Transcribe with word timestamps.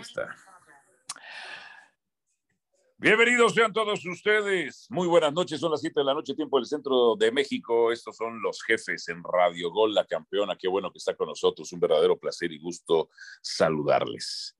está. 0.00 0.34
Bienvenidos 2.96 3.54
sean 3.54 3.72
todos 3.72 4.04
ustedes. 4.06 4.86
Muy 4.88 5.06
buenas 5.08 5.32
noches, 5.32 5.60
son 5.60 5.72
las 5.72 5.80
7 5.80 6.00
de 6.00 6.04
la 6.04 6.14
noche, 6.14 6.34
tiempo 6.34 6.58
del 6.58 6.66
centro 6.66 7.16
de 7.16 7.30
México. 7.32 7.92
Estos 7.92 8.16
son 8.16 8.40
los 8.40 8.62
jefes 8.62 9.08
en 9.08 9.22
Radio 9.22 9.70
Gol, 9.70 9.94
la 9.94 10.06
campeona. 10.06 10.56
Qué 10.56 10.68
bueno 10.68 10.90
que 10.90 10.98
está 10.98 11.14
con 11.14 11.28
nosotros. 11.28 11.72
Un 11.72 11.80
verdadero 11.80 12.18
placer 12.18 12.52
y 12.52 12.58
gusto 12.58 13.10
saludarles. 13.42 14.56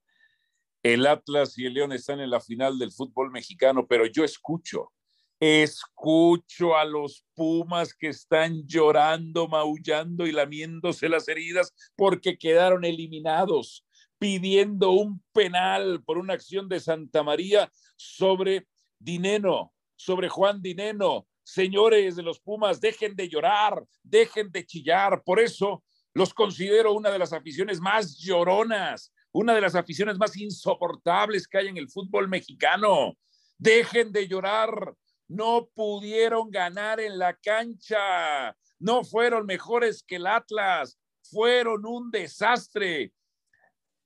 El 0.83 1.07
Atlas 1.07 1.57
y 1.57 1.67
el 1.67 1.75
León 1.75 1.93
están 1.93 2.21
en 2.21 2.31
la 2.31 2.41
final 2.41 2.79
del 2.79 2.93
fútbol 2.93 3.31
mexicano, 3.31 3.87
pero 3.87 4.05
yo 4.05 4.25
escucho, 4.25 4.93
escucho 5.41 6.77
a 6.77 6.85
los 6.85 7.25
Pumas 7.35 7.95
que 7.95 8.09
están 8.09 8.67
llorando, 8.67 9.49
maullando 9.49 10.27
y 10.27 10.33
lamiéndose 10.33 11.09
las 11.09 11.27
heridas 11.29 11.73
porque 11.97 12.37
quedaron 12.37 12.85
eliminados 12.85 13.87
pidiendo 14.25 14.93
un 14.93 15.23
penal 15.35 16.03
por 16.03 16.17
una 16.17 16.33
acción 16.33 16.67
de 16.67 16.81
Santa 16.81 17.23
María 17.23 17.71
sobre 17.95 18.67
Dineno, 18.99 19.75
sobre 19.97 20.31
Juan 20.31 20.63
Dineno. 20.63 21.27
Señores 21.43 22.17
de 22.17 22.23
los 22.23 22.41
Pumas, 22.41 22.81
dejen 22.81 23.15
de 23.17 23.29
llorar, 23.29 23.85
dejen 24.03 24.51
de 24.51 24.65
chillar. 24.65 25.23
Por 25.23 25.41
eso 25.41 25.85
los 26.15 26.33
considero 26.33 26.95
una 26.95 27.11
de 27.11 27.19
las 27.19 27.35
aficiones 27.35 27.83
más 27.83 28.17
lloronas, 28.17 29.13
una 29.31 29.55
de 29.55 29.61
las 29.61 29.75
aficiones 29.75 30.17
más 30.17 30.35
insoportables 30.39 31.47
que 31.47 31.59
hay 31.59 31.67
en 31.69 31.77
el 31.77 31.91
fútbol 31.91 32.27
mexicano. 32.27 33.19
Dejen 33.59 34.11
de 34.11 34.27
llorar. 34.27 34.95
No 35.29 35.69
pudieron 35.75 36.51
ganar 36.51 36.99
en 36.99 37.19
la 37.19 37.35
cancha. 37.35 38.57
No 38.79 39.05
fueron 39.05 39.45
mejores 39.45 40.03
que 40.03 40.17
el 40.17 40.27
Atlas. 40.27 40.99
Fueron 41.31 41.85
un 41.85 42.11
desastre. 42.11 43.13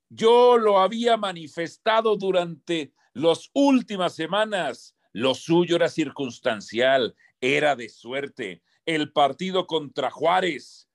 Yo 0.09 0.57
lo 0.57 0.79
había 0.79 1.17
manifestado 1.17 2.15
durante 2.15 2.93
las 3.13 3.51
últimas 3.53 4.15
semanas. 4.15 4.95
Lo 5.13 5.35
suyo 5.35 5.75
era 5.75 5.87
circunstancial, 5.87 7.15
era 7.39 7.75
de 7.75 7.89
suerte. 7.89 8.63
El 8.87 9.11
partido 9.11 9.67
contra 9.67 10.09
Juárez 10.09 10.89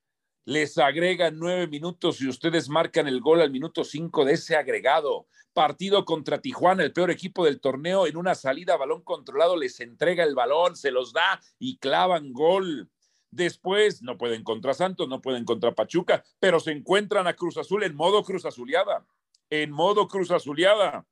les 0.46 0.78
agregan 0.78 1.38
nueve 1.38 1.68
minutos 1.68 2.20
y 2.20 2.28
ustedes 2.28 2.68
marcan 2.68 3.06
el 3.06 3.20
gol 3.20 3.40
al 3.40 3.52
minuto 3.52 3.84
cinco 3.84 4.24
de 4.24 4.34
ese 4.34 4.56
agregado. 4.56 5.28
Partido 5.52 6.04
contra 6.04 6.40
Tijuana, 6.40 6.82
el 6.82 6.92
peor 6.92 7.12
equipo 7.12 7.44
del 7.44 7.60
torneo, 7.60 8.08
en 8.08 8.16
una 8.16 8.34
salida 8.34 8.76
balón 8.76 9.02
controlado 9.02 9.56
les 9.56 9.78
entrega 9.78 10.24
el 10.24 10.34
balón, 10.34 10.74
se 10.74 10.90
los 10.90 11.12
da 11.12 11.40
y 11.60 11.78
clavan 11.78 12.32
gol. 12.32 12.90
Después 13.34 14.00
no 14.00 14.16
pueden 14.16 14.44
contra 14.44 14.74
Santos, 14.74 15.08
no 15.08 15.20
pueden 15.20 15.44
contra 15.44 15.74
Pachuca, 15.74 16.22
pero 16.38 16.60
se 16.60 16.70
encuentran 16.70 17.26
a 17.26 17.34
Cruz 17.34 17.56
Azul 17.56 17.82
en 17.82 17.96
modo 17.96 18.22
Cruz 18.22 18.44
Azuleada, 18.44 19.04
en 19.50 19.72
modo 19.72 20.06
Cruz 20.06 20.30
Azuleada. 20.30 21.04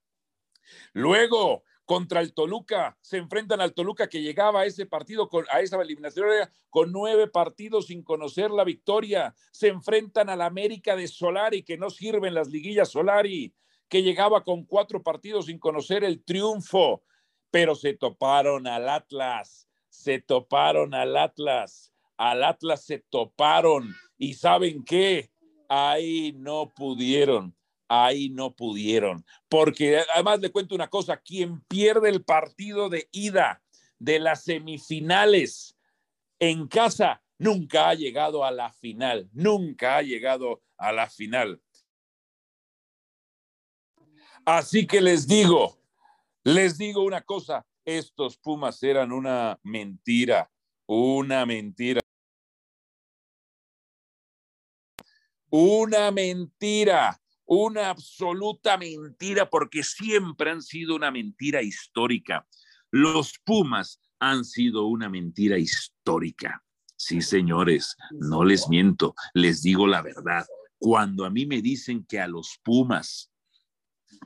Luego, 0.92 1.64
contra 1.84 2.20
el 2.20 2.32
Toluca, 2.32 2.96
se 3.00 3.16
enfrentan 3.16 3.60
al 3.60 3.74
Toluca 3.74 4.08
que 4.08 4.22
llegaba 4.22 4.60
a 4.60 4.66
ese 4.66 4.86
partido, 4.86 5.28
a 5.50 5.62
esa 5.62 5.82
eliminación 5.82 6.28
con 6.70 6.92
nueve 6.92 7.26
partidos 7.26 7.88
sin 7.88 8.04
conocer 8.04 8.52
la 8.52 8.62
victoria. 8.62 9.34
Se 9.50 9.66
enfrentan 9.66 10.30
al 10.30 10.42
América 10.42 10.94
de 10.94 11.08
Solari, 11.08 11.64
que 11.64 11.76
no 11.76 11.90
sirven 11.90 12.34
las 12.34 12.50
liguillas 12.50 12.90
Solari, 12.90 13.52
que 13.88 14.04
llegaba 14.04 14.44
con 14.44 14.64
cuatro 14.64 15.02
partidos 15.02 15.46
sin 15.46 15.58
conocer 15.58 16.04
el 16.04 16.22
triunfo, 16.22 17.02
pero 17.50 17.74
se 17.74 17.94
toparon 17.94 18.68
al 18.68 18.88
Atlas, 18.88 19.68
se 19.88 20.20
toparon 20.20 20.94
al 20.94 21.16
Atlas 21.16 21.91
al 22.16 22.44
Atlas 22.44 22.84
se 22.84 22.98
toparon. 22.98 23.94
Y 24.18 24.34
saben 24.34 24.84
qué, 24.84 25.30
ahí 25.68 26.34
no 26.36 26.68
pudieron, 26.68 27.56
ahí 27.88 28.28
no 28.28 28.55
pudieron, 28.55 29.24
porque 29.48 30.02
además 30.14 30.40
le 30.40 30.52
cuento 30.52 30.74
una 30.74 30.88
cosa, 30.88 31.16
quien 31.16 31.62
pierde 31.62 32.10
el 32.10 32.22
partido 32.22 32.90
de 32.90 33.08
ida 33.10 33.62
de 33.98 34.18
las 34.18 34.44
semifinales 34.44 35.77
en 36.39 36.68
casa 36.68 37.23
nunca 37.39 37.89
ha 37.89 37.95
llegado 37.95 38.44
a 38.44 38.50
la 38.50 38.70
final, 38.70 39.30
nunca 39.33 39.96
ha 39.96 40.02
llegado 40.02 40.61
a 40.77 40.92
la 40.92 41.08
final. 41.08 41.62
Así 44.44 44.86
que 44.86 45.00
les 45.00 45.27
digo, 45.27 45.79
les 46.44 46.77
digo 46.77 47.02
una 47.02 47.23
cosa, 47.23 47.64
estos 47.84 48.36
Pumas 48.36 48.83
eran 48.83 49.11
una 49.11 49.58
mentira, 49.62 50.52
una 50.95 51.47
mentira. 51.47 52.03
Una 55.48 56.11
mentira, 56.11 57.19
una 57.47 57.89
absoluta 57.89 58.77
mentira, 58.77 59.48
porque 59.48 59.83
siempre 59.85 60.51
han 60.51 60.61
sido 60.61 60.95
una 60.95 61.11
mentira 61.11 61.63
histórica. 61.63 62.47
Los 62.91 63.39
Pumas 63.42 64.03
han 64.19 64.45
sido 64.45 64.86
una 64.86 65.08
mentira 65.08 65.57
histórica. 65.57 66.63
Sí, 66.95 67.23
señores, 67.23 67.97
no 68.11 68.45
les 68.45 68.69
miento, 68.69 69.14
les 69.33 69.63
digo 69.63 69.86
la 69.86 70.03
verdad. 70.03 70.45
Cuando 70.79 71.24
a 71.24 71.30
mí 71.30 71.47
me 71.47 71.63
dicen 71.63 72.05
que 72.05 72.20
a 72.20 72.29
los 72.29 72.59
Pumas, 72.63 73.33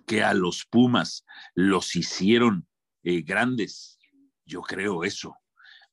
que 0.04 0.25
a 0.25 0.34
los 0.34 0.65
Pumas 0.65 1.25
los 1.54 1.94
hicieron 1.94 2.66
eh, 3.04 3.22
grandes, 3.22 4.00
yo 4.44 4.62
creo 4.62 5.04
eso. 5.04 5.37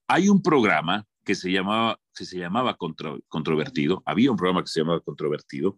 Hay 0.08 0.30
un 0.30 0.42
programa 0.42 1.06
que 1.24 1.36
se 1.36 1.52
llamaba, 1.52 2.00
que 2.16 2.26
se 2.26 2.38
llamaba 2.38 2.78
Controvertido, 2.78 4.04
había 4.06 4.32
un 4.32 4.38
programa 4.38 4.62
que 4.62 4.68
se 4.68 4.82
llamaba 4.82 5.00
Controvertido, 5.00 5.78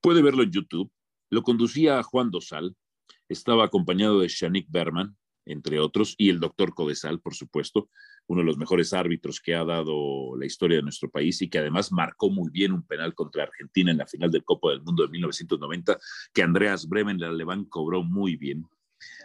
puede 0.00 0.22
verlo 0.22 0.42
en 0.42 0.50
YouTube, 0.50 0.90
lo 1.30 1.42
conducía 1.42 2.02
Juan 2.02 2.30
Dosal, 2.30 2.74
estaba 3.28 3.64
acompañado 3.64 4.20
de 4.20 4.28
Shanik 4.28 4.66
Berman, 4.70 5.16
entre 5.44 5.80
otros, 5.80 6.14
y 6.18 6.28
el 6.28 6.40
doctor 6.40 6.74
Codesal, 6.74 7.20
por 7.20 7.34
supuesto, 7.34 7.88
uno 8.26 8.42
de 8.42 8.46
los 8.46 8.58
mejores 8.58 8.92
árbitros 8.92 9.40
que 9.40 9.54
ha 9.54 9.64
dado 9.64 10.36
la 10.36 10.44
historia 10.44 10.76
de 10.76 10.82
nuestro 10.82 11.10
país 11.10 11.40
y 11.40 11.48
que 11.48 11.58
además 11.58 11.90
marcó 11.90 12.30
muy 12.30 12.50
bien 12.50 12.72
un 12.72 12.82
penal 12.82 13.14
contra 13.14 13.44
Argentina 13.44 13.90
en 13.90 13.98
la 13.98 14.06
final 14.06 14.30
del 14.30 14.44
Copa 14.44 14.70
del 14.70 14.82
Mundo 14.82 15.04
de 15.04 15.08
1990, 15.08 15.98
que 16.34 16.42
Andreas 16.42 16.86
Bremen, 16.86 17.16
el 17.16 17.24
alemán, 17.24 17.64
cobró 17.64 18.02
muy 18.02 18.36
bien. 18.36 18.66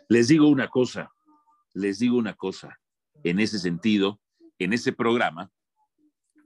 Les 0.08 0.30
digo 0.30 0.48
una 0.48 0.70
cosa, 0.70 1.12
les 1.74 2.00
digo 2.00 2.18
una 2.18 2.36
cosa, 2.36 2.80
en 3.24 3.40
ese 3.40 3.60
sentido, 3.60 4.22
en 4.60 4.74
ese 4.74 4.94
programa 4.94 5.52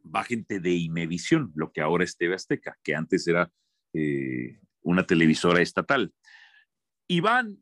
va 0.03 0.23
gente 0.23 0.59
de 0.59 0.73
Imevisión, 0.73 1.51
lo 1.55 1.71
que 1.71 1.81
ahora 1.81 2.03
es 2.03 2.17
TV 2.17 2.35
Azteca, 2.35 2.77
que 2.83 2.95
antes 2.95 3.27
era 3.27 3.51
eh, 3.93 4.59
una 4.81 5.05
televisora 5.05 5.61
estatal. 5.61 6.13
Y 7.07 7.19
van, 7.19 7.61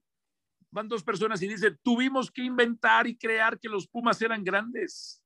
van 0.71 0.87
dos 0.87 1.03
personas 1.03 1.41
y 1.41 1.47
dicen, 1.47 1.79
tuvimos 1.83 2.31
que 2.31 2.43
inventar 2.43 3.07
y 3.07 3.17
crear 3.17 3.59
que 3.59 3.69
los 3.69 3.87
Pumas 3.87 4.21
eran 4.21 4.43
grandes 4.43 5.23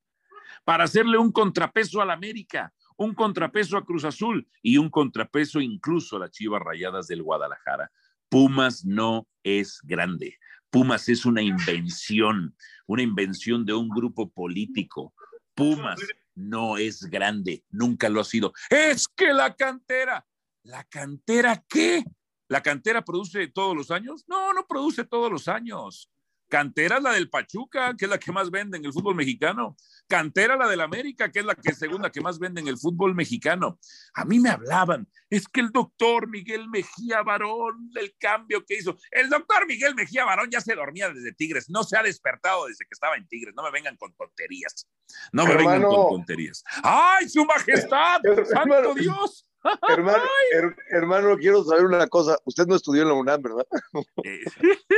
para 0.64 0.84
hacerle 0.86 1.18
un 1.18 1.32
contrapeso 1.32 2.02
a 2.02 2.06
la 2.06 2.14
América, 2.14 2.74
un 2.98 3.14
contrapeso 3.14 3.78
a 3.78 3.86
Cruz 3.86 4.04
Azul 4.04 4.48
y 4.62 4.78
un 4.78 4.90
contrapeso 4.90 5.62
incluso 5.62 6.18
a 6.18 6.20
las 6.20 6.32
Chivas 6.32 6.62
Rayadas 6.62 7.08
del 7.08 7.24
Guadalajara. 7.24 7.92
Pumas 8.30 8.86
no 8.86 9.28
es 9.44 9.80
grande. 9.84 10.38
Pumas 10.70 11.10
es 11.10 11.26
una 11.26 11.42
invención, 11.42 12.56
una 12.86 13.02
invención 13.02 13.66
de 13.66 13.74
un 13.74 13.90
grupo 13.90 14.30
político. 14.30 15.14
Pumas 15.56 16.00
no 16.36 16.78
es 16.78 17.06
grande, 17.06 17.66
nunca 17.70 18.08
lo 18.10 18.22
ha 18.22 18.24
sido. 18.24 18.54
Es 18.70 19.08
que 19.08 19.34
la 19.34 19.56
cantera, 19.56 20.28
¿la 20.64 20.84
cantera 20.84 21.64
qué? 21.68 22.04
¿La 22.48 22.62
cantera 22.62 23.04
produce 23.04 23.48
todos 23.48 23.76
los 23.76 23.92
años? 23.92 24.26
No, 24.28 24.54
no 24.54 24.66
produce 24.68 25.04
todos 25.06 25.32
los 25.32 25.48
años. 25.48 26.10
Cantera 26.50 27.00
la 27.00 27.14
del 27.14 27.30
Pachuca, 27.30 27.96
que 27.96 28.06
es 28.06 28.12
la 28.12 28.18
que 28.18 28.32
más 28.32 28.50
vende 28.50 28.78
en 28.78 28.86
el 28.86 28.92
fútbol 28.92 29.16
mexicano. 29.16 29.78
Cantera 30.08 30.58
la 30.58 30.68
del 30.68 30.82
América, 30.82 31.32
que 31.32 31.40
es 31.40 31.46
la 31.46 31.54
que 31.54 31.74
segunda 31.74 32.12
que 32.12 32.22
más 32.22 32.40
vende 32.40 32.60
en 32.60 32.68
el 32.68 32.78
fútbol 32.78 33.14
mexicano. 33.14 33.80
A 34.16 34.26
mí 34.26 34.40
me 34.40 34.50
hablaban, 34.50 35.08
es 35.30 35.48
que 35.48 35.62
el 35.62 35.70
doctor 35.70 36.28
Miguel 36.28 36.68
Mejía 36.68 37.22
Barón, 37.22 37.92
del 37.92 38.16
cambio 38.18 38.66
que 38.66 38.78
hizo. 38.78 38.98
El 39.12 39.30
doctor 39.30 39.68
Miguel 39.68 39.94
Mejía 39.94 40.26
Barón 40.26 40.50
ya 40.50 40.60
se 40.60 40.74
dormía 40.74 41.10
desde 41.10 41.34
Tigres, 41.34 41.70
no 41.70 41.84
se 41.84 41.96
ha 41.98 42.02
despertado 42.02 42.66
desde 42.66 42.86
que 42.86 42.94
estaba 42.94 43.16
en 43.16 43.28
Tigres. 43.28 43.54
No 43.56 43.62
me 43.62 43.72
vengan 43.72 43.96
con 43.98 44.12
tonterías. 44.16 44.88
No 45.32 45.46
me 45.46 45.56
vengan 45.56 45.84
con 45.84 46.10
tonterías. 46.10 46.64
¡Ay, 46.82 47.30
su 47.30 47.46
majestad! 47.46 48.22
¡Santo 48.46 48.96
Dios! 48.96 49.46
Hermano, 49.90 50.24
hermano, 50.90 51.38
quiero 51.38 51.64
saber 51.64 51.86
una 51.86 52.08
cosa. 52.08 52.38
Usted 52.46 52.68
no 52.68 52.76
estudió 52.76 53.04
en 53.04 53.10
la 53.10 53.14
UNAM, 53.14 53.42
¿verdad? 53.42 53.68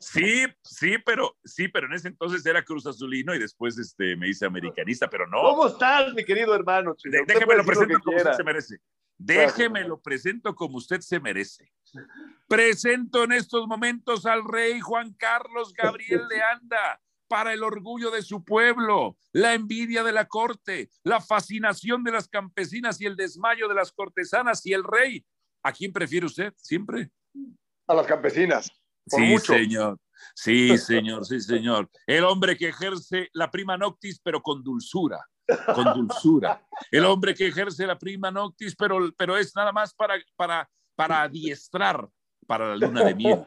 Sí, 0.00 0.44
sí, 0.62 0.96
pero 1.04 1.36
sí, 1.44 1.68
pero 1.68 1.86
en 1.86 1.94
ese 1.94 2.08
entonces 2.08 2.44
era 2.46 2.64
Cruz 2.64 2.86
Azulino 2.86 3.34
y 3.34 3.38
después 3.38 3.78
este, 3.78 4.16
me 4.16 4.28
hice 4.28 4.46
americanista, 4.46 5.08
pero 5.08 5.26
no. 5.26 5.40
¿Cómo 5.40 5.66
estás, 5.66 6.12
mi 6.14 6.24
querido 6.24 6.54
hermano? 6.54 6.94
déjeme 7.26 7.56
lo 7.56 7.64
presento 7.64 7.98
como 8.00 8.16
usted 8.16 8.32
se 8.32 8.44
merece. 8.44 8.80
Déjeme 9.18 9.84
lo 9.84 10.00
presento 10.00 10.54
como 10.54 10.78
usted 10.78 11.00
se 11.00 11.20
merece. 11.20 11.72
Presento 12.48 13.24
en 13.24 13.32
estos 13.32 13.66
momentos 13.66 14.26
al 14.26 14.44
rey 14.44 14.80
Juan 14.80 15.14
Carlos 15.14 15.72
Gabriel 15.72 16.26
de 16.30 16.42
Anda 16.42 17.00
para 17.28 17.52
el 17.52 17.62
orgullo 17.62 18.10
de 18.10 18.22
su 18.22 18.44
pueblo, 18.44 19.16
la 19.32 19.54
envidia 19.54 20.02
de 20.02 20.12
la 20.12 20.26
corte, 20.26 20.90
la 21.02 21.20
fascinación 21.20 22.04
de 22.04 22.12
las 22.12 22.28
campesinas 22.28 23.00
y 23.00 23.06
el 23.06 23.16
desmayo 23.16 23.68
de 23.68 23.74
las 23.74 23.92
cortesanas 23.92 24.64
y 24.66 24.72
el 24.72 24.84
rey 24.84 25.24
¿A 25.66 25.72
quién 25.72 25.92
prefiere 25.92 26.26
usted 26.26 26.54
siempre? 26.56 27.10
A 27.88 27.94
las 27.94 28.06
campesinas. 28.06 28.70
sí, 29.04 29.36
señor. 29.38 29.98
Sí, 30.32 30.78
señor, 30.78 31.26
sí, 31.26 31.40
señor. 31.40 31.90
El 32.06 32.22
hombre 32.22 32.56
que 32.56 32.68
ejerce 32.68 33.28
la 33.32 33.50
prima 33.50 33.76
noctis, 33.76 34.20
pero 34.22 34.40
con 34.40 34.62
dulzura, 34.62 35.18
con 35.74 35.92
dulzura. 35.92 36.64
El 36.92 37.04
hombre 37.04 37.34
que 37.34 37.48
ejerce 37.48 37.84
la 37.84 37.98
prima 37.98 38.30
noctis, 38.30 38.76
pero, 38.76 39.12
pero 39.18 39.36
es 39.36 39.56
nada 39.56 39.72
más 39.72 39.92
para, 39.92 40.14
para, 40.36 40.70
para 40.94 41.22
adiestrar 41.22 42.08
para 42.46 42.68
la 42.68 42.86
luna 42.86 43.02
de 43.02 43.14
miel, 43.16 43.44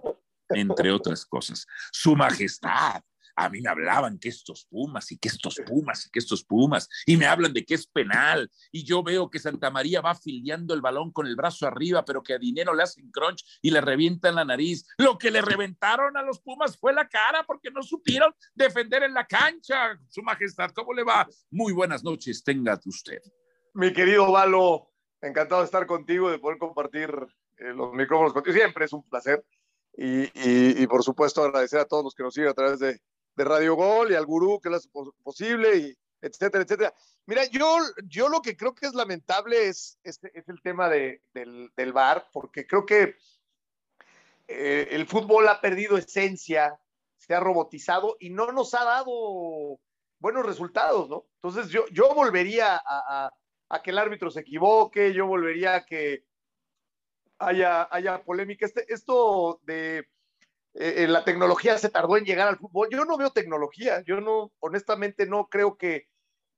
entre 0.50 0.92
otras 0.92 1.26
cosas. 1.26 1.66
Su 1.94 2.18
majestad, 2.18 3.02
a 3.40 3.50
mí 3.50 3.62
me 3.62 3.70
hablaban 3.70 4.20
que 4.20 4.30
estos 4.30 4.66
Pumas 4.66 5.12
y 5.12 5.18
que 5.18 5.30
estos 5.30 5.56
Pumas 5.66 6.06
y 6.06 6.10
que 6.12 6.20
estos 6.20 6.44
Pumas, 6.44 6.90
y 7.06 7.16
me 7.16 7.26
hablan 7.26 7.54
de 7.54 7.66
que 7.66 7.76
es 7.76 7.88
penal, 7.88 8.52
y 8.72 8.84
yo 8.84 9.02
veo 9.02 9.30
que 9.30 9.40
Santa 9.40 9.70
María 9.70 10.02
va 10.02 10.14
filiando 10.14 10.74
el 10.74 10.82
balón 10.82 11.12
con 11.12 11.26
el 11.26 11.36
brazo 11.36 11.66
arriba, 11.66 12.04
pero 12.04 12.22
que 12.22 12.34
a 12.34 12.38
Dinero 12.38 12.74
le 12.74 12.84
hacen 12.84 13.10
crunch 13.12 13.60
y 13.62 13.72
le 13.72 13.82
revientan 13.82 14.36
la 14.36 14.44
nariz. 14.44 14.86
Lo 14.98 15.18
que 15.18 15.32
le 15.32 15.42
reventaron 15.42 16.18
a 16.18 16.22
los 16.22 16.42
Pumas 16.42 16.78
fue 16.78 16.94
la 16.94 17.08
cara 17.08 17.44
porque 17.46 17.72
no 17.72 17.82
supieron 17.82 18.34
defender 18.54 19.04
en 19.04 19.14
la 19.14 19.26
cancha. 19.26 19.98
Su 20.10 20.22
Majestad, 20.22 20.72
¿cómo 20.72 20.94
le 20.94 21.04
va? 21.04 21.28
Muy 21.50 21.72
buenas 21.72 22.04
noches, 22.04 22.44
tenga 22.44 22.80
usted. 22.86 23.22
Mi 23.74 23.94
querido 23.94 24.32
Valo, 24.32 24.92
encantado 25.22 25.62
de 25.62 25.66
estar 25.66 25.86
contigo, 25.86 26.30
de 26.30 26.40
poder 26.40 26.58
compartir 26.58 27.10
eh, 27.58 27.74
los 27.74 27.94
micrófonos 27.94 28.34
contigo. 28.34 28.56
Siempre 28.56 28.86
es 28.86 28.94
un 28.94 29.08
placer. 29.08 29.46
Y, 30.02 30.30
y, 30.82 30.88
por 30.88 31.04
supuesto 31.04 31.44
agradecer 31.44 31.80
a 31.80 31.86
todos 31.86 32.06
los 32.06 32.16
que 32.16 32.24
nos 32.24 32.34
siguen 32.34 32.52
a 32.52 32.54
través 32.54 32.80
de, 32.80 33.02
de 33.40 33.46
Radio 33.46 33.76
Gol 33.76 34.12
y 34.12 34.16
al 34.16 34.26
gurú 34.26 34.60
que 34.60 34.70
lo 34.70 34.76
hace 34.76 34.90
posible, 35.24 35.78
y 35.78 35.98
etcétera, 36.22 36.66
etcétera. 36.66 36.94
Mira, 37.26 37.46
yo, 37.46 37.78
yo 38.06 38.28
lo 38.28 38.42
que 38.42 38.58
creo 38.58 38.76
que 38.76 38.86
es 38.86 38.94
lamentable 38.94 39.70
es, 39.70 39.98
es, 40.04 40.20
el 40.22 40.62
tema 40.62 40.90
de, 40.90 41.22
del, 41.34 41.72
del 41.78 41.94
VAR, 41.94 42.28
porque 42.34 42.68
creo 42.68 42.86
que 42.86 43.16
eh, 44.50 44.90
el 44.92 45.08
fútbol 45.08 45.48
ha 45.48 45.62
perdido 45.62 45.98
esencia, 45.98 46.78
se 47.16 47.34
ha 47.34 47.40
robotizado 47.40 48.18
y 48.20 48.30
no 48.30 48.52
nos 48.52 48.74
ha 48.74 48.84
dado 48.84 49.80
buenos 50.20 50.46
resultados, 50.46 51.10
¿no? 51.10 51.26
Entonces 51.36 51.72
yo, 51.72 51.86
yo 51.94 52.14
volvería 52.14 52.82
a, 52.86 53.32
que 53.82 53.92
el 53.92 54.00
árbitro 54.00 54.32
se 54.32 54.42
equivoque, 54.42 55.14
yo 55.14 55.28
volvería 55.28 55.76
a 55.76 55.86
que 55.86 56.26
haya, 57.38 57.88
haya 57.90 58.22
polémica. 58.22 58.66
Este, 58.66 58.92
esto 58.94 59.62
de 59.64 60.10
eh, 60.82 61.08
la 61.10 61.26
tecnología 61.26 61.78
se 61.78 61.90
tardó 61.90 62.16
en 62.16 62.24
llegar 62.24 62.48
al 62.48 62.58
fútbol. 62.58 62.88
Yo 62.90 63.04
no 63.04 63.18
veo 63.18 63.32
tecnología, 63.32 64.02
yo 64.06 64.22
no, 64.22 64.54
honestamente 64.60 65.26
no 65.26 65.50
creo 65.50 65.76
que 65.76 66.08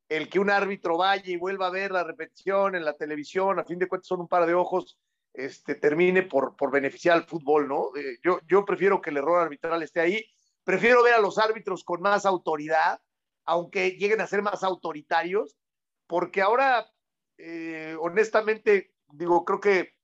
el 0.10 0.30
que 0.30 0.38
un 0.38 0.52
árbitro 0.52 0.96
vaya 0.96 1.24
y 1.26 1.38
vuelva 1.38 1.68
a 1.68 1.72
ver 1.72 1.92
la 1.92 2.04
repetición 2.04 2.76
en 2.76 2.86
la 2.86 2.94
televisión, 2.94 3.58
a 3.58 3.64
fin 3.64 3.80
de 3.80 3.88
cuentas 3.88 4.08
son 4.08 4.20
un 4.20 4.28
par 4.28 4.46
de 4.46 4.54
ojos, 4.54 5.00
este, 5.34 5.74
termine 5.74 6.22
por, 6.22 6.56
por 6.56 6.70
beneficiar 6.70 7.18
al 7.18 7.26
fútbol, 7.26 7.68
¿no? 7.68 7.96
Eh, 7.96 8.20
yo, 8.24 8.42
yo 8.48 8.64
prefiero 8.64 9.02
que 9.02 9.10
el 9.10 9.18
error 9.18 9.42
arbitral 9.42 9.82
esté 9.82 10.02
ahí, 10.02 10.24
prefiero 10.64 11.02
ver 11.02 11.16
a 11.16 11.20
los 11.20 11.40
árbitros 11.40 11.84
con 11.84 12.02
más 12.02 12.28
autoridad, 12.28 13.02
aunque 13.46 13.92
lleguen 13.92 14.22
a 14.22 14.28
ser 14.28 14.44
más 14.44 14.64
autoritarios, 14.64 15.58
porque 16.06 16.44
ahora, 16.44 16.92
eh, 17.40 17.96
honestamente, 18.00 18.94
digo, 19.14 19.46
creo 19.46 19.60
que 19.60 19.96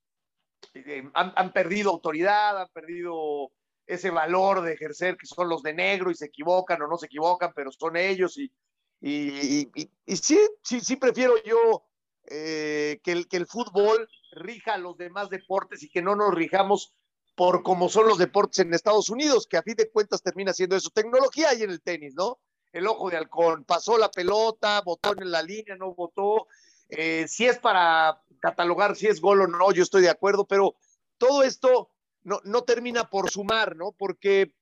han, 1.13 1.33
han, 1.35 1.53
perdido 1.53 1.91
autoridad, 1.91 2.61
han 2.61 2.69
perdido 2.69 3.51
ese 3.87 4.11
valor 4.11 4.61
de 4.61 4.73
ejercer 4.73 5.17
que 5.17 5.25
son 5.25 5.49
los 5.49 5.63
de 5.63 5.73
negro 5.73 6.11
y 6.11 6.15
se 6.15 6.25
equivocan 6.25 6.81
o 6.81 6.87
no 6.87 6.97
se 6.97 7.05
equivocan, 7.05 7.53
pero 7.55 7.71
son 7.71 7.95
ellos 7.95 8.37
y, 8.37 8.51
y, 8.99 9.71
y, 10.05 10.17
sí, 10.17 10.39
sí, 10.61 10.81
sí 10.81 10.97
prefiero 10.97 11.33
yo 11.43 11.85
eh, 12.25 12.99
que, 13.03 13.13
el, 13.13 13.27
que 13.27 13.37
el 13.37 13.47
fútbol 13.47 14.09
rija 14.33 14.73
a 14.73 14.77
los 14.77 14.97
demás 14.97 15.29
deportes 15.29 15.81
y 15.83 15.89
que 15.89 16.01
no 16.01 16.15
nos 16.15 16.33
rijamos 16.35 16.93
por 17.35 17.63
como 17.63 17.87
son 17.87 18.07
los 18.07 18.17
deportes 18.17 18.59
en 18.59 18.73
Estados 18.73 19.09
Unidos, 19.09 19.47
que 19.47 19.57
a 19.57 19.63
fin 19.63 19.75
de 19.75 19.89
cuentas 19.89 20.21
termina 20.21 20.53
siendo 20.53 20.75
eso. 20.75 20.89
Tecnología 20.89 21.49
hay 21.49 21.61
en 21.61 21.69
el 21.69 21.81
tenis, 21.81 22.15
¿no? 22.15 22.39
El 22.73 22.87
ojo 22.87 23.09
de 23.09 23.17
halcón, 23.17 23.63
pasó 23.63 23.97
la 23.97 24.11
pelota, 24.11 24.81
botó 24.81 25.13
en 25.15 25.31
la 25.31 25.43
línea, 25.43 25.75
no 25.75 25.93
votó. 25.93 26.47
Eh, 26.89 27.25
si 27.27 27.45
es 27.45 27.59
para 27.59 28.21
catalogar 28.39 28.95
si 28.95 29.07
es 29.07 29.21
gol 29.21 29.41
o 29.41 29.47
no, 29.47 29.71
yo 29.71 29.83
estoy 29.83 30.01
de 30.01 30.09
acuerdo, 30.09 30.45
pero 30.45 30.75
todo 31.17 31.43
esto 31.43 31.91
no, 32.27 32.41
no 32.43 32.63
termina 32.63 33.09
por 33.09 33.31
sumar, 33.31 33.77
¿no? 33.77 33.93
Porque 33.93 34.53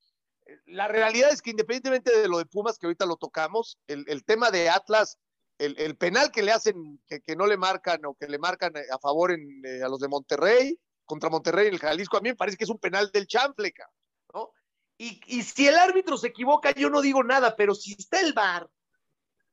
la 0.68 0.88
realidad 0.88 1.32
es 1.32 1.42
que 1.42 1.50
independientemente 1.50 2.16
de 2.16 2.28
lo 2.28 2.38
de 2.38 2.46
Pumas, 2.46 2.78
que 2.78 2.86
ahorita 2.86 3.08
lo 3.08 3.18
tocamos, 3.18 3.80
el, 3.88 4.06
el 4.08 4.24
tema 4.24 4.52
de 4.52 4.70
Atlas, 4.70 5.18
el, 5.58 5.76
el, 5.80 5.98
penal 5.98 6.32
que 6.32 6.44
le 6.44 6.52
hacen, 6.52 7.02
que, 7.08 7.22
que, 7.22 7.36
no 7.36 7.48
le 7.48 7.58
marcan 7.58 8.06
o 8.06 8.14
que 8.14 8.28
le 8.28 8.38
marcan 8.38 8.74
a 8.78 9.00
favor 9.00 9.32
en, 9.32 9.66
eh, 9.66 9.82
a 9.82 9.90
los 9.90 10.00
de 10.00 10.08
Monterrey, 10.08 10.78
contra 11.06 11.32
Monterrey 11.32 11.68
en 11.68 11.74
el 11.74 11.80
Jalisco, 11.80 12.18
a 12.18 12.22
mí 12.22 12.30
me 12.30 12.36
parece 12.36 12.56
que 12.56 12.66
es 12.66 12.70
un 12.70 12.78
penal 12.78 13.10
del 13.12 13.26
Chanfleca, 13.26 13.90
¿no? 14.32 14.52
Y, 15.00 15.20
y, 15.26 15.42
si 15.42 15.68
el 15.68 15.76
árbitro 15.76 16.18
se 16.18 16.28
equivoca, 16.28 16.72
yo 16.72 16.92
no 16.92 17.02
digo 17.02 17.24
nada, 17.24 17.56
pero 17.56 17.74
si 17.74 17.94
está 17.94 18.22
el 18.22 18.34
VAR 18.34 18.70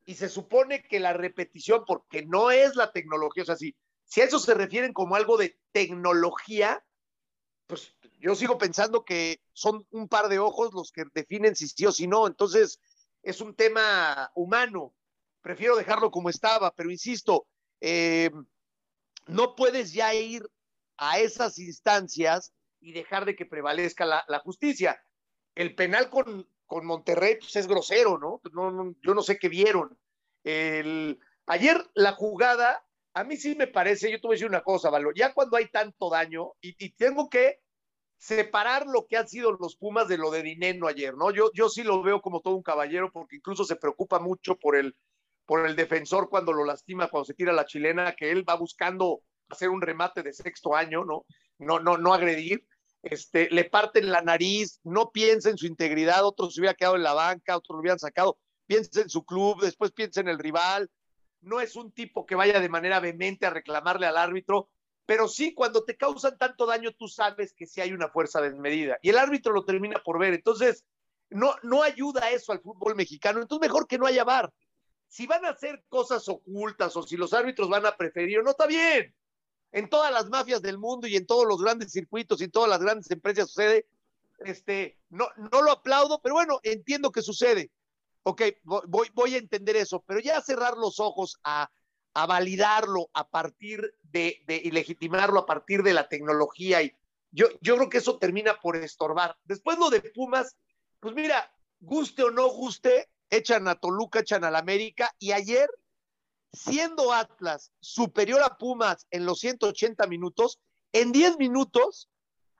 y 0.05 0.13
se 0.13 0.29
supone 0.29 0.83
que 0.83 0.99
la 0.99 1.13
repetición, 1.13 1.83
porque 1.87 2.23
no 2.23 2.51
es 2.51 2.75
la 2.75 2.91
tecnología, 2.91 3.41
o 3.41 3.45
sea, 3.47 3.55
si, 3.55 3.75
si 4.05 4.21
a 4.21 4.25
eso 4.25 4.37
se 4.37 4.53
refieren 4.53 4.93
como 4.93 5.15
algo 5.15 5.35
de 5.37 5.57
tecnología, 5.71 6.85
pues 7.67 7.95
yo 8.23 8.35
sigo 8.35 8.57
pensando 8.57 9.03
que 9.03 9.41
son 9.51 9.85
un 9.91 10.07
par 10.07 10.29
de 10.29 10.39
ojos 10.39 10.73
los 10.73 10.93
que 10.93 11.03
definen 11.13 11.57
si 11.57 11.67
sí 11.67 11.85
o 11.85 11.91
si 11.91 12.07
no. 12.07 12.25
Entonces, 12.25 12.79
es 13.21 13.41
un 13.41 13.53
tema 13.53 14.31
humano. 14.33 14.95
Prefiero 15.41 15.75
dejarlo 15.75 16.09
como 16.09 16.29
estaba, 16.29 16.73
pero 16.73 16.89
insisto, 16.89 17.47
eh, 17.81 18.31
no 19.27 19.55
puedes 19.55 19.91
ya 19.91 20.13
ir 20.13 20.49
a 20.95 21.19
esas 21.19 21.59
instancias 21.59 22.53
y 22.79 22.93
dejar 22.93 23.25
de 23.25 23.35
que 23.35 23.45
prevalezca 23.45 24.05
la, 24.05 24.23
la 24.29 24.39
justicia. 24.39 25.03
El 25.53 25.75
penal 25.75 26.09
con, 26.09 26.47
con 26.65 26.85
Monterrey 26.85 27.35
pues, 27.39 27.57
es 27.57 27.67
grosero, 27.67 28.17
¿no? 28.17 28.39
No. 28.53 28.95
Yo 29.01 29.13
no 29.13 29.21
sé 29.21 29.37
qué 29.37 29.49
vieron. 29.49 29.99
El, 30.45 31.19
ayer 31.45 31.75
la 31.93 32.13
jugada, 32.13 32.85
a 33.13 33.25
mí 33.25 33.35
sí 33.35 33.53
me 33.55 33.67
parece, 33.67 34.09
yo 34.09 34.21
te 34.21 34.27
voy 34.27 34.35
a 34.35 34.35
decir 34.35 34.47
una 34.47 34.63
cosa, 34.63 34.89
Valo, 34.89 35.11
ya 35.13 35.33
cuando 35.33 35.57
hay 35.57 35.67
tanto 35.67 36.09
daño, 36.09 36.53
y, 36.61 36.73
y 36.77 36.91
tengo 36.91 37.29
que 37.29 37.62
separar 38.23 38.87
lo 38.87 39.05
que 39.05 39.17
han 39.17 39.27
sido 39.27 39.51
los 39.51 39.75
Pumas 39.75 40.07
de 40.07 40.17
lo 40.17 40.31
de 40.31 40.43
Dineno 40.43 40.87
ayer, 40.87 41.13
¿no? 41.17 41.31
Yo, 41.31 41.51
yo 41.53 41.67
sí 41.67 41.83
lo 41.83 42.01
veo 42.01 42.21
como 42.21 42.39
todo 42.39 42.55
un 42.55 42.63
caballero 42.63 43.11
porque 43.11 43.35
incluso 43.35 43.65
se 43.65 43.75
preocupa 43.75 44.17
mucho 44.19 44.55
por 44.55 44.77
el, 44.77 44.95
por 45.45 45.67
el 45.67 45.75
defensor 45.75 46.29
cuando 46.29 46.53
lo 46.53 46.63
lastima, 46.63 47.09
cuando 47.09 47.25
se 47.25 47.33
tira 47.33 47.51
la 47.51 47.65
chilena, 47.65 48.15
que 48.15 48.31
él 48.31 48.47
va 48.47 48.55
buscando 48.55 49.23
hacer 49.49 49.67
un 49.67 49.81
remate 49.81 50.23
de 50.23 50.31
sexto 50.31 50.73
año, 50.73 51.03
¿no? 51.03 51.25
No, 51.57 51.81
no, 51.81 51.97
no 51.97 52.13
agredir. 52.13 52.65
Este, 53.01 53.49
le 53.51 53.65
parten 53.65 54.09
la 54.09 54.21
nariz, 54.21 54.79
no 54.85 55.11
piensa 55.11 55.49
en 55.49 55.57
su 55.57 55.67
integridad, 55.67 56.25
otros 56.25 56.55
se 56.55 56.61
hubiera 56.61 56.75
quedado 56.75 56.95
en 56.95 57.03
la 57.03 57.13
banca, 57.13 57.57
otros 57.57 57.75
lo 57.75 57.81
hubieran 57.81 57.99
sacado, 57.99 58.37
piensa 58.65 59.01
en 59.01 59.09
su 59.09 59.25
club, 59.25 59.59
después 59.61 59.91
piensa 59.91 60.21
en 60.21 60.29
el 60.29 60.39
rival. 60.39 60.89
No 61.41 61.59
es 61.59 61.75
un 61.75 61.91
tipo 61.91 62.25
que 62.25 62.35
vaya 62.35 62.61
de 62.61 62.69
manera 62.69 63.01
vehemente 63.01 63.45
a 63.45 63.49
reclamarle 63.49 64.05
al 64.07 64.15
árbitro, 64.15 64.69
pero 65.05 65.27
sí, 65.27 65.53
cuando 65.53 65.83
te 65.83 65.97
causan 65.97 66.37
tanto 66.37 66.65
daño, 66.65 66.91
tú 66.93 67.07
sabes 67.07 67.53
que 67.53 67.65
sí 67.65 67.81
hay 67.81 67.91
una 67.91 68.09
fuerza 68.09 68.41
desmedida 68.41 68.97
y 69.01 69.09
el 69.09 69.17
árbitro 69.17 69.51
lo 69.51 69.65
termina 69.65 70.01
por 70.03 70.17
ver. 70.17 70.33
Entonces, 70.33 70.85
no, 71.29 71.55
no 71.63 71.83
ayuda 71.83 72.31
eso 72.31 72.51
al 72.51 72.61
fútbol 72.61 72.95
mexicano. 72.95 73.41
Entonces, 73.41 73.67
mejor 73.67 73.87
que 73.87 73.97
no 73.97 74.05
haya. 74.05 74.25
Si 75.07 75.27
van 75.27 75.45
a 75.45 75.49
hacer 75.49 75.83
cosas 75.89 76.27
ocultas 76.29 76.95
o 76.95 77.03
si 77.03 77.17
los 77.17 77.33
árbitros 77.33 77.69
van 77.69 77.85
a 77.85 77.97
preferir, 77.97 78.41
no 78.43 78.51
está 78.51 78.65
bien. 78.65 79.13
En 79.71 79.89
todas 79.89 80.11
las 80.11 80.29
mafias 80.29 80.61
del 80.61 80.77
mundo 80.77 81.07
y 81.07 81.17
en 81.17 81.25
todos 81.25 81.45
los 81.45 81.61
grandes 81.61 81.91
circuitos 81.91 82.39
y 82.39 82.45
en 82.45 82.51
todas 82.51 82.69
las 82.69 82.79
grandes 82.79 83.11
empresas 83.11 83.49
sucede. 83.49 83.85
Este, 84.39 84.97
no, 85.09 85.27
no 85.51 85.61
lo 85.61 85.71
aplaudo, 85.71 86.21
pero 86.21 86.35
bueno, 86.35 86.59
entiendo 86.63 87.11
que 87.11 87.21
sucede. 87.21 87.71
Ok, 88.23 88.41
voy, 88.63 89.09
voy 89.13 89.35
a 89.35 89.37
entender 89.37 89.75
eso, 89.75 90.01
pero 90.07 90.21
ya 90.21 90.39
cerrar 90.41 90.77
los 90.77 90.99
ojos 90.99 91.37
a, 91.43 91.69
a 92.13 92.25
validarlo 92.25 93.09
a 93.13 93.29
partir 93.29 93.95
de, 94.03 94.43
y 94.47 94.71
legitimarlo 94.71 95.39
a 95.39 95.45
partir 95.45 95.83
de 95.83 95.93
la 95.93 96.07
tecnología. 96.07 96.81
Y 96.81 96.95
yo, 97.31 97.47
yo 97.61 97.75
creo 97.75 97.89
que 97.89 97.97
eso 97.97 98.19
termina 98.19 98.59
por 98.59 98.75
estorbar. 98.75 99.37
Después 99.45 99.79
lo 99.79 99.89
de 99.89 100.01
Pumas, 100.01 100.55
pues 100.99 101.15
mira, 101.15 101.51
guste 101.79 102.23
o 102.23 102.31
no 102.31 102.47
guste, 102.49 103.09
echan 103.29 103.67
a 103.67 103.75
Toluca, 103.75 104.19
echan 104.19 104.43
a 104.43 104.51
la 104.51 104.59
América. 104.59 105.13
Y 105.17 105.31
ayer, 105.31 105.69
siendo 106.51 107.11
Atlas 107.11 107.71
superior 107.79 108.41
a 108.43 108.57
Pumas 108.57 109.07
en 109.09 109.25
los 109.25 109.39
180 109.39 110.05
minutos, 110.07 110.59
en 110.91 111.11
10 111.11 111.37
minutos, 111.37 112.09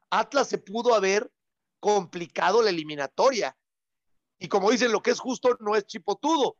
Atlas 0.09 0.47
se 0.47 0.57
pudo 0.57 0.95
haber 0.95 1.31
complicado 1.79 2.61
la 2.61 2.71
eliminatoria. 2.71 3.55
Y 4.39 4.47
como 4.47 4.71
dicen, 4.71 4.91
lo 4.91 5.01
que 5.01 5.11
es 5.11 5.19
justo 5.19 5.55
no 5.59 5.75
es 5.75 5.85
chipotudo. 5.85 6.57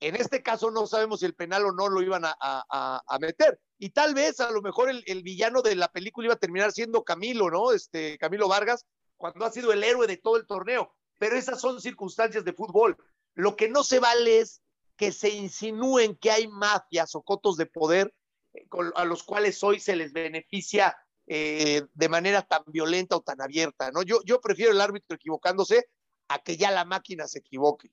En 0.00 0.14
este 0.14 0.42
caso 0.42 0.70
no 0.70 0.86
sabemos 0.86 1.20
si 1.20 1.26
el 1.26 1.34
penal 1.34 1.64
o 1.64 1.72
no 1.72 1.88
lo 1.88 2.02
iban 2.02 2.22
a, 2.24 3.18
meter. 3.20 3.60
Y 3.78 3.90
tal 3.90 4.14
vez 4.14 4.40
a 4.40 4.50
lo 4.50 4.62
mejor 4.62 4.90
el, 4.90 5.22
villano 5.22 5.60
de 5.62 5.74
la 5.74 5.88
película 5.88 6.26
iba 6.26 6.34
a 6.34 6.38
terminar 6.38 6.72
siendo 6.72 7.04
Camilo, 7.04 7.50
¿no? 7.50 7.72
Este, 7.72 8.16
Camilo 8.18 8.48
Vargas, 8.48 8.86
cuando 9.16 9.44
ha 9.44 9.50
sido 9.50 9.72
el 9.72 9.82
héroe 9.82 10.06
de 10.06 10.16
todo 10.16 10.36
el 10.36 10.46
torneo. 10.46 10.94
Pero 11.18 11.36
esas 11.36 11.60
son 11.60 11.80
circunstancias 11.80 12.44
de 12.44 12.52
fútbol. 12.52 12.96
Lo 13.34 13.56
que 13.56 13.68
no 13.68 13.82
se 13.82 13.98
vale 13.98 14.38
es 14.38 14.62
que 14.96 15.10
se 15.10 15.30
insinúen 15.30 16.16
que 16.16 16.30
hay 16.30 16.46
mafias 16.46 17.14
o 17.14 17.22
cotos 17.22 17.56
de 17.56 17.66
poder 17.66 18.14
eh, 18.54 18.66
a 18.94 19.04
los 19.04 19.24
cuales 19.24 19.62
hoy 19.64 19.80
se 19.80 19.96
les 19.96 20.12
beneficia 20.12 20.96
eh, 21.26 21.82
de 21.92 22.08
manera 22.08 22.42
tan 22.42 22.62
violenta 22.66 23.16
o 23.16 23.20
tan 23.20 23.40
abierta, 23.40 23.90
¿no? 23.90 24.02
Yo 24.02 24.40
prefiero 24.40 24.72
el 24.72 24.80
árbitro 24.80 25.16
equivocándose 25.16 25.88
a 26.28 26.38
que 26.38 26.56
ya 26.56 26.70
la 26.70 26.84
máquina 26.84 27.26
se 27.26 27.40
equivoque. 27.40 27.90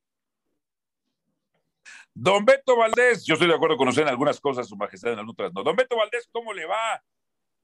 Don 2.17 2.45
Beto 2.45 2.77
Valdés, 2.77 3.25
yo 3.25 3.33
estoy 3.33 3.49
de 3.49 3.55
acuerdo 3.55 3.75
con 3.75 3.89
usted 3.89 4.03
en 4.03 4.07
algunas 4.07 4.39
cosas, 4.39 4.69
su 4.69 4.77
majestad 4.77 5.11
en 5.11 5.27
otras 5.27 5.53
no. 5.53 5.63
Don 5.63 5.75
Beto 5.75 5.97
Valdés, 5.97 6.29
¿cómo 6.31 6.53
le 6.53 6.65
va? 6.65 7.03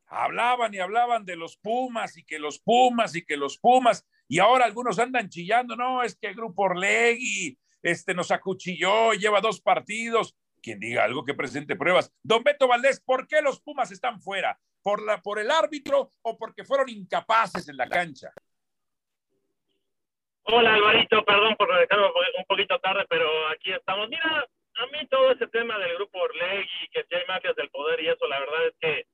Hablaban 0.07 0.73
y 0.73 0.79
hablaban 0.79 1.23
de 1.23 1.37
los 1.37 1.55
Pumas 1.55 2.17
y 2.17 2.25
que 2.25 2.37
los 2.37 2.59
Pumas 2.59 3.15
y 3.15 3.23
que 3.23 3.37
los 3.37 3.57
Pumas, 3.57 4.05
y 4.27 4.39
ahora 4.39 4.65
algunos 4.65 4.99
andan 4.99 5.29
chillando, 5.29 5.77
no, 5.77 6.03
es 6.03 6.17
que 6.17 6.27
el 6.27 6.35
Grupo 6.35 6.63
Orlegui 6.63 7.57
este, 7.81 8.13
nos 8.13 8.29
acuchilló, 8.29 9.13
lleva 9.13 9.39
dos 9.39 9.61
partidos. 9.61 10.35
Quien 10.61 10.79
diga 10.79 11.05
algo 11.05 11.23
que 11.23 11.33
presente 11.33 11.77
pruebas. 11.77 12.11
Don 12.21 12.43
Beto 12.43 12.67
Valdés, 12.67 12.99
¿por 12.99 13.27
qué 13.27 13.41
los 13.41 13.61
Pumas 13.61 13.89
están 13.91 14.21
fuera? 14.21 14.59
¿Por, 14.83 15.01
la, 15.01 15.21
¿Por 15.21 15.39
el 15.39 15.49
árbitro 15.49 16.11
o 16.21 16.37
porque 16.37 16.65
fueron 16.65 16.89
incapaces 16.89 17.69
en 17.69 17.77
la 17.77 17.87
cancha? 17.87 18.31
Hola 20.53 20.73
Alvarito, 20.73 21.23
perdón 21.23 21.55
por 21.55 21.73
dejarme 21.79 22.07
un 22.37 22.45
poquito 22.45 22.77
tarde, 22.79 23.05
pero 23.09 23.47
aquí 23.47 23.71
estamos. 23.71 24.09
Mira, 24.09 24.45
a 24.75 24.85
mí 24.87 25.07
todo 25.09 25.31
ese 25.31 25.47
tema 25.47 25.77
del 25.77 25.95
grupo 25.95 26.19
Orlegui, 26.19 26.89
que 26.91 27.05
si 27.05 27.15
hay 27.15 27.23
mafias 27.25 27.55
del 27.55 27.69
poder 27.69 28.01
y 28.01 28.09
eso, 28.09 28.27
la 28.27 28.39
verdad 28.39 28.67
es 28.67 28.73
que 28.81 29.05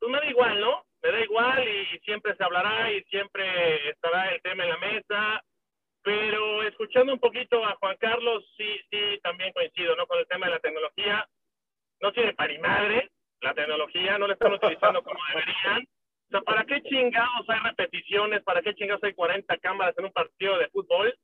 pues 0.00 0.10
me 0.10 0.18
da 0.18 0.26
igual, 0.26 0.60
¿no? 0.60 0.84
Me 1.00 1.12
da 1.12 1.20
igual 1.20 1.68
y, 1.68 1.98
siempre 2.00 2.34
se 2.34 2.42
hablará 2.42 2.90
y 2.90 3.04
siempre 3.04 3.88
estará 3.88 4.30
el 4.32 4.42
tema 4.42 4.64
en 4.64 4.70
la 4.70 4.76
mesa. 4.78 5.44
Pero 6.02 6.62
escuchando 6.64 7.12
un 7.12 7.20
poquito 7.20 7.64
a 7.64 7.76
Juan 7.76 7.96
Carlos, 7.98 8.44
sí, 8.56 8.80
sí, 8.90 9.20
también 9.22 9.52
coincido, 9.52 9.94
¿no? 9.94 10.06
Con 10.06 10.18
el 10.18 10.26
tema 10.26 10.46
de 10.46 10.52
la 10.52 10.58
tecnología. 10.58 11.26
No 12.00 12.12
tiene 12.12 12.34
para 12.34 12.58
madre 12.58 13.10
la 13.40 13.54
tecnología, 13.54 14.18
no 14.18 14.26
la 14.26 14.34
están 14.34 14.52
utilizando 14.52 15.02
como 15.04 15.20
deberían. 15.28 15.86
O 16.28 16.30
sea, 16.30 16.40
¿para 16.42 16.64
qué 16.64 16.82
chingados 16.82 17.48
hay 17.48 17.60
repeticiones? 17.60 18.42
¿Para 18.42 18.62
qué 18.62 18.74
chingados 18.74 19.02
hay 19.04 19.14
40 19.14 19.56
cámaras 19.58 19.96
en 19.98 20.06
un 20.06 20.12
partido 20.12 20.58
de 20.58 20.68
fútbol? 20.68 21.14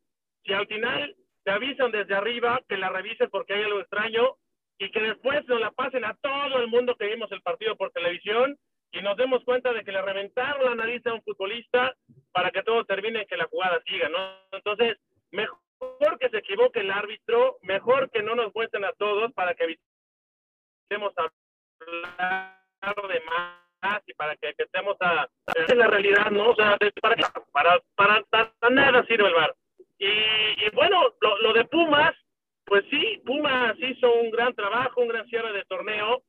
Si 0.45 0.52
al 0.52 0.66
final 0.66 1.14
te 1.45 1.50
avisan 1.50 1.90
desde 2.11 2.21
arriba 2.21 2.61
que 2.69 2.76
la 2.76 2.88
revises 2.88 3.29
porque 3.31 3.55
hay 3.55 3.62
algo 3.62 3.81
extraño 3.81 4.37
y 4.79 4.90
que 4.90 5.00
después 5.00 5.47
nos 5.47 5.61
la 5.61 5.71
pasen 5.71 6.05
a 6.05 6.14
todo 6.14 6.59
el 6.59 6.67
mundo 6.67 6.97
que 6.97 7.07
vimos 7.07 7.31
el 7.31 7.40
partido 7.40 7.76
por 7.76 7.93
televisión 7.93 8.59
y 8.90 9.00
nos 9.00 9.17
demos 9.17 9.45
cuenta 9.45 9.73
de 9.73 9.85
que 9.85 9.93
le 9.93 10.02
reventaron 10.02 10.64
la 10.64 10.75
nariz 10.75 11.07
a 11.07 11.12
un 11.12 11.23
futbolista 11.23 11.95
para 12.33 12.50
que 12.50 12.64
todo 12.64 12.85
termine 12.85 13.23
y 13.23 13.26
que 13.26 13.37
la 13.37 13.47
jugada 13.47 13.81
siga, 13.87 14.09
¿no? 14.09 14.19
Entonces, 14.50 14.99
mejor 15.31 16.19
que 16.19 16.29
se 16.31 16.38
equivoque 16.38 16.81
el 16.81 16.90
árbitro, 16.90 17.59
mejor 17.62 18.11
que 18.11 18.23
no 18.23 18.35
nos 18.35 18.52
muestren 18.52 18.85
a 18.85 18.93
todos 18.93 19.33
para 19.33 19.55
que 19.55 19.64
evitemos 19.64 21.14
hablar 21.17 22.57
de 23.09 23.21
más 23.21 24.02
y 24.07 24.14
para 24.14 24.35
que 24.37 24.49
empecemos 24.49 24.97
a 25.00 25.29
hacer 25.47 25.76
la 25.76 25.87
realidad, 25.87 26.31
¿no? 26.33 26.50
O 26.50 26.57
sea, 26.57 26.76
para, 27.00 27.17
para, 27.52 27.81
para, 27.95 28.23
para 28.25 28.71
nada 28.71 29.07
sirve 29.07 29.29
el 29.29 29.35
bar. 29.35 29.55
Y, 30.00 30.07
y 30.07 30.71
bueno, 30.73 31.14
lo, 31.21 31.38
lo, 31.43 31.52
de 31.52 31.67
Pumas, 31.67 32.14
pues 32.64 32.85
sí, 32.90 33.21
Pumas 33.26 33.76
hizo 33.79 34.11
un 34.14 34.31
gran 34.31 34.55
trabajo, 34.55 35.02
un 35.02 35.09
gran 35.09 35.26
cierre 35.26 35.52
de 35.52 35.64
torneo. 35.64 36.23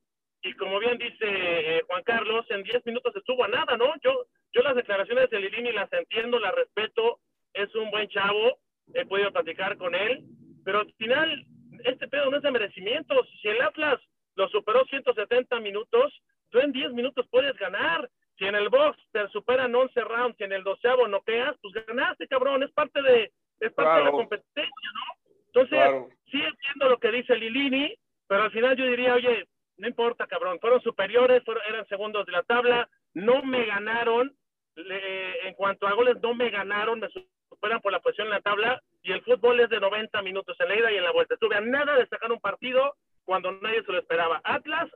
Y 0.44 0.54
como 0.56 0.80
bien 0.80 0.98
dice 0.98 1.20
eh, 1.22 1.82
Juan 1.88 2.04
Carlos, 2.04 2.46
en 2.50 2.64
10 2.64 2.86
minutos 2.86 3.16
estuvo 3.16 3.46
a 3.46 3.48
nada, 3.48 3.78
¿no? 3.78 3.94
Yo, 4.04 4.26
yo 4.52 4.62
las 4.62 4.76
declaraciones 4.76 5.30
de 5.30 5.40
Lilini 5.40 5.72
las 5.72 5.92
entiendo, 5.94 6.38
las 6.40 6.54
respeto, 6.54 7.20
es 7.54 7.74
un 7.76 7.92
buen 7.92 8.10
chavo, 8.10 8.58
he 8.94 9.06
podido 9.06 9.32
platicar 9.32 9.78
con 9.78 9.96
él, 9.96 10.26
pero 10.66 10.80
al 10.80 10.92
final, 10.94 11.46
este 11.86 12.08
pedo 12.08 12.30
no 12.30 12.38
es 12.38 12.44
de 12.44 12.52
merecimientos. 12.52 13.30
Si 13.42 13.48
el 13.48 13.62
Atlas 13.62 14.02
lo 14.36 14.50
superó 14.50 14.84
170 14.86 15.60
minutos, 15.60 16.12
tú 16.50 16.60
en 16.60 16.72
10 16.72 16.92
minutos 16.92 17.26
puedes 17.30 17.56
ganar. 17.58 18.10
Si 18.38 18.46
en 18.46 18.56
el 18.56 18.70
box 18.70 18.98
te 19.12 19.28
superan 19.30 19.76
11 19.76 20.02
rounds, 20.02 20.38
si 20.38 20.44
en 20.44 20.54
el 20.54 20.64
doceavo 20.64 21.08
noqueas, 21.08 21.56
pues 21.62 21.86
ganaste, 21.86 22.28
cabrón. 22.28 22.64
Es 22.64 22.72
parte 22.72 23.00
de, 23.02 23.32
es 23.62 23.72
parte 23.74 24.00
de 24.00 24.06
la 24.06 24.12
competencia, 24.12 24.64
¿no? 24.66 25.32
Entonces, 25.54 26.16
sí 26.32 26.42
entiendo 26.42 26.90
lo 26.90 26.98
que 26.98 27.12
dice 27.12 27.36
Lilini, 27.36 27.94
pero 28.28 28.44
al 28.44 28.52
final 28.52 28.76
yo 28.76 28.86
diría, 28.86 29.14
oye, 29.14 29.48
no 29.78 29.88
importa, 29.88 30.28
cabrón, 30.28 30.60
fueron 30.60 30.82
superiores, 30.82 31.44
fueron, 31.44 31.64
eran 31.68 31.86
segundos 31.88 32.26
de 32.26 32.32
la 32.32 32.44
tabla, 32.44 32.90
no 33.14 33.44
me 33.44 33.66
ganaron, 33.66 34.34
le, 34.76 35.48
en 35.48 35.54
cuanto 35.56 35.88
a 35.88 35.94
goles, 35.94 36.18
no 36.22 36.34
me 36.34 36.50
ganaron, 36.50 37.00
me 37.00 37.10
superan 37.50 37.82
por 37.82 37.92
la 37.92 38.00
posición 38.00 38.28
en 38.28 38.34
la 38.34 38.42
tabla, 38.42 38.82
y 39.04 39.12
el 39.12 39.22
fútbol 39.24 39.60
es 39.60 39.70
de 39.70 39.80
90 39.80 40.22
minutos 40.22 40.56
en 40.60 40.70
la 40.70 40.76
ida 40.76 40.92
y 40.92 40.98
en 40.98 41.04
la 41.04 41.12
vuelta. 41.12 41.34
Estuve 41.34 41.56
a 41.56 41.62
nada 41.62 41.96
de 41.96 42.08
sacar 42.08 42.32
un 42.32 42.40
partido 42.40 42.96
cuando 43.26 43.52
nadie 43.52 43.84
se 43.84 43.92
lo 43.92 44.00
esperaba. 44.00 44.42
Atlas 44.44 44.90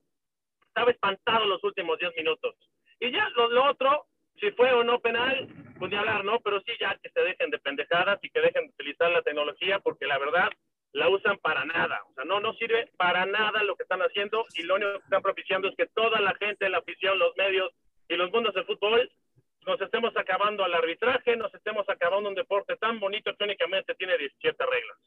estaba 0.67 0.91
espantado 0.91 1.45
los 1.45 1.63
últimos 1.63 1.99
10 1.99 2.13
minutos. 2.17 2.55
Y 2.99 3.11
ya 3.11 3.29
lo, 3.35 3.49
lo, 3.49 3.65
otro, 3.65 4.05
si 4.39 4.51
fue 4.51 4.71
o 4.73 4.83
no 4.83 4.99
penal, 4.99 5.47
pues 5.77 5.91
ni 5.91 5.97
hablar, 5.97 6.23
¿no? 6.23 6.39
Pero 6.39 6.61
sí 6.61 6.71
ya 6.79 6.97
que 7.01 7.09
se 7.09 7.21
dejen 7.21 7.49
de 7.49 7.59
pendejadas 7.59 8.19
y 8.21 8.29
que 8.29 8.41
dejen 8.41 8.67
de 8.67 8.73
utilizar 8.73 9.11
la 9.11 9.21
tecnología, 9.21 9.79
porque 9.79 10.05
la 10.05 10.17
verdad 10.17 10.49
la 10.91 11.09
usan 11.09 11.37
para 11.39 11.65
nada. 11.65 12.03
O 12.09 12.13
sea, 12.13 12.25
no, 12.25 12.39
no 12.39 12.53
sirve 12.53 12.89
para 12.97 13.25
nada 13.25 13.63
lo 13.63 13.75
que 13.75 13.83
están 13.83 14.01
haciendo 14.01 14.45
y 14.55 14.63
lo 14.63 14.75
único 14.75 14.91
que 14.93 15.03
están 15.03 15.21
propiciando 15.21 15.67
es 15.67 15.75
que 15.75 15.87
toda 15.87 16.19
la 16.21 16.33
gente, 16.35 16.69
la 16.69 16.79
afición, 16.79 17.19
los 17.19 17.35
medios 17.35 17.71
y 18.07 18.15
los 18.15 18.31
mundos 18.31 18.53
del 18.53 18.65
fútbol 18.65 19.09
nos 19.65 19.81
estemos 19.81 20.15
acabando 20.15 20.63
al 20.63 20.73
arbitraje, 20.73 21.35
nos 21.35 21.53
estemos 21.53 21.89
acabando 21.89 22.29
un 22.29 22.35
deporte 22.35 22.77
tan 22.77 22.99
bonito 22.99 23.35
que 23.35 23.43
únicamente 23.43 23.94
tiene 24.05 24.17
17 24.17 24.63
reglas. 24.65 24.97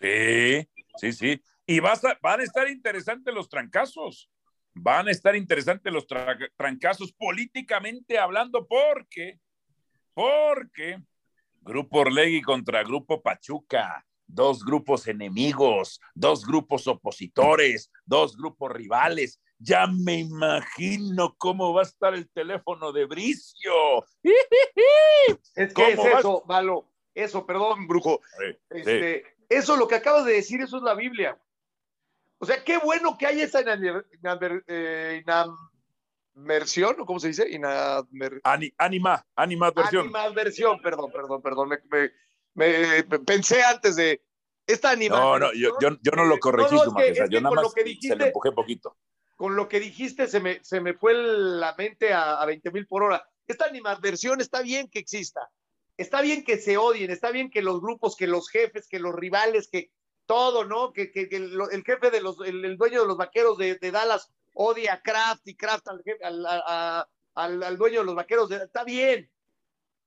Sí, 0.00 0.68
sí, 0.96 1.12
sí. 1.12 1.42
Y 1.66 1.80
vas 1.80 2.04
a, 2.04 2.18
van 2.20 2.40
a 2.40 2.44
estar 2.44 2.68
interesantes 2.68 3.32
los 3.32 3.48
trancazos 3.48 4.28
van 4.74 5.08
a 5.08 5.10
estar 5.10 5.36
interesantes 5.36 5.92
los 5.92 6.06
tra 6.06 6.36
trancazos 6.56 7.12
políticamente 7.12 8.18
hablando 8.18 8.66
porque, 8.66 9.38
porque 10.14 11.02
Grupo 11.60 12.00
Orlegui 12.00 12.42
contra 12.42 12.82
Grupo 12.82 13.22
Pachuca, 13.22 14.04
dos 14.26 14.64
grupos 14.64 15.06
enemigos, 15.06 16.00
dos 16.14 16.44
grupos 16.44 16.86
opositores, 16.86 17.90
dos 18.04 18.36
grupos 18.36 18.72
rivales. 18.72 19.40
Ya 19.58 19.86
me 19.86 20.20
imagino 20.20 21.36
cómo 21.38 21.72
va 21.72 21.82
a 21.82 21.84
estar 21.84 22.14
el 22.14 22.28
teléfono 22.30 22.90
de 22.90 23.04
Bricio. 23.04 24.04
Es 25.54 25.72
que 25.72 25.92
es 25.92 25.98
eso, 25.98 26.42
Malo. 26.48 26.91
Eso, 27.14 27.46
perdón, 27.46 27.86
brujo. 27.86 28.20
Sí, 28.38 28.58
este, 28.70 29.22
sí. 29.22 29.44
Eso 29.48 29.76
lo 29.76 29.86
que 29.86 29.96
acabas 29.96 30.24
de 30.24 30.32
decir, 30.32 30.60
eso 30.62 30.78
es 30.78 30.82
la 30.82 30.94
Biblia. 30.94 31.38
O 32.38 32.46
sea, 32.46 32.64
qué 32.64 32.78
bueno 32.78 33.16
que 33.18 33.26
hay 33.26 33.40
esa 33.42 33.60
eh, 34.66 35.22
inadversión, 36.34 36.96
¿o 36.98 37.06
cómo 37.06 37.20
se 37.20 37.28
dice? 37.28 37.48
Inadver... 37.48 38.40
Ani, 38.42 38.72
anima, 38.78 39.24
animadversión. 39.36 40.06
Animadversión, 40.06 40.80
perdón, 40.80 41.12
perdón, 41.12 41.42
perdón. 41.42 41.68
Me, 41.68 41.78
me, 42.54 43.04
me, 43.04 43.18
pensé 43.20 43.62
antes 43.62 43.94
de 43.96 44.22
esta 44.66 44.90
animadversión. 44.90 45.40
No, 45.40 45.46
no, 45.46 45.52
yo, 45.52 45.78
yo, 45.80 45.96
yo 46.02 46.12
no 46.16 46.24
lo 46.24 46.38
corregí, 46.38 46.74
no, 46.74 46.84
no, 46.86 46.98
es 46.98 47.18
que, 47.18 47.22
es 47.22 47.30
yo 47.30 47.40
nada 47.40 47.54
más 47.54 47.74
dijiste, 47.74 48.08
se 48.08 48.16
lo 48.16 48.24
empujé 48.24 48.52
poquito. 48.52 48.96
Con 49.36 49.54
lo 49.54 49.68
que 49.68 49.80
dijiste 49.80 50.26
se 50.26 50.40
me, 50.40 50.64
se 50.64 50.80
me 50.80 50.94
fue 50.94 51.14
la 51.14 51.74
mente 51.76 52.12
a, 52.12 52.40
a 52.40 52.46
20 52.46 52.70
mil 52.70 52.86
por 52.86 53.02
hora. 53.02 53.24
Esta 53.46 53.66
animadversión 53.66 54.40
está 54.40 54.62
bien 54.62 54.88
que 54.88 54.98
exista. 54.98 55.48
Está 55.96 56.22
bien 56.22 56.44
que 56.44 56.58
se 56.58 56.78
odien, 56.78 57.10
está 57.10 57.30
bien 57.30 57.50
que 57.50 57.62
los 57.62 57.80
grupos, 57.80 58.16
que 58.16 58.26
los 58.26 58.48
jefes, 58.48 58.88
que 58.88 58.98
los 58.98 59.14
rivales, 59.14 59.68
que, 59.68 59.90
todo, 60.26 60.64
¿no? 60.64 60.92
Que, 60.92 61.10
el, 61.14 61.84
jefe 61.84 62.10
de 62.10 62.20
los, 62.20 62.40
el, 62.40 62.76
dueño 62.76 63.02
de 63.02 63.06
los 63.06 63.16
vaqueros 63.16 63.58
de, 63.58 63.76
Dallas 63.78 64.30
odia 64.54 64.94
a 64.94 65.02
Kraft 65.02 65.46
y 65.46 65.54
Kraft 65.54 65.86
al, 67.34 67.76
dueño 67.76 68.00
de 68.00 68.06
los 68.06 68.14
vaqueros, 68.14 68.48
de, 68.48 68.56
está 68.56 68.84
bien, 68.84 69.30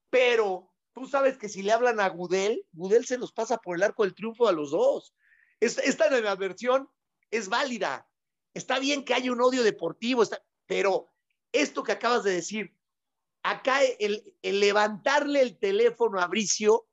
pero 0.10 0.72
tú 0.94 1.08
sabes 1.08 1.38
que 1.38 1.50
si 1.50 1.62
le 1.62 1.72
hablan 1.72 2.00
a 2.00 2.10
Gudel, 2.10 2.65
Gudel 2.72 3.06
se 3.06 3.18
los 3.18 3.32
pasa 3.32 3.58
por 3.58 3.75
el 3.75 3.84
arco 3.84 4.04
del 4.04 4.15
triunfo 4.15 4.48
a 4.48 4.51
los 4.51 4.72
dos. 4.72 5.13
Esta, 5.60 5.82
esta 5.82 6.36
versión 6.36 6.89
es 7.32 7.50
válida. 7.50 8.08
Está 8.54 8.80
bien 8.80 9.04
que 9.04 9.13
haya 9.13 9.32
un 9.32 9.42
odio 9.42 9.63
deportivo, 9.63 10.24
pero 10.65 11.10
esto 11.51 11.84
que 11.84 11.92
acabas 11.92 12.24
de 12.24 12.32
decir, 12.32 12.74
acá 13.50 13.80
el, 13.84 14.36
levantarle 14.42 15.42
el 15.42 15.58
teléfono 15.58 16.20
a 16.20 16.28
Bricio, 16.28 16.88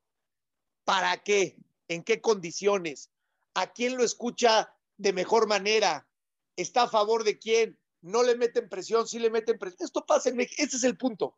¿para 0.83 1.23
qué? 1.23 1.57
¿En 1.87 2.03
qué 2.03 2.21
condiciones? 2.21 3.13
a 3.53 3.71
quién 3.71 3.97
lo 3.97 4.03
escucha 4.03 4.73
de 4.97 5.13
mejor 5.13 5.47
manera, 5.47 6.07
está 6.55 6.83
a 6.83 6.89
favor 6.89 7.23
de 7.23 7.37
quién, 7.37 7.79
no 8.01 8.23
le 8.23 8.35
meten 8.35 8.69
presión, 8.69 9.07
sí 9.07 9.19
le 9.19 9.29
meten 9.29 9.57
presión. 9.57 9.85
Esto 9.85 10.05
pasa 10.05 10.29
en 10.29 10.35
México, 10.35 10.61
ese 10.61 10.77
es 10.77 10.83
el 10.83 10.97
punto. 10.97 11.37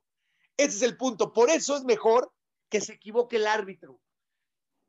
Ese 0.57 0.77
es 0.77 0.81
el 0.81 0.97
punto. 0.97 1.31
Por 1.33 1.49
eso 1.49 1.75
es 1.75 1.83
mejor 1.83 2.33
que 2.69 2.81
se 2.81 2.93
equivoque 2.93 3.35
el 3.35 3.47
árbitro. 3.47 3.99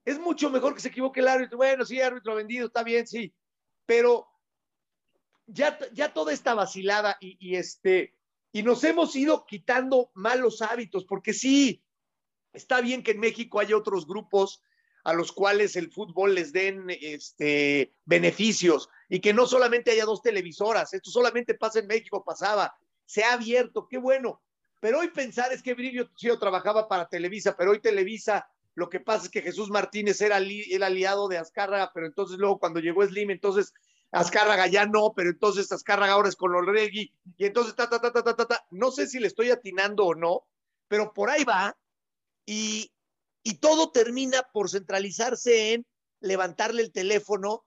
Es 0.04 0.18
mucho 0.18 0.50
mejor 0.50 0.74
que 0.74 0.80
se 0.80 0.88
equivoque 0.88 1.20
el 1.20 1.28
árbitro. 1.28 1.58
Bueno, 1.58 1.84
sí, 1.84 2.00
árbitro 2.00 2.34
vendido, 2.34 2.68
está 2.68 2.82
bien, 2.82 3.06
sí. 3.06 3.34
Pero 3.84 4.26
ya, 5.46 5.78
ya 5.92 6.14
toda 6.14 6.32
esta 6.32 6.54
vacilada 6.54 7.18
y, 7.20 7.56
este, 7.56 8.15
y 8.56 8.62
nos 8.62 8.82
hemos 8.84 9.14
ido 9.14 9.44
quitando 9.44 10.10
malos 10.14 10.62
hábitos, 10.62 11.04
porque 11.04 11.34
sí, 11.34 11.84
está 12.54 12.80
bien 12.80 13.02
que 13.02 13.10
en 13.10 13.20
México 13.20 13.60
haya 13.60 13.76
otros 13.76 14.06
grupos 14.06 14.62
a 15.04 15.12
los 15.12 15.30
cuales 15.30 15.76
el 15.76 15.92
fútbol 15.92 16.34
les 16.34 16.54
den 16.54 16.86
este, 16.88 17.92
beneficios 18.06 18.88
y 19.10 19.20
que 19.20 19.34
no 19.34 19.46
solamente 19.46 19.90
haya 19.90 20.06
dos 20.06 20.22
televisoras, 20.22 20.94
esto 20.94 21.10
solamente 21.10 21.52
pasa 21.52 21.80
en 21.80 21.86
México, 21.86 22.24
pasaba, 22.24 22.74
se 23.04 23.24
ha 23.24 23.34
abierto, 23.34 23.88
qué 23.88 23.98
bueno. 23.98 24.40
Pero 24.80 25.00
hoy 25.00 25.08
pensar 25.08 25.52
es 25.52 25.62
que 25.62 25.74
Brillo 25.74 26.08
Tío 26.12 26.38
trabajaba 26.38 26.88
para 26.88 27.10
Televisa, 27.10 27.54
pero 27.58 27.72
hoy 27.72 27.80
Televisa, 27.80 28.48
lo 28.74 28.88
que 28.88 29.00
pasa 29.00 29.26
es 29.26 29.30
que 29.30 29.42
Jesús 29.42 29.68
Martínez 29.68 30.22
era 30.22 30.38
el 30.38 30.82
aliado 30.82 31.28
de 31.28 31.36
Azcárraga, 31.36 31.90
pero 31.92 32.06
entonces 32.06 32.38
luego 32.38 32.58
cuando 32.58 32.80
llegó 32.80 33.04
Slim, 33.04 33.32
entonces 33.32 33.74
Azcárraga 34.16 34.66
ya 34.66 34.86
no, 34.86 35.12
pero 35.14 35.30
entonces 35.30 35.70
Azcárraga 35.70 36.14
ahora 36.14 36.28
es 36.28 36.36
con 36.36 36.54
Olregui, 36.54 37.12
y 37.36 37.44
entonces 37.44 37.74
ta, 37.74 37.88
ta, 37.88 38.00
ta, 38.00 38.10
ta, 38.10 38.22
ta, 38.22 38.34
ta, 38.34 38.66
no 38.70 38.90
sé 38.90 39.06
si 39.06 39.20
le 39.20 39.26
estoy 39.26 39.50
atinando 39.50 40.06
o 40.06 40.14
no, 40.14 40.46
pero 40.88 41.12
por 41.12 41.28
ahí 41.28 41.44
va, 41.44 41.76
y, 42.46 42.90
y 43.42 43.58
todo 43.58 43.90
termina 43.90 44.42
por 44.54 44.70
centralizarse 44.70 45.74
en 45.74 45.86
levantarle 46.20 46.82
el 46.82 46.92
teléfono 46.92 47.66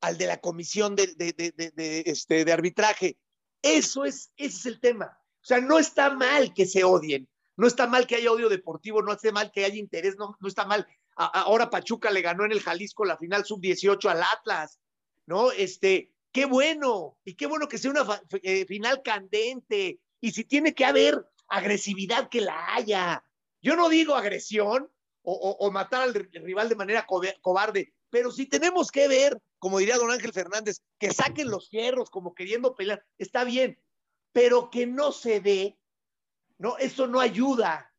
al 0.00 0.18
de 0.18 0.26
la 0.26 0.40
comisión 0.40 0.96
de, 0.96 1.14
de, 1.14 1.32
de, 1.32 2.02
este, 2.06 2.44
de 2.44 2.52
arbitraje. 2.52 3.16
Eso 3.62 4.04
es, 4.04 4.32
ese 4.36 4.56
es 4.56 4.66
el 4.66 4.80
tema. 4.80 5.16
O 5.42 5.46
sea, 5.46 5.60
no 5.60 5.78
está 5.78 6.10
mal 6.10 6.52
que 6.54 6.66
se 6.66 6.82
odien, 6.84 7.28
no 7.56 7.66
está 7.66 7.86
mal 7.86 8.06
que 8.06 8.16
haya 8.16 8.32
odio 8.32 8.48
deportivo, 8.48 9.00
no 9.00 9.12
está 9.12 9.30
mal 9.30 9.52
que 9.52 9.64
haya 9.64 9.76
interés, 9.76 10.16
no, 10.18 10.36
no 10.40 10.48
está 10.48 10.64
mal. 10.64 10.86
ahora 11.14 11.70
Pachuca 11.70 12.10
le 12.10 12.20
ganó 12.20 12.44
en 12.44 12.52
el 12.52 12.62
Jalisco 12.62 13.04
la 13.04 13.16
final 13.16 13.44
sub-18 13.44 14.10
al 14.10 14.22
Atlas, 14.22 14.80
¿no? 15.26 15.50
Este, 15.52 16.12
qué 16.32 16.46
bueno, 16.46 17.18
y 17.24 17.34
qué 17.34 17.46
bueno 17.46 17.68
que 17.68 17.78
sea 17.78 17.90
una 17.90 18.22
eh, 18.42 18.64
final 18.66 19.02
candente, 19.02 20.00
y 20.20 20.32
si 20.32 20.44
tiene 20.44 20.74
que 20.74 20.84
haber 20.84 21.26
agresividad, 21.48 22.28
que 22.28 22.40
la 22.40 22.74
haya. 22.74 23.24
Yo 23.60 23.76
no 23.76 23.88
digo 23.88 24.14
agresión 24.14 24.90
o, 25.22 25.32
o 25.32 25.70
matar 25.70 26.02
al 26.02 26.14
rival 26.14 26.68
de 26.68 26.76
manera 26.76 27.06
cobarde, 27.40 27.94
pero 28.10 28.30
si 28.30 28.46
tenemos 28.46 28.90
que 28.90 29.08
ver, 29.08 29.40
como 29.58 29.78
diría 29.78 29.96
don 29.96 30.10
Ángel 30.10 30.32
Fernández, 30.32 30.82
que 30.98 31.12
saquen 31.12 31.48
los 31.50 31.68
fierros 31.68 32.10
como 32.10 32.34
queriendo 32.34 32.74
pelear, 32.74 33.04
está 33.18 33.44
bien, 33.44 33.80
pero 34.32 34.70
que 34.70 34.86
no 34.86 35.12
se 35.12 35.40
dé, 35.40 35.78
no, 36.58 36.78
eso 36.78 37.06
no 37.06 37.20
ayuda 37.20 37.92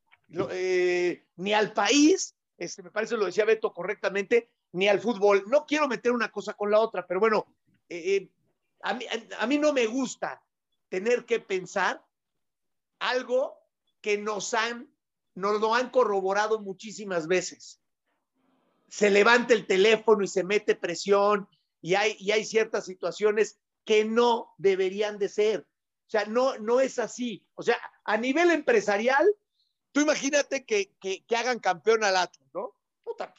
eh, 0.51 1.25
ni 1.35 1.53
al 1.53 1.73
país, 1.73 2.35
este, 2.57 2.83
me 2.83 2.91
parece 2.91 3.17
lo 3.17 3.25
decía 3.25 3.45
Beto 3.45 3.73
correctamente, 3.73 4.49
ni 4.75 4.87
al 4.87 4.99
fútbol. 4.99 5.43
No 5.47 5.65
quiero 5.65 5.87
meter 5.87 6.11
una 6.11 6.31
cosa 6.31 6.53
con 6.53 6.71
la 6.71 6.79
otra, 6.79 7.05
pero 7.07 7.19
bueno, 7.19 7.45
eh, 7.89 8.15
eh, 8.15 8.31
a, 8.81 8.93
mí, 8.93 9.05
a 9.39 9.47
mí 9.47 9.57
no 9.57 9.73
me 9.73 9.87
gusta 9.87 10.41
tener 10.89 11.25
que 11.25 11.39
pensar 11.39 12.03
algo 12.99 13.57
que 14.01 14.17
nos 14.17 14.53
han, 14.53 14.89
nos 15.33 15.59
lo 15.59 15.75
han 15.75 15.89
corroborado 15.89 16.59
muchísimas 16.59 17.27
veces 17.27 17.81
se 18.95 19.09
levanta 19.09 19.53
el 19.53 19.67
teléfono 19.67 20.23
y 20.23 20.27
se 20.27 20.43
mete 20.43 20.73
presión 20.73 21.49
y 21.81 21.95
hay, 21.95 22.15
y 22.19 22.31
hay 22.31 22.45
ciertas 22.45 22.85
situaciones 22.85 23.59
que 23.83 24.05
no 24.05 24.53
deberían 24.57 25.19
de 25.19 25.29
ser. 25.29 25.67
O 26.07 26.09
sea, 26.09 26.25
no, 26.25 26.57
no 26.59 26.79
es 26.79 26.97
así. 26.97 27.45
O 27.55 27.63
sea, 27.63 27.77
a 28.03 28.17
nivel 28.17 28.51
empresarial, 28.51 29.27
tú 29.91 30.01
imagínate 30.01 30.65
que, 30.65 30.95
que, 30.99 31.23
hagan 31.35 31.59
campeón 31.59 32.03
al 32.03 32.15
Atlas, 32.15 32.49
¿no? 32.53 32.73
Puta, 33.03 33.33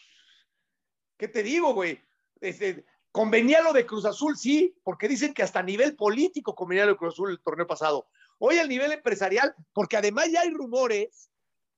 ¿qué 1.16 1.28
te 1.28 1.42
digo, 1.42 1.74
güey? 1.74 2.00
Este, 2.40 2.84
convenía 3.12 3.62
lo 3.62 3.72
de 3.72 3.86
Cruz 3.86 4.04
Azul, 4.04 4.36
sí, 4.36 4.76
porque 4.82 5.08
dicen 5.08 5.34
que 5.34 5.42
hasta 5.42 5.60
a 5.60 5.62
nivel 5.62 5.96
político 5.96 6.54
convenía 6.54 6.84
lo 6.84 6.92
de 6.92 6.98
Cruz 6.98 7.14
Azul 7.14 7.30
el 7.30 7.40
torneo 7.40 7.66
pasado. 7.66 8.06
Hoy 8.38 8.58
al 8.58 8.68
nivel 8.68 8.92
empresarial, 8.92 9.54
porque 9.72 9.96
además 9.96 10.30
ya 10.30 10.42
hay 10.42 10.50
rumores, 10.50 11.30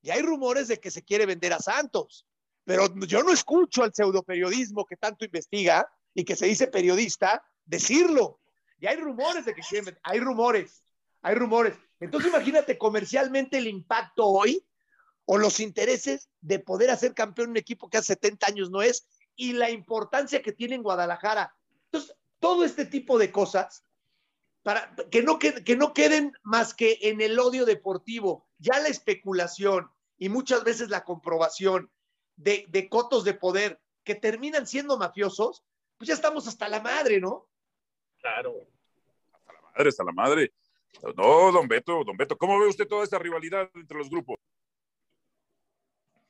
ya 0.03 0.15
hay 0.15 0.23
rumores 0.23 0.69
de 0.69 0.79
que 0.81 0.91
se 0.91 1.05
quiere 1.05 1.27
vender 1.27 1.53
a 1.53 1.61
Santos. 1.61 2.27
Pero 2.65 2.93
yo 3.07 3.23
no 3.23 3.33
escucho 3.33 3.83
al 3.83 3.95
pseudoperiodismo 3.95 4.85
que 4.85 4.97
tanto 4.97 5.25
investiga 5.25 5.91
y 6.13 6.25
que 6.25 6.37
se 6.37 6.47
dice 6.47 6.67
periodista 6.67 7.43
decirlo. 7.65 8.41
Y 8.81 8.87
hay 8.87 8.97
rumores 8.97 9.45
de 9.45 9.55
que 9.55 9.63
quieren, 9.63 9.99
hay 10.03 10.21
rumores, 10.21 10.83
hay 11.23 11.35
rumores. 11.35 11.75
Entonces 12.01 12.31
imagínate 12.31 12.77
comercialmente 12.77 13.59
el 13.59 13.69
impacto 13.69 14.27
hoy 14.27 14.65
o 15.25 15.39
los 15.39 15.61
intereses 15.61 16.29
de 16.41 16.59
poder 16.59 16.91
hacer 16.91 17.15
campeón 17.15 17.51
un 17.51 17.57
equipo 17.57 17.89
que 17.89 17.99
hace 17.99 18.15
70 18.15 18.47
años 18.47 18.71
no 18.71 18.83
es 18.83 19.07
y 19.39 19.55
la 19.55 19.71
importancia 19.71 20.43
que 20.43 20.53
tiene 20.53 20.75
en 20.75 20.83
Guadalajara. 20.83 21.57
Entonces, 21.85 22.15
todo 22.41 22.65
este 22.65 22.85
tipo 22.85 23.19
de 23.19 23.33
cosas, 23.33 23.87
para 24.63 24.95
que 25.11 25.23
no, 25.23 25.39
que 25.39 25.77
no 25.77 25.95
queden 25.95 26.35
más 26.43 26.75
que 26.75 26.99
en 27.03 27.23
el 27.23 27.39
odio 27.39 27.65
deportivo, 27.65 28.47
ya 28.59 28.79
la 28.81 28.89
especulación 28.89 29.91
y 30.19 30.29
muchas 30.29 30.65
veces 30.65 30.91
la 30.91 31.05
comprobación 31.05 31.91
de, 32.37 32.89
cotos 32.91 33.25
de 33.25 33.35
poder 33.35 33.81
que 34.05 34.15
terminan 34.15 34.67
siendo 34.67 34.99
mafiosos, 34.99 35.65
pues 35.97 36.09
ya 36.09 36.15
estamos 36.15 36.47
hasta 36.47 36.69
la 36.69 36.81
madre, 36.81 37.21
¿no? 37.21 37.47
Claro. 38.21 38.55
Hasta 39.37 39.53
la 39.53 39.61
madre, 39.63 39.89
hasta 39.89 40.05
la 40.05 40.13
madre. 40.13 40.53
No, 41.17 41.53
don 41.53 41.69
Beto, 41.69 42.03
don 42.05 42.17
Beto, 42.17 42.37
¿cómo 42.37 42.59
ve 42.59 42.67
usted 42.67 42.89
toda 42.89 43.05
esta 43.05 43.19
rivalidad 43.19 43.71
entre 43.75 43.99
los 43.99 44.11
grupos? 44.11 44.39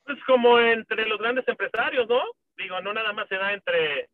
Pues 0.03 0.17
como 0.25 0.59
entre 0.59 1.05
los 1.07 1.19
grandes 1.19 1.47
empresarios, 1.47 2.07
¿no? 2.07 2.21
Digo, 2.59 2.79
no 2.81 2.93
nada 2.93 3.13
más 3.13 3.27
se 3.29 3.37
da 3.37 3.53
entre, 3.53 4.09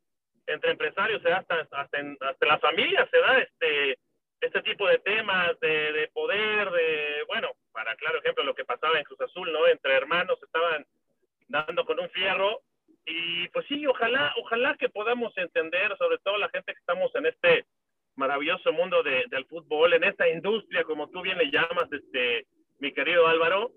entre 0.46 0.72
empresarios, 0.72 1.22
se 1.22 1.30
da 1.30 1.38
hasta, 1.38 1.68
hasta, 1.72 2.46
las 2.46 2.62
familias, 2.62 3.10
se 3.10 3.18
da 3.18 3.40
este, 3.40 3.98
este 4.40 4.62
tipo 4.62 4.88
de 4.88 5.00
temas 5.00 5.60
de, 5.60 5.92
de 5.92 6.08
poder, 6.14 6.70
de, 6.70 7.24
bueno, 7.28 7.50
para 7.72 7.96
claro 7.96 8.20
ejemplo, 8.20 8.44
lo 8.44 8.54
que 8.54 8.64
pasaba 8.64 9.00
en 9.00 9.04
Cruz 9.04 9.20
Azul, 9.22 9.52
¿no? 9.52 9.68
Entre 9.68 9.94
hermanos 9.94 10.38
estaban 10.44 10.86
dando 11.48 11.86
con 11.86 12.00
un 12.00 12.10
fierro. 12.12 12.62
Y 13.06 13.48
pues 13.50 13.66
sí, 13.68 13.86
ojalá, 13.88 14.34
ojalá 14.38 14.76
que 14.78 14.90
podamos 14.90 15.36
entender, 15.38 15.96
sobre 15.98 16.20
todo 16.20 16.38
la 16.38 16.50
gente 16.50 16.74
que 16.74 16.80
estamos 16.80 17.14
en 17.16 17.26
este 17.26 17.66
maravilloso 18.16 18.72
mundo 18.72 19.04
de, 19.04 19.26
del 19.30 19.46
fútbol, 19.46 19.94
en 19.94 20.04
esta 20.04 20.28
industria, 20.30 20.84
como 20.84 21.10
tú 21.10 21.22
bien 21.22 21.38
le 21.38 21.52
llamas, 21.52 21.92
este, 21.92 22.46
mi 22.80 22.94
querido 22.94 23.28
Álvaro, 23.28 23.72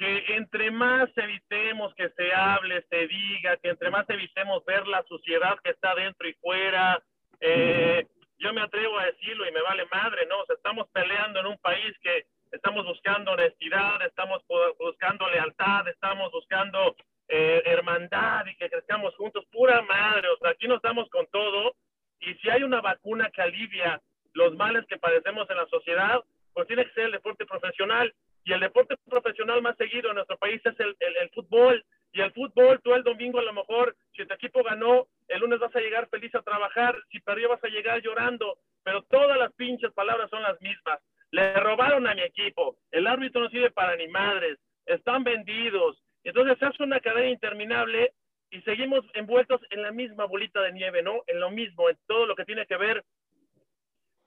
que 0.00 0.24
entre 0.34 0.70
más 0.70 1.10
evitemos 1.14 1.94
que 1.94 2.08
se 2.16 2.32
hable, 2.32 2.82
se 2.88 3.06
diga, 3.06 3.58
que 3.58 3.68
entre 3.68 3.90
más 3.90 4.08
evitemos 4.08 4.64
ver 4.64 4.86
la 4.86 5.02
suciedad 5.02 5.58
que 5.62 5.72
está 5.72 5.94
dentro 5.94 6.26
y 6.26 6.32
fuera, 6.40 7.02
eh, 7.38 8.06
yo 8.38 8.50
me 8.54 8.62
atrevo 8.62 8.98
a 8.98 9.04
decirlo 9.04 9.46
y 9.46 9.52
me 9.52 9.60
vale 9.60 9.84
madre, 9.92 10.24
¿no? 10.24 10.40
O 10.40 10.46
sea, 10.46 10.56
estamos 10.56 10.88
peleando 10.94 11.40
en 11.40 11.46
un 11.48 11.58
país 11.58 11.94
que 12.00 12.24
estamos 12.50 12.86
buscando 12.86 13.32
honestidad, 13.32 14.00
estamos 14.06 14.42
buscando 14.78 15.28
lealtad, 15.28 15.86
estamos 15.88 16.32
buscando 16.32 16.96
eh, 17.28 17.60
hermandad 17.66 18.46
y 18.46 18.56
que 18.56 18.70
crezcamos 18.70 19.14
juntos. 19.16 19.44
Pura 19.52 19.82
madre, 19.82 20.28
o 20.28 20.38
sea, 20.38 20.52
aquí 20.52 20.66
nos 20.66 20.80
damos 20.80 21.10
con 21.10 21.26
todo. 21.26 21.74
Y 22.20 22.32
si 22.36 22.48
hay 22.48 22.62
una 22.62 22.80
vacuna 22.80 23.30
que 23.34 23.42
alivia 23.42 24.00
los 24.32 24.56
males 24.56 24.86
que 24.86 24.96
padecemos 24.96 25.48
en 25.50 25.58
la 25.58 25.66
sociedad, 25.66 26.24
pues 26.54 26.66
tiene 26.68 26.86
que 26.86 26.94
ser 26.94 27.04
el 27.04 27.12
deporte 27.12 27.44
profesional. 27.44 28.14
Y 28.44 28.52
el 28.52 28.60
deporte 28.60 28.96
profesional 29.08 29.62
más 29.62 29.76
seguido 29.76 30.10
en 30.10 30.16
nuestro 30.16 30.38
país 30.38 30.60
es 30.64 30.78
el, 30.80 30.96
el, 30.98 31.30
fútbol. 31.30 31.84
Y 32.12 32.20
el 32.20 32.32
fútbol, 32.32 32.80
tú 32.82 32.94
el 32.94 33.02
domingo 33.02 33.38
a 33.38 33.44
lo 33.44 33.52
mejor, 33.52 33.94
si 34.16 34.26
tu 34.26 34.34
equipo 34.34 34.62
ganó, 34.62 35.06
el 35.28 35.40
lunes 35.40 35.60
vas 35.60 35.74
a 35.76 35.80
llegar 35.80 36.08
feliz 36.08 36.34
a 36.34 36.42
trabajar, 36.42 36.96
si 37.10 37.20
perdió 37.20 37.48
vas 37.48 37.62
a 37.62 37.68
llegar 37.68 38.00
llorando, 38.02 38.58
pero 38.82 39.02
todas 39.02 39.38
las 39.38 39.52
pinches 39.52 39.92
palabras 39.92 40.28
son 40.30 40.42
las 40.42 40.60
mismas 40.60 41.00
le 41.30 41.54
robaron 41.54 42.06
a 42.06 42.14
mi 42.14 42.22
equipo, 42.22 42.76
el 42.90 43.06
árbitro 43.06 43.40
no 43.40 43.50
sirve 43.50 43.70
para 43.70 43.96
ni 43.96 44.08
madres, 44.08 44.58
están 44.86 45.24
vendidos. 45.24 46.02
Entonces 46.24 46.58
se 46.58 46.66
hace 46.66 46.82
una 46.82 47.00
cadena 47.00 47.28
interminable 47.28 48.12
y 48.50 48.60
seguimos 48.62 49.04
envueltos 49.14 49.60
en 49.70 49.82
la 49.82 49.92
misma 49.92 50.24
bolita 50.24 50.60
de 50.60 50.72
nieve, 50.72 51.02
¿no? 51.02 51.22
En 51.26 51.40
lo 51.40 51.50
mismo, 51.50 51.88
en 51.88 51.96
todo 52.06 52.26
lo 52.26 52.34
que 52.34 52.44
tiene 52.44 52.66
que 52.66 52.76
ver 52.76 53.04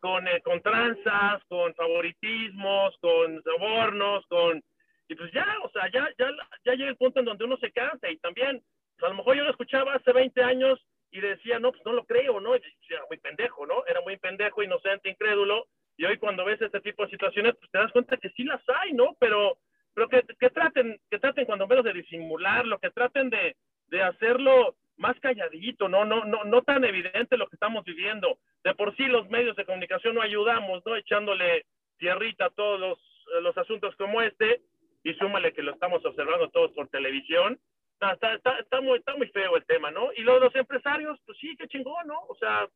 con, 0.04 0.28
eh, 0.28 0.42
con 0.42 0.62
tranzas, 0.62 1.42
con 1.48 1.74
favoritismos, 1.76 2.94
con 3.00 3.42
sobornos, 3.42 4.26
con... 4.28 4.62
Y 5.08 5.16
pues 5.16 5.32
ya, 5.32 5.48
o 5.64 5.70
sea, 5.70 5.90
ya, 5.94 6.10
ya, 6.20 6.30
ya 6.66 6.74
llega 6.74 6.90
el 6.90 6.98
punto 6.98 7.20
en 7.20 7.26
donde 7.26 7.46
uno 7.46 7.56
se 7.56 7.72
cansa 7.72 8.10
y 8.10 8.18
también, 8.18 8.62
pues, 8.98 9.08
a 9.08 9.14
lo 9.14 9.16
mejor 9.16 9.38
yo 9.38 9.46
lo 9.46 9.52
escuchaba 9.52 9.94
hace 9.94 10.12
20 10.12 10.44
años 10.44 10.78
y 11.10 11.22
decía, 11.22 11.58
no, 11.58 11.72
pues 11.72 11.86
no 11.86 11.94
lo 11.94 12.04
creo, 12.04 12.42
¿no? 12.42 12.54
era 12.54 13.06
muy 13.08 13.18
pendejo, 13.18 13.66
¿no? 13.66 13.86
Era 13.88 14.02
muy 14.02 14.18
pendejo, 14.18 14.62
inocente, 14.62 15.10
incrédulo, 15.10 15.68
y 15.96 16.04
hoy 16.04 16.18
cuando 16.18 16.44
ves 16.44 16.62
este 16.62 16.82
tipo 16.82 17.04
de 17.06 17.12
situaciones, 17.12 17.56
pues 17.58 17.72
te 17.72 17.78
das 17.78 17.92
cuenta 17.94 18.18
que 18.18 18.30
sí 18.32 18.44
las 18.44 18.62
hay, 18.82 18.92
¿no? 18.92 19.16
Pero, 19.22 19.58
pero 19.94 20.10
que, 20.10 20.22
que 20.38 20.50
traten, 20.50 21.00
que 21.10 21.20
traten 21.20 21.46
cuando 21.46 21.66
menos 21.66 21.86
de 21.86 21.94
disimularlo, 21.94 22.78
que 22.80 22.90
traten 22.90 23.30
de, 23.30 23.56
de 23.88 24.02
hacerlo 24.02 24.76
más 24.98 25.18
calladito, 25.22 25.88
¿no? 25.88 26.04
No, 26.04 26.26
no, 26.26 26.44
no 26.44 26.62
tan 26.62 26.84
evidente 26.84 27.38
lo 27.38 27.48
que 27.48 27.56
estamos 27.56 27.86
viviendo. 27.86 28.38
De 28.64 28.74
por 28.76 28.96
sí 28.96 29.06
los 29.06 29.30
medios 29.30 29.56
de 29.56 29.66
comunicación 29.66 30.16
no 30.16 30.22
ayudamos, 30.22 30.86
¿no? 30.86 30.96
Echándole 30.96 31.66
tierrita 31.98 32.46
a 32.46 32.50
todos 32.50 32.80
los, 32.80 33.00
los 33.42 33.58
asuntos 33.58 33.96
como 33.96 34.22
este, 34.22 34.62
y 35.04 35.14
súmale 35.16 35.54
que 35.54 35.64
lo 35.64 35.74
estamos 35.74 36.04
observando 36.06 36.50
todos 36.50 36.72
por 36.72 36.88
televisión. 36.88 37.60
Está, 37.94 38.34
está, 38.34 38.58
está, 38.60 38.82
muy, 38.82 39.00
está 39.00 39.16
muy 39.16 39.28
feo 39.28 39.56
el 39.56 39.66
tema, 39.66 39.92
¿no? 39.92 40.12
Y 40.14 40.24
de 40.24 40.40
los 40.40 40.56
empresarios, 40.56 41.20
pues 41.26 41.38
sí, 41.40 41.56
qué 41.58 41.68
chingón, 41.68 42.08
¿no? 42.08 42.20
O 42.28 42.36
sea, 42.36 42.68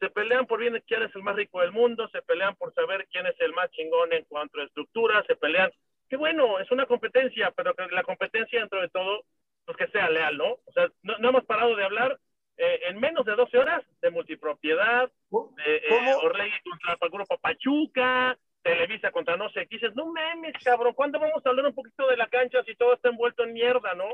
se 0.00 0.10
pelean 0.10 0.46
por 0.46 0.58
bien 0.58 0.82
quién 0.86 1.02
es 1.02 1.14
el 1.14 1.22
más 1.22 1.36
rico 1.36 1.60
del 1.60 1.72
mundo, 1.72 2.08
se 2.08 2.22
pelean 2.22 2.56
por 2.56 2.72
saber 2.74 3.06
quién 3.12 3.26
es 3.26 3.38
el 3.40 3.52
más 3.52 3.70
chingón 3.70 4.12
en 4.12 4.24
cuanto 4.24 4.60
a 4.60 4.64
estructura, 4.64 5.22
se 5.26 5.36
pelean. 5.36 5.70
Qué 6.08 6.16
bueno, 6.16 6.58
es 6.58 6.70
una 6.70 6.86
competencia, 6.86 7.52
pero 7.54 7.74
que 7.74 7.86
la 7.90 8.02
competencia 8.02 8.60
dentro 8.60 8.80
de 8.80 8.88
todo, 8.88 9.24
pues 9.66 9.76
que 9.76 9.88
sea 9.88 10.08
leal, 10.08 10.38
¿no? 10.38 10.52
O 10.64 10.72
sea, 10.72 10.88
no, 11.02 11.28
hemos 11.28 11.44
parado 11.44 11.76
de 11.76 11.84
hablar 11.84 12.18
eh, 12.62 12.80
en 12.90 13.00
menos 13.00 13.24
de 13.24 13.34
12 13.34 13.56
horas 13.56 13.82
de 14.02 14.10
multipropiedad, 14.10 15.10
de 15.30 15.76
eh, 15.76 16.14
Orlegui 16.22 16.60
contra 16.60 16.98
el 17.00 17.10
grupo 17.10 17.38
Pachuca, 17.38 18.38
Televisa 18.62 19.10
contra 19.10 19.38
no 19.38 19.48
sé, 19.48 19.66
dices, 19.70 19.94
no 19.94 20.12
memes, 20.12 20.52
cabrón, 20.62 20.92
¿cuándo 20.92 21.18
vamos 21.18 21.40
a 21.42 21.48
hablar 21.48 21.64
un 21.64 21.74
poquito 21.74 22.06
de 22.08 22.18
la 22.18 22.28
cancha 22.28 22.62
si 22.64 22.74
todo 22.76 22.92
está 22.92 23.08
envuelto 23.08 23.44
en 23.44 23.54
mierda, 23.54 23.94
no? 23.94 24.04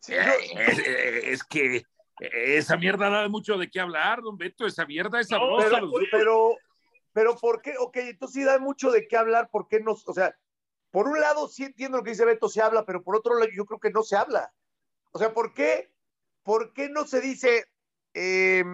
Sí, 0.00 0.14
es, 0.14 0.78
es, 0.78 1.44
que 1.44 1.84
esa 2.18 2.76
mierda 2.76 3.08
da 3.08 3.28
mucho 3.28 3.56
de 3.56 3.70
qué 3.70 3.78
hablar, 3.78 4.20
don 4.20 4.36
Beto, 4.36 4.66
esa 4.66 4.84
mierda 4.84 5.20
es 5.20 5.28
sabrosa. 5.28 5.80
No, 5.80 5.92
pero, 5.92 6.08
pero, 6.10 6.56
pero, 7.12 7.36
¿por 7.36 7.62
qué? 7.62 7.74
Ok, 7.78 7.98
entonces 7.98 8.34
sí 8.34 8.44
da 8.44 8.58
mucho 8.58 8.90
de 8.90 9.06
qué 9.06 9.16
hablar, 9.16 9.48
¿por 9.52 9.68
qué 9.68 9.78
no? 9.78 9.92
O 9.92 10.12
sea, 10.12 10.36
por 10.90 11.06
un 11.06 11.20
lado 11.20 11.46
sí 11.46 11.62
entiendo 11.62 11.98
lo 11.98 12.02
que 12.02 12.10
dice 12.10 12.24
Beto, 12.24 12.48
se 12.48 12.62
habla, 12.62 12.84
pero 12.84 13.04
por 13.04 13.14
otro 13.14 13.38
lado 13.38 13.48
yo 13.54 13.64
creo 13.64 13.78
que 13.78 13.90
no 13.90 14.02
se 14.02 14.16
habla. 14.16 14.52
O 15.12 15.20
sea, 15.20 15.32
¿por 15.32 15.54
qué, 15.54 15.92
por 16.46 16.72
qué 16.72 16.88
no 16.88 17.04
se 17.08 17.20
dice, 17.20 17.66
eh, 18.14 18.64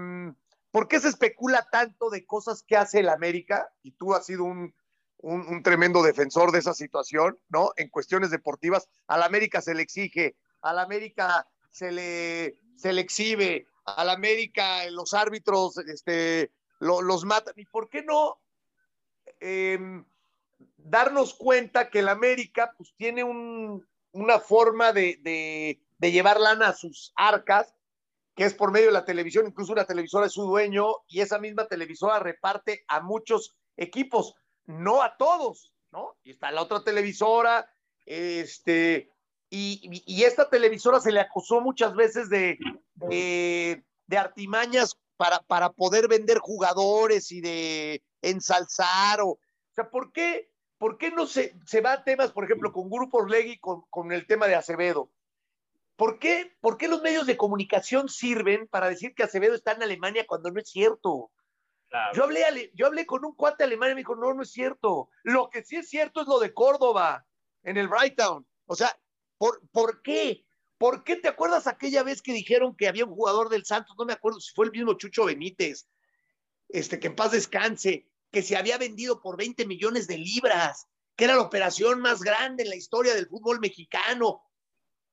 por 0.71 0.89
qué 0.89 1.01
se 1.01 1.09
especula 1.09 1.67
tanto 1.73 2.11
de 2.11 2.27
cosas 2.27 2.63
que 2.63 2.77
hace 2.77 3.01
el 3.01 3.09
América? 3.09 3.73
Y 3.83 3.93
tú 3.93 4.13
has 4.13 4.27
sido 4.27 4.45
un, 4.45 4.75
un, 5.17 5.63
tremendo 5.63 6.03
defensor 6.03 6.53
de 6.53 6.59
esa 6.59 6.75
situación, 6.75 7.39
¿no? 7.49 7.73
En 7.77 7.89
cuestiones 7.89 8.31
deportivas, 8.31 8.91
al 9.07 9.23
América 9.23 9.63
se 9.63 9.75
le 9.75 9.81
exige, 9.81 10.37
al 10.61 10.79
América 10.79 11.49
se 11.71 11.91
le, 11.91 12.59
se 12.77 12.93
le 12.93 13.01
exhibe, 13.01 13.67
al 13.87 14.11
América 14.11 14.85
los 14.91 15.15
árbitros 15.15 15.79
este, 15.79 16.53
lo, 16.79 17.01
los 17.01 17.25
matan. 17.25 17.55
¿Y 17.57 17.65
por 17.65 17.89
qué 17.89 18.03
no 18.03 18.39
eh, 19.41 19.79
darnos 20.77 21.33
cuenta 21.33 21.89
que 21.89 22.01
el 22.01 22.11
América 22.11 22.75
pues, 22.77 22.93
tiene 22.99 23.25
un, 23.25 23.87
una 24.13 24.39
forma 24.41 24.93
de, 24.93 25.81
de, 26.03 26.13
llevar 26.13 26.41
lana 26.41 26.69
a 26.69 26.75
sus 26.75 27.13
arcas, 27.17 27.75
que 28.35 28.45
es 28.45 28.55
por 28.55 28.73
medio 28.73 28.87
de 28.87 28.93
la 28.93 29.05
televisión, 29.05 29.47
incluso 29.47 29.73
una 29.73 29.85
televisora 29.85 30.27
es 30.27 30.33
su 30.33 30.43
dueño, 30.43 30.87
y 31.09 31.21
esa 31.21 31.39
misma 31.39 31.67
televisora 31.67 32.19
reparte 32.19 32.85
a 32.89 33.01
muchos 33.01 33.57
equipos, 33.77 34.35
no 34.65 35.03
a 35.03 35.17
todos, 35.17 35.73
¿no? 35.91 36.17
Y 36.25 36.33
está 36.33 36.51
la 36.51 36.63
otra 36.63 36.83
televisora, 36.83 37.69
este, 38.07 39.11
y, 39.51 40.03
y, 40.07 40.25
esta 40.25 40.49
televisora 40.49 40.99
se 40.99 41.13
le 41.13 41.21
acusó 41.21 41.61
muchas 41.61 41.95
veces 41.95 42.31
de, 42.31 42.59
de, 42.95 43.85
artimañas 44.17 44.99
para, 45.17 45.41
para, 45.41 45.71
poder 45.71 46.09
vender 46.09 46.39
jugadores 46.39 47.31
y 47.33 47.41
de 47.41 48.03
ensalzar. 48.23 49.21
O, 49.21 49.29
o 49.29 49.39
sea, 49.75 49.91
¿por 49.91 50.11
qué, 50.11 50.51
¿por 50.79 50.97
qué 50.97 51.11
no 51.11 51.27
se, 51.27 51.55
se 51.67 51.81
va 51.81 51.93
a 51.93 52.05
temas, 52.05 52.33
por 52.33 52.45
ejemplo, 52.45 52.73
con 52.73 52.89
Grupo 52.89 53.19
Orlegui, 53.19 53.59
con, 53.59 53.83
con 53.91 54.11
el 54.11 54.27
tema 54.27 54.47
de 54.47 54.55
Acevedo? 54.55 55.11
¿Por 55.97 56.19
qué, 56.19 56.57
¿Por 56.61 56.79
qué 56.79 56.89
los 56.89 57.03
medios 57.03 57.27
de 57.27 57.37
comunicación 57.37 58.09
sirven 58.09 58.67
para 58.69 58.89
decir 58.89 59.15
que 59.15 59.23
Acevedo 59.23 59.55
está 59.55 59.73
en 59.73 59.83
Alemania 59.83 60.25
cuando 60.27 60.51
no 60.51 60.61
es 60.61 60.69
cierto? 60.69 61.31
Claro. 61.89 62.15
Yo, 62.15 62.25
hablé, 62.25 62.71
yo 62.75 62.87
hablé 62.87 63.05
con 63.07 63.25
un 63.25 63.35
cuate 63.35 63.65
alemán 63.65 63.91
y 63.91 63.95
me 63.95 64.01
dijo, 64.01 64.17
no, 64.17 64.33
no 64.33 64.43
es 64.43 64.51
cierto. 64.51 65.11
Lo 65.23 65.51
que 65.51 65.63
sí 65.63 65.77
es 65.77 65.89
cierto 65.89 66.23
es 66.23 66.27
lo 66.27 66.39
de 66.39 66.55
Córdoba, 66.55 67.27
en 67.63 67.77
el 67.77 67.89
Brighton. 67.89 68.47
O 68.67 68.75
sea, 68.75 68.97
¿Por, 69.43 69.61
¿Por, 69.73 70.03
qué? 70.03 70.47
¿Por 70.79 71.03
qué 71.03 71.17
te 71.17 71.27
acuerdas 71.27 71.67
aquella 71.67 72.05
vez 72.05 72.23
que 72.23 72.33
dijeron 72.33 72.77
que 72.77 72.87
había 72.87 73.05
un 73.05 73.13
jugador 73.13 73.49
del 73.49 73.65
Santos? 73.65 73.97
No 73.99 74.05
me 74.05 74.13
acuerdo 74.13 74.39
si 74.39 74.55
fue 74.55 74.67
el 74.67 74.71
mismo 74.71 74.95
Chucho 74.95 75.25
Benítez, 75.25 75.89
este, 76.69 77.01
que 77.01 77.09
en 77.09 77.17
paz 77.17 77.33
descanse, 77.33 78.09
que 78.31 78.43
se 78.43 78.57
había 78.57 78.79
vendido 78.79 79.21
por 79.21 79.37
20 79.37 79.67
millones 79.67 80.07
de 80.07 80.19
libras, 80.19 80.87
que 81.17 81.25
era 81.25 81.35
la 81.35 81.43
operación 81.43 82.01
más 82.01 82.21
grande 82.21 82.63
en 82.63 82.69
la 82.69 82.77
historia 82.77 83.17
del 83.17 83.27
fútbol 83.27 83.59
mexicano. 83.59 84.45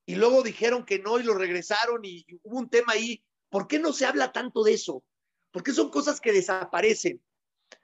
Y 0.10 0.16
luego 0.16 0.42
dijeron 0.42 0.88
que 0.88 0.98
no 0.98 1.20
y 1.20 1.24
lo 1.24 1.36
regresaron 1.36 2.04
y, 2.04 2.26
hubo 2.42 2.58
un 2.58 2.68
tema 2.68 2.94
ahí. 2.94 3.24
¿Por 3.48 3.68
qué 3.68 3.78
no 3.78 3.94
se 3.94 4.08
habla 4.08 4.32
tanto 4.32 4.64
de 4.64 4.74
eso? 4.74 5.04
¿Por 5.52 5.62
qué 5.62 5.72
son 5.72 5.92
cosas 5.92 6.20
que 6.20 6.34
desaparecen? 6.34 7.22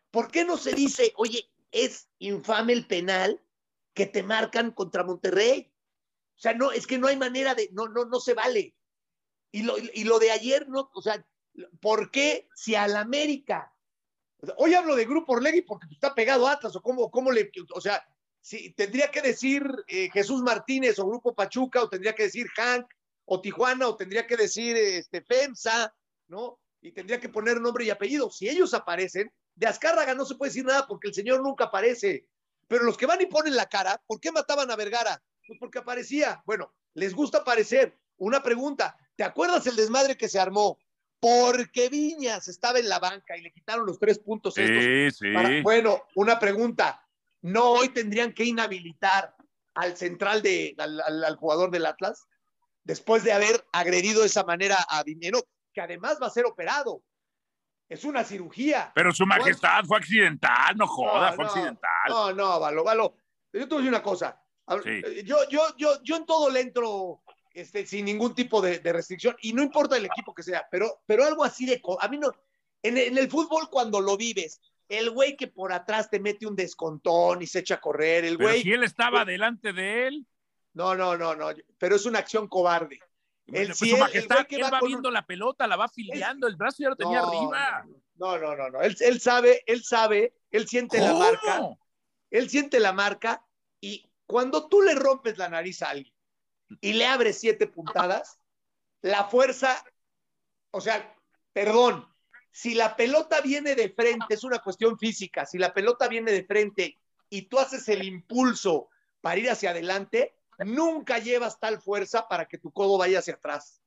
¿Por 0.09 0.31
qué 0.31 0.43
no 0.43 0.57
se 0.57 0.73
dice, 0.73 1.13
oye, 1.17 1.47
es 1.71 2.09
infame 2.17 2.73
el 2.73 2.87
penal 2.87 3.39
que 3.93 4.07
te 4.07 4.23
marcan 4.23 4.71
contra 4.71 5.03
Monterrey? 5.03 5.71
O 6.35 6.39
sea, 6.39 6.55
no, 6.55 6.71
es 6.71 6.87
que 6.87 6.97
no 6.97 7.05
hay 7.05 7.15
manera 7.15 7.53
de, 7.53 7.69
no, 7.73 7.89
no, 7.89 8.05
no 8.05 8.19
se 8.19 8.33
vale. 8.33 8.75
Y 9.51 9.61
lo, 9.61 9.77
y 9.77 10.03
lo 10.03 10.17
de 10.17 10.31
ayer, 10.31 10.67
no, 10.67 10.89
o 10.95 11.01
sea, 11.03 11.23
¿por 11.79 12.09
qué 12.09 12.49
si 12.55 12.73
al 12.73 12.95
América? 12.95 13.71
Hoy 14.57 14.73
hablo 14.73 14.95
de 14.95 15.05
Grupo 15.05 15.33
Orlegui 15.33 15.61
porque 15.61 15.85
está 15.91 16.15
pegado 16.15 16.47
a 16.47 16.53
Atlas, 16.53 16.75
o 16.75 16.81
cómo, 16.81 17.11
cómo 17.11 17.31
le, 17.31 17.51
o 17.75 17.81
sea, 17.81 18.03
si 18.45 18.69
tendría 18.73 19.09
que 19.09 19.23
decir 19.23 19.63
eh, 19.87 20.07
Jesús 20.13 20.43
Martínez 20.43 20.99
o 20.99 21.07
Grupo 21.07 21.33
Pachuca, 21.33 21.81
o 21.81 21.89
tendría 21.89 22.13
que 22.13 22.23
decir 22.25 22.47
Hank 22.55 22.85
o 23.25 23.41
Tijuana, 23.41 23.87
o 23.87 23.97
tendría 23.97 24.27
que 24.27 24.37
decir 24.37 24.77
este, 24.77 25.23
FEMSA, 25.23 25.91
¿no? 26.27 26.59
Y 26.79 26.91
tendría 26.91 27.19
que 27.19 27.27
poner 27.27 27.59
nombre 27.59 27.85
y 27.85 27.89
apellido. 27.89 28.29
Si 28.29 28.47
ellos 28.47 28.75
aparecen, 28.75 29.31
de 29.55 29.65
Azcárraga 29.65 30.13
no 30.13 30.25
se 30.25 30.35
puede 30.35 30.51
decir 30.51 30.63
nada 30.63 30.85
porque 30.85 31.07
el 31.07 31.15
señor 31.15 31.41
nunca 31.41 31.65
aparece. 31.65 32.27
Pero 32.67 32.83
los 32.83 32.97
que 32.97 33.07
van 33.07 33.19
y 33.19 33.25
ponen 33.25 33.55
la 33.55 33.65
cara, 33.65 33.99
¿por 34.05 34.19
qué 34.19 34.31
mataban 34.31 34.69
a 34.69 34.75
Vergara? 34.75 35.23
Pues 35.47 35.57
porque 35.59 35.79
aparecía. 35.79 36.43
Bueno, 36.45 36.71
les 36.93 37.15
gusta 37.15 37.39
aparecer. 37.39 37.97
Una 38.17 38.43
pregunta, 38.43 38.95
¿te 39.15 39.23
acuerdas 39.23 39.65
el 39.65 39.75
desmadre 39.75 40.17
que 40.17 40.29
se 40.29 40.39
armó? 40.39 40.77
Porque 41.19 41.89
Viñas 41.89 42.47
estaba 42.47 42.77
en 42.77 42.89
la 42.89 42.99
banca 42.99 43.35
y 43.37 43.41
le 43.41 43.51
quitaron 43.51 43.87
los 43.87 43.97
tres 43.97 44.19
puntos. 44.19 44.53
Sí, 44.53 44.61
estos 44.61 45.17
sí. 45.17 45.33
para... 45.33 45.63
Bueno, 45.63 46.03
una 46.13 46.37
pregunta. 46.37 47.01
¿No 47.45 47.73
hoy 47.73 47.89
tendrían 47.89 48.33
que 48.33 48.43
inhabilitar 48.43 49.35
al 49.75 49.95
central 49.95 50.41
de, 50.41 50.73
al, 50.79 50.99
al, 50.99 51.23
al, 51.23 51.35
jugador 51.35 51.69
del 51.69 51.85
Atlas? 51.85 52.27
Después 52.83 53.23
de 53.23 53.33
haber 53.33 53.63
agredido 53.71 54.21
de 54.21 54.27
esa 54.27 54.43
manera 54.43 54.83
a 54.89 55.03
Dinero, 55.03 55.43
que 55.71 55.79
además 55.79 56.17
va 56.19 56.25
a 56.25 56.31
ser 56.31 56.45
operado. 56.45 57.03
Es 57.87 58.03
una 58.03 58.23
cirugía. 58.23 58.91
Pero 58.95 59.11
su 59.11 59.27
majestad 59.27 59.83
fue 59.83 59.99
accidental, 59.99 60.75
no 60.75 60.87
joda, 60.87 61.29
no, 61.29 61.35
fue 61.35 61.45
no, 61.45 61.51
accidental. 61.51 62.09
No, 62.09 62.33
no, 62.33 62.59
Valo, 62.59 62.83
Valo. 62.83 63.15
Yo 63.53 63.67
te 63.67 63.75
voy 63.75 63.75
a 63.75 63.77
decir 63.77 63.89
una 63.89 64.01
cosa. 64.01 64.41
Sí. 64.83 65.23
Yo, 65.23 65.47
yo, 65.47 65.61
yo, 65.77 66.01
yo 66.01 66.15
en 66.15 66.25
todo 66.25 66.49
le 66.49 66.61
entro 66.61 67.21
este, 67.53 67.85
sin 67.85 68.05
ningún 68.05 68.33
tipo 68.33 68.59
de, 68.59 68.79
de, 68.79 68.91
restricción 68.91 69.35
y 69.43 69.53
no 69.53 69.61
importa 69.61 69.97
el 69.97 70.05
equipo 70.05 70.33
que 70.33 70.41
sea, 70.41 70.67
pero, 70.71 71.03
pero 71.05 71.23
algo 71.23 71.43
así 71.43 71.67
de... 71.67 71.79
A 71.99 72.07
mí 72.07 72.17
no... 72.17 72.31
En, 72.81 72.97
en 72.97 73.19
el 73.19 73.29
fútbol 73.29 73.69
cuando 73.69 74.01
lo 74.01 74.17
vives, 74.17 74.59
el 74.89 75.09
güey 75.09 75.35
que 75.35 75.47
por 75.47 75.73
atrás 75.73 76.09
te 76.09 76.19
mete 76.19 76.45
un 76.45 76.55
descontón 76.55 77.41
y 77.41 77.47
se 77.47 77.59
echa 77.59 77.75
a 77.75 77.81
correr, 77.81 78.25
el 78.25 78.37
pero 78.37 78.49
güey... 78.49 78.61
si 78.61 78.71
él 78.71 78.83
estaba 78.83 79.21
el, 79.21 79.27
delante 79.27 79.73
de 79.73 80.07
él. 80.07 80.27
No, 80.73 80.95
no, 80.95 81.17
no, 81.17 81.35
no, 81.35 81.49
pero 81.77 81.95
es 81.95 82.05
una 82.05 82.19
acción 82.19 82.47
cobarde. 82.47 82.99
El, 83.47 83.67
pues 83.67 83.77
si 83.77 83.91
su 83.91 83.97
majestad, 83.97 84.39
él, 84.49 84.57
él 84.57 84.63
va, 84.63 84.69
va 84.71 84.79
viendo 84.81 85.09
un... 85.09 85.13
la 85.13 85.25
pelota, 85.25 85.67
la 85.67 85.75
va 85.75 85.87
filiando, 85.87 86.47
el 86.47 86.55
brazo 86.55 86.77
ya 86.79 86.89
lo 86.89 86.95
tenía 86.95 87.21
no, 87.21 87.27
arriba. 87.27 87.85
No, 88.15 88.37
no, 88.37 88.55
no, 88.55 88.69
no. 88.69 88.81
Él, 88.81 88.95
él, 88.99 89.21
sabe, 89.21 89.63
él 89.67 89.83
sabe, 89.83 90.33
él 90.51 90.67
siente 90.67 90.99
¿Cómo? 90.99 91.13
la 91.13 91.19
marca, 91.19 91.61
él 92.31 92.49
siente 92.49 92.79
la 92.79 92.93
marca 92.93 93.45
y 93.79 94.09
cuando 94.25 94.67
tú 94.67 94.81
le 94.81 94.95
rompes 94.95 95.37
la 95.37 95.49
nariz 95.49 95.81
a 95.81 95.89
alguien 95.89 96.13
y 96.81 96.93
le 96.93 97.05
abres 97.05 97.39
siete 97.39 97.67
puntadas, 97.67 98.39
la 99.01 99.25
fuerza, 99.25 99.83
o 100.71 100.81
sea, 100.81 101.15
perdón, 101.53 102.07
si 102.55 102.73
la 102.73 102.95
pelota 102.95 103.41
viene 103.41 103.75
de 103.75 103.89
frente, 103.89 104.33
es 104.33 104.45
una 104.45 104.59
cuestión 104.59 104.97
física, 104.97 105.45
si 105.45 105.57
la 105.57 105.73
pelota 105.73 106.07
viene 106.07 106.31
de 106.31 106.45
frente 106.45 106.97
y 107.29 107.41
tú 107.43 107.59
haces 107.59 107.89
el 107.89 108.01
impulso 108.01 108.87
para 109.19 109.37
ir 109.37 109.49
hacia 109.49 109.71
adelante, 109.71 110.37
nunca 110.59 111.19
llevas 111.19 111.59
tal 111.59 111.81
fuerza 111.81 112.29
para 112.29 112.45
que 112.45 112.57
tu 112.57 112.71
codo 112.71 112.97
vaya 112.97 113.19
hacia 113.19 113.33
atrás. 113.33 113.81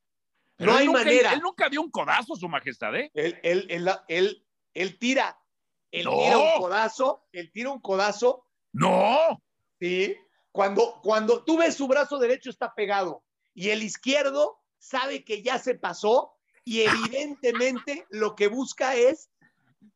Pero 0.56 0.72
no 0.72 0.78
hay 0.78 0.84
nunca, 0.84 0.98
manera. 0.98 1.32
Él 1.32 1.40
nunca 1.40 1.70
dio 1.70 1.80
un 1.80 1.90
codazo, 1.90 2.36
su 2.36 2.46
majestad, 2.46 2.94
¿eh? 2.94 3.10
Él, 3.14 3.40
él, 3.42 3.66
él, 3.70 3.90
él, 4.06 4.44
él 4.74 4.98
tira, 4.98 5.40
él 5.90 6.04
no. 6.04 6.18
tira 6.18 6.36
un 6.36 6.60
codazo, 6.60 7.26
él 7.32 7.50
tira 7.50 7.70
un 7.70 7.80
codazo. 7.80 8.44
No. 8.74 9.42
Sí, 9.80 10.14
cuando, 10.52 11.00
cuando 11.02 11.42
tú 11.42 11.56
ves 11.56 11.74
su 11.74 11.88
brazo 11.88 12.18
derecho 12.18 12.50
está 12.50 12.74
pegado 12.74 13.24
y 13.54 13.70
el 13.70 13.82
izquierdo 13.82 14.60
sabe 14.76 15.24
que 15.24 15.40
ya 15.40 15.58
se 15.58 15.74
pasó 15.74 16.37
y 16.68 16.82
evidentemente 16.82 18.06
lo 18.10 18.36
que 18.36 18.48
busca 18.48 18.94
es 18.94 19.30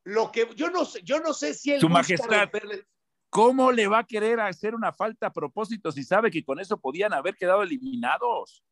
lo 0.04 0.32
que 0.32 0.48
yo 0.56 0.70
no 0.70 0.86
sé, 0.86 1.02
yo 1.02 1.20
no 1.20 1.34
sé 1.34 1.52
si 1.52 1.72
él 1.72 1.80
su 1.80 1.90
majestad 1.90 2.44
romperle... 2.44 2.86
¿Cómo 3.28 3.72
le 3.72 3.88
va 3.88 3.98
a 3.98 4.06
querer 4.06 4.40
hacer 4.40 4.74
una 4.74 4.90
falta 4.90 5.26
a 5.26 5.32
propósito 5.34 5.92
si 5.92 6.02
sabe 6.02 6.30
que 6.30 6.42
con 6.42 6.60
eso 6.60 6.80
podían 6.80 7.12
haber 7.12 7.36
quedado 7.36 7.62
eliminados? 7.62 8.64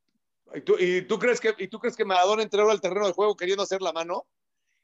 ¿Y 0.54 0.62
tú, 0.62 0.76
y 0.78 1.02
tú 1.02 1.18
crees 1.18 1.40
que 1.40 1.54
y 1.58 1.68
tú 1.68 1.78
crees 1.78 1.94
que 1.94 2.06
Maradona 2.06 2.42
entró 2.42 2.70
al 2.70 2.80
terreno 2.80 3.06
de 3.06 3.12
juego 3.12 3.36
queriendo 3.36 3.64
hacer 3.64 3.82
la 3.82 3.92
mano? 3.92 4.26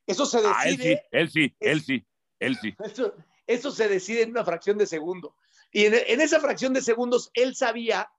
Eso 0.06 0.26
se 0.26 0.42
decide. 0.42 0.52
Ah, 0.54 0.68
él 0.68 0.78
sí, 0.78 1.00
él 1.10 1.30
sí, 1.30 1.56
él 1.58 1.82
sí, 1.82 2.06
él 2.38 2.56
sí. 2.60 2.74
Eso, 2.84 3.14
eso 3.46 3.70
se 3.70 3.88
decide 3.88 4.22
en 4.22 4.30
una 4.30 4.44
fracción 4.44 4.76
de 4.76 4.86
segundo. 4.86 5.34
Y 5.72 5.86
en, 5.86 5.94
en, 5.94 6.20
esa 6.20 6.38
fracción 6.38 6.74
de 6.74 6.82
segundos, 6.82 7.30
él 7.32 7.56
sabía, 7.56 8.10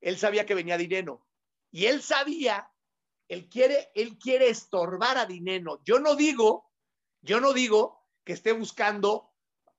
él 0.00 0.18
sabía 0.18 0.46
que 0.46 0.54
venía 0.54 0.78
Dineno. 0.78 1.26
Y 1.72 1.86
él 1.86 2.00
sabía, 2.00 2.70
él 3.28 3.48
quiere, 3.48 3.90
él 3.94 4.18
quiere 4.18 4.48
estorbar 4.48 5.18
a 5.18 5.26
Dineno. 5.26 5.80
Yo 5.84 5.98
no 5.98 6.14
digo, 6.14 6.70
yo 7.22 7.40
no 7.40 7.52
digo 7.52 8.04
que 8.24 8.32
esté 8.32 8.52
buscando 8.52 9.32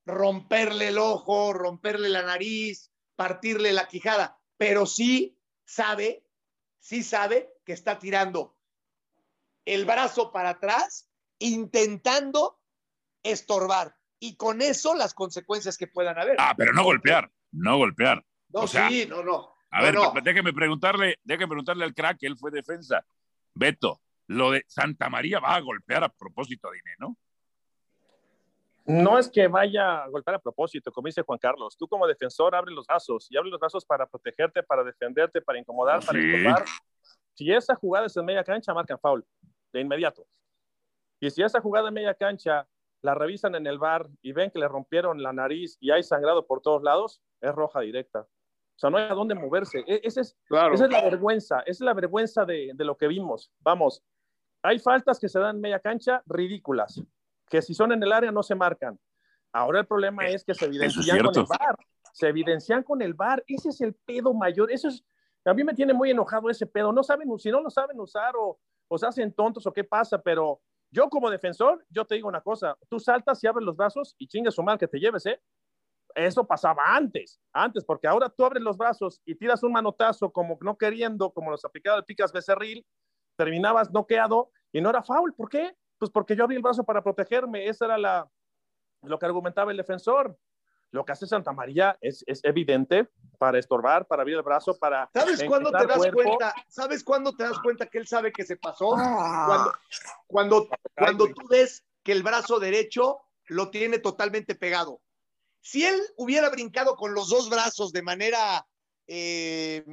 romperle 0.06 0.90
el 0.90 0.98
ojo, 0.98 1.54
romperle 1.54 2.10
la 2.10 2.22
nariz, 2.22 2.92
partirle 3.16 3.74
la 3.74 3.88
quijada, 3.88 4.40
pero 4.58 4.86
sí 4.86 5.40
sabe, 5.66 6.28
sí 6.80 7.04
sabe 7.04 7.54
que 7.66 7.74
está 7.74 7.98
tirando 7.98 8.58
el 9.66 9.86
brazo 9.86 10.32
para 10.32 10.50
atrás, 10.52 11.10
intentando 11.40 12.62
estorbar 13.24 13.96
y 14.20 14.36
con 14.36 14.62
eso 14.62 14.94
las 14.94 15.14
consecuencias 15.14 15.78
que 15.78 15.88
puedan 15.88 16.20
haber. 16.20 16.36
Ah, 16.40 16.54
pero 16.56 16.74
no 16.74 16.84
golpear, 16.84 17.32
no 17.52 17.78
golpear. 17.78 18.24
No, 18.50 18.62
o 18.62 18.68
sea, 18.68 18.88
sí, 18.90 19.06
no, 19.08 19.24
no. 19.24 19.56
A 19.72 19.80
No, 19.80 19.84
ver, 19.86 19.94
no. 19.96 20.14
déjeme 20.24 20.54
preguntarle, 20.54 21.20
déjeme 21.24 21.48
preguntarle 21.48 21.84
al 21.84 21.94
crack, 21.94 22.22
él 22.22 22.38
fue 22.38 22.52
defensa. 22.52 23.04
Beto, 23.56 24.02
lo 24.28 24.52
de 24.52 24.64
Santa 24.68 25.10
María 25.10 25.40
va 25.40 25.56
a 25.56 25.62
golpear 25.62 26.04
a 26.04 26.10
propósito 26.10 26.70
de 26.70 26.80
¿no? 27.00 27.18
No 28.86 29.18
es 29.18 29.30
que 29.30 29.48
vaya 29.48 30.04
a 30.04 30.08
golpear 30.10 30.36
a 30.36 30.40
propósito, 30.40 30.92
como 30.92 31.08
dice 31.08 31.24
Juan 31.24 31.40
Carlos. 31.40 31.76
Tú 31.76 31.88
como 31.88 32.06
defensor 32.06 32.54
abre 32.54 32.72
los 32.72 32.86
brazos 32.86 33.28
y 33.32 33.38
abre 33.38 33.50
los 33.50 33.60
brazos 33.60 33.84
para 33.84 34.06
protegerte, 34.06 34.62
para 34.62 34.84
defenderte, 34.84 35.42
para 35.42 35.58
incomodar, 35.58 36.06
para 36.06 36.20
Sí. 36.20 36.26
estorbar. 36.26 36.66
Si 37.34 37.52
esa 37.52 37.76
jugada 37.76 38.06
es 38.06 38.16
en 38.16 38.26
media 38.26 38.44
cancha, 38.44 38.74
marcan 38.74 39.00
foul 39.00 39.26
de 39.74 39.82
inmediato. 39.82 40.28
Y 41.20 41.32
si 41.32 41.42
esa 41.42 41.62
jugada 41.62 41.88
en 41.88 41.96
media 41.96 42.14
cancha 42.14 42.68
la 43.02 43.16
revisan 43.16 43.56
en 43.56 43.66
el 43.66 43.80
bar 43.80 44.08
y 44.22 44.34
ven 44.34 44.52
que 44.52 44.60
le 44.60 44.68
rompieron 44.68 45.22
la 45.24 45.34
nariz 45.34 45.78
y 45.80 45.90
hay 45.92 46.04
sangrado 46.04 46.46
por 46.46 46.62
todos 46.62 46.84
lados, 46.84 47.22
es 47.42 47.54
roja 47.54 47.80
directa. 47.80 48.28
O 48.76 48.80
sea, 48.80 48.90
no 48.90 48.98
hay 48.98 49.06
a 49.06 49.14
dónde 49.14 49.36
moverse. 49.36 49.84
E- 49.88 50.02
Ese 50.04 50.22
es, 50.22 50.38
Claro. 50.48 50.74
esa 50.74 50.86
es 50.86 50.92
la 50.92 51.02
vergüenza, 51.02 51.60
esa 51.62 51.70
es 51.72 51.80
la 51.82 51.94
vergüenza 51.94 52.46
de, 52.46 52.72
de 52.74 52.84
lo 52.86 52.98
que 52.98 53.08
vimos. 53.08 53.52
Vamos, 53.60 54.04
hay 54.62 54.80
faltas 54.80 55.20
que 55.20 55.30
se 55.30 55.40
dan 55.40 55.56
en 55.56 55.62
media 55.62 55.80
cancha 55.80 56.22
ridículas, 56.26 57.02
que 57.50 57.62
si 57.62 57.74
son 57.74 57.92
en 57.94 58.04
el 58.04 58.12
área 58.12 58.32
no 58.32 58.44
se 58.44 58.56
marcan. 58.56 59.00
Ahora 59.54 59.80
el 59.80 59.86
problema 59.88 60.28
es 60.28 60.44
que 60.44 60.54
se 60.54 60.66
evidencian 60.66 61.20
con 61.24 61.36
el. 61.38 61.46
VAR. 61.46 61.76
Se 62.12 62.28
evidencian 62.28 62.84
con 62.84 63.02
el 63.02 63.14
VAR. 63.14 63.44
Ese 63.48 63.70
es 63.70 63.80
el 63.82 63.94
pedo 63.94 64.34
mayor. 64.34 64.70
Eso 64.72 64.88
es, 64.90 65.04
a 65.46 65.54
mí 65.54 65.64
me 65.64 65.74
tiene 65.74 65.94
muy 65.94 66.12
enojado 66.12 66.50
ese 66.50 66.66
pedo. 66.66 66.92
No 66.92 67.04
saben, 67.04 67.28
si 67.40 67.52
no 67.52 67.62
lo 67.62 67.70
saben 67.70 67.98
usar 68.00 68.36
o, 68.38 68.58
o 68.90 68.98
se 68.98 69.06
hacen 69.08 69.32
tontos 69.32 69.66
o 69.68 69.72
qué 69.72 69.84
pasa, 69.86 70.22
pero 70.22 70.60
yo 70.92 71.10
como 71.10 71.30
defensor, 71.30 71.86
yo 71.90 72.04
te 72.06 72.16
digo 72.16 72.28
una 72.28 72.42
cosa, 72.42 72.78
tú 72.90 73.00
saltas 73.00 73.42
y 73.44 73.48
abres 73.48 73.66
los 73.66 73.76
brazos 73.78 74.16
y 74.18 74.28
chingas 74.28 74.54
su 74.56 74.64
mal 74.64 74.78
que 74.78 74.88
te 74.88 75.00
lleves, 75.00 75.26
¿eh? 75.26 75.42
Eso 76.16 76.48
pasaba 76.48 76.96
antes, 76.96 77.42
antes, 77.52 77.84
porque 77.84 78.08
ahora 78.08 78.30
tú 78.30 78.46
abres 78.46 78.64
los 78.64 78.78
brazos 78.78 79.22
y 79.26 79.36
tiras 79.36 79.62
un 79.64 79.74
manotazo 79.74 80.32
como 80.32 80.58
no 80.62 80.78
queriendo, 80.78 81.32
como 81.32 81.52
los 81.52 81.66
aplicaba 81.66 81.98
el 81.98 82.06
Picas 82.06 82.32
Becerril, 82.32 82.86
terminabas 83.36 83.92
noqueado 83.92 84.50
y 84.72 84.80
no 84.80 84.90
era 84.90 85.04
foul. 85.04 85.34
¿Por 85.34 85.50
qué? 85.50 85.76
Pues 85.98 86.10
porque 86.10 86.36
yo 86.36 86.46
abrí 86.46 86.56
el 86.56 86.62
brazo 86.62 86.86
para 86.86 87.04
protegerme. 87.04 87.68
Esa 87.68 87.86
era 87.86 87.98
la, 87.98 88.30
lo 89.02 89.20
que 89.20 89.26
argumentaba 89.26 89.72
el 89.72 89.78
defensor. 89.78 90.38
Lo 90.92 91.04
que 91.04 91.12
hace 91.12 91.28
Santa 91.28 91.52
María 91.52 91.98
es, 92.00 92.24
es 92.26 92.42
evidente 92.46 93.10
para 93.38 93.60
estorbar, 93.60 94.08
para 94.08 94.22
abrir 94.22 94.38
el 94.38 94.44
brazo, 94.44 94.78
para. 94.80 95.10
¿Sabes 95.14 95.44
cuándo 95.44 95.70
te 95.70 95.86
das 95.86 95.98
cuerpo. 95.98 96.22
cuenta? 96.24 96.54
¿Sabes 96.70 97.04
cuándo 97.04 97.36
te 97.36 97.44
das 97.44 97.60
cuenta 97.60 97.88
que 97.88 97.98
él 97.98 98.08
sabe 98.08 98.32
que 98.32 98.46
se 98.46 98.56
pasó? 98.56 98.92
Cuando, 98.92 99.74
cuando, 100.28 100.70
cuando 100.96 101.26
tú 101.34 101.46
ves 101.50 101.84
que 102.04 102.14
el 102.14 102.24
brazo 102.24 102.60
derecho 102.60 103.20
lo 103.48 103.70
tiene 103.72 104.00
totalmente 104.00 104.56
pegado. 104.56 105.02
Si 105.66 105.84
él 105.84 106.00
hubiera 106.16 106.48
brincado 106.52 106.96
con 106.96 107.16
los 107.16 107.28
dos 107.30 107.50
brazos 107.50 107.92
de 107.92 108.04
manera 108.04 108.68
eh, 109.08 109.84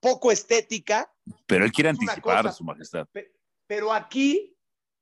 poco 0.00 0.30
estética, 0.30 1.10
Pero 1.46 1.64
él 1.64 1.72
quiere 1.72 1.88
anticipar, 1.88 2.42
cosa. 2.42 2.52
su 2.52 2.62
majestad. 2.62 3.06
pe- 3.10 3.32
pero 3.66 3.90
aquí, 3.90 4.54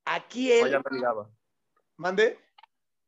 aquí 0.05 0.49
No, 0.61 0.67
él, 0.67 0.71
ya 0.73 0.79
no 0.79 0.91
llegaba. 0.97 1.31
mande, 1.97 2.39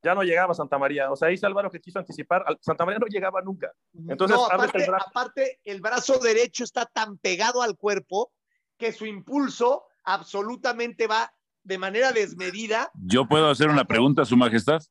Ya 0.02 0.12
no 0.16 0.24
llegaba 0.24 0.54
Santa 0.54 0.76
María. 0.76 1.08
O 1.12 1.14
sea, 1.14 1.28
dice 1.28 1.46
Álvaro 1.46 1.70
que 1.70 1.80
quiso 1.80 2.00
anticipar. 2.00 2.42
Al- 2.44 2.58
Santa 2.60 2.84
María 2.84 2.98
no 2.98 3.06
llegaba 3.06 3.40
nunca. 3.42 3.72
Entonces, 4.08 4.36
no, 4.36 4.46
abres 4.46 4.70
aparte, 4.70 4.78
el 4.84 4.90
brazo. 4.90 5.06
aparte, 5.08 5.60
el 5.62 5.80
brazo 5.80 6.18
derecho 6.18 6.64
está 6.64 6.84
tan 6.86 7.16
pegado 7.18 7.62
al 7.62 7.76
cuerpo 7.76 8.32
que 8.76 8.92
su 8.92 9.06
impulso 9.06 9.84
absolutamente 10.02 11.06
va 11.06 11.32
de 11.62 11.78
manera 11.78 12.10
desmedida. 12.10 12.90
Yo 12.94 13.28
puedo 13.28 13.48
hacer 13.50 13.68
una 13.68 13.84
pregunta, 13.84 14.24
su 14.24 14.36
majestad. 14.36 14.82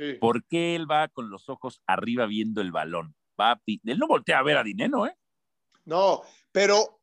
Sí. 0.00 0.14
¿Por 0.14 0.46
qué 0.46 0.74
él 0.76 0.90
va 0.90 1.08
con 1.08 1.28
los 1.28 1.50
ojos 1.50 1.82
arriba 1.86 2.24
viendo 2.24 2.62
el 2.62 2.72
balón? 2.72 3.14
Va 3.38 3.52
a 3.52 3.60
él 3.66 3.98
no 3.98 4.06
voltea 4.06 4.38
a 4.38 4.42
ver 4.42 4.56
a 4.56 4.64
Dineno, 4.64 5.06
¿eh? 5.06 5.14
No, 5.84 6.22
pero 6.52 7.02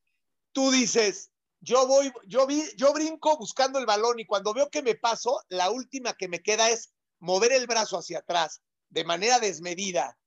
tú 0.52 0.72
dices, 0.72 1.32
yo 1.60 1.86
voy, 1.86 2.12
yo 2.26 2.48
vi, 2.48 2.64
yo 2.76 2.94
brinco 2.94 3.38
buscando 3.38 3.78
el 3.78 3.86
balón 3.86 4.20
y 4.20 4.26
cuando 4.26 4.52
veo 4.52 4.72
que 4.72 4.82
me 4.82 4.96
paso, 4.96 5.40
la 5.50 5.70
última 5.70 6.16
que 6.16 6.28
me 6.28 6.42
queda 6.42 6.72
es 6.72 6.92
mover 7.20 7.52
el 7.52 7.68
brazo 7.68 8.00
hacia 8.00 8.20
atrás 8.20 8.64
de 8.90 9.04
manera 9.04 9.38
desmedida 9.38 10.18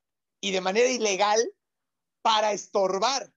y 0.41 0.53
de 0.53 0.61
manera 0.61 0.89
ilegal 0.89 1.41
para 2.23 2.53
estorbar, 2.53 3.33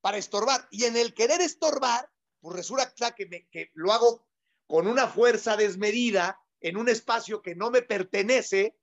para 0.00 0.18
estorbar. 0.18 0.68
Y 0.70 0.84
en 0.84 0.96
el 0.96 1.12
querer 1.12 1.40
estorbar, 1.40 2.08
pues 2.40 2.54
resulta 2.54 3.16
que, 3.16 3.26
me- 3.26 3.48
que 3.48 3.72
lo 3.74 3.92
hago 3.92 4.28
con 4.68 4.86
una 4.86 5.08
fuerza 5.08 5.56
desmedida 5.56 6.38
en 6.62 6.76
un 6.76 6.88
espacio 6.88 7.42
que 7.42 7.54
no 7.54 7.70
me 7.70 7.82
pertenece 7.82 8.76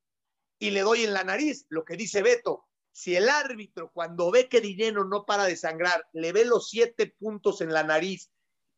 y 0.60 0.72
le 0.72 0.82
doy 0.82 1.04
en 1.04 1.14
la 1.14 1.24
nariz, 1.24 1.66
lo 1.70 1.84
que 1.86 1.96
dice 1.96 2.22
Beto. 2.22 2.66
Si 2.92 3.16
el 3.16 3.30
árbitro, 3.30 3.92
cuando 3.94 4.30
ve 4.32 4.50
que 4.50 4.60
Dinero 4.62 5.06
no 5.06 5.26
para 5.26 5.46
de 5.46 5.56
sangrar, 5.56 6.06
le 6.12 6.34
ve 6.34 6.44
los 6.44 6.70
siete 6.70 7.08
puntos 7.08 7.62
en 7.62 7.72
la 7.72 7.84
nariz 7.84 8.30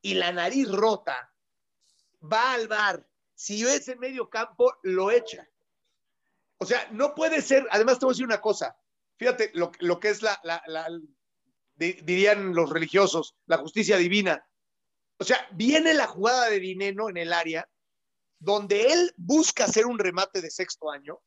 y 0.02 0.14
la 0.14 0.32
nariz 0.32 0.70
rota, 0.70 1.34
va 2.32 2.54
al 2.54 2.68
bar. 2.68 3.08
Si 3.34 3.64
es 3.66 3.88
en 3.88 4.00
medio 4.00 4.30
campo, 4.30 4.74
lo 4.84 5.10
echa. 5.10 5.48
O 6.58 6.66
sea, 6.66 6.88
no 6.92 7.16
puede 7.16 7.42
ser. 7.42 7.68
Además, 7.72 7.98
te 7.98 8.06
voy 8.06 8.12
a 8.12 8.14
decir 8.14 8.26
una 8.26 8.42
cosa. 8.42 8.78
Fíjate 9.18 9.50
lo, 9.56 9.72
lo 9.80 10.00
que 10.00 10.10
es 10.10 10.22
la, 10.22 10.40
la- 10.44 10.62
la- 10.68 10.88
di- 11.76 11.94
dirían 12.04 12.54
los 12.54 12.70
religiosos, 12.70 13.36
la 13.48 13.58
justicia 13.58 13.98
divina. 13.98 14.46
O 15.18 15.24
sea, 15.24 15.48
viene 15.54 15.96
la 15.96 16.06
jugada 16.06 16.50
de 16.50 16.60
Dineno 16.60 17.10
en 17.10 17.18
el 17.18 17.34
área, 17.34 17.68
donde 18.42 18.92
él 18.92 19.14
busca 19.18 19.66
hacer 19.66 19.86
un 19.86 20.00
remate 20.00 20.42
de 20.42 20.50
sexto 20.50 20.90
año, 20.90 21.22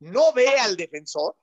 no 0.00 0.32
ve 0.32 0.48
al 0.58 0.76
defensor 0.76 1.36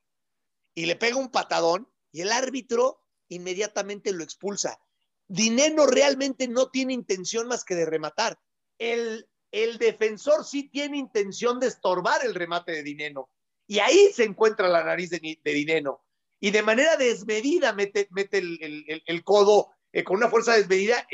y 0.74 0.88
le 0.88 0.96
pega 0.96 1.18
un 1.18 1.30
patadón 1.30 1.88
y 2.12 2.22
el 2.22 2.32
árbitro 2.32 3.04
inmediatamente 3.30 4.12
lo 4.12 4.24
expulsa. 4.24 4.82
Dineno 5.28 5.86
realmente 5.86 6.48
no 6.48 6.72
tiene 6.72 6.94
intención 6.94 7.48
más 7.48 7.64
que 7.64 7.76
de 7.76 7.86
rematar. 7.86 8.40
El, 8.80 9.30
el 9.52 9.78
defensor 9.78 10.44
sí 10.44 10.70
tiene 10.70 10.98
intención 10.98 11.60
de 11.60 11.68
estorbar 11.68 12.26
el 12.26 12.34
remate 12.34 12.72
de 12.72 12.84
Dineno. 12.84 13.30
Y 13.68 13.78
ahí 13.78 14.12
se 14.14 14.24
encuentra 14.24 14.68
la 14.68 14.84
nariz 14.84 15.12
de, 15.12 15.38
Dineno. 15.44 16.04
Y 16.40 16.50
de 16.50 16.64
manera 16.64 16.98
desmedida 16.98 17.74
mete, 17.74 18.08
mete 18.10 18.40
el, 18.40 19.04
el- 19.06 19.24
codo 19.24 19.70
eh, 19.94 20.04
con 20.04 20.18
una 20.18 20.30
fuerza 20.30 20.58
desmedida, 20.58 21.08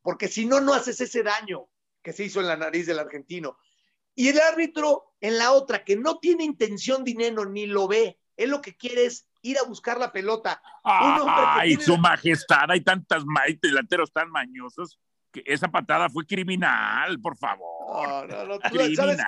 porque 0.00 0.28
si 0.28 0.46
no, 0.46 0.60
no 0.60 0.74
haces 0.74 1.00
ese 1.00 1.24
daño 1.24 1.68
que 2.08 2.14
se 2.14 2.24
hizo 2.24 2.40
en 2.40 2.46
la 2.46 2.56
nariz 2.56 2.86
del 2.86 2.98
argentino. 3.00 3.58
Y 4.14 4.28
el 4.28 4.40
árbitro 4.40 5.12
en 5.20 5.36
la 5.36 5.52
otra, 5.52 5.84
que 5.84 5.94
no 5.94 6.18
tiene 6.18 6.42
intención 6.42 7.04
Dineno 7.04 7.44
ni 7.44 7.66
lo 7.66 7.86
ve, 7.86 8.18
él 8.34 8.48
lo 8.48 8.62
que 8.62 8.74
quiere 8.78 9.04
es 9.04 9.28
ir 9.42 9.58
a 9.58 9.64
buscar 9.64 9.98
la 9.98 10.10
pelota. 10.10 10.62
Ay, 10.82 11.76
su 11.76 11.92
la- 11.92 11.98
majestad, 11.98 12.70
hay 12.70 12.80
tantas 12.80 13.26
ma- 13.26 13.42
delanteros 13.60 14.10
tan 14.10 14.30
mañosos 14.30 14.98
que 15.30 15.42
esa 15.44 15.68
patada 15.68 16.08
fue 16.08 16.24
criminal, 16.24 17.20
por 17.20 17.36
favor. 17.36 18.08
No, 18.08 18.26
no, 18.26 18.46
no, 18.46 18.58
criminal. 18.58 18.96
sabes, 18.96 19.18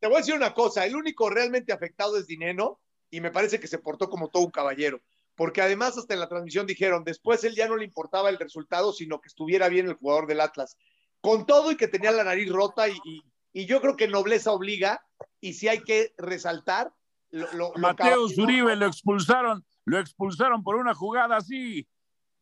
te 0.00 0.08
voy 0.08 0.16
a 0.16 0.18
decir 0.18 0.34
una 0.34 0.52
cosa, 0.52 0.84
el 0.84 0.96
único 0.96 1.30
realmente 1.30 1.72
afectado 1.72 2.18
es 2.18 2.26
Dineno 2.26 2.80
y 3.08 3.20
me 3.20 3.30
parece 3.30 3.60
que 3.60 3.68
se 3.68 3.78
portó 3.78 4.10
como 4.10 4.30
todo 4.30 4.42
un 4.42 4.50
caballero, 4.50 5.00
porque 5.36 5.62
además 5.62 5.96
hasta 5.96 6.14
en 6.14 6.20
la 6.20 6.28
transmisión 6.28 6.66
dijeron, 6.66 7.04
después 7.04 7.44
él 7.44 7.54
ya 7.54 7.68
no 7.68 7.76
le 7.76 7.84
importaba 7.84 8.30
el 8.30 8.38
resultado, 8.38 8.92
sino 8.92 9.20
que 9.20 9.28
estuviera 9.28 9.68
bien 9.68 9.86
el 9.86 9.94
jugador 9.94 10.26
del 10.26 10.40
Atlas, 10.40 10.76
con 11.20 11.46
todo 11.46 11.70
y 11.72 11.76
que 11.76 11.88
tenía 11.88 12.10
la 12.12 12.24
nariz 12.24 12.50
rota 12.50 12.88
y, 12.88 12.98
y- 13.04 13.22
y 13.52 13.66
yo 13.66 13.80
creo 13.80 13.96
que 13.96 14.06
nobleza 14.08 14.52
obliga 14.52 15.02
y 15.40 15.54
si 15.54 15.66
hay 15.68 15.80
que 15.82 16.14
resaltar 16.18 16.92
lo, 17.30 17.46
lo- 17.52 17.72
lo 17.74 17.80
Mateo 17.80 17.96
caballero- 17.96 18.28
Zuribe 18.28 18.76
lo 18.76 18.86
expulsaron, 18.86 19.64
lo 19.84 19.98
expulsaron 19.98 20.62
por 20.62 20.76
una 20.76 20.94
jugada 20.94 21.36
así. 21.36 21.86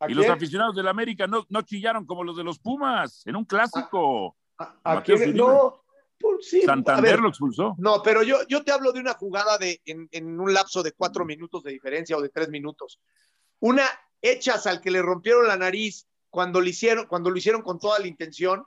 ¿A 0.00 0.10
Y 0.10 0.14
los 0.14 0.26
aficionados 0.28 0.74
del 0.74 0.88
América 0.88 1.26
no, 1.26 1.46
no 1.48 1.62
chillaron 1.62 2.04
como 2.04 2.24
los 2.24 2.36
de 2.36 2.44
los 2.44 2.58
Pumas 2.58 3.22
en 3.26 3.36
un 3.36 3.44
clásico. 3.44 4.36
¿A- 4.58 5.02
quién? 5.02 5.34
No, 5.36 5.82
pues 6.18 6.48
sí, 6.50 6.62
Santander 6.62 7.12
ver, 7.12 7.20
lo 7.20 7.28
expulsó. 7.28 7.74
No, 7.78 8.02
pero 8.02 8.22
yo, 8.22 8.38
yo 8.48 8.64
te 8.64 8.72
hablo 8.72 8.92
de 8.92 9.00
una 9.00 9.14
jugada 9.14 9.56
de, 9.56 9.80
en, 9.84 10.08
en 10.10 10.38
un 10.40 10.52
lapso 10.52 10.82
de 10.82 10.92
cuatro 10.92 11.24
minutos 11.24 11.62
de 11.62 11.72
diferencia 11.72 12.16
o 12.16 12.20
de 12.22 12.28
tres 12.28 12.48
minutos. 12.50 13.00
Una 13.60 13.84
hechas 14.20 14.66
al 14.66 14.80
que 14.80 14.90
le 14.90 15.00
rompieron 15.00 15.46
la 15.46 15.56
nariz 15.56 16.06
cuando 16.34 16.60
lo 16.60 16.66
hicieron, 16.66 17.06
cuando 17.06 17.30
lo 17.30 17.36
hicieron 17.36 17.62
con 17.62 17.78
toda 17.78 18.00
la 18.00 18.08
intención 18.08 18.66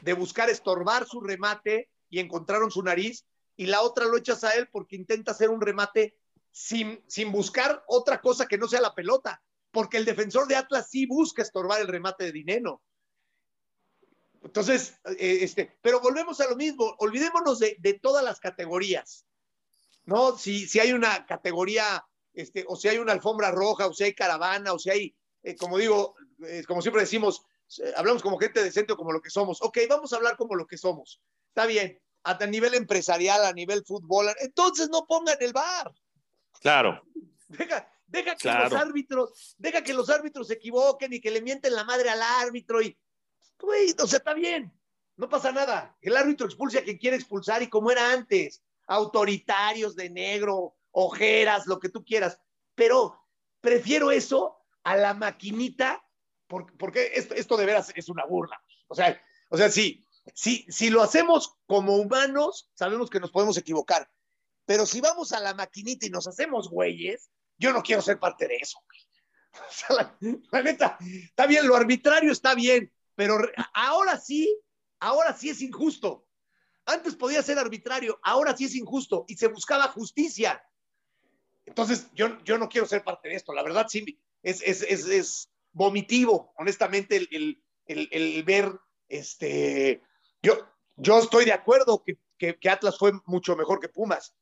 de 0.00 0.14
buscar 0.14 0.50
estorbar 0.50 1.06
su 1.06 1.20
remate 1.20 1.88
y 2.10 2.18
encontraron 2.18 2.72
su 2.72 2.82
nariz, 2.82 3.24
y 3.54 3.66
la 3.66 3.82
otra 3.82 4.06
lo 4.06 4.16
echas 4.16 4.42
a 4.42 4.50
él 4.54 4.68
porque 4.72 4.96
intenta 4.96 5.30
hacer 5.30 5.48
un 5.48 5.60
remate 5.60 6.18
sin, 6.50 7.04
sin 7.06 7.30
buscar 7.30 7.84
otra 7.86 8.20
cosa 8.20 8.48
que 8.48 8.58
no 8.58 8.66
sea 8.66 8.80
la 8.80 8.96
pelota, 8.96 9.40
porque 9.70 9.96
el 9.96 10.04
defensor 10.04 10.48
de 10.48 10.56
Atlas 10.56 10.88
sí 10.90 11.06
busca 11.06 11.42
estorbar 11.42 11.80
el 11.80 11.86
remate 11.86 12.24
de 12.24 12.32
Dineno. 12.32 12.82
Entonces, 14.42 14.98
eh, 15.16 15.38
este, 15.42 15.78
pero 15.82 16.00
volvemos 16.00 16.40
a 16.40 16.48
lo 16.48 16.56
mismo, 16.56 16.96
olvidémonos 16.98 17.60
de, 17.60 17.76
de 17.78 17.94
todas 17.94 18.24
las 18.24 18.40
categorías, 18.40 19.24
¿no? 20.04 20.36
Si, 20.36 20.66
si 20.66 20.80
hay 20.80 20.92
una 20.92 21.26
categoría, 21.26 22.04
este, 22.32 22.64
o 22.66 22.74
si 22.74 22.88
hay 22.88 22.98
una 22.98 23.12
alfombra 23.12 23.52
roja, 23.52 23.86
o 23.86 23.94
si 23.94 24.02
hay 24.02 24.14
caravana, 24.14 24.72
o 24.72 24.80
si 24.80 24.90
hay, 24.90 25.16
eh, 25.44 25.54
como 25.54 25.78
digo, 25.78 26.16
eh, 26.46 26.64
como 26.66 26.82
siempre 26.82 27.02
decimos, 27.02 27.44
eh, 27.82 27.92
hablamos 27.96 28.22
como 28.22 28.38
gente 28.38 28.62
decente 28.62 28.92
o 28.92 28.96
como 28.96 29.12
lo 29.12 29.20
que 29.20 29.30
somos. 29.30 29.62
Ok, 29.62 29.78
vamos 29.88 30.12
a 30.12 30.16
hablar 30.16 30.36
como 30.36 30.54
lo 30.54 30.66
que 30.66 30.78
somos. 30.78 31.20
Está 31.48 31.66
bien. 31.66 32.00
a 32.24 32.46
nivel 32.46 32.74
empresarial, 32.74 33.44
a 33.44 33.52
nivel 33.52 33.84
fútbol. 33.84 34.28
Entonces 34.40 34.88
no 34.88 35.06
pongan 35.06 35.36
el 35.40 35.52
bar. 35.52 35.92
Claro. 36.60 37.02
Deja, 37.48 37.86
deja 38.06 38.36
que 38.36 38.48
los 38.48 38.72
árbitros, 38.72 39.54
deja 39.58 39.82
que 39.82 39.94
los 39.94 40.08
árbitros 40.08 40.48
se 40.48 40.54
equivoquen 40.54 41.12
y 41.12 41.20
que 41.20 41.30
le 41.30 41.42
mienten 41.42 41.74
la 41.74 41.84
madre 41.84 42.10
al 42.10 42.22
árbitro 42.22 42.80
y, 42.80 42.98
güey, 43.58 43.94
o 44.00 44.06
sea, 44.06 44.18
está 44.18 44.34
bien, 44.34 44.72
no 45.16 45.28
pasa 45.28 45.52
nada. 45.52 45.96
El 46.00 46.16
árbitro 46.16 46.46
expulsa 46.46 46.78
a 46.78 46.82
quien 46.82 46.98
quiere 46.98 47.16
expulsar 47.16 47.62
y 47.62 47.68
como 47.68 47.90
era 47.90 48.12
antes, 48.12 48.62
autoritarios 48.86 49.96
de 49.96 50.10
negro, 50.10 50.76
ojeras, 50.90 51.66
lo 51.66 51.78
que 51.78 51.88
tú 51.88 52.04
quieras. 52.04 52.38
Pero 52.74 53.20
prefiero 53.60 54.10
eso 54.10 54.58
a 54.82 54.96
la 54.96 55.14
maquinita, 55.14 56.03
porque, 56.78 57.12
esto, 57.14 57.56
de 57.56 57.66
veras 57.66 57.92
es 57.94 58.08
una 58.08 58.24
burla. 58.24 58.60
O 58.88 58.94
sea, 58.94 59.20
o 59.48 59.56
sea, 59.56 59.70
sí, 59.70 60.06
si, 60.34 60.66
si 60.68 60.90
lo 60.90 61.02
hacemos 61.02 61.56
como 61.66 61.96
humanos, 61.96 62.70
sabemos 62.74 63.10
que 63.10 63.20
nos 63.20 63.30
podemos 63.30 63.56
equivocar. 63.56 64.08
Pero 64.66 64.86
si 64.86 65.00
vamos 65.00 65.32
a 65.32 65.40
la 65.40 65.54
maquinita 65.54 66.06
y 66.06 66.10
nos 66.10 66.26
hacemos 66.26 66.68
güeyes, 66.68 67.30
yo 67.58 67.72
no 67.72 67.82
quiero 67.82 68.02
ser 68.02 68.18
parte 68.18 68.48
de 68.48 68.56
eso. 68.56 68.78
La, 70.50 70.62
neta, 70.62 70.98
está 71.00 71.46
bien, 71.46 71.66
lo 71.66 71.76
arbitrario 71.76 72.32
está 72.32 72.54
bien, 72.54 72.92
pero 73.14 73.38
ahora 73.72 74.18
sí, 74.18 74.60
ahora 74.98 75.34
sí 75.34 75.50
es 75.50 75.62
injusto. 75.62 76.26
Antes 76.86 77.14
podía 77.14 77.42
ser 77.42 77.58
arbitrario, 77.58 78.18
ahora 78.22 78.56
sí 78.56 78.64
es 78.64 78.74
injusto 78.74 79.24
y 79.28 79.36
se 79.36 79.48
buscaba 79.48 79.88
justicia. 79.88 80.62
Entonces, 81.64 82.08
yo, 82.14 82.42
yo 82.44 82.58
no 82.58 82.68
quiero 82.68 82.86
ser 82.86 83.04
parte 83.04 83.28
de 83.28 83.36
esto. 83.36 83.54
La 83.54 83.62
verdad, 83.62 83.86
sí, 83.88 84.20
es, 84.42 84.60
es, 84.62 84.82
es, 84.82 85.06
es 85.06 85.53
vomitivo, 85.74 86.54
honestamente, 86.56 87.16
el, 87.16 87.28
el, 87.86 88.08
el, 88.10 88.42
ver 88.44 88.72
este, 89.08 90.02
yo, 90.42 90.54
yo 90.96 91.18
estoy 91.18 91.44
de 91.44 91.52
acuerdo 91.52 92.02
que, 92.02 92.18
que, 92.38 92.70
Atlas 92.70 92.96
fue 92.96 93.12
mucho 93.26 93.56
mejor 93.56 93.80
que 93.80 93.88
Pumas, 93.88 94.34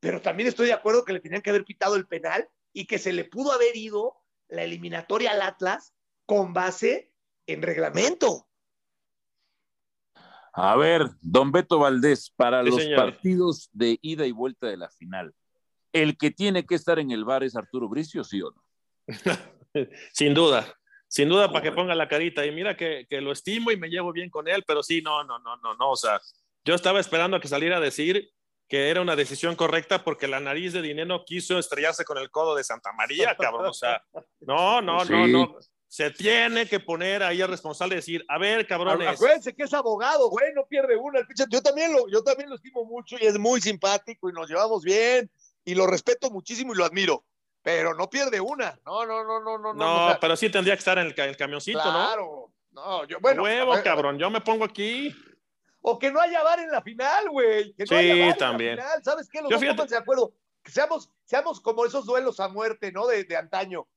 pero 0.00 0.20
también 0.20 0.48
estoy 0.48 0.66
de 0.66 0.74
acuerdo 0.74 1.04
que 1.04 1.14
le 1.14 1.20
tenían 1.20 1.40
que 1.40 1.50
haber 1.50 1.64
quitado 1.64 1.96
el 1.96 2.06
penal 2.06 2.48
y 2.72 2.86
que 2.86 2.98
se 2.98 3.12
le 3.12 3.24
pudo 3.24 3.52
haber 3.52 3.74
ido 3.76 4.16
la 4.48 4.64
eliminatoria 4.64 5.30
al 5.30 5.42
Atlas 5.42 5.94
con 6.26 6.52
base 6.52 7.12
en 7.46 7.62
reglamento. 7.62 8.48
A 10.52 10.76
ver, 10.76 11.08
don 11.20 11.50
Beto 11.50 11.78
Valdés, 11.78 12.30
para 12.30 12.62
los 12.62 12.84
partidos 12.94 13.70
de 13.72 13.98
ida 14.02 14.26
y 14.26 14.32
vuelta 14.32 14.68
de 14.68 14.76
la 14.76 14.88
final, 14.88 15.34
¿el 15.92 16.16
que 16.16 16.30
tiene 16.30 16.64
que 16.64 16.76
estar 16.76 16.98
en 16.98 17.10
el 17.10 17.24
bar 17.24 17.42
es 17.42 17.56
Arturo 17.56 17.88
Bricio, 17.88 18.22
sí 18.22 18.40
o 18.40 18.50
no? 18.50 18.62
Sin 20.12 20.34
duda. 20.34 20.74
Sin 21.08 21.28
duda, 21.28 21.52
para 21.52 21.62
que 21.62 21.72
ponga 21.72 21.94
la 21.94 22.08
carita. 22.08 22.44
Y 22.44 22.50
mira 22.50 22.76
que, 22.76 23.06
que, 23.08 23.20
lo 23.20 23.32
estimo 23.32 23.70
y 23.70 23.76
me 23.76 23.88
llevo 23.88 24.12
bien 24.12 24.30
con 24.30 24.48
él, 24.48 24.64
pero 24.66 24.82
sí, 24.82 25.00
no, 25.00 25.22
no, 25.24 25.38
no, 25.38 25.56
no, 25.58 25.74
no. 25.76 25.90
O 25.90 25.96
sea, 25.96 26.20
yo 26.64 26.74
estaba 26.74 26.98
esperando 26.98 27.36
a 27.36 27.40
que 27.40 27.48
saliera 27.48 27.76
a 27.76 27.80
decir 27.80 28.30
que 28.68 28.90
era 28.90 29.00
una 29.00 29.14
decisión 29.14 29.54
correcta 29.54 30.02
porque 30.02 30.26
la 30.26 30.40
nariz 30.40 30.72
de 30.72 30.82
dinero 30.82 31.24
quiso 31.24 31.58
estrellarse 31.58 32.04
con 32.04 32.18
el 32.18 32.30
codo 32.30 32.56
de 32.56 32.64
Santa 32.64 32.92
María, 32.92 33.36
cabrón. 33.38 33.66
O 33.66 33.74
sea, 33.74 34.02
no, 34.40 34.80
no, 34.80 34.98
pues 34.98 35.10
no, 35.10 35.26
no. 35.26 35.56
Se 35.86 36.10
tiene 36.10 36.66
que 36.66 36.80
poner 36.80 37.22
ahí 37.22 37.40
al 37.40 37.50
responsable 37.50 37.94
y 37.94 37.98
decir, 37.98 38.24
a 38.26 38.36
ver, 38.36 38.66
cabrones. 38.66 39.06
Acuérdense 39.06 39.54
que 39.54 39.62
es 39.62 39.72
abogado, 39.72 40.28
güey, 40.28 40.52
no 40.52 40.66
pierde 40.66 40.96
una. 40.96 41.20
Yo 41.48 41.62
también, 41.62 41.92
lo, 41.92 42.08
yo 42.08 42.24
también 42.24 42.48
lo 42.48 42.56
estimo 42.56 42.84
mucho 42.84 43.16
y 43.20 43.26
es 43.26 43.38
muy 43.38 43.60
simpático 43.60 44.28
y 44.28 44.32
nos 44.32 44.48
llevamos 44.48 44.82
bien 44.82 45.30
y 45.64 45.76
lo 45.76 45.86
respeto 45.86 46.30
muchísimo 46.30 46.72
y 46.72 46.76
lo 46.76 46.84
admiro 46.84 47.24
pero 47.64 47.94
no 47.94 48.10
pierde 48.10 48.42
una. 48.42 48.78
No, 48.84 49.06
no, 49.06 49.24
no, 49.24 49.40
no, 49.40 49.58
no. 49.58 49.72
No, 49.72 50.18
pero 50.20 50.36
sí 50.36 50.50
tendría 50.50 50.74
que 50.74 50.80
estar 50.80 50.98
en 50.98 51.06
el, 51.06 51.36
camioncito, 51.36 51.82
¿no? 51.82 51.90
Claro. 51.90 52.52
No, 52.72 53.06
yo, 53.06 53.18
bueno. 53.20 53.42
Huevo, 53.42 53.74
cabrón, 53.82 54.18
yo 54.18 54.28
me 54.28 54.42
pongo 54.42 54.64
aquí. 54.64 55.16
O 55.80 55.98
que 55.98 56.12
no 56.12 56.20
haya 56.20 56.42
bar 56.42 56.60
en 56.60 56.70
la 56.70 56.82
final, 56.82 57.30
güey. 57.30 57.72
Que 57.72 57.84
no 57.84 57.86
sí, 57.86 57.94
haya 57.94 58.26
bar 58.26 58.36
también. 58.36 58.72
En 58.72 58.76
la 58.76 58.82
final. 58.84 59.04
¿Sabes 59.04 59.30
qué? 59.30 59.40
Los 59.40 59.58
yo 59.58 59.74
dos 59.74 59.88
de 59.88 59.96
acuerdo. 59.96 60.34
Que 60.62 60.72
seamos, 60.72 61.10
seamos 61.24 61.58
como 61.58 61.86
esos 61.86 62.04
duelos 62.04 62.38
a 62.38 62.48
muerte, 62.48 62.92
¿no? 62.92 63.06
De, 63.06 63.24
de 63.24 63.36
antaño. 63.36 63.88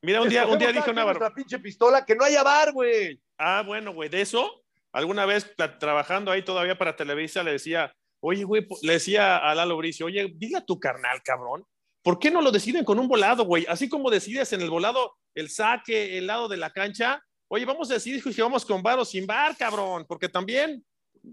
Mira, 0.00 0.22
un 0.22 0.30
día, 0.30 0.46
un 0.46 0.58
día 0.58 0.72
dije 0.72 0.90
una 0.90 1.04
nuestra 1.04 1.34
pinche 1.34 1.58
pistola, 1.58 2.06
que 2.06 2.16
no 2.16 2.24
haya 2.24 2.42
bar, 2.42 2.72
güey. 2.72 3.20
Ah, 3.36 3.62
bueno, 3.66 3.92
güey, 3.92 4.08
de 4.08 4.22
eso, 4.22 4.64
alguna 4.92 5.26
vez 5.26 5.54
trabajando 5.78 6.30
ahí 6.30 6.42
todavía 6.42 6.76
para 6.76 6.96
Televisa, 6.96 7.42
le 7.42 7.52
decía, 7.52 7.94
oye, 8.20 8.44
güey, 8.44 8.66
le 8.82 8.94
decía 8.94 9.36
a 9.36 9.54
Lalo 9.54 9.76
Bricio, 9.76 10.06
oye, 10.06 10.32
dile 10.34 10.56
a 10.56 10.64
tu 10.64 10.80
carnal, 10.80 11.22
cabrón, 11.22 11.64
¿Por 12.02 12.18
qué 12.18 12.30
no 12.30 12.42
lo 12.42 12.50
deciden 12.50 12.84
con 12.84 12.98
un 12.98 13.06
volado, 13.06 13.44
güey? 13.44 13.64
Así 13.68 13.88
como 13.88 14.10
decides 14.10 14.52
en 14.52 14.60
el 14.60 14.70
volado 14.70 15.16
el 15.34 15.48
saque, 15.48 16.18
el 16.18 16.26
lado 16.26 16.48
de 16.48 16.56
la 16.56 16.72
cancha. 16.72 17.22
Oye, 17.48 17.64
vamos 17.64 17.90
a 17.90 17.94
decidir 17.94 18.22
si 18.22 18.40
vamos 18.40 18.64
con 18.64 18.82
bar 18.82 18.98
o 18.98 19.04
sin 19.04 19.26
bar, 19.26 19.56
cabrón, 19.56 20.04
porque 20.08 20.28
también, 20.28 20.84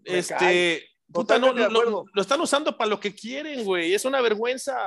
este, 0.03 0.87
puta, 1.11 1.39
no, 1.39 1.53
lo, 1.53 2.05
están 2.15 2.39
usando 2.41 2.77
para 2.77 2.89
lo 2.89 2.99
que 2.99 3.15
quieren, 3.15 3.63
güey. 3.65 3.93
Es 3.93 4.05
una 4.05 4.21
vergüenza. 4.21 4.77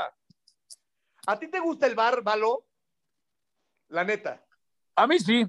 ¿A 1.26 1.38
ti 1.38 1.48
te 1.48 1.58
gusta 1.58 1.86
el 1.86 1.94
bar, 1.94 2.22
Valo? 2.22 2.66
La 3.88 4.04
neta. 4.04 4.44
A 4.94 5.06
mí 5.06 5.18
sí, 5.18 5.46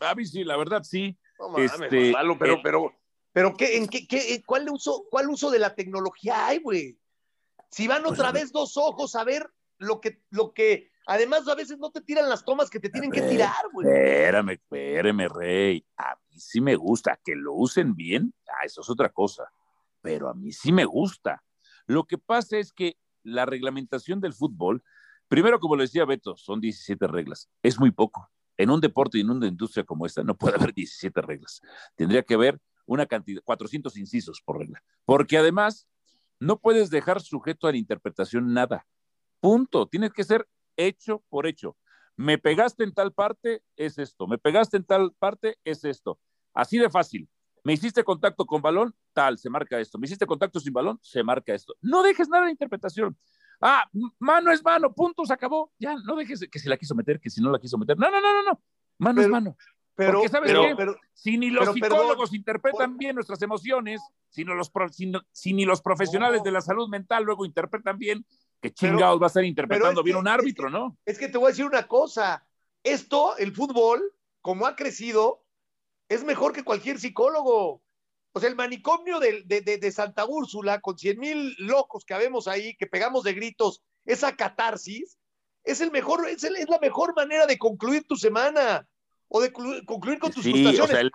a 0.00 0.14
mí 0.14 0.24
sí, 0.24 0.42
la 0.42 0.56
verdad 0.56 0.82
sí. 0.82 1.16
No 1.38 1.58
este, 1.58 2.12
Valo, 2.12 2.38
pero, 2.38 2.54
eh, 2.54 2.60
pero, 2.62 2.94
pero 3.32 3.54
¿qué, 3.54 3.76
en 3.76 3.86
qué, 3.86 4.06
qué, 4.08 4.42
cuál, 4.44 4.68
uso, 4.70 5.04
¿cuál 5.10 5.28
uso 5.28 5.50
de 5.50 5.58
la 5.58 5.74
tecnología 5.74 6.46
hay, 6.46 6.58
güey? 6.58 6.98
Si 7.70 7.86
van 7.86 8.02
pues 8.02 8.14
otra 8.14 8.32
vez 8.32 8.52
dos 8.52 8.76
ojos 8.76 9.14
a 9.14 9.22
ver 9.22 9.46
lo 9.78 10.00
que, 10.00 10.22
lo 10.30 10.52
que, 10.52 10.90
además 11.06 11.46
a 11.48 11.54
veces 11.54 11.78
no 11.78 11.90
te 11.90 12.00
tiran 12.00 12.28
las 12.28 12.44
tomas 12.44 12.70
que 12.70 12.80
te 12.80 12.90
tienen 12.90 13.10
que 13.10 13.22
tirar, 13.22 13.64
güey. 13.72 13.86
Espérame, 13.86 14.50
espérame, 14.50 15.28
rey. 15.28 15.86
A 15.96 16.16
mí 16.28 16.38
sí 16.38 16.60
me 16.60 16.76
gusta 16.76 17.18
que 17.24 17.34
lo 17.34 17.54
usen 17.54 17.94
bien. 17.94 18.34
Ah, 18.48 18.64
eso 18.64 18.80
es 18.80 18.90
otra 18.90 19.10
cosa. 19.10 19.44
Pero 20.00 20.28
a 20.28 20.34
mí 20.34 20.52
sí 20.52 20.72
me 20.72 20.84
gusta. 20.84 21.42
Lo 21.86 22.04
que 22.04 22.18
pasa 22.18 22.58
es 22.58 22.72
que 22.72 22.96
la 23.22 23.46
reglamentación 23.46 24.20
del 24.20 24.32
fútbol, 24.34 24.82
primero, 25.28 25.60
como 25.60 25.76
lo 25.76 25.82
decía 25.82 26.04
Beto, 26.04 26.36
son 26.36 26.60
17 26.60 27.06
reglas. 27.06 27.48
Es 27.62 27.78
muy 27.78 27.90
poco. 27.90 28.30
En 28.56 28.70
un 28.70 28.80
deporte 28.80 29.18
y 29.18 29.20
en 29.20 29.30
una 29.30 29.46
industria 29.46 29.84
como 29.84 30.06
esta 30.06 30.22
no 30.22 30.36
puede 30.36 30.56
haber 30.56 30.72
17 30.72 31.20
reglas. 31.22 31.60
Tendría 31.94 32.22
que 32.22 32.34
haber 32.34 32.60
una 32.86 33.06
cantidad, 33.06 33.42
400 33.42 33.96
incisos 33.96 34.40
por 34.40 34.58
regla. 34.58 34.82
Porque 35.04 35.36
además, 35.36 35.86
no 36.40 36.58
puedes 36.60 36.90
dejar 36.90 37.20
sujeto 37.20 37.66
a 37.66 37.72
la 37.72 37.78
interpretación 37.78 38.52
nada. 38.52 38.86
Punto. 39.40 39.86
Tiene 39.86 40.10
que 40.10 40.24
ser 40.24 40.48
hecho 40.76 41.22
por 41.28 41.46
hecho. 41.46 41.76
Me 42.16 42.38
pegaste 42.38 42.84
en 42.84 42.94
tal 42.94 43.12
parte, 43.12 43.62
es 43.76 43.98
esto. 43.98 44.26
Me 44.26 44.38
pegaste 44.38 44.78
en 44.78 44.84
tal 44.84 45.12
parte, 45.18 45.58
es 45.64 45.84
esto. 45.84 46.18
Así 46.54 46.78
de 46.78 46.88
fácil. 46.88 47.28
Me 47.62 47.72
hiciste 47.72 48.04
contacto 48.04 48.46
con 48.46 48.62
balón, 48.62 48.94
tal, 49.12 49.38
se 49.38 49.50
marca 49.50 49.78
esto. 49.80 49.98
Me 49.98 50.06
hiciste 50.06 50.24
contacto 50.24 50.60
sin 50.60 50.72
balón, 50.72 50.98
se 51.02 51.22
marca 51.24 51.52
esto. 51.52 51.74
No 51.80 52.02
dejes 52.02 52.28
nada 52.28 52.44
de 52.44 52.52
interpretación. 52.52 53.18
Ah, 53.60 53.84
mano 54.18 54.52
es 54.52 54.62
mano, 54.62 54.94
punto, 54.94 55.24
se 55.26 55.32
acabó. 55.32 55.72
Ya, 55.78 55.96
no 55.96 56.14
dejes 56.14 56.46
que 56.50 56.58
si 56.58 56.68
la 56.68 56.76
quiso 56.76 56.94
meter, 56.94 57.18
que 57.20 57.28
si 57.28 57.40
no 57.40 57.50
la 57.50 57.58
quiso 57.58 57.76
meter. 57.76 57.98
No, 57.98 58.10
no, 58.10 58.20
no, 58.20 58.32
no, 58.32 58.42
no. 58.50 58.62
Mano 58.98 59.20
es 59.20 59.28
mano. 59.28 59.56
Pero, 59.96 60.18
Porque 60.18 60.28
sabes 60.28 60.52
qué? 60.52 60.94
si 61.14 61.38
ni 61.38 61.50
los 61.50 61.72
psicólogos 61.72 62.34
interpretan 62.34 62.98
bien 62.98 63.14
nuestras 63.14 63.40
emociones, 63.40 64.00
si, 64.28 64.44
los, 64.44 64.70
si 65.32 65.54
ni 65.54 65.64
los 65.64 65.80
profesionales 65.80 66.42
de 66.42 66.52
la 66.52 66.60
salud 66.60 66.88
mental 66.88 67.24
luego 67.24 67.46
interpretan 67.46 67.98
bien, 67.98 68.26
¿Qué 68.60 68.72
chingados 68.72 69.20
va 69.20 69.26
a 69.26 69.28
estar 69.28 69.44
interpretando 69.44 70.02
bien 70.02 70.16
un 70.16 70.28
árbitro, 70.28 70.70
no? 70.70 70.96
Es 71.04 71.18
que 71.18 71.28
te 71.28 71.38
voy 71.38 71.46
a 71.46 71.50
decir 71.50 71.64
una 71.64 71.86
cosa. 71.86 72.46
Esto, 72.82 73.36
el 73.36 73.52
fútbol, 73.52 74.02
como 74.40 74.66
ha 74.66 74.76
crecido, 74.76 75.44
es 76.08 76.24
mejor 76.24 76.52
que 76.52 76.64
cualquier 76.64 76.98
psicólogo. 76.98 77.82
O 78.32 78.40
sea, 78.40 78.48
el 78.48 78.56
manicomio 78.56 79.18
de, 79.18 79.42
de, 79.44 79.92
Santa 79.92 80.26
Úrsula, 80.26 80.80
con 80.80 80.98
cien 80.98 81.18
mil 81.18 81.54
locos 81.58 82.04
que 82.04 82.14
habemos 82.14 82.48
ahí, 82.48 82.76
que 82.76 82.86
pegamos 82.86 83.24
de 83.24 83.32
gritos, 83.32 83.82
esa 84.04 84.36
catarsis, 84.36 85.18
es, 85.64 85.80
el 85.80 85.90
mejor, 85.90 86.28
es, 86.28 86.44
es 86.44 86.68
la 86.68 86.78
mejor 86.78 87.14
manera 87.16 87.46
de 87.46 87.58
concluir 87.58 88.06
tu 88.06 88.16
semana 88.16 88.86
o 89.28 89.40
de 89.40 89.52
concluir 89.52 90.18
con 90.18 90.32
tus 90.32 90.44
frustraciones. 90.44 91.10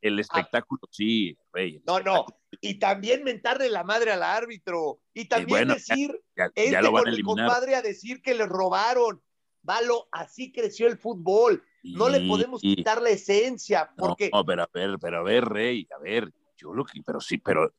el, 0.00 0.18
espectáculo, 0.18 0.80
sí, 0.90 1.36
rey. 1.52 1.82
No, 1.86 2.00
no. 2.00 2.26
Y 2.60 2.78
también 2.78 3.24
mentarle 3.24 3.68
la 3.68 3.84
madre 3.84 4.12
al 4.12 4.22
árbitro. 4.22 5.00
Y 5.12 5.26
también 5.26 5.68
decir, 5.68 6.18
este 6.54 6.90
con 6.90 7.08
el 7.08 7.22
compadre 7.22 7.74
a 7.74 7.82
decir 7.82 8.22
que 8.22 8.34
le 8.34 8.46
robaron. 8.46 9.22
Valo, 9.62 10.08
así 10.12 10.52
creció 10.52 10.86
el 10.86 10.96
fútbol. 10.96 11.62
no 11.82 12.08
le 12.08 12.26
podemos 12.26 12.60
quitar 12.60 13.02
la 13.02 13.10
esencia. 13.10 13.90
Porque... 13.96 14.30
No, 14.32 14.44
pero 14.44 14.62
a 14.62 14.70
ver, 14.72 14.98
pero 15.00 15.18
a 15.18 15.22
ver, 15.22 15.44
Rey, 15.44 15.86
a 15.94 16.00
ver, 16.00 16.32
yo 16.56 16.72
lo 16.72 16.84
que, 16.84 17.02
pero 17.04 17.20
sí, 17.20 17.38
pero 17.38 17.74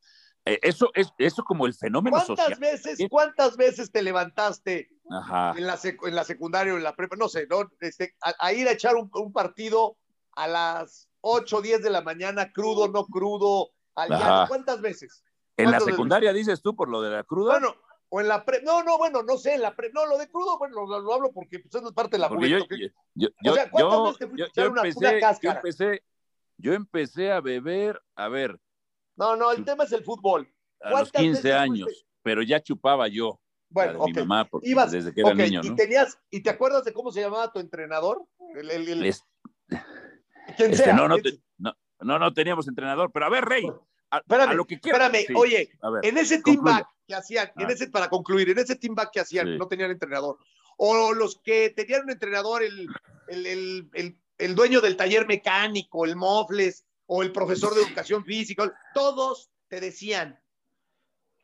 eh, 0.45 0.59
eso 0.63 0.89
es 0.95 1.11
eso 1.17 1.43
como 1.43 1.65
el 1.65 1.73
fenómeno 1.73 2.17
¿Cuántas 2.25 2.59
veces, 2.59 2.99
cuántas 3.09 3.57
veces 3.57 3.91
te 3.91 4.01
levantaste 4.01 4.89
en 5.09 5.67
la, 5.67 5.79
en 5.83 6.15
la 6.15 6.23
secundaria 6.23 6.73
o 6.73 6.77
en 6.77 6.83
la 6.83 6.95
prepa, 6.95 7.15
no 7.15 7.27
sé, 7.27 7.45
¿no? 7.47 7.69
Este, 7.81 8.15
a, 8.21 8.53
ir 8.53 8.67
a 8.67 8.71
echar 8.71 8.95
un, 8.95 9.33
partido 9.33 9.97
a 10.33 10.47
las 10.47 11.09
8 11.21 11.57
o 11.57 11.61
10 11.61 11.83
de 11.83 11.89
la 11.89 12.01
mañana, 12.01 12.51
crudo, 12.51 12.87
no 12.87 13.05
crudo, 13.05 13.71
¿cuántas 14.47 14.81
veces? 14.81 15.23
¿En 15.57 15.71
la 15.71 15.79
secundaria 15.79 16.31
dices 16.33 16.61
tú 16.61 16.75
por 16.75 16.89
lo 16.89 17.01
de 17.01 17.09
la 17.09 17.23
cruda? 17.23 17.53
Bueno, 17.59 17.75
o 18.09 18.21
en 18.21 18.27
la 18.27 18.43
pre, 18.43 18.61
no, 18.63 18.83
no, 18.83 18.97
bueno, 18.97 19.23
no 19.23 19.37
sé, 19.37 19.53
en 19.53 19.61
la 19.61 19.75
pre, 19.75 19.91
no, 19.93 20.05
lo 20.05 20.17
de 20.17 20.29
crudo, 20.29 20.57
bueno, 20.57 20.85
lo, 20.85 21.13
hablo 21.13 21.31
porque 21.31 21.59
pues, 21.59 21.83
es 21.83 21.91
parte 21.91 22.17
de 22.17 22.19
la. 22.19 22.29
Yo, 22.29 22.59
yo, 23.13 23.51
o 23.51 23.53
sea, 23.53 23.69
¿cuántas 23.69 24.01
veces 24.01 24.17
te 24.17 24.27
fuiste 24.27 24.43
a 24.43 24.47
echar 24.47 24.69
una, 24.69 24.81
empecé, 24.81 25.21
Yo 25.41 25.51
empecé, 25.51 26.03
yo 26.57 26.73
empecé 26.73 27.31
a 27.31 27.41
beber, 27.41 28.01
a 28.15 28.27
ver, 28.29 28.59
No, 29.15 29.35
no, 29.35 29.51
el 29.51 29.63
tema 29.63 29.83
es 29.83 29.91
el 29.91 30.03
fútbol. 30.03 30.51
A 30.81 30.91
los 30.91 31.11
15 31.11 31.53
años, 31.53 31.87
fuiste? 31.87 32.07
pero 32.23 32.41
ya 32.41 32.61
chupaba 32.61 33.07
yo. 33.07 33.39
Bueno, 33.69 33.99
okay. 33.99 34.13
mi 34.13 34.19
mamá, 34.21 34.45
porque 34.49 34.69
Ibas, 34.69 34.91
desde 34.91 35.13
que 35.13 35.21
era 35.21 35.31
okay, 35.31 35.49
niño, 35.49 35.61
¿no? 35.61 35.73
¿Y, 35.73 35.75
tenías, 35.75 36.17
¿Y 36.31 36.41
te 36.41 36.49
acuerdas 36.49 36.83
de 36.85 36.93
cómo 36.93 37.11
se 37.11 37.21
llamaba 37.21 37.51
tu 37.51 37.59
entrenador? 37.59 38.25
El, 38.55 38.71
el, 38.71 38.87
el... 38.87 39.05
Es- 39.05 39.23
¿Quién 40.57 40.71
este, 40.71 40.85
sea? 40.85 40.93
no, 40.93 41.07
no, 41.07 41.17
¿Quién- 41.19 41.35
te- 41.35 41.43
no, 42.01 42.19
no, 42.19 42.33
teníamos 42.33 42.67
entrenador, 42.67 43.11
pero 43.13 43.25
a 43.25 43.29
ver, 43.29 43.45
Rey, 43.45 43.65
a, 44.11 44.17
Espérame, 44.19 44.49
a 44.49 44.53
lo 44.53 44.65
que 44.65 44.79
quieras. 44.79 45.01
espérame, 45.01 45.25
Sí, 45.27 45.33
oye, 45.35 45.71
ver, 45.81 46.05
en 46.05 46.17
ese 46.17 46.41
team 46.41 46.57
concluye. 46.57 46.77
back 46.79 46.87
que 47.07 47.15
hacían, 47.15 47.51
en 47.57 47.67
Ah. 47.67 47.71
ese, 47.73 47.87
para 47.89 48.09
concluir, 48.09 48.49
en 48.49 48.59
ese 48.59 48.75
team 48.75 48.95
back 48.95 49.11
que 49.11 49.19
hacían, 49.19 49.47
Sí. 49.47 49.57
no 49.57 49.67
tenían 49.67 49.91
entrenador. 49.91 50.37
O 50.77 51.13
los 51.13 51.39
que 51.43 51.69
tenían 51.71 52.03
un 52.03 52.11
entrenador, 52.11 52.63
el, 52.63 52.87
el, 53.27 53.45
el, 53.45 53.89
el- 53.93 54.19
el 54.37 54.55
dueño 54.55 54.79
del 54.79 54.95
taller 54.95 55.27
mecánico, 55.27 56.05
el 56.05 56.15
Mofles, 56.15 56.85
o 57.07 57.23
el 57.23 57.31
profesor 57.33 57.73
de 57.75 57.81
educación 57.81 58.23
física, 58.23 58.71
todos 58.93 59.49
te 59.67 59.81
decían, 59.81 60.39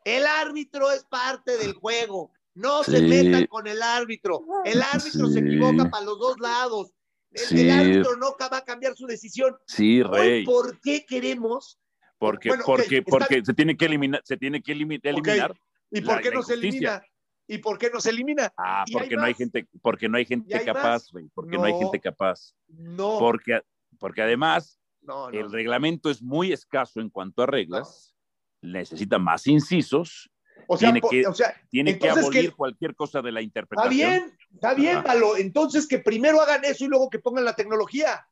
el 0.06 0.26
árbitro 0.26 0.92
es 0.92 1.04
parte 1.06 1.58
del 1.58 1.74
juego, 1.74 2.32
no 2.54 2.84
se 2.84 3.02
metan 3.02 3.48
con 3.48 3.68
el 3.68 3.82
árbitro, 3.82 4.42
el 4.64 4.82
árbitro 4.82 5.28
se 5.28 5.40
equivoca 5.40 5.90
para 5.90 6.06
los 6.06 6.18
dos 6.20 6.40
lados, 6.40 6.94
el, 7.36 7.48
Sí. 7.48 7.62
el 7.62 7.72
árbitro 7.72 8.16
no 8.18 8.36
va 8.40 8.58
a 8.58 8.64
cambiar 8.64 8.96
su 8.96 9.06
decisión. 9.06 9.56
Sí, 9.68 10.02
Hoy, 10.02 10.10
Rey, 10.20 10.46
¿Por 10.46 10.80
qué 10.82 11.06
queremos? 11.06 11.80
porque, 12.18 12.50
bueno, 12.50 12.64
porque, 12.66 12.98
está 13.00 13.10
porque 13.12 13.44
se 13.46 13.54
tiene 13.54 13.76
que 13.78 13.86
eliminar, 13.86 14.22
se 14.24 14.38
tiene 14.38 14.62
que 14.62 14.74
elimi- 14.76 15.00
eliminar. 15.04 15.56
¿Y 15.92 16.02
por 16.02 16.22
qué 16.22 16.32
no 16.32 16.42
se 16.42 16.54
elimina? 16.54 17.04
¿Y 17.48 17.60
por 17.60 17.78
qué 17.78 17.90
no 17.94 18.00
se 18.02 18.10
elimina? 18.10 18.52
Ah, 18.58 18.86
porque 18.92 19.10
hay 19.14 19.16
no 19.18 19.24
hay 19.24 19.34
gente, 19.36 19.68
porque 19.82 20.10
no 20.10 20.18
hay 20.18 20.26
gente 20.26 20.56
hay 20.58 20.66
capaz, 20.66 21.12
güey, 21.12 21.28
porque 21.34 21.58
no. 21.58 21.64
hay 21.66 21.74
gente 21.78 22.00
capaz. 22.00 22.56
No, 22.68 23.20
Porque, 23.20 23.62
porque 24.00 24.22
además 24.24 24.80
no. 25.02 25.30
el 25.30 25.52
reglamento 25.52 26.10
es 26.10 26.24
muy 26.24 26.52
escaso 26.54 27.00
en 27.02 27.10
cuanto 27.10 27.44
a 27.44 27.46
reglas, 27.46 28.16
necesita 28.62 29.20
más 29.20 29.46
incisos, 29.46 30.32
O 30.68 30.78
sea, 30.78 30.92
tiene 30.92 31.02
que- 31.10 31.28
o 31.28 31.34
sea, 31.34 31.62
tiene 31.70 32.00
que 32.00 32.10
abolir 32.10 32.50
¿qué? 32.50 32.56
cualquier 32.56 32.96
cosa 32.96 33.22
de 33.22 33.32
la 33.32 33.40
está 33.40 33.46
interpretación. 33.46 33.92
bien, 33.92 34.38
está 34.54 34.74
bien. 34.74 35.04
Palo. 35.04 35.38
Entonces 35.38 35.88
que 35.88 36.00
primero 36.00 36.42
hagan 36.42 36.66
eso 36.66 36.86
y 36.86 36.88
luego 36.88 37.10
que 37.10 37.20
pongan 37.20 37.46
la 37.46 37.56
tecnología. 37.56 38.28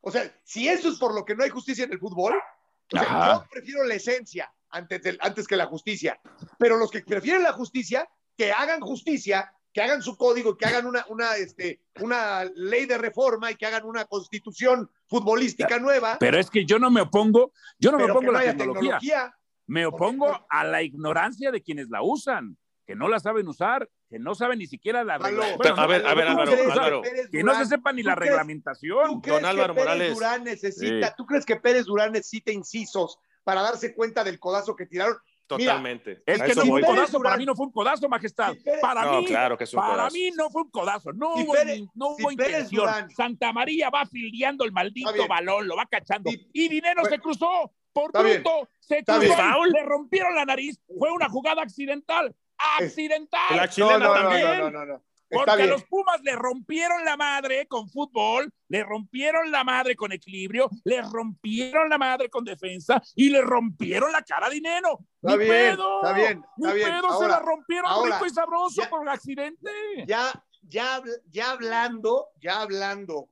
O 0.00 0.10
sea, 0.10 0.30
si 0.44 0.68
eso 0.68 0.88
es 0.88 0.98
por 0.98 1.14
lo 1.14 1.24
que 1.24 1.34
no 1.34 1.44
hay 1.44 1.50
justicia 1.50 1.84
en 1.84 1.92
el 1.92 1.98
fútbol, 1.98 2.34
o 2.34 2.96
sea, 2.98 3.34
yo 3.42 3.46
prefiero 3.50 3.84
la 3.84 3.94
esencia 3.94 4.52
antes, 4.70 5.02
del- 5.02 5.18
antes 5.20 5.46
que 5.46 5.56
la 5.56 5.66
justicia. 5.66 6.20
Pero 6.58 6.76
los 6.76 6.90
que 6.90 7.00
prefieren 7.02 7.42
la 7.42 7.52
justicia, 7.52 8.08
que 8.36 8.52
hagan 8.52 8.80
justicia, 8.80 9.52
que 9.72 9.80
hagan 9.80 10.02
su 10.02 10.16
código, 10.16 10.56
que 10.56 10.66
hagan 10.66 10.86
una, 10.86 11.06
una, 11.08 11.36
este, 11.36 11.80
una 12.00 12.44
ley 12.54 12.84
de 12.86 12.98
reforma 12.98 13.50
y 13.50 13.54
que 13.54 13.64
hagan 13.66 13.84
una 13.84 14.04
constitución 14.04 14.90
futbolística 15.06 15.78
nueva. 15.78 16.16
Pero 16.20 16.38
es 16.38 16.50
que 16.50 16.64
yo 16.66 16.78
no 16.78 16.90
me 16.90 17.00
opongo, 17.00 17.52
yo 17.78 17.90
no 17.90 17.96
me 17.98 18.04
pero 18.04 18.14
que 18.14 18.18
opongo 18.18 18.30
a 18.30 18.40
no 18.40 18.46
la 18.46 18.56
tecnología. 18.56 18.98
tecnología. 18.98 19.36
Me 19.66 19.86
opongo 19.86 20.46
a 20.48 20.64
la 20.64 20.82
ignorancia 20.82 21.50
de 21.50 21.62
quienes 21.62 21.88
la 21.88 22.02
usan, 22.02 22.56
que 22.86 22.94
no 22.96 23.08
la 23.08 23.20
saben 23.20 23.46
usar, 23.48 23.88
que 24.10 24.18
no 24.18 24.34
saben 24.34 24.58
ni 24.58 24.66
siquiera 24.66 25.04
la 25.04 25.18
regla. 25.18 25.46
A 25.76 25.86
ver, 25.86 26.04
a 26.06 26.14
ver, 26.14 26.26
Álvaro, 26.28 26.52
Álvaro, 26.72 27.02
Que 27.30 27.42
no 27.42 27.54
se 27.54 27.66
sepa 27.66 27.92
ni 27.92 28.02
¿tú 28.02 28.08
la 28.08 28.16
crees- 28.16 28.30
reglamentación. 28.30 29.06
¿Tú 29.06 29.22
crees 29.22 29.44
Álvaro 29.44 29.74
que 29.74 29.80
Pérez 29.80 29.88
Morales. 29.88 30.14
Durán 30.14 30.44
necesita, 30.44 31.06
Sí. 31.08 31.14
tú 31.16 31.26
crees 31.26 31.46
que 31.46 31.56
Pérez 31.56 31.84
Durán 31.86 32.12
necesita 32.12 32.52
incisos 32.52 33.18
para 33.44 33.62
darse 33.62 33.94
cuenta 33.94 34.24
del 34.24 34.38
codazo 34.38 34.76
que 34.76 34.86
tiraron? 34.86 35.16
Totalmente. 35.46 36.22
Es 36.24 36.40
A 36.40 36.44
que 36.46 36.54
no 36.54 36.62
fue 36.64 36.80
un 36.80 36.86
codazo, 36.86 37.20
para 37.20 37.36
mí 37.36 37.44
no 37.44 37.54
fue 37.54 37.66
un 37.66 37.72
codazo, 37.72 38.08
majestad. 38.08 38.52
Si 38.54 38.60
Pérez- 38.60 38.80
Para 38.80 39.04
No, 39.04 39.20
mí, 39.20 39.26
claro 39.26 39.58
que 39.58 39.64
es 39.64 39.74
un 39.74 39.80
para 39.80 39.92
codazo. 39.94 40.14
mí 40.14 40.30
no 40.36 40.50
fue 40.50 40.62
un 40.62 40.70
codazo. 40.70 41.12
No 41.12 41.34
Si 41.36 41.42
hubo, 41.42 41.54
Pérez- 41.54 41.90
no 41.94 42.08
hubo 42.10 42.30
intención. 42.30 42.86
Durán- 42.86 43.10
Santa 43.10 43.52
María 43.52 43.90
va 43.90 44.06
filiando 44.06 44.64
el 44.64 44.72
maldito 44.72 45.26
balón, 45.28 45.66
lo 45.68 45.76
va 45.76 45.86
cachando. 45.86 46.30
Y 46.52 46.68
Dinero 46.68 47.02
Bueno, 47.02 47.16
se 47.16 47.20
cruzó 47.20 47.72
por 47.92 48.12
bruto, 48.12 48.68
se 48.80 49.04
cruzó, 49.04 49.64
le 49.66 49.82
rompieron 49.82 50.34
la 50.34 50.44
nariz. 50.46 50.80
Fue 50.98 51.10
una 51.12 51.28
jugada 51.28 51.62
accidental. 51.62 52.34
¡Accidental! 52.78 53.56
La 53.56 53.68
chilena 53.68 53.98
no, 53.98 54.06
no, 54.06 54.14
también. 54.14 54.46
no, 54.46 54.70
no, 54.70 54.70
no, 54.70 54.86
no. 54.86 55.02
Porque 55.32 55.62
a 55.62 55.66
los 55.66 55.84
Pumas 55.84 56.20
le 56.22 56.36
rompieron 56.36 57.04
la 57.04 57.16
madre 57.16 57.66
con 57.66 57.88
fútbol, 57.88 58.52
le 58.68 58.82
rompieron 58.84 59.50
la 59.50 59.64
madre 59.64 59.96
con 59.96 60.12
equilibrio, 60.12 60.68
le 60.84 61.00
rompieron 61.02 61.88
la 61.88 61.98
madre 61.98 62.28
con 62.28 62.44
defensa 62.44 63.02
y 63.14 63.30
le 63.30 63.40
rompieron 63.42 64.12
la 64.12 64.22
cara 64.22 64.46
a 64.46 64.50
Dinero. 64.50 64.98
Está 65.22 65.36
¡Ni 65.36 65.44
bien, 65.44 65.50
pedo! 65.76 66.02
está 66.02 66.12
bien, 66.14 66.44
¡Ni 66.56 66.66
está 66.68 66.74
bien. 66.74 66.88
pedo! 66.88 67.08
se 67.08 67.14
Ahora- 67.14 67.28
la 67.28 67.38
rompieron 67.40 67.86
ahora, 67.90 68.14
rico 68.16 68.26
y 68.26 68.30
sabroso 68.30 68.82
ya- 68.82 68.90
por 68.90 69.08
accidente. 69.08 69.70
Ya, 70.06 70.44
ya, 70.62 71.02
ya 71.30 71.50
hablando, 71.52 72.28
ya 72.40 72.60
hablando 72.62 73.28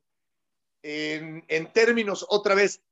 en, 0.82 1.44
en 1.48 1.72
términos 1.72 2.24
otra 2.28 2.54
vez, 2.54 2.82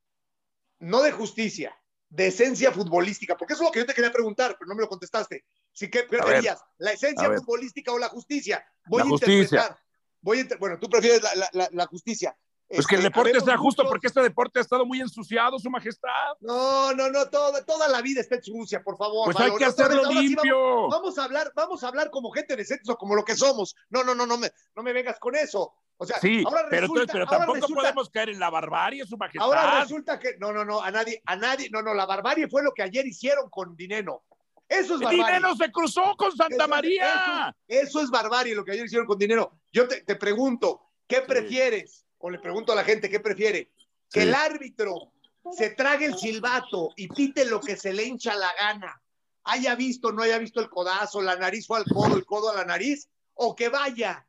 no 0.80 1.02
de 1.02 1.12
justicia, 1.12 1.76
de 2.10 2.28
esencia 2.28 2.72
futbolística, 2.72 3.36
porque 3.36 3.54
eso 3.54 3.62
es 3.62 3.68
lo 3.68 3.72
que 3.72 3.80
yo 3.80 3.86
te 3.86 3.94
quería 3.94 4.12
preguntar, 4.12 4.56
pero 4.58 4.68
no 4.68 4.74
me 4.74 4.82
lo 4.82 4.88
contestaste. 4.88 5.44
Si 5.78 5.88
qué 5.88 6.02
preferías, 6.02 6.60
la 6.78 6.90
esencia 6.90 7.28
futbolística 7.36 7.92
o 7.92 7.98
la 7.98 8.08
justicia. 8.08 8.64
Voy 8.86 8.98
La 8.98 9.04
a 9.06 9.08
justicia. 9.10 9.42
interpretar. 9.42 9.78
Voy 10.20 10.40
a 10.40 10.56
bueno, 10.58 10.78
tú 10.80 10.88
prefieres 10.90 11.22
la, 11.22 11.32
la- 11.36 11.50
la- 11.52 11.68
la 11.70 11.86
justicia. 11.86 12.36
Pues 12.68 12.84
que 12.86 12.96
el 12.96 13.00
Este, 13.02 13.08
deporte 13.10 13.40
sea 13.40 13.56
justo, 13.56 13.82
muchos- 13.82 13.92
porque 13.92 14.06
este 14.08 14.20
deporte 14.20 14.58
ha 14.58 14.62
estado 14.62 14.84
muy 14.84 15.00
ensuciado, 15.00 15.56
su 15.60 15.70
majestad. 15.70 16.34
No, 16.40 16.92
no, 16.94 17.08
no, 17.10 17.30
todo- 17.30 17.64
toda 17.64 17.86
la 17.86 18.02
vida 18.02 18.20
está 18.20 18.34
en 18.34 18.42
sucia, 18.42 18.82
por 18.82 18.98
favor. 18.98 19.26
Pues 19.32 19.38
hay 19.38 19.52
que 19.52 19.64
vez, 19.64 19.68
hacerlo 19.68 19.98
ahora 20.04 20.08
sí 20.08 20.14
vamos- 20.14 20.24
limpio. 20.24 20.88
Vamos 20.88 21.16
a 21.18 21.24
hablar, 21.24 21.52
vamos 21.54 21.84
a 21.84 21.88
hablar 21.88 22.10
como 22.10 22.30
gente 22.32 22.56
decente 22.56 22.90
o 22.90 22.96
como 22.96 23.14
lo 23.14 23.24
que 23.24 23.36
somos. 23.36 23.76
No, 23.88 24.02
no, 24.02 24.16
no, 24.16 24.26
no 24.26 24.36
me, 24.36 24.50
no 24.74 24.82
me 24.82 24.92
vengas 24.92 25.18
con 25.20 25.36
eso. 25.36 25.72
O 25.96 26.04
sea, 26.06 26.18
Sí, 26.18 26.42
ahora 26.44 26.66
pero, 26.68 26.82
resulta, 26.82 27.02
entonces- 27.02 27.12
pero 27.12 27.26
tampoco 27.26 27.54
resulta- 27.54 27.80
podemos 27.82 28.10
caer 28.10 28.28
en 28.30 28.38
la 28.40 28.50
barbarie, 28.50 29.06
su 29.06 29.16
majestad. 29.16 29.44
Ahora 29.44 29.80
resulta 29.80 30.18
que 30.18 30.36
no, 30.38 30.52
no, 30.52 30.64
no, 30.64 30.82
a 30.82 30.90
nadie, 30.90 31.22
a 31.24 31.36
nadie, 31.36 31.70
no, 31.70 31.82
no, 31.82 31.94
la 31.94 32.04
barbarie 32.06 32.48
fue 32.48 32.62
lo 32.64 32.72
que 32.72 32.82
ayer 32.82 33.06
hicieron 33.06 33.48
con 33.48 33.76
Dineno. 33.76 34.24
Eso 34.68 34.94
es 34.96 35.00
barbarie. 35.00 35.24
Dinero 35.24 35.56
se 35.56 35.72
cruzó 35.72 36.14
con 36.16 36.36
Santa 36.36 36.56
Eso 36.64 36.68
María. 36.68 37.54
Eso, 37.66 37.82
eso 37.82 38.00
es 38.02 38.10
barbarie 38.10 38.54
lo 38.54 38.64
que 38.64 38.72
ayer 38.72 38.84
hicieron 38.84 39.06
con 39.06 39.18
Dinero. 39.18 39.52
Yo 39.72 39.88
te, 39.88 40.02
te 40.02 40.16
pregunto, 40.16 40.82
¿qué 41.06 41.22
prefieres? 41.22 42.04
O 42.18 42.28
le 42.30 42.38
pregunto 42.38 42.72
a 42.72 42.76
la 42.76 42.84
gente, 42.84 43.08
¿qué 43.08 43.20
prefiere? 43.20 43.72
Que 44.10 44.22
Sí. 44.22 44.28
el 44.28 44.34
árbitro 44.34 45.12
se 45.52 45.70
trague 45.70 46.06
el 46.06 46.16
silbato 46.18 46.90
y 46.96 47.08
pite 47.08 47.44
lo 47.46 47.60
que 47.60 47.76
se 47.76 47.92
le 47.92 48.04
hincha 48.04 48.34
la 48.34 48.52
gana, 48.58 49.00
haya 49.44 49.74
visto, 49.74 50.12
no 50.12 50.22
haya 50.22 50.36
visto 50.38 50.60
el 50.60 50.68
codazo, 50.68 51.22
la 51.22 51.36
nariz 51.36 51.66
fue 51.66 51.78
al 51.78 51.84
codo, 51.86 52.16
el 52.16 52.26
codo 52.26 52.50
a 52.50 52.54
la 52.56 52.64
nariz, 52.66 53.08
o 53.34 53.54
que 53.56 53.68
vaya 53.70 54.26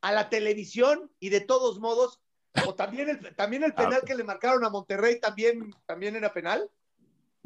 a 0.00 0.12
la 0.12 0.28
televisión 0.28 1.10
y 1.18 1.30
de 1.30 1.40
todos 1.40 1.80
modos, 1.80 2.20
o 2.66 2.74
también 2.74 3.08
el, 3.08 3.34
también 3.34 3.64
el 3.64 3.74
penal 3.74 4.00
Ah. 4.02 4.06
que 4.06 4.14
le 4.14 4.22
marcaron 4.22 4.64
a 4.64 4.70
Monterrey 4.70 5.18
también, 5.18 5.74
también 5.86 6.14
era 6.14 6.32
penal. 6.32 6.70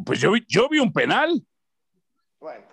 Pues 0.05 0.21
yo 0.21 0.33
vi, 0.33 0.45
yo 0.49 0.69
vi 0.69 0.79
un 0.79 0.93
penal. 0.93 1.43
Bueno, 2.43 2.65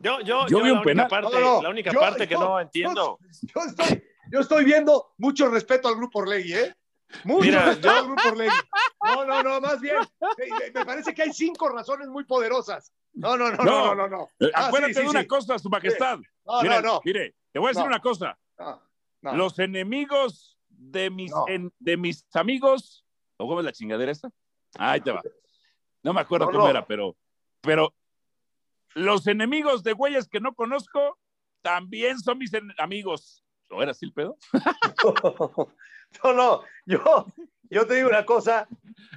Yo, 0.00 0.20
yo, 0.20 0.46
Yo 0.46 0.58
yo 0.58 0.62
vi 0.64 0.68
la 0.70 0.74
un 0.74 0.82
penal. 0.82 1.06
única 1.06 1.08
parte, 1.08 1.40
No, 1.40 1.54
no, 1.56 1.62
la 1.62 1.68
única 1.70 1.92
yo- 1.92 2.00
parte 2.00 2.26
que 2.28 2.34
yo- 2.34 2.40
no 2.40 2.60
entiendo. 2.60 3.18
yo 3.54 3.60
estoy, 3.62 4.04
yo 4.32 4.40
estoy 4.40 4.64
viendo 4.64 5.12
mucho 5.18 5.48
respeto 5.48 5.88
al 5.88 5.94
grupo 5.94 6.18
Orlegui, 6.18 6.52
¿eh? 6.54 6.74
Mucho 7.22 7.44
Mira, 7.44 7.64
respeto 7.66 7.88
yo- 7.88 7.96
al 7.98 8.04
grupo 8.06 8.22
Orlegui. 8.28 8.54
No, 9.04 9.24
no, 9.24 9.42
no, 9.42 9.60
más 9.60 9.80
bien, 9.80 9.96
me 10.74 10.84
parece 10.84 11.14
que 11.14 11.22
hay 11.22 11.32
cinco 11.32 11.68
razones 11.68 12.08
muy 12.08 12.24
poderosas. 12.24 12.92
No, 13.12 13.36
no, 13.36 13.50
no, 13.52 13.62
no, 13.64 13.94
no, 13.94 13.94
no. 13.94 14.08
no. 14.08 14.28
Eh, 14.40 14.50
Ah, 14.52 14.66
Acuérdate 14.66 14.94
sí, 14.94 14.98
sí, 15.00 15.04
de 15.04 15.10
una 15.10 15.20
sí. 15.20 15.26
cosa, 15.28 15.58
su 15.58 15.68
majestad. 15.70 16.18
No, 16.44 16.62
mire, 16.62 16.82
no, 16.82 16.94
no. 16.94 17.00
mire, 17.04 17.34
te 17.52 17.58
voy 17.60 17.68
a 17.68 17.70
decir 17.70 17.82
No. 17.84 17.88
una 17.88 18.00
cosa. 18.00 18.36
no, 18.58 18.82
no. 19.22 19.36
Los 19.36 19.58
enemigos 19.60 20.58
de 20.68 21.10
mis, 21.10 21.30
No. 21.30 21.44
en- 21.48 21.72
de 21.78 21.96
mis 21.96 22.26
amigos. 22.34 23.04
¿O 23.36 23.46
cómo 23.46 23.60
es 23.60 23.64
la 23.64 23.72
chingadera 23.72 24.10
esta? 24.12 24.28
Ahí 24.76 25.00
te 25.00 25.12
va. 25.12 25.22
No 26.02 26.12
me 26.12 26.20
acuerdo 26.20 26.46
No, 26.46 26.52
cómo 26.52 26.64
no. 26.64 26.70
era, 26.70 26.84
pero, 26.84 27.16
pero 27.60 27.94
los 28.94 29.26
enemigos 29.26 29.82
de 29.82 29.92
güeyes 29.92 30.28
que 30.28 30.40
no 30.40 30.54
conozco 30.54 31.18
también 31.62 32.18
son 32.20 32.38
mis 32.38 32.52
amigos. 32.78 33.44
¿O 33.70 33.82
era 33.82 33.92
así 33.92 34.06
el 34.06 34.12
pedo? 34.12 34.36
No, 36.22 36.32
no, 36.32 36.62
yo, 36.86 37.26
yo 37.70 37.86
te 37.88 37.94
digo 37.94 38.08
una 38.08 38.24
cosa, 38.24 38.68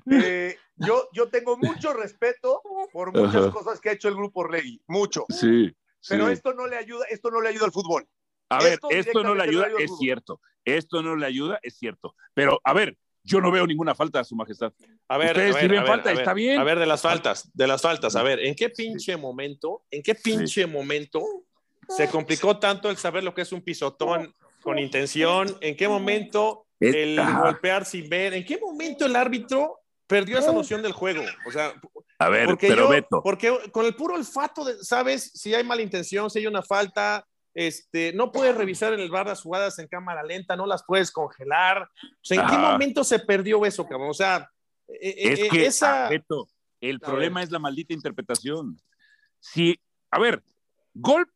eh, 0.10 0.58
yo, 0.78 1.08
yo 1.14 1.30
tengo 1.30 1.56
mucho 1.58 1.94
respeto 1.94 2.62
por 2.92 3.14
muchas 3.16 3.52
cosas 3.54 3.80
que 3.80 3.90
ha 3.90 3.92
hecho 3.92 4.08
el 4.08 4.16
grupo 4.16 4.40
Orlegui, 4.40 4.82
mucho, 4.88 5.26
Sí. 5.30 5.76
pero 6.10 6.28
esto 6.30 6.56
no 6.56 6.66
le 6.66 6.76
ayuda, 6.76 7.06
esto 7.12 7.30
no 7.30 7.40
le 7.40 7.50
ayuda 7.50 7.66
al 7.66 7.72
fútbol. 7.72 8.08
A 8.50 8.64
ver, 8.64 8.74
esto 8.74 8.90
esto 8.90 9.22
no 9.24 9.36
le 9.36 9.44
ayuda, 9.44 9.68
es 9.78 9.90
fútbol. 9.92 9.98
cierto. 10.00 10.42
Esto 10.66 11.04
no 11.04 11.16
le 11.16 11.26
ayuda, 11.28 11.60
es 11.62 11.78
cierto. 11.78 12.16
Pero, 12.34 12.60
a 12.64 12.74
ver, 12.74 12.98
yo 13.28 13.42
no 13.42 13.52
veo 13.52 13.68
ninguna 13.68 13.94
falta 13.94 14.22
a 14.22 14.24
su 14.24 14.36
majestad. 14.36 14.72
A 15.10 15.18
ver, 15.18 15.32
Ustedes 15.32 15.56
a 15.56 15.60
si 15.60 15.68
ven 15.68 15.78
a 15.80 15.82
ver, 15.82 15.88
falta, 15.92 16.10
a 16.10 16.14
ver, 16.14 16.22
está 16.22 16.34
bien. 16.34 16.60
A 16.60 16.64
ver, 16.64 16.80
de 16.80 16.86
las 16.86 17.02
faltas, 17.02 17.50
de 17.54 17.68
las 17.68 17.82
faltas, 17.82 18.16
a 18.16 18.24
ver, 18.24 18.40
¿en 18.40 18.56
qué 18.56 18.70
pinche 18.70 19.18
momento, 19.18 19.84
en 19.92 20.02
qué 20.02 20.16
pinche 20.16 20.66
momento 20.66 21.24
se 21.90 22.10
complicó 22.10 22.58
tanto 22.58 22.90
el 22.90 22.98
saber 22.98 23.24
lo 23.24 23.34
que 23.34 23.42
es 23.42 23.52
un 23.52 23.62
pisotón 23.62 24.34
con 24.62 24.80
intención? 24.80 25.58
¿En 25.62 25.76
qué 25.76 25.88
momento 25.88 26.66
el 26.80 27.20
golpear 27.42 27.86
sin 27.86 28.10
ver? 28.10 28.34
¿En 28.34 28.46
qué 28.46 28.58
momento 28.60 29.06
el 29.06 29.16
árbitro 29.16 29.80
perdió 30.08 30.40
esa 30.40 30.52
noción 30.54 30.82
del 30.82 30.94
juego? 30.94 31.24
O 31.48 31.52
sea, 31.52 31.74
A 32.20 32.30
ver, 32.30 32.46
porque 32.46 32.68
pero 32.70 32.84
yo- 32.84 32.90
Beto. 32.90 33.22
porque 33.24 33.58
con 33.72 33.86
el 33.86 33.94
puro 33.96 34.16
olfato, 34.16 34.64
de- 34.66 34.84
sabes 34.84 35.32
si 35.34 35.54
hay 35.54 35.64
mala 35.64 35.82
intención, 35.82 36.30
si 36.30 36.40
hay 36.40 36.48
una 36.48 36.64
falta, 36.64 37.26
este, 37.58 38.14
no 38.14 38.32
puedes 38.32 38.55
revisar 38.55 38.93
en 38.93 38.99
el 38.99 39.10
bar 39.10 39.26
las 39.26 39.41
jugadas 39.41 39.80
en 39.80 39.88
cámara 39.88 40.22
lenta, 40.22 40.55
no 40.55 40.68
las 40.68 40.84
puedes 40.84 41.12
congelar. 41.12 41.89
O 42.03 42.08
sea, 42.22 42.43
¿en 42.43 42.47
qué 42.47 42.55
momento 42.55 43.03
se 43.03 43.18
perdió 43.18 43.66
eso, 43.66 43.88
cabrón? 43.88 44.12
O 44.12 44.14
sea, 44.14 44.47
eh, 44.88 45.16
Es 45.18 45.39
eh, 45.39 45.47
que, 45.49 45.66
esa, 45.66 46.05
ah, 46.05 46.10
Beto, 46.10 46.47
El 46.80 46.99
problema 46.99 47.41
es 47.41 47.49
la 47.49 47.58
maldita 47.58 47.95
interpretación. 47.95 48.80
Si, 49.39 49.76
a 50.12 50.20
ver, 50.20 50.43
gol, 50.93 51.28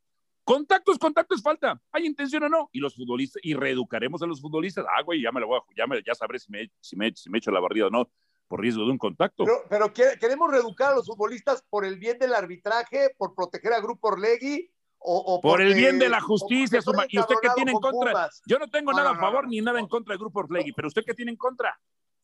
contacto 0.43 0.91
es 0.91 0.99
contacto 0.99 1.33
es 1.33 1.41
falta. 1.41 1.81
¿Hay 1.91 2.05
intención 2.05 2.43
o 2.43 2.49
no? 2.49 2.69
Y 2.71 2.81
los 2.81 2.93
futbolistas, 2.93 3.41
y 3.43 3.55
reeducaremos 3.55 4.21
a 4.21 4.27
los 4.27 4.39
futbolistas. 4.39 4.85
Ah, 4.95 5.01
güey, 5.01 5.23
ya 5.23 5.31
me 5.31 5.39
lo 5.39 5.47
voy 5.47 5.57
a, 5.59 5.75
ya, 5.75 5.87
me, 5.87 6.03
ya 6.05 6.13
sabré 6.13 6.37
si 6.37 6.51
me, 6.51 6.69
si, 6.79 6.95
me, 6.95 7.11
si 7.15 7.31
me 7.31 7.39
echo 7.39 7.49
la 7.49 7.59
barrida 7.59 7.87
o 7.87 7.89
no 7.89 8.11
por 8.47 8.61
riesgo 8.61 8.85
de 8.85 8.91
un 8.91 8.99
contacto. 8.99 9.43
Pero, 9.43 9.63
pero 9.67 9.91
¿qué- 9.91 10.19
queremos 10.19 10.51
reeducar 10.51 10.91
a 10.91 10.95
los 10.97 11.07
futbolistas 11.07 11.63
por 11.67 11.83
el 11.83 11.97
bien 11.97 12.19
del 12.19 12.35
arbitraje, 12.35 13.09
por 13.17 13.33
proteger 13.33 13.73
a 13.73 13.79
Grupo 13.79 14.09
Orlegui 14.09 14.69
o, 15.03 15.17
o 15.35 15.41
Por 15.41 15.61
el 15.61 15.69
porque- 15.69 15.79
bien 15.81 15.99
de 15.99 16.09
la 16.09 16.21
justicia, 16.21 16.79
estoy 16.79 16.95
¿y 17.09 17.19
usted 17.19 17.35
qué 17.41 17.49
tiene 17.55 17.71
en 17.71 17.79
con 17.79 17.91
contra? 17.91 18.11
Pumas. 18.11 18.41
Yo 18.45 18.59
no 18.59 18.69
tengo 18.69 18.91
No, 18.91 18.97
nada 18.99 19.11
no, 19.13 19.17
a 19.17 19.19
favor 19.19 19.43
no, 19.45 19.49
ni 19.49 19.61
nada 19.61 19.79
en 19.79 19.87
contra 19.87 20.13
del 20.13 20.19
Grupo 20.19 20.39
Orlegui, 20.41 20.73
pero 20.73 20.87
¿usted 20.87 21.03
qué 21.05 21.13
tiene 21.13 21.31
en 21.31 21.37
contra? 21.37 21.79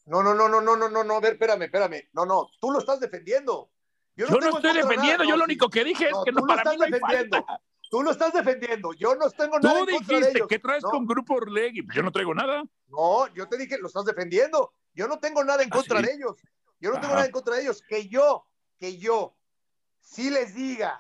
No, 0.05 0.21
no, 0.23 0.33
no, 0.33 0.47
no, 0.47 0.61
no, 0.61 0.77
no, 0.77 0.87
no, 0.89 1.03
no, 1.03 1.13
a 1.15 1.19
ver, 1.19 1.33
espérame, 1.33 1.63
espérame. 1.63 2.07
No, 2.13 2.25
no, 2.25 2.49
tú 2.61 2.71
lo 2.71 2.79
estás 2.79 2.99
defendiendo. 2.99 3.71
Yo 4.15 4.27
no, 4.27 4.37
en 4.37 4.55
estoy 4.55 4.73
defendiendo, 4.73 5.17
nada, 5.17 5.25
yo 5.25 5.31
no, 5.31 5.37
lo 5.37 5.43
único 5.43 5.69
que 5.69 5.83
dije 5.83 6.05
es 6.05 6.11
No, 6.11 6.23
que 6.23 6.31
no, 6.31 6.39
tú 6.41 6.45
lo 6.45 6.55
para 6.55 6.71
mí 6.71 6.77
no 6.77 6.83
hay 6.85 6.91
falta. 6.99 7.45
Tú 7.89 8.03
lo 8.03 8.11
estás 8.11 8.33
defendiendo. 8.33 8.93
Yo 8.93 9.15
no 9.15 9.29
tengo 9.29 9.59
nada 9.59 9.79
Tú 9.79 9.89
en 9.89 9.95
contra 9.97 10.15
de 10.15 10.19
dijiste, 10.19 10.37
ellos. 10.39 10.47
¿qué 10.49 10.59
traes 10.59 10.83
No, 10.83 10.89
con 10.89 11.05
Grupo 11.05 11.35
Orlegui? 11.35 11.83
Pues 11.83 11.95
yo 11.95 12.03
no 12.03 12.11
traigo 12.11 12.33
nada. 12.33 12.63
No, 12.87 13.27
yo 13.33 13.47
te 13.47 13.57
dije, 13.57 13.77
lo 13.77 13.87
estás 13.87 14.05
defendiendo. 14.05 14.73
Yo 14.93 15.07
no 15.07 15.19
tengo 15.19 15.43
nada 15.43 15.63
en 15.63 15.69
¿Ah, 15.71 15.75
contra 15.75 15.99
sí? 15.99 16.05
de 16.05 16.13
ellos. 16.13 16.35
Yo 16.79 16.91
no 16.91 16.99
tengo 16.99 17.13
nada 17.13 17.25
en 17.25 17.31
contra 17.31 17.55
de 17.55 17.61
ellos. 17.61 17.81
Que 17.87 18.07
yo, 18.09 18.45
que 18.77 18.97
yo, 18.97 19.35
sí 20.01 20.29
les 20.29 20.53
diga 20.53 20.99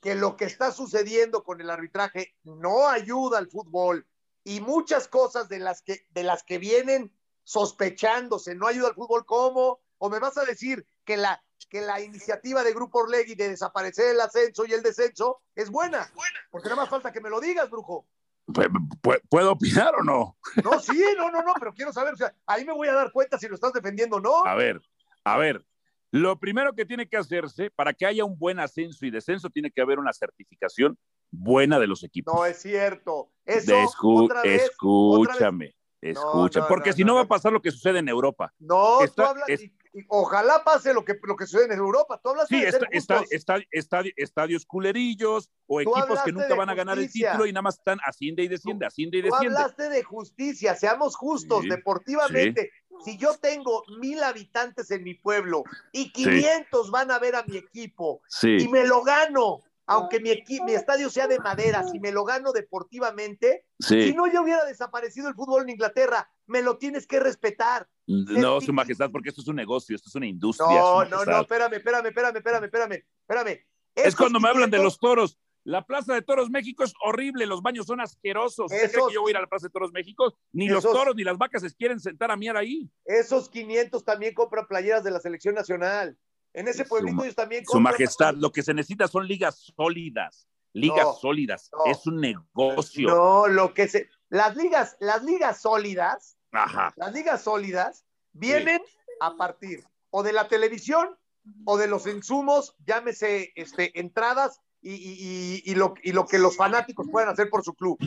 que 0.00 0.14
lo 0.14 0.36
que 0.36 0.46
está 0.46 0.72
sucediendo 0.72 1.42
con 1.44 1.60
el 1.60 1.70
arbitraje 1.70 2.34
no 2.44 2.88
ayuda 2.88 3.38
al 3.38 3.48
fútbol 3.50 4.06
y 4.44 4.60
muchas 4.60 5.08
cosas 5.08 5.48
de 5.48 5.58
las 5.58 5.82
que, 5.82 6.06
de 6.10 6.22
las 6.22 6.42
que 6.42 6.58
vienen 6.58 7.12
sospechándose 7.44 8.54
no 8.54 8.66
ayuda 8.66 8.88
al 8.88 8.94
fútbol, 8.94 9.24
¿cómo? 9.26 9.80
¿O 9.98 10.08
me 10.08 10.18
vas 10.18 10.38
a 10.38 10.44
decir 10.44 10.86
que 11.04 11.16
la, 11.16 11.42
que 11.68 11.82
la 11.82 12.00
iniciativa 12.00 12.62
de 12.64 12.72
Grupo 12.72 13.00
Orlegui 13.00 13.34
de 13.34 13.50
desaparecer 13.50 14.14
el 14.14 14.20
ascenso 14.20 14.64
y 14.64 14.72
el 14.72 14.82
descenso 14.82 15.42
es 15.54 15.70
buena? 15.70 16.10
Porque 16.50 16.68
nada 16.68 16.80
más 16.82 16.88
falta 16.90 17.12
que 17.12 17.20
me 17.20 17.28
lo 17.30 17.38
digas, 17.40 17.68
brujo. 17.68 18.06
Pu- 18.46 18.70
pu- 19.02 19.20
¿Puedo 19.28 19.52
opinar 19.52 19.94
o 19.96 20.02
no? 20.02 20.38
No, 20.64 20.80
sí, 20.80 21.04
no, 21.18 21.30
no, 21.30 21.42
no, 21.42 21.52
pero 21.58 21.74
quiero 21.74 21.92
saber, 21.92 22.14
o 22.14 22.16
sea, 22.16 22.34
ahí 22.46 22.64
me 22.64 22.72
voy 22.72 22.88
a 22.88 22.94
dar 22.94 23.12
cuenta 23.12 23.38
si 23.38 23.46
lo 23.46 23.54
estás 23.54 23.72
defendiendo 23.74 24.16
o 24.16 24.20
no. 24.20 24.44
A 24.46 24.54
ver, 24.54 24.80
a 25.24 25.36
ver. 25.36 25.64
Lo 26.12 26.38
primero 26.38 26.74
que 26.74 26.84
tiene 26.84 27.08
que 27.08 27.16
hacerse 27.16 27.70
para 27.70 27.92
que 27.92 28.04
haya 28.06 28.24
un 28.24 28.36
buen 28.38 28.58
ascenso 28.58 29.06
y 29.06 29.10
descenso, 29.10 29.48
tiene 29.48 29.70
que 29.70 29.80
haber 29.80 29.98
una 29.98 30.12
certificación 30.12 30.98
buena 31.30 31.78
de 31.78 31.86
los 31.86 32.02
equipos. 32.02 32.34
No 32.34 32.44
es 32.44 32.60
cierto. 32.60 33.30
Eso, 33.44 33.72
escu- 33.72 34.24
otra 34.24 34.42
vez, 34.42 34.62
escúchame, 34.64 35.74
escucha, 36.00 36.60
no, 36.60 36.66
porque 36.68 36.90
no, 36.90 36.96
si 36.96 37.04
no, 37.04 37.14
va 37.14 37.20
a 37.22 37.28
pasar 37.28 37.52
lo 37.52 37.62
que 37.62 37.70
sucede 37.70 38.00
en 38.00 38.08
Europa. 38.08 38.52
no, 38.58 39.02
está- 39.02 39.22
tú 39.22 39.28
hablas, 39.28 39.48
es- 39.48 39.62
y- 39.62 39.72
y 39.92 40.04
ojalá 40.08 40.62
pase 40.64 40.94
lo 40.94 41.04
que, 41.04 41.14
lo 41.22 41.34
que 41.36 41.46
sucede 41.46 41.66
en 41.72 41.78
Europa. 41.78 42.20
Tú 42.22 42.30
hablas 42.30 42.46
Sí, 42.48 42.60
de 42.60 42.68
está, 42.68 42.86
está- 42.92 43.24
está- 43.30 43.58
está- 43.72 44.02
estadios 44.16 44.64
culerillos 44.64 45.50
o 45.66 45.80
Tú 45.82 45.90
equipos 45.90 46.20
que 46.22 46.32
nunca 46.32 46.54
van 46.54 46.70
a 46.70 46.74
ganar 46.74 46.98
el 46.98 47.10
título 47.10 47.44
y 47.46 47.52
nada 47.52 47.62
más 47.62 47.78
están 47.78 47.98
asciende 48.04 48.42
y 48.44 48.48
desciende, 48.48 48.86
asciende 48.86 49.18
y 49.18 49.22
Tú 49.22 49.28
desciende. 49.30 49.56
hablaste 49.58 49.88
de 49.88 50.02
justicia, 50.04 50.74
seamos 50.76 51.16
justos, 51.16 51.62
Sí, 51.62 51.68
deportivamente. 51.68 52.70
Si 53.04 53.16
yo 53.16 53.34
tengo 53.40 53.82
mil 54.00 54.22
habitantes 54.22 54.90
en 54.90 55.02
mi 55.04 55.14
pueblo 55.14 55.64
y 55.92 56.12
500 56.12 56.90
van 56.90 57.10
a 57.10 57.18
ver 57.18 57.36
a 57.36 57.44
mi 57.44 57.56
equipo 57.56 58.22
y 58.42 58.60
Sí, 58.60 58.68
me 58.68 58.86
lo 58.86 59.02
gano, 59.02 59.62
aunque 59.86 60.20
mi, 60.20 60.30
mi 60.64 60.72
estadio 60.72 61.10
sea 61.10 61.26
de 61.26 61.38
madera, 61.40 61.82
si 61.82 61.98
me 61.98 62.12
lo 62.12 62.24
gano 62.24 62.52
deportivamente, 62.52 63.64
si 63.78 64.02
sí. 64.02 64.14
no 64.14 64.26
ya 64.26 64.40
hubiera 64.40 64.64
desaparecido 64.64 65.28
el 65.28 65.34
fútbol 65.34 65.62
en 65.62 65.70
Inglaterra, 65.70 66.30
me 66.46 66.62
lo 66.62 66.78
tienes 66.78 67.06
que 67.06 67.20
respetar. 67.20 67.88
No, 68.06 68.60
su 68.60 68.72
majestad, 68.72 69.10
porque 69.10 69.30
esto 69.30 69.40
es 69.40 69.48
un 69.48 69.56
negocio, 69.56 69.96
esto 69.96 70.08
es 70.08 70.14
una 70.14 70.26
industria. 70.26 70.68
No, 70.68 71.04
no, 71.04 71.24
no, 71.24 71.40
espérame, 71.40 71.74
espérame, 71.74 72.06
espérame, 72.06 72.36
espérame, 72.36 72.64
espérame, 72.64 73.04
espérame. 73.28 73.66
Es 73.94 74.16
cuando 74.16 74.40
me 74.40 74.48
hablan 74.48 74.70
de 74.70 74.78
500 74.78 74.84
los 74.84 74.98
toros. 74.98 75.38
La 75.70 75.86
Plaza 75.86 76.14
de 76.14 76.22
Toros 76.22 76.50
México 76.50 76.82
es 76.82 76.92
horrible, 77.04 77.46
los 77.46 77.62
baños 77.62 77.86
son 77.86 78.00
asquerosos. 78.00 78.66
¿Usted 78.66 78.76
cree 78.76 78.86
Esos- 78.86 79.08
que 79.08 79.14
yo 79.14 79.20
voy 79.22 79.30
a 79.30 79.32
ir 79.32 79.36
a 79.36 79.40
la 79.42 79.46
Plaza 79.46 79.68
de 79.68 79.70
Toros 79.70 79.92
México? 79.92 80.34
Ni 80.52 80.68
los 80.68 80.82
toros 80.82 81.14
ni 81.14 81.22
las 81.22 81.38
vacas 81.38 81.62
se 81.62 81.72
quieren 81.74 82.00
sentar 82.00 82.30
a 82.32 82.36
miar 82.36 82.56
ahí. 82.56 82.90
Esos 83.04 83.48
500 83.48 84.04
también 84.04 84.34
compran 84.34 84.66
playeras 84.66 85.04
de 85.04 85.12
la 85.12 85.20
selección 85.20 85.54
nacional. 85.54 86.18
En 86.54 86.66
ese 86.66 86.82
Su 86.82 86.88
pueblito 86.88 87.22
ellos 87.22 87.36
también 87.36 87.64
Su 87.64 87.72
compran. 87.72 87.92
majestad, 87.92 88.34
lo 88.34 88.50
que 88.50 88.62
se 88.64 88.74
necesita 88.74 89.06
son 89.06 89.28
ligas 89.28 89.72
sólidas. 89.76 90.48
Ligas 90.72 91.04
No, 91.04 91.12
sólidas. 91.14 91.70
no. 91.72 91.90
Es 91.90 92.04
un 92.06 92.20
negocio. 92.20 93.08
No, 93.08 93.46
lo 93.46 93.72
que 93.72 93.86
se. 93.86 94.08
Las 94.28 94.56
ligas, 94.56 94.96
las 94.98 95.22
ligas 95.22 95.60
sólidas, 95.60 96.36
Ajá. 96.50 96.92
las 96.96 97.12
ligas 97.12 97.42
sólidas 97.42 98.04
vienen 98.32 98.82
a 99.20 99.36
partir 99.36 99.84
o 100.10 100.24
de 100.24 100.32
la 100.32 100.48
televisión 100.48 101.16
o 101.64 101.76
de 101.76 101.86
los 101.86 102.06
insumos, 102.08 102.74
llámese 102.84 103.52
este, 103.54 103.98
entradas 104.00 104.60
y, 104.82 104.92
y- 104.94 105.62
y- 105.66 105.72
y 105.72 105.74
lo, 105.74 105.94
y 106.02 106.12
lo 106.12 106.26
que 106.26 106.38
los 106.38 106.56
fanáticos 106.56 107.06
puedan 107.10 107.28
hacer 107.30 107.50
por 107.50 107.62
su 107.64 107.74
club. 107.74 107.98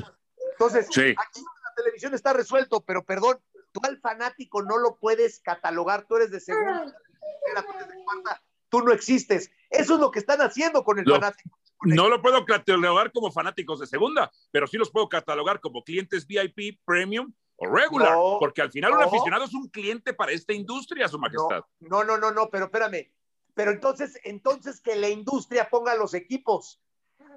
Entonces, 0.53 0.87
Sí. 0.91 1.13
aquí 1.17 1.39
en 1.39 1.45
la 1.45 1.73
televisión 1.75 2.13
está 2.13 2.33
resuelto, 2.33 2.81
pero 2.81 3.03
perdón, 3.03 3.39
tú 3.71 3.79
al 3.83 3.99
fanático 3.99 4.61
no 4.61 4.77
lo 4.77 4.95
puedes 4.97 5.39
catalogar, 5.39 6.05
tú 6.07 6.15
eres 6.17 6.31
de 6.31 6.39
segunda, 6.39 6.83
tercera, 6.83 7.63
tú 7.65 7.73
eres 7.77 7.87
de 7.89 8.03
cuarta, 8.03 8.43
tú 8.69 8.81
no 8.81 8.91
existes. 8.91 9.51
Eso 9.69 9.95
es 9.95 9.99
lo 9.99 10.11
que 10.11 10.19
están 10.19 10.41
haciendo 10.41 10.83
con 10.83 10.99
el 10.99 11.05
Lo- 11.05 11.15
fanático. 11.15 11.57
No 11.85 12.07
lo 12.07 12.21
puedo 12.21 12.45
catalogar 12.45 13.11
como 13.11 13.29
fanáticos 13.31 13.79
de 13.79 13.87
segunda, 13.87 14.31
pero 14.51 14.67
sí 14.67 14.77
los 14.77 14.89
puedo 14.89 15.09
catalogar 15.09 15.59
como 15.59 15.83
clientes 15.83 16.25
VIP, 16.25 16.79
premium 16.85 17.33
o 17.57 17.67
regular, 17.67 18.13
No, 18.13 18.37
porque 18.39 18.61
al 18.61 18.71
final 18.71 18.93
un 18.93 19.03
aficionado 19.03 19.43
es 19.45 19.53
un 19.53 19.67
cliente 19.67 20.13
para 20.13 20.31
esta 20.31 20.53
industria, 20.53 21.07
su 21.09 21.19
majestad. 21.19 21.61
No, 21.81 22.03
no, 22.05 22.17
no, 22.17 22.31
no, 22.31 22.49
pero 22.49 22.65
espérame. 22.65 23.11
Pero 23.53 23.71
entonces, 23.71 24.19
entonces 24.23 24.81
que 24.81 24.95
la 24.95 25.09
industria 25.09 25.69
ponga 25.69 25.95
los 25.95 26.13
equipos. 26.13 26.79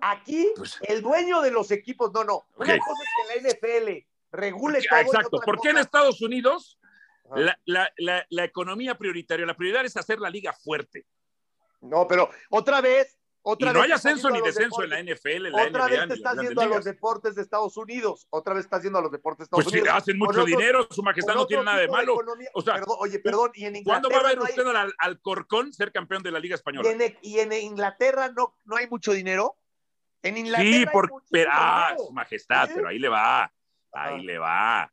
Aquí, 0.00 0.52
Pues- 0.56 0.78
el 0.82 1.02
dueño 1.02 1.40
de 1.42 1.50
los 1.50 1.70
equipos, 1.70 2.12
no, 2.12 2.24
no. 2.24 2.46
Una 2.56 2.78
cosa 2.78 3.02
es 3.02 3.08
que 3.16 3.26
la 3.28 3.48
NFL 3.50 4.06
regule 4.32 4.80
todo. 4.88 4.98
Exacto, 5.00 5.40
porque 5.44 5.68
en 5.68 5.74
cosa- 5.74 5.84
Estados 5.84 6.20
Unidos 6.22 6.78
Ajá. 7.24 7.38
la, 7.40 7.58
la- 7.64 7.92
la- 7.98 8.26
la 8.28 8.44
economía 8.44 8.96
prioritaria, 8.98 9.46
la 9.46 9.56
prioridad 9.56 9.84
es 9.84 9.96
hacer 9.96 10.18
la 10.20 10.30
liga 10.30 10.52
fuerte. 10.52 11.06
No, 11.80 12.06
pero 12.08 12.30
otra 12.50 12.80
vez, 12.80 13.18
Y 13.58 13.64
no 13.64 13.82
hay 13.82 13.92
ascenso 13.92 14.28
ni 14.30 14.40
descenso 14.40 14.82
en 14.82 14.90
la. 14.90 15.00
NFL, 15.02 15.46
en 15.46 15.52
la 15.52 15.62
Otra 15.62 15.86
NBA, 15.86 16.06
vez 16.06 16.08
te 16.08 16.20
las 16.20 16.36
yendo 16.40 16.60
a 16.62 16.66
los 16.66 16.84
deportes 16.84 17.34
de 17.36 17.42
Estados 17.42 17.76
Unidos. 17.76 18.26
Otra 18.30 18.54
vez 18.54 18.64
estás 18.64 18.82
yendo 18.82 18.98
a 18.98 19.02
los 19.02 19.12
deportes 19.12 19.38
de 19.38 19.44
Estados 19.44 19.64
Pues 19.64 19.72
si 19.72 19.80
Unidos. 19.80 19.96
hacen 19.96 20.18
Con 20.18 20.26
mucho 20.26 20.40
otro- 20.42 20.56
dinero, 20.56 20.88
su 20.90 21.02
majestad 21.02 21.34
no 21.34 21.46
tiene 21.46 21.62
nada 21.62 21.78
de 21.78 21.88
malo. 21.88 22.14
economía. 22.14 22.48
O 22.54 22.62
sea, 22.62 22.74
Perdón, 22.74 22.96
oye, 22.98 23.18
perdón, 23.20 23.50
y 23.54 23.66
en 23.66 23.76
Inglaterra. 23.76 24.02
¿Cuándo 24.02 24.08
va 24.10 24.28
a 24.28 24.28
ver 24.30 24.38
no 24.38 24.44
hay- 24.44 24.50
usted 24.50 24.66
al, 24.66 24.92
al 24.98 25.20
Corcón 25.20 25.72
ser 25.72 25.92
campeón 25.92 26.22
de 26.24 26.32
la 26.32 26.40
Liga 26.40 26.54
y, 26.54 26.56
Española? 26.56 26.90
en, 26.90 27.18
y 27.22 27.38
en 27.38 27.52
Inglaterra 27.52 28.30
no, 28.36 28.56
no 28.64 28.76
hay 28.76 28.88
mucho 28.88 29.12
dinero. 29.12 29.56
En 30.22 30.36
Inglaterra. 30.38 30.68
Sí, 30.68 30.74
hay 30.78 30.86
por, 30.86 31.08
muchísimo 31.10 31.30
pero, 31.30 31.50
ah, 31.52 31.94
su 31.96 32.12
majestad, 32.12 32.66
Sí. 32.66 32.72
pero 32.74 32.88
ahí 32.88 32.98
le 32.98 33.08
va, 33.08 33.44
ahí 33.92 34.14
Ajá. 34.14 34.16
le 34.16 34.38
va. 34.38 34.92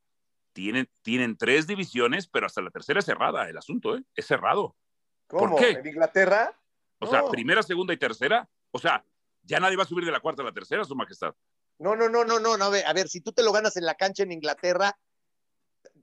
Tienen, 0.53 0.87
tienen 1.01 1.35
tres 1.35 1.65
divisiones, 1.65 2.27
pero 2.27 2.45
hasta 2.45 2.61
la 2.61 2.69
tercera 2.69 2.99
es 2.99 3.05
cerrada 3.05 3.49
el 3.49 3.57
asunto, 3.57 3.97
¿eh? 3.97 4.03
Es 4.15 4.27
cerrado. 4.27 4.75
¿Cómo? 5.25 5.55
qué? 5.55 5.71
¿En 5.71 5.87
Inglaterra? 5.87 6.55
O 7.03 7.07
sea, 7.07 7.25
primera, 7.25 7.63
segunda 7.63 7.93
y 7.93 7.97
tercera. 7.97 8.47
O 8.71 8.79
sea, 8.79 9.05
ya 9.43 9.59
nadie 9.59 9.77
va 9.77 9.83
a 9.83 9.87
subir 9.87 10.05
de 10.05 10.11
la 10.11 10.19
cuarta 10.19 10.41
a 10.41 10.45
la 10.45 10.53
tercera, 10.53 10.83
su 10.83 10.95
majestad. 10.95 11.33
No, 11.79 11.95
no, 11.95 12.09
no, 12.09 12.23
no, 12.23 12.39
no, 12.39 12.57
no. 12.57 12.65
A 12.65 12.69
ver, 12.69 12.85
a 12.85 12.93
ver, 12.93 13.07
si 13.07 13.21
tú 13.21 13.31
te 13.31 13.43
lo 13.43 13.51
ganas 13.51 13.77
en 13.77 13.85
la 13.85 13.95
cancha 13.95 14.23
en 14.23 14.31
Inglaterra, 14.31 14.97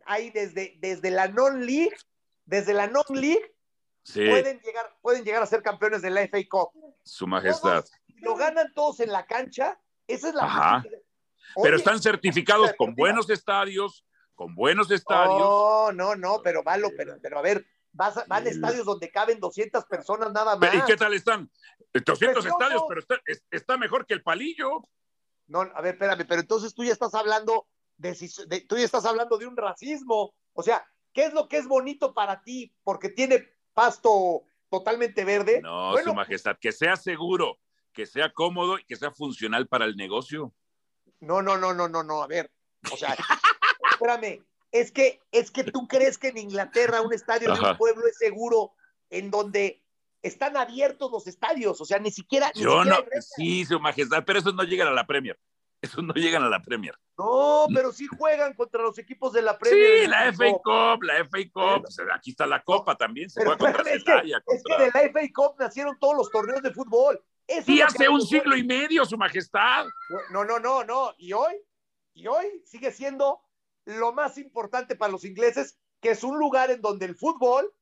hay 0.05 0.31
desde, 0.31 0.77
desde 0.81 1.11
la 1.11 1.29
non-league, 1.29 1.97
desde 2.45 2.75
la 2.75 2.87
non-league, 2.87 3.55
Sí, 4.03 4.27
pueden, 4.27 4.59
llegar, 4.61 4.97
pueden 5.03 5.25
llegar 5.25 5.43
a 5.43 5.47
ser 5.47 5.63
campeones 5.63 6.03
de 6.03 6.11
la 6.11 6.23
FA 6.23 6.39
Cup. 6.49 6.71
su 7.05 7.27
majestad. 7.27 7.85
Todos, 7.85 7.91
si 8.07 8.21
lo 8.21 8.35
ganan 8.35 8.73
todos 8.75 9.01
en 9.01 9.13
la 9.13 9.27
cancha, 9.27 9.79
esa 10.07 10.29
es 10.29 10.35
la 10.35 10.45
Ajá. 10.45 10.85
Pero 11.63 11.77
están 11.77 12.01
certificados 12.01 12.73
con 12.79 12.95
buenos 12.95 13.29
estadios, 13.29 14.05
con 14.35 14.55
buenos 14.55 14.91
estadios. 14.91 15.39
No, 15.39 15.93
no, 15.93 16.17
no, 16.17 16.41
pero 16.43 16.63
pero, 16.97 17.19
pero 17.21 17.39
a 17.39 17.43
ver, 17.43 17.67
vas 17.93 18.17
a- 18.17 18.25
van 18.27 18.47
a 18.47 18.51
estadios 18.51 18.85
donde 18.87 19.11
caben 19.11 19.41
200 19.41 19.85
personas 19.87 20.33
nada 20.33 20.57
más. 20.57 20.75
¿Y 20.75 20.81
qué 20.83 20.97
tal 20.97 21.13
están? 21.15 21.51
200 21.93 22.19
Preciosos. 22.19 22.47
estadios, 22.47 22.83
pero 22.89 23.01
está, 23.01 23.21
es- 23.27 23.45
está 23.51 23.77
mejor 23.77 24.07
que 24.07 24.15
el 24.15 24.23
palillo. 24.23 24.89
No, 25.47 25.61
a 25.63 25.81
ver, 25.81 25.95
espérame, 25.95 26.25
pero 26.27 26.41
entonces 26.41 26.75
tú 26.75 26.85
ya 26.85 26.93
estás 26.93 27.15
hablando 27.15 27.67
de, 27.97 28.13
de- 28.47 28.61
tú 28.63 28.77
ya 28.77 28.85
estás 28.85 29.05
hablando 29.05 29.37
de 29.39 29.47
un 29.47 29.57
racismo. 29.57 30.33
O 30.53 30.63
sea, 30.63 30.85
¿qué 31.13 31.25
es 31.27 31.33
lo 31.35 31.49
que 31.49 31.59
es 31.59 31.67
bonito 31.67 32.15
para 32.15 32.43
ti? 32.43 32.73
Porque 32.85 33.09
tiene 33.09 33.49
pasto 33.75 34.45
totalmente 34.69 35.25
verde. 35.25 35.61
No, 35.63 35.91
Bueno, 35.93 36.11
su 36.11 36.15
majestad, 36.15 36.57
que 36.61 36.71
sea 36.71 36.95
seguro, 36.97 37.59
que 37.93 38.07
sea 38.07 38.33
cómodo 38.33 38.79
y 38.79 38.85
que 38.85 38.95
sea 38.97 39.11
funcional 39.11 39.67
para 39.67 39.85
el 39.85 39.97
negocio. 39.97 40.55
No, 41.19 41.43
no, 41.43 41.59
no, 41.59 41.75
no, 41.75 41.89
no, 41.89 42.03
no, 42.05 42.23
a 42.23 42.27
ver. 42.29 42.51
O 42.93 42.97
sea, 42.97 43.17
espérame, 43.91 44.45
es 44.73 44.93
que, 44.93 45.21
es 45.33 45.51
que 45.51 45.65
tú 45.65 45.89
crees 45.89 46.19
que 46.19 46.29
en 46.29 46.39
Inglaterra 46.39 47.01
un 47.03 47.13
estadio 47.13 47.53
de 47.55 47.61
un 47.61 47.77
pueblo 47.77 48.07
es 48.07 48.17
seguro 48.19 48.73
en 49.11 49.31
donde 49.31 49.83
están 50.23 50.57
abiertos 50.57 51.11
los 51.11 51.27
estadios, 51.27 51.81
o 51.81 51.85
sea, 51.85 51.99
ni 51.99 52.11
siquiera. 52.11 52.51
ni 52.55 52.63
Yo 52.63 52.83
siquiera 52.83 52.99
no, 53.15 53.23
sí, 53.23 53.65
su 53.65 53.81
majestad, 53.81 54.23
pero 54.27 54.39
eso 54.39 54.53
no 54.53 54.63
llega 54.65 54.87
a 54.87 54.91
la 54.93 55.07
Premier. 55.07 55.39
Esos 55.83 56.05
no 56.05 56.13
llegan 56.13 56.43
a 56.43 56.49
la 56.51 56.61
Premier. 56.61 56.95
No, 57.17 57.67
pero 57.75 57.91
sí 57.91 58.07
juegan 58.07 58.53
contra 58.53 58.83
los 58.83 58.99
equipos 58.99 59.33
de 59.33 59.41
la 59.41 59.59
Premier. 59.59 60.01
Sí, 60.03 60.07
la 60.09 60.31
FA 60.31 60.53
Cup, 60.63 61.03
la 61.05 61.15
FA 61.25 61.39
Cup. 61.51 61.87
Aquí 62.15 62.31
está 62.33 62.47
la 62.47 62.63
Copa 62.63 62.97
también. 62.97 63.31
Se 63.31 63.41
Pero, 63.41 63.57
juega 63.57 63.77
contra 63.77 63.95
es, 63.95 64.05
que, 64.05 64.11
Celaya, 64.11 64.37
es 64.37 64.45
que 64.45 64.69
contra- 64.75 64.79
de 64.79 64.91
la 64.93 65.01
FA 65.11 65.21
Cup 65.35 65.55
nacieron 65.59 65.99
todos 65.99 66.17
los 66.17 66.31
torneos 66.31 66.63
de 66.63 66.71
fútbol. 66.73 67.23
Eso 67.47 67.73
Y 67.73 67.81
hace 67.81 68.09
un 68.11 68.21
siglo 68.21 68.55
y 68.57 68.63
medio, 68.63 69.07
su 69.07 69.17
majestad. 69.17 69.87
No, 70.31 70.45
no, 70.45 70.59
no, 70.59 70.85
no. 70.85 71.15
Y 71.17 71.33
hoy, 71.33 71.55
y 72.13 72.27
hoy 72.27 72.63
sigue 72.67 72.93
siendo 72.93 73.41
lo 73.99 74.13
más 74.13 74.39
importante 74.39 74.97
para 74.97 75.13
los 75.13 75.25
ingleses, 75.25 75.79
que 76.01 76.11
es 76.11 76.23
un 76.25 76.39
lugar 76.39 76.71
en 76.71 76.81
donde 76.81 77.07
el 77.07 77.17
fútbol, 77.17 77.73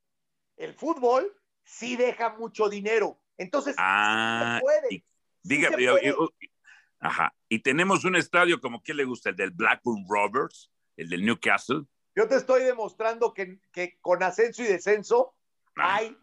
el 0.56 0.74
fútbol, 0.74 1.34
sí 1.64 1.96
deja 1.96 2.30
mucho 2.30 2.68
dinero. 2.68 3.20
Entonces, 3.36 3.74
Ah, 3.78 4.56
se 4.56 4.62
puede. 4.62 4.94
y 4.94 4.98
Sí 4.98 5.04
dígame, 5.42 5.76
se 5.84 6.14
ajá. 7.00 7.34
Y 7.48 7.61
tenemos 7.61 8.04
un 8.04 8.16
estadio 8.16 8.61
como 8.61 8.82
¿quién 8.82 8.96
le 8.96 9.04
gusta? 9.04 9.30
El 9.30 9.36
del 9.36 9.50
Blackburn 9.52 10.04
Rovers, 10.09 10.70
el 10.96 11.09
del 11.09 11.24
Newcastle. 11.24 11.82
Yo 12.16 12.26
te 12.26 12.34
estoy 12.34 12.64
demostrando 12.64 13.32
que, 13.32 13.61
que 13.72 13.98
con 14.00 14.22
ascenso 14.22 14.62
y 14.62 14.66
descenso 14.66 15.34
Ah, 15.76 15.96
hay 15.96 16.16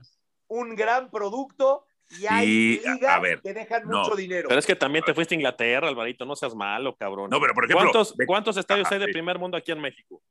un 0.47 0.75
gran 0.75 1.09
producto 1.09 1.85
y 2.09 2.25
hay 2.27 2.45
Sí, 2.77 2.81
a- 2.87 2.93
ligas 2.93 3.11
a 3.15 3.19
ver, 3.19 3.41
que 3.41 3.53
dejan 3.53 3.83
no. 3.87 4.03
mucho 4.03 4.15
dinero. 4.15 4.47
Pero 4.47 4.59
es 4.59 4.65
que 4.65 4.75
también 4.75 5.03
te 5.03 5.13
fuiste 5.13 5.35
a 5.35 5.37
Inglaterra, 5.37 5.87
Alvarito, 5.87 6.25
no 6.25 6.35
seas 6.35 6.53
malo, 6.55 6.95
cabrón. 6.95 7.29
No, 7.29 7.39
pero 7.41 7.53
por 7.53 7.65
ejemplo, 7.65 7.83
¿Cuántos, 7.91 8.15
ve- 8.15 8.25
cuántos 8.25 8.57
estadios 8.57 8.85
Ajá, 8.87 8.95
hay 8.95 8.99
de 9.01 9.07
sí. 9.07 9.11
primer 9.13 9.37
mundo 9.39 9.57
aquí 9.57 9.71
en 9.71 9.81
México? 9.81 10.21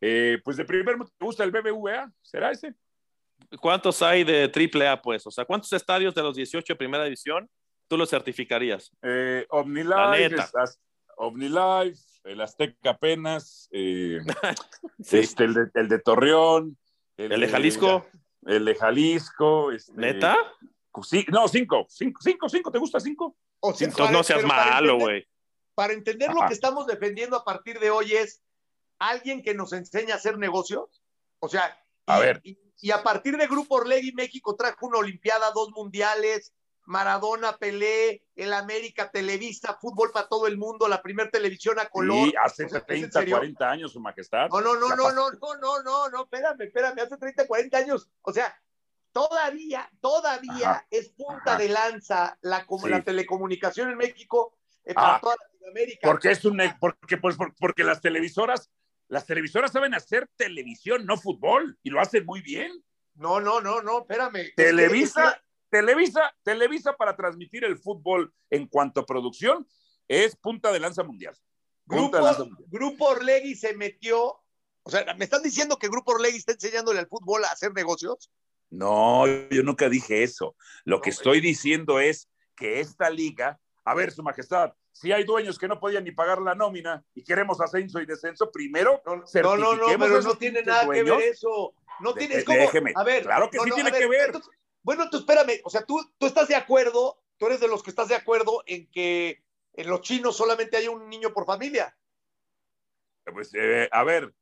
eh, 0.00 0.38
pues 0.44 0.56
de 0.58 0.64
primer, 0.66 0.96
¿te 0.98 1.24
gusta 1.24 1.42
el 1.42 1.50
BBVA? 1.50 2.12
¿Será 2.20 2.50
ese? 2.50 2.74
¿Cuántos 3.60 4.02
hay 4.02 4.24
de 4.24 4.48
triple 4.48 4.86
A, 4.86 5.00
pues? 5.00 5.26
O 5.26 5.30
sea, 5.30 5.44
¿cuántos 5.46 5.72
estadios 5.72 6.14
de 6.14 6.22
los 6.22 6.36
18 6.36 6.72
de 6.74 6.76
primera 6.76 7.04
división 7.04 7.48
tú 7.88 7.96
los 7.96 8.10
certificarías? 8.10 8.90
Eh, 9.02 9.46
OmniLife, 9.48 10.36
OmniLife, 11.16 12.00
el 12.24 12.40
Azteca 12.40 12.90
apenas, 12.90 13.68
eh, 13.72 14.18
Sí. 15.00 15.18
este, 15.18 15.44
el, 15.44 15.54
de, 15.54 15.60
el 15.74 15.88
de 15.88 15.98
Torreón, 16.00 16.76
¿El 17.16 17.40
de 17.40 17.48
Jalisco? 17.48 18.06
el 18.46 18.64
de 18.66 18.74
Jalisco, 18.74 19.72
este, 19.72 19.92
¿Neta? 19.94 20.36
Sí, 21.02 21.24
no, 21.28 21.48
cinco, 21.48 21.86
cinco, 21.88 22.20
cinco, 22.22 22.48
cinco, 22.48 22.70
¿te 22.70 22.78
gusta 22.78 23.00
cinco? 23.00 23.36
O 23.60 23.72
sea, 23.74 23.88
Entonces 23.88 24.12
no 24.12 24.18
para- 24.18 24.24
seas 24.24 24.38
pero 24.38 24.48
para 24.48 24.64
malo, 24.70 24.92
entender- 24.94 25.06
güey. 25.06 25.28
Para 25.74 25.92
entender 25.92 26.30
lo 26.32 26.38
Ajá. 26.40 26.48
que 26.48 26.54
estamos 26.54 26.86
defendiendo 26.86 27.36
a 27.36 27.44
partir 27.44 27.78
de 27.78 27.90
hoy 27.90 28.12
es 28.14 28.42
alguien 28.98 29.42
que 29.42 29.54
nos 29.54 29.72
enseña 29.72 30.14
a 30.14 30.16
hacer 30.16 30.38
negocios. 30.38 31.02
O 31.38 31.48
sea, 31.48 31.78
y, 32.06 32.12
A 32.12 32.18
ver. 32.18 32.40
y, 32.44 32.58
y 32.80 32.90
a 32.92 33.02
partir 33.02 33.36
de 33.36 33.46
Grupo 33.46 33.76
Orlegui, 33.76 34.12
México 34.12 34.56
trajo 34.56 34.86
una 34.86 34.98
Olimpiada, 34.98 35.50
dos 35.52 35.70
mundiales, 35.72 36.54
Maradona, 36.86 37.56
Pelé, 37.58 38.22
el 38.36 38.52
América, 38.54 39.10
Televisa, 39.10 39.76
fútbol 39.80 40.12
para 40.12 40.28
todo 40.28 40.46
el 40.46 40.56
mundo, 40.56 40.86
la 40.88 41.02
primer 41.02 41.30
televisión 41.30 41.78
a 41.80 41.86
color. 41.88 42.28
Sí, 42.28 42.34
hace 42.42 42.64
O 42.64 42.68
sea, 42.68 42.78
¿es 42.78 42.82
en 42.82 42.86
30, 42.86 43.18
serio? 43.20 43.36
40 43.36 43.70
años, 43.70 43.92
su 43.92 44.00
majestad. 44.00 44.48
No, 44.48 44.60
no, 44.60 44.76
no, 44.76 44.88
no, 44.94 45.10
no, 45.12 45.30
no, 45.32 45.56
no, 45.60 45.82
no, 45.82 46.08
no, 46.08 46.22
espérame, 46.22 46.60
espérame, 46.62 47.00
hace 47.00 47.16
30, 47.16 47.46
40 47.46 47.76
años. 47.76 48.08
O 48.22 48.32
sea, 48.32 48.56
todavía, 49.16 49.90
todavía 50.02 50.70
Ajá. 50.70 50.86
es 50.90 51.08
punta 51.08 51.52
Ajá. 51.52 51.58
de 51.58 51.68
lanza 51.70 52.38
la, 52.42 52.66
como 52.66 52.84
Sí. 52.84 52.90
la 52.90 53.02
telecomunicación 53.02 53.90
en 53.90 53.96
México 53.96 54.58
eh, 54.84 54.92
para 54.92 55.16
Ah. 55.16 55.20
toda 55.20 55.36
Latinoamérica. 55.52 56.06
Porque 56.06 56.30
es 56.30 56.44
un 56.44 56.60
porque, 56.78 57.16
pues, 57.16 57.36
por- 57.36 57.54
porque 57.56 57.82
las 57.82 58.00
televisoras, 58.02 58.70
las 59.08 59.24
televisoras 59.26 59.72
saben 59.72 59.94
hacer 59.94 60.28
televisión, 60.36 61.06
no 61.06 61.16
fútbol, 61.16 61.78
y 61.82 61.88
lo 61.90 62.00
hacen 62.00 62.26
muy 62.26 62.42
bien. 62.42 62.70
No, 63.14 63.40
no, 63.40 63.60
no, 63.62 63.80
no, 63.80 64.00
espérame. 64.00 64.52
Televisa, 64.54 65.28
es 65.30 65.34
que- 65.34 65.40
Televisa, 65.70 66.36
Televisa 66.44 66.92
para 66.96 67.16
transmitir 67.16 67.64
el 67.64 67.78
fútbol 67.78 68.32
en 68.50 68.66
cuanto 68.68 69.00
a 69.00 69.06
producción 69.06 69.66
es 70.06 70.36
punta 70.36 70.70
de 70.72 70.78
lanza 70.80 71.02
mundial. 71.02 71.34
De 71.86 71.96
lanza 71.96 72.10
Grupo, 72.34 72.44
mundial. 72.44 72.68
Grupo 72.70 73.04
Orlegui 73.06 73.54
se 73.56 73.74
metió. 73.74 74.40
O 74.82 74.90
sea, 74.90 75.14
¿me 75.14 75.24
están 75.24 75.42
diciendo 75.42 75.78
que 75.78 75.88
Grupo 75.88 76.12
Orlegui 76.12 76.36
está 76.36 76.52
enseñándole 76.52 77.00
al 77.00 77.08
fútbol 77.08 77.44
a 77.44 77.48
hacer 77.48 77.72
negocios? 77.72 78.30
No, 78.70 79.26
yo 79.26 79.62
nunca 79.62 79.88
dije 79.88 80.22
eso. 80.22 80.56
Lo 80.84 81.00
que 81.00 81.10
estoy 81.10 81.40
diciendo 81.40 82.00
es 82.00 82.28
que 82.56 82.80
esta 82.80 83.10
liga, 83.10 83.60
a 83.84 83.94
ver, 83.94 84.10
Su 84.12 84.22
Majestad, 84.22 84.72
si 84.92 85.12
hay 85.12 85.24
dueños 85.24 85.58
que 85.58 85.68
no 85.68 85.78
podían 85.78 86.04
ni 86.04 86.12
pagar 86.12 86.40
la 86.40 86.54
nómina 86.54 87.04
y 87.14 87.22
queremos 87.22 87.60
ascenso 87.60 88.00
y 88.00 88.06
descenso, 88.06 88.50
primero 88.50 89.02
No, 89.04 89.16
no, 89.56 89.76
no, 89.76 89.98
pero 89.98 90.22
no 90.22 90.38
tiene 90.38 90.62
nada 90.62 90.88
que 90.90 91.02
ver 91.02 91.20
eso. 91.22 91.74
No 92.00 92.12
De- 92.12 92.20
tiene, 92.20 92.34
de- 92.34 92.40
es 92.40 92.46
como, 92.46 92.58
déjeme. 92.58 92.92
a 92.94 93.04
ver, 93.04 93.22
Claro 93.22 93.50
que 93.50 93.58
sí 93.60 93.70
tiene 93.70 93.92
que 93.92 94.06
ver. 94.06 94.32
bueno, 94.82 95.08
tú 95.10 95.18
espérame, 95.18 95.60
o 95.64 95.70
sea, 95.70 95.84
tú, 95.84 96.00
tú 96.18 96.26
estás 96.26 96.48
de 96.48 96.54
acuerdo, 96.56 97.22
tú 97.36 97.46
eres 97.46 97.60
de 97.60 97.68
los 97.68 97.82
que 97.82 97.90
estás 97.90 98.08
de 98.08 98.14
acuerdo 98.14 98.62
en 98.66 98.90
que 98.90 99.42
en 99.74 99.88
los 99.88 100.00
chinos 100.00 100.36
solamente 100.36 100.76
hay 100.76 100.88
un 100.88 101.08
niño 101.08 101.32
por 101.32 101.44
familia. 101.44 101.96
Pues, 103.24 103.50
eh, 103.54 103.88
a 103.92 104.04
ver, 104.04 104.32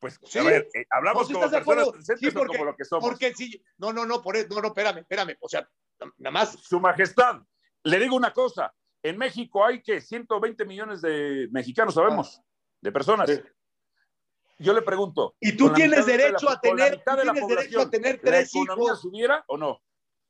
pues, 0.00 0.18
Sí. 0.24 0.38
a 0.38 0.42
ver, 0.42 0.68
eh, 0.74 0.86
hablamos 0.90 1.28
No, 1.30 1.34
como 1.40 1.50
personas 1.50 1.88
presentes 1.90 2.20
Sí, 2.20 2.26
o 2.28 2.32
porque- 2.32 2.56
como 2.56 2.70
lo 2.70 2.76
que 2.76 2.84
somos. 2.84 3.08
Porque 3.08 3.34
si, 3.34 3.62
no, 3.78 3.92
no, 3.92 4.06
no, 4.06 4.22
por 4.22 4.36
eso, 4.36 4.48
no, 4.50 4.60
no, 4.62 4.68
espérame, 4.68 4.98
espérame, 4.98 5.36
o 5.40 5.48
sea, 5.48 5.68
nada 6.18 6.30
más, 6.30 6.52
Su 6.62 6.80
Majestad, 6.80 7.42
le 7.84 7.98
digo 8.00 8.16
una 8.16 8.32
cosa, 8.32 8.74
en 9.02 9.16
México 9.18 9.64
hay 9.64 9.82
que 9.82 10.00
120 10.00 10.64
millones 10.64 11.02
de 11.02 11.48
mexicanos, 11.50 11.94
sabemos, 11.94 12.40
de 12.80 12.92
personas. 12.92 13.30
Ah. 13.30 13.34
Sí. 13.34 13.42
Yo 14.58 14.74
le 14.74 14.82
pregunto. 14.82 15.34
y 15.40 15.52
tú 15.56 15.64
¿con 15.64 15.72
la 15.72 15.76
tienes 15.76 15.98
mitad 16.00 16.06
de 16.06 16.18
derecho 16.18 16.46
la- 16.46 16.52
a 16.52 16.60
tener, 16.60 17.02
tú 17.02 17.10
de 17.16 17.22
tienes 17.22 17.48
derecho 17.48 17.80
a 17.80 17.90
tener 17.90 18.14
¿La 18.16 18.20
tres 18.22 18.54
hijos, 18.54 19.00
subiera 19.00 19.44
o 19.48 19.56
no? 19.56 19.80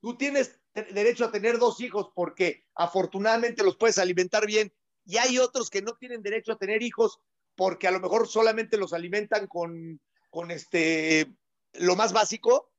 tú 0.00 0.16
tienes 0.16 0.60
derecho 0.72 1.24
a 1.24 1.32
tener 1.32 1.58
dos 1.58 1.80
hijos 1.80 2.10
porque 2.14 2.64
afortunadamente 2.76 3.64
los 3.64 3.76
puedes 3.76 3.98
alimentar 3.98 4.46
bien 4.46 4.72
y 5.04 5.16
hay 5.18 5.38
otros 5.38 5.68
que 5.68 5.82
no 5.82 5.94
tienen 5.94 6.22
derecho 6.22 6.52
a 6.52 6.58
tener 6.58 6.80
hijos 6.82 7.20
porque 7.60 7.86
a 7.86 7.90
lo 7.90 8.00
mejor 8.00 8.26
solamente 8.26 8.78
los 8.78 8.94
alimentan 8.94 9.46
con, 9.46 10.00
con 10.30 10.50
este 10.50 11.30
lo 11.74 11.94
más 11.94 12.10
básico. 12.10 12.72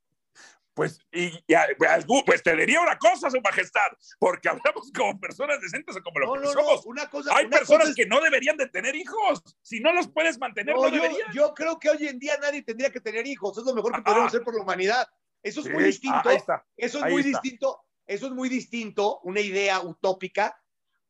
Pues, 0.73 0.97
y, 1.11 1.31
y 1.45 1.53
a- 1.53 1.67
pues, 1.77 2.05
pues 2.25 2.41
te 2.41 2.55
diría 2.55 2.81
una 2.81 2.97
cosa, 2.97 3.29
Su 3.29 3.39
Majestad, 3.41 3.91
porque 4.17 4.49
hablamos 4.49 4.91
como 4.91 5.19
personas 5.19 5.61
decentes 5.61 5.95
o 5.95 6.01
como 6.01 6.17
lo 6.19 6.25
No, 6.25 6.33
que 6.33 6.39
no, 6.39 6.45
no, 6.45 6.51
somos. 6.61 6.85
una 6.87 7.07
cosa, 7.11 7.35
Hay 7.37 7.45
una 7.45 7.57
personas 7.59 7.81
cosa 7.81 7.89
es- 7.91 7.95
que 7.95 8.07
no 8.07 8.19
deberían 8.21 8.57
de 8.57 8.69
tener 8.69 8.95
hijos. 8.95 9.43
Si 9.61 9.81
no 9.81 9.93
los 9.93 10.07
puedes 10.07 10.39
mantener, 10.39 10.73
no, 10.73 10.87
yo, 10.89 10.95
deberían. 10.95 11.31
yo 11.31 11.53
creo 11.53 11.77
que 11.77 11.91
hoy 11.91 12.07
en 12.07 12.17
día 12.17 12.35
nadie 12.41 12.63
tendría 12.63 12.89
que 12.89 13.01
tener 13.01 13.27
hijos, 13.27 13.55
es 13.59 13.63
lo 13.63 13.75
mejor 13.75 13.91
que 13.93 13.99
Ah. 13.99 14.03
podemos 14.03 14.27
hacer 14.29 14.41
por 14.41 14.55
la 14.55 14.63
humanidad. 14.63 15.07
Eso 15.43 15.59
es 15.59 15.67
Sí, 15.67 15.73
muy 15.73 15.83
distinto. 15.83 16.21
ah, 16.29 16.33
está. 16.33 16.65
Eso 16.75 17.05
es 17.05 17.11
muy 17.11 17.21
está. 17.21 17.39
distinto, 17.39 17.83
eso 18.07 18.25
es 18.25 18.31
muy 18.31 18.49
distinto, 18.49 19.19
una 19.19 19.41
idea 19.41 19.79
utópica, 19.81 20.59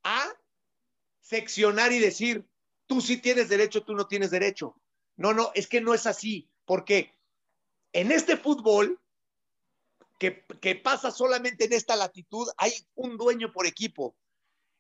a 0.04 0.26
seccionar 1.22 1.94
y 1.94 2.00
decir, 2.00 2.46
tú 2.92 3.00
sí 3.00 3.16
tienes 3.22 3.48
derecho, 3.48 3.84
tú 3.84 3.94
no 3.94 4.06
tienes 4.06 4.32
derecho. 4.32 4.76
No, 5.16 5.34
no, 5.34 5.52
es 5.56 5.68
que 5.68 5.80
no 5.80 5.94
es 5.94 6.06
así, 6.06 6.52
porque 6.66 7.18
en 7.94 8.12
este 8.12 8.36
fútbol, 8.36 9.00
que, 10.20 10.44
que 10.60 10.76
pasa 10.76 11.10
solamente 11.10 11.64
en 11.64 11.72
esta 11.72 11.96
latitud, 11.96 12.50
hay 12.58 12.74
un 12.96 13.16
dueño 13.16 13.54
por 13.54 13.66
equipo. 13.66 14.18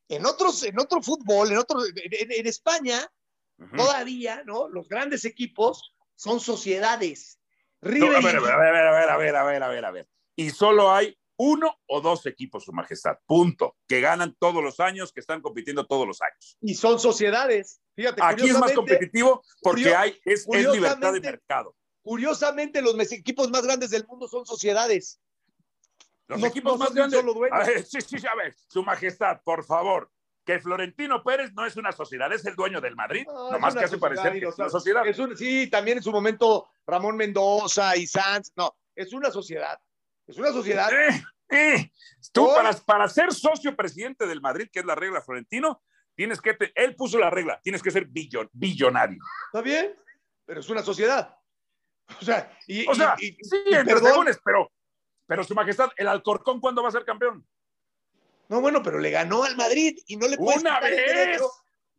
En 0.10 0.26
otros, 0.26 0.62
en 0.64 0.78
otro 0.78 1.02
fútbol, 1.02 1.54
en 1.54 1.58
otro, 1.58 1.86
en, 1.86 2.32
en 2.34 2.48
España, 2.48 3.10
todavía, 3.78 4.44
¿no? 4.44 4.68
Los 4.68 4.90
grandes 4.90 5.24
equipos 5.24 5.94
son 6.16 6.42
sociedades. 6.42 7.40
No, 7.80 8.08
a 8.08 8.20
ver, 8.20 8.36
a 8.36 8.42
ver, 8.42 8.52
a 8.52 8.58
ver, 8.58 8.76
a 8.76 8.92
ver, 8.92 9.10
a 9.10 9.18
ver, 9.18 9.36
a 9.38 9.44
ver, 9.46 9.64
a 9.64 9.68
ver, 9.70 9.86
a 9.86 9.92
ver. 9.92 10.10
Y 10.36 10.50
solo 10.50 10.92
hay 10.92 11.18
uno 11.44 11.76
o 11.88 12.02
dos 12.02 12.28
equipos, 12.28 12.66
Su 12.66 12.72
Majestad, 12.72 13.18
punto, 13.26 13.76
que 13.88 14.00
ganan 14.00 14.36
todos 14.38 14.64
los 14.64 14.80
años, 14.80 15.12
que 15.12 15.22
están 15.22 15.42
compitiendo 15.42 15.88
todos 15.88 16.06
los 16.06 16.22
años. 16.22 16.56
y 16.62 16.76
son 16.76 17.00
sociedades. 17.00 17.82
Fíjate, 17.96 18.22
Aquí 18.24 18.48
es 18.48 18.60
más 18.60 18.74
competitivo 18.74 19.44
porque 19.64 19.96
hay, 19.96 20.20
es, 20.24 20.46
es 20.48 20.70
libertad 20.72 21.14
de 21.14 21.20
mercado. 21.20 21.76
Curiosamente, 22.04 22.82
los 22.84 22.96
equipos 23.12 23.50
más 23.50 23.64
grandes 23.64 23.90
del 23.90 24.06
mundo 24.06 24.28
son 24.28 24.46
sociedades. 24.46 25.20
Los 26.28 26.40
no- 26.40 26.46
equipos 26.48 26.74
no 26.74 26.78
más 26.86 26.94
grandes. 26.94 27.24
A 27.52 27.60
ver, 27.66 27.84
sí, 27.86 28.00
sí, 28.02 28.18
a 28.28 28.36
ver, 28.36 28.56
Su 28.68 28.84
Majestad, 28.84 29.42
por 29.44 29.66
favor, 29.66 30.12
que 30.46 30.60
Florentino 30.60 31.24
Pérez 31.24 31.52
no 31.54 31.66
es 31.66 31.76
una 31.76 31.92
sociedad, 31.92 32.32
es 32.32 32.46
el 32.46 32.56
dueño 32.56 32.80
del 32.82 32.96
Madrid, 32.96 33.26
No, 33.26 33.52
nomás 33.52 33.74
que 33.76 33.84
hace 33.86 33.98
parecer 33.98 34.34
que 34.40 34.46
es 34.48 34.58
una 34.60 34.70
sociedad. 34.70 35.08
Es 35.08 35.18
un- 35.18 35.36
sí, 35.36 35.68
también 35.72 35.98
en 35.98 36.04
su 36.04 36.12
momento 36.12 36.70
Ramón 36.86 37.16
Mendoza 37.18 37.98
y 37.98 38.06
Sanz. 38.06 38.52
No, 38.56 38.76
es 38.96 39.12
una 39.12 39.32
sociedad. 39.32 39.80
Es 40.28 40.38
una 40.38 40.52
sociedad. 40.52 40.90
Eh, 40.92 41.24
eh, 41.50 41.92
Tú, 42.32 42.48
para, 42.56 42.72
para 42.74 43.08
ser 43.10 43.34
socio 43.34 43.76
presidente 43.76 44.26
del 44.28 44.42
Madrid, 44.42 44.70
que 44.72 44.80
es 44.80 44.86
la 44.86 44.96
regla 44.96 45.22
Florentino, 45.22 45.84
tienes 46.16 46.40
que, 46.42 46.54
te- 46.54 46.72
él 46.76 46.96
puso 46.96 47.18
la 47.18 47.30
regla, 47.30 47.60
tienes 47.62 47.82
que 47.84 47.92
ser 47.92 48.06
billon, 48.06 48.50
billonario. 48.54 49.20
¿Está 49.48 49.62
bien? 49.62 49.96
Pero 50.46 50.60
es 50.60 50.70
una 50.70 50.82
sociedad. 50.84 51.36
O 52.22 52.26
sea, 52.26 52.52
y, 52.68 52.86
O 52.88 52.94
sea, 52.96 53.16
y- 53.20 53.28
y- 53.30 53.44
sí, 53.44 53.56
y 53.66 53.74
entre 53.74 53.98
segundos, 54.00 54.38
pero, 54.44 54.70
pero 55.26 55.44
su 55.46 55.56
majestad, 55.56 55.90
el 55.96 56.08
Alcorcón, 56.10 56.60
¿cuándo 56.60 56.84
va 56.84 56.90
a 56.90 56.92
ser 56.92 57.06
campeón? 57.06 57.48
No, 58.50 58.60
bueno, 58.60 58.84
pero 58.84 59.00
le 59.00 59.10
ganó 59.12 59.44
al 59.46 59.56
Madrid 59.56 59.98
y 60.08 60.18
no 60.18 60.28
le 60.28 60.36
puedes 60.36 60.60
¡Una 60.60 60.82
vez! 60.82 61.42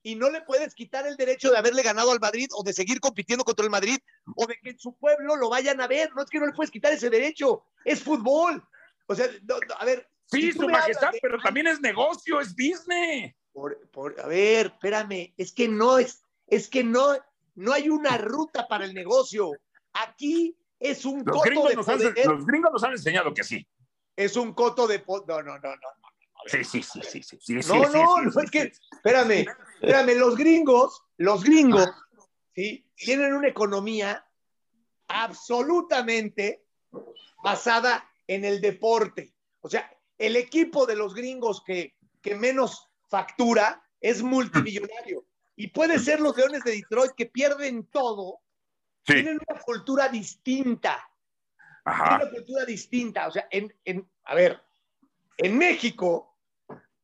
Y 0.03 0.17
no 0.17 0.31
le 0.31 0.41
puedes 0.43 0.75
quitar 0.75 1.07
el 1.07 1.17
derecho 1.17 1.51
de 1.51 1.59
haberle 1.59 1.83
ganado 1.83 2.11
al 2.11 2.19
Madrid 2.21 2.49
o 2.57 2.63
de 2.65 2.73
seguir 2.73 3.01
compitiendo 3.01 3.45
contra 3.45 3.65
el 3.65 3.71
Madrid 3.71 3.99
o 4.37 4.47
de 4.47 4.59
que 4.61 4.71
en 4.71 4.79
su 4.79 4.95
pueblo 4.97 5.37
lo 5.37 5.49
vayan 5.49 5.81
a 5.81 5.87
ver. 5.87 6.11
No 6.15 6.23
es 6.23 6.31
que 6.31 6.41
no 6.41 6.47
le 6.47 6.53
puedes 6.53 6.71
quitar 6.71 6.93
ese 6.93 7.09
derecho. 7.09 7.65
Es 7.85 8.03
fútbol. 8.03 8.67
O 9.07 9.15
sea, 9.15 9.27
no, 9.45 9.57
no, 9.69 9.75
a 9.79 9.85
ver. 9.85 10.09
Sí, 10.27 10.43
si 10.43 10.53
su 10.53 10.69
majestad, 10.69 11.13
de- 11.13 11.19
pero 11.21 11.39
también 11.41 11.67
es 11.67 11.81
negocio, 11.81 12.41
es 12.41 12.55
business. 12.55 13.35
Por, 13.53 13.79
por, 13.91 14.19
a 14.19 14.27
ver, 14.27 14.67
espérame, 14.67 15.35
es 15.37 15.53
que 15.53 15.69
no 15.69 15.99
es, 15.99 16.25
es 16.47 16.69
que 16.69 16.83
no, 16.83 17.15
no 17.55 17.73
hay 17.73 17.91
una 17.91 18.17
ruta 18.17 18.67
para 18.67 18.85
el 18.87 18.95
negocio. 18.95 19.51
Aquí 19.93 20.57
es 20.81 21.05
un 21.05 21.19
Los 21.25 21.37
coto 21.37 21.43
gringos, 21.45 21.69
de 21.69 21.77
nos 21.77 21.89
han, 21.89 22.01
los 22.01 22.47
gringos 22.47 22.73
nos 22.73 22.83
han 22.83 22.93
enseñado 22.93 23.35
que 23.35 23.45
sí. 23.45 23.67
Es 24.17 24.37
un 24.37 24.55
coto 24.55 24.87
de. 24.87 25.05
No, 25.07 25.43
no, 25.43 25.59
no, 25.59 25.77
no. 25.77 25.89
Sí, 26.47 26.65
sí, 26.65 26.83
sí, 26.83 27.01
sí, 27.03 27.23
sí. 27.23 27.39
sí, 27.41 27.55
No, 27.55 27.63
sí, 27.63 27.71
no, 27.93 28.21
no, 28.23 28.41
es 28.41 28.51
que, 28.51 28.73
espérame, 28.93 29.47
espérame, 29.81 30.19
los 30.19 30.37
gringos, 30.37 31.03
los 31.17 31.43
gringos, 31.45 31.89
¿sí? 32.55 32.87
Tienen 32.97 33.33
una 33.35 33.49
economía 33.49 34.25
absolutamente 35.09 36.65
basada 37.43 38.09
en 38.27 38.45
el 38.45 38.61
deporte. 38.61 39.35
O 39.61 39.69
sea, 39.69 39.91
el 40.19 40.37
equipo 40.37 40.87
de 40.87 40.97
los 40.97 41.15
gringos 41.15 41.63
que, 41.65 41.97
que 42.21 42.35
menos 42.35 42.89
factura 43.09 43.83
es 44.01 44.23
multimillonario. 44.23 45.27
Y 45.57 45.69
puede 45.69 45.99
ser 45.99 46.21
los 46.21 46.37
Leones 46.37 46.65
de 46.65 46.73
Detroit 46.73 47.13
que 47.17 47.27
pierden 47.27 47.87
todo, 47.87 48.41
Sí, 49.05 49.15
tienen 49.15 49.39
una 49.49 49.61
cultura 49.61 50.09
distinta. 50.09 51.05
Tienen 51.85 52.03
ajá. 52.03 52.17
una 52.23 52.31
cultura 52.31 52.65
distinta. 52.65 53.27
O 53.27 53.33
sea, 53.33 53.49
en, 53.51 53.75
en- 53.85 54.09
a 54.25 54.35
ver, 54.37 54.63
en 55.39 55.59
México 55.59 56.32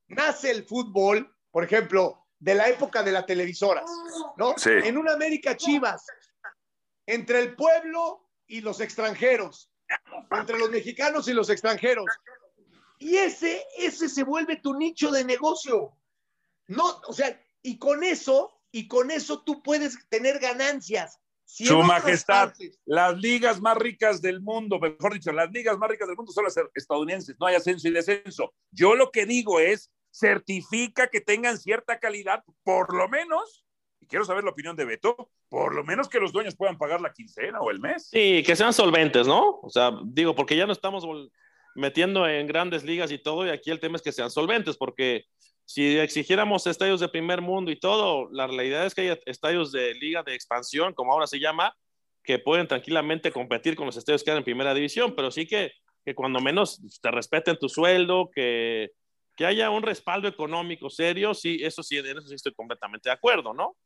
nace 0.09 0.50
el 0.50 0.64
fútbol, 0.64 1.34
por 1.50 1.64
ejemplo, 1.64 2.26
de 2.38 2.54
la 2.54 2.68
época 2.68 3.02
de 3.02 3.12
las 3.12 3.26
televisoras, 3.26 3.90
¿no? 4.36 4.54
Sí. 4.56 4.70
En 4.70 4.96
una 4.98 5.12
América 5.12 5.56
Chivas, 5.56 6.06
entre 7.06 7.40
el 7.40 7.54
pueblo 7.54 8.28
y 8.46 8.61
los 8.61 8.80
extranjeros, 8.80 9.70
entre 10.30 10.59
los 10.59 10.70
mexicanos 10.70 11.28
y 11.28 11.32
los 11.32 11.50
extranjeros. 11.50 12.06
Y 12.98 13.16
ese, 13.16 13.64
ese 13.78 14.09
se 14.09 14.24
vuelve 14.24 14.56
tu 14.56 14.74
nicho 14.74 15.11
de 15.11 15.24
negocio. 15.24 15.96
No, 16.66 17.00
o 17.06 17.12
sea, 17.12 17.40
y 17.62 17.78
con 17.78 18.02
eso, 18.04 18.52
y 18.70 18.88
con 18.88 19.11
eso 19.11 19.42
tú 19.42 19.62
puedes 19.62 19.98
tener 20.09 20.38
ganancias. 20.38 21.18
Si 21.44 21.64
Su 21.64 21.78
majestad, 21.78 22.52
partes- 22.52 22.78
las 22.84 23.16
ligas 23.16 23.61
más 23.61 23.76
ricas 23.78 24.20
del 24.20 24.42
mundo, 24.42 24.78
mejor 24.78 25.14
dicho, 25.14 25.32
las 25.32 25.50
ligas 25.50 25.78
más 25.78 25.88
ricas 25.88 26.06
del 26.06 26.16
mundo 26.16 26.30
son 26.30 26.44
las 26.44 26.56
estadounidenses, 26.74 27.36
no 27.40 27.46
hay 27.46 27.54
ascenso 27.54 27.88
y 27.88 27.92
descenso. 27.92 28.52
Yo 28.70 28.94
lo 28.94 29.11
que 29.11 29.24
digo 29.24 29.59
es, 29.59 29.90
certifica 30.11 31.09
que 31.09 31.20
tengan 31.20 31.59
cierta 31.59 31.98
calidad, 31.98 32.42
por 32.64 32.94
lo 32.94 33.09
menos, 33.09 33.64
y 34.00 34.06
quiero 34.06 34.24
saber 34.24 34.44
la 34.44 34.50
opinión 34.50 34.76
de 34.76 34.84
Beto, 34.84 35.30
por 35.48 35.74
lo 35.74 35.84
menos 35.84 36.09
que 36.09 36.20
los 36.20 36.32
dueños 36.32 36.56
puedan 36.56 36.78
pagar 36.78 37.00
la 37.00 37.12
quincena 37.12 37.61
o 37.61 37.70
el 37.70 37.80
mes. 37.80 38.09
Sí, 38.11 38.42
que 38.44 38.56
sean 38.56 38.72
solventes, 38.72 39.26
¿no? 39.26 39.61
O 39.62 39.70
sea, 39.70 39.92
digo, 40.04 40.34
porque 40.34 40.56
ya 40.56 40.66
no 40.66 40.72
estamos 40.72 41.06
metiendo 41.74 42.28
en 42.28 42.46
grandes 42.46 42.84
ligas 42.84 43.11
y 43.11 43.18
todo, 43.18 43.46
y 43.46 43.50
aquí 43.50 43.70
el 43.70 43.80
tema 43.80 43.96
es 43.96 44.02
que 44.02 44.12
sean 44.12 44.30
solventes, 44.30 44.76
porque 44.76 45.24
si 45.64 45.98
exigiéramos 45.98 46.66
estadios 46.66 47.00
de 47.00 47.09
primer 47.09 47.40
mundo 47.40 47.70
y 47.70 47.78
todo, 47.78 48.28
la 48.32 48.46
realidad 48.46 48.86
es 48.86 48.94
que 48.94 49.02
hay 49.02 49.18
estadios 49.26 49.70
de 49.70 49.94
liga 49.94 50.22
de 50.22 50.34
expansión, 50.34 50.94
como 50.94 51.12
ahora 51.12 51.26
se 51.26 51.40
llama, 51.40 51.74
que 52.22 52.38
pueden 52.38 52.66
tranquilamente 52.66 53.32
competir 53.32 53.76
con 53.76 53.86
los 53.86 53.96
estadios 53.96 54.22
que 54.22 54.30
hay 54.30 54.38
en 54.38 54.44
primera 54.44 54.74
división, 54.74 55.14
pero 55.14 55.30
sí 55.30 55.46
que, 55.46 55.72
que 56.04 56.14
cuando 56.14 56.40
menos 56.40 56.80
te 57.00 57.11
respeten 57.11 57.59
tu 57.59 57.68
sueldo, 57.68 58.30
que, 58.34 58.90
que 59.39 59.47
haya 59.47 59.70
un 59.70 59.84
respaldo 59.84 60.26
económico 60.26 60.91
serio, 60.91 61.32
sí, 61.32 61.61
eso 61.62 61.80
sí, 61.84 61.97
en 61.97 62.18
eso 62.18 62.26
sí 62.26 62.34
estoy 62.34 62.53
completamente 62.53 63.09
de 63.09 63.14
acuerdo, 63.14 63.55
¿no? 63.55 63.76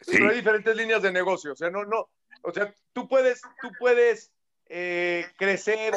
Sí, 0.00 0.14
pero 0.14 0.30
hay 0.30 0.36
diferentes 0.36 0.74
líneas 0.74 1.00
de 1.00 1.12
negocio. 1.12 1.52
O 1.52 1.56
sea, 1.56 1.70
no, 1.70 1.84
no. 1.84 2.10
O 2.42 2.52
sea, 2.52 2.74
tú 2.92 3.06
puedes, 3.06 3.40
tú 3.62 3.70
puedes 3.78 4.32
eh, 4.66 5.26
crecer 5.36 5.94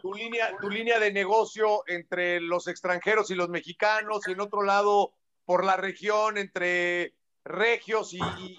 tu 0.00 0.14
línea, 0.14 0.56
tu 0.60 0.70
línea 0.70 1.00
de 1.00 1.12
negocio 1.12 1.82
entre 1.88 2.40
los 2.40 2.68
extranjeros 2.68 3.28
y 3.32 3.34
los 3.34 3.48
mexicanos, 3.48 4.28
y 4.28 4.32
en 4.32 4.40
otro 4.40 4.62
lado, 4.62 5.14
por 5.44 5.64
la 5.64 5.76
región, 5.76 6.38
entre 6.38 7.16
regios 7.44 8.14
y, 8.14 8.18
y 8.18 8.56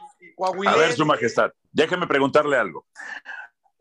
A 0.68 0.76
ver. 0.76 0.92
Su 0.92 1.06
Majestad, 1.06 1.54
déjeme 1.72 2.06
preguntarle 2.06 2.58
algo. 2.58 2.86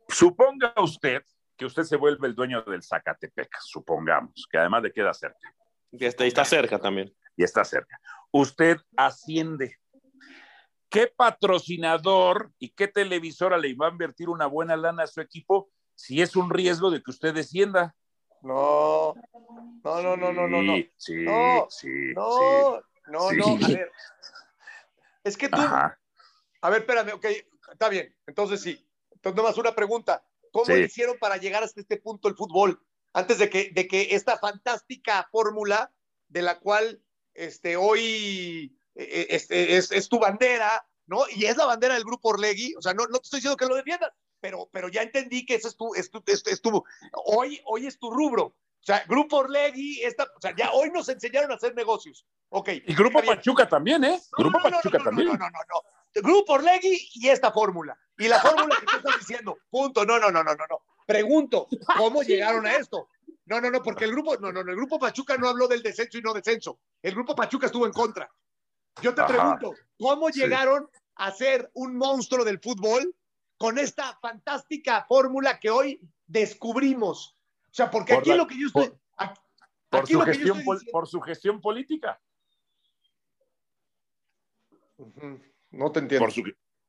Suponga 0.09 0.75
usted 0.77 1.25
que 1.57 1.65
usted 1.65 1.83
se 1.83 1.97
vuelve 1.97 2.29
el 2.29 2.37
dueño 2.37 2.63
del 2.63 2.85
Zacatepec, 2.85 3.51
supongamos, 3.59 4.47
que 4.49 4.59
además 4.59 4.85
le 4.85 4.93
queda 4.93 5.13
cerca. 5.13 5.53
Está, 5.93 6.25
y 6.25 6.29
está 6.29 6.45
cerca 6.45 6.79
también. 6.79 7.15
y 7.37 7.45
está 7.45 7.65
cerca. 7.65 8.01
Usted 8.31 8.79
asciende. 8.97 9.79
¿Qué 10.89 11.07
patrocinador 11.07 12.53
y 12.59 12.71
qué 12.71 12.87
televisora 12.89 13.57
le 13.57 13.75
va 13.75 13.87
a 13.89 13.91
invertir 13.91 14.29
una 14.29 14.47
buena 14.47 14.77
lana 14.77 15.05
a 15.05 15.07
su 15.07 15.21
equipo 15.23 15.71
si 15.95 16.21
es 16.21 16.37
un 16.37 16.51
riesgo 16.51 16.91
de 16.91 17.03
que 17.03 17.11
usted 17.11 17.33
descienda? 17.35 17.95
No, 18.43 19.15
no, 19.85 20.03
no, 20.03 20.17
no, 20.17 20.33
no, 20.33 20.49
no, 20.49 20.63
no. 20.63 20.75
Sí, 20.77 20.91
sí, 20.99 21.25
No, 21.25 21.67
sí, 21.71 22.13
No, 22.15 22.81
no, 23.07 23.31
Sí. 23.31 23.37
no. 23.37 23.65
A 23.65 23.69
ver. 23.69 23.93
Es 25.25 25.37
que 25.37 25.49
tú, 25.49 25.61
Ajá. 25.61 25.99
A 26.61 26.71
ver, 26.71 26.81
espérame, 26.83 27.13
ok, 27.15 27.27
está 27.73 27.89
bien. 27.89 28.15
Entonces 28.27 28.61
sí. 28.61 28.87
Entonces, 29.13 29.37
nomás 29.37 29.57
una 29.59 29.75
pregunta. 29.75 30.23
¿Cómo 30.53 30.67
Sí. 30.67 30.73
hicieron 30.75 31.17
para 31.19 31.37
llegar 31.39 31.63
hasta 31.63 31.81
este 31.81 31.97
punto 31.97 32.29
el 32.29 32.35
fútbol? 32.37 32.79
Antes 33.15 33.39
de 33.39 33.51
que, 33.51 33.71
de 33.75 33.87
que 33.87 34.15
esta 34.15 34.39
fantástica 34.39 35.29
fórmula 35.31 35.93
de 36.29 36.43
la 36.43 36.59
cual 36.59 37.03
este, 37.35 37.77
hoy 37.77 38.77
eh, 38.95 39.27
este, 39.31 39.77
es, 39.77 39.93
es 39.93 40.09
tu 40.09 40.19
bandera, 40.19 40.87
¿no? 41.07 41.25
Y 41.35 41.45
es 41.45 41.57
la 41.57 41.67
bandera 41.67 41.95
del 41.95 42.05
grupo 42.05 42.31
Orlegui. 42.31 42.75
O 42.77 42.83
sea, 42.83 42.95
no, 42.95 43.07
no 43.07 43.19
te 43.19 43.25
estoy 43.25 43.39
diciendo 43.39 43.57
que 43.57 43.67
lo 43.67 43.75
defiendas, 43.77 44.11
pero, 44.41 44.69
pero 44.73 44.89
ya 44.89 45.03
entendí 45.03 45.45
que 45.45 45.57
ese 45.57 45.69
es 45.69 45.77
tu, 45.77 45.95
es 45.95 46.11
tu, 46.11 46.23
es, 46.27 46.43
es 46.47 46.61
tu- 46.63 46.83
hoy, 47.27 47.61
hoy 47.67 47.87
es 47.87 47.99
tu 47.99 48.11
rubro. 48.11 48.45
O 48.45 48.85
sea, 48.85 49.05
Grupo 49.07 49.37
Orlegui, 49.37 50.03
esta, 50.03 50.25
o 50.25 50.41
sea, 50.41 50.57
ya 50.57 50.73
hoy 50.73 50.91
nos 50.91 51.09
enseñaron 51.09 51.53
a 51.53 51.55
hacer 51.55 51.75
negocios. 51.75 52.27
Ok. 52.49 52.71
Y 52.87 52.95
Grupo. 52.95 53.23
Pachuca 53.23 53.69
también, 53.69 54.03
¿eh? 54.05 54.21
No, 54.33 54.39
Grupo 54.45 54.59
no, 54.59 54.71
no, 54.71 54.77
Pachuca 54.77 54.99
no, 54.99 55.05
no, 55.05 55.11
también. 55.11 55.29
No, 55.29 55.35
no, 55.37 55.51
no, 55.51 55.59
no. 55.69 55.83
Grupo 56.23 56.55
Orlegui 56.55 57.09
y 57.15 57.29
esta 57.29 57.53
fórmula. 57.53 57.97
Y 58.19 58.27
la 58.29 58.41
fórmula 58.41 58.75
que 58.81 58.87
tú 58.87 58.97
estás 58.97 59.19
diciendo. 59.21 59.57
Punto. 59.71 60.05
No, 60.05 60.19
no, 60.19 60.31
no, 60.31 60.43
no, 60.43 60.55
no, 60.55 60.65
no. 60.69 60.83
Pregunto, 61.07 61.69
¿cómo 61.97 62.23
llegaron 62.23 62.67
a 62.67 62.77
esto? 62.77 63.09
No, 63.47 63.61
no, 63.61 63.71
no, 63.71 63.83
porque 63.83 64.05
el 64.05 64.13
grupo, 64.13 64.37
no, 64.37 64.53
no, 64.53 64.63
no, 64.63 64.71
el 64.71 64.77
grupo 64.77 64.99
Pachuca 64.99 65.37
no 65.37 65.49
habló 65.49 65.67
del 65.69 65.83
descenso 65.83 66.19
y 66.19 66.23
no 66.23 66.33
descenso. 66.33 66.79
El 67.03 67.15
grupo 67.15 67.35
Pachuca 67.35 67.67
estuvo 67.67 67.87
en 67.87 67.93
contra. 67.93 68.31
Yo 69.03 69.15
te 69.15 69.21
Ajá. 69.23 69.29
pregunto, 69.59 69.75
¿cómo 69.99 70.29
Sí. 70.31 70.41
llegaron 70.41 70.89
a 71.17 71.31
ser 71.33 71.71
un 71.75 71.97
monstruo 71.97 72.45
del 72.45 72.61
fútbol 72.61 73.15
con 73.59 73.79
esta 73.79 74.19
fantástica 74.21 75.05
fórmula 75.09 75.59
que 75.59 75.71
hoy 75.71 76.01
descubrimos? 76.27 77.37
O 77.67 77.75
sea, 77.75 77.91
porque 77.91 78.15
Por 78.15 78.21
aquí 78.21 78.31
la- 78.31 78.37
lo 78.37 78.47
que 78.47 78.59
yo 78.61 78.67
estoy. 78.69 78.93
aquí- 79.17 79.41
Por 79.89 80.01
aquí 80.01 80.13
su, 80.13 80.19
lo 80.19 80.25
que 80.25 80.31
yo 80.33 80.35
gestión, 80.35 80.59
estoy 80.59 80.75
diciendo- 80.77 80.93
por 80.93 81.09
su 81.09 81.21
gestión 81.21 81.61
política. 81.61 82.21
No 85.71 85.91
te 85.93 86.01
entiendo. 86.01 86.25
Por 86.25 86.33
su, 86.33 86.43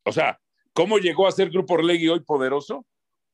o 0.06 0.12
sea, 0.12 0.40
¿cómo 0.74 0.98
llegó 1.00 1.28
a 1.28 1.32
ser 1.32 1.50
Grupo 1.50 1.74
Orlegui 1.76 2.10
hoy 2.10 2.20
poderoso? 2.22 2.86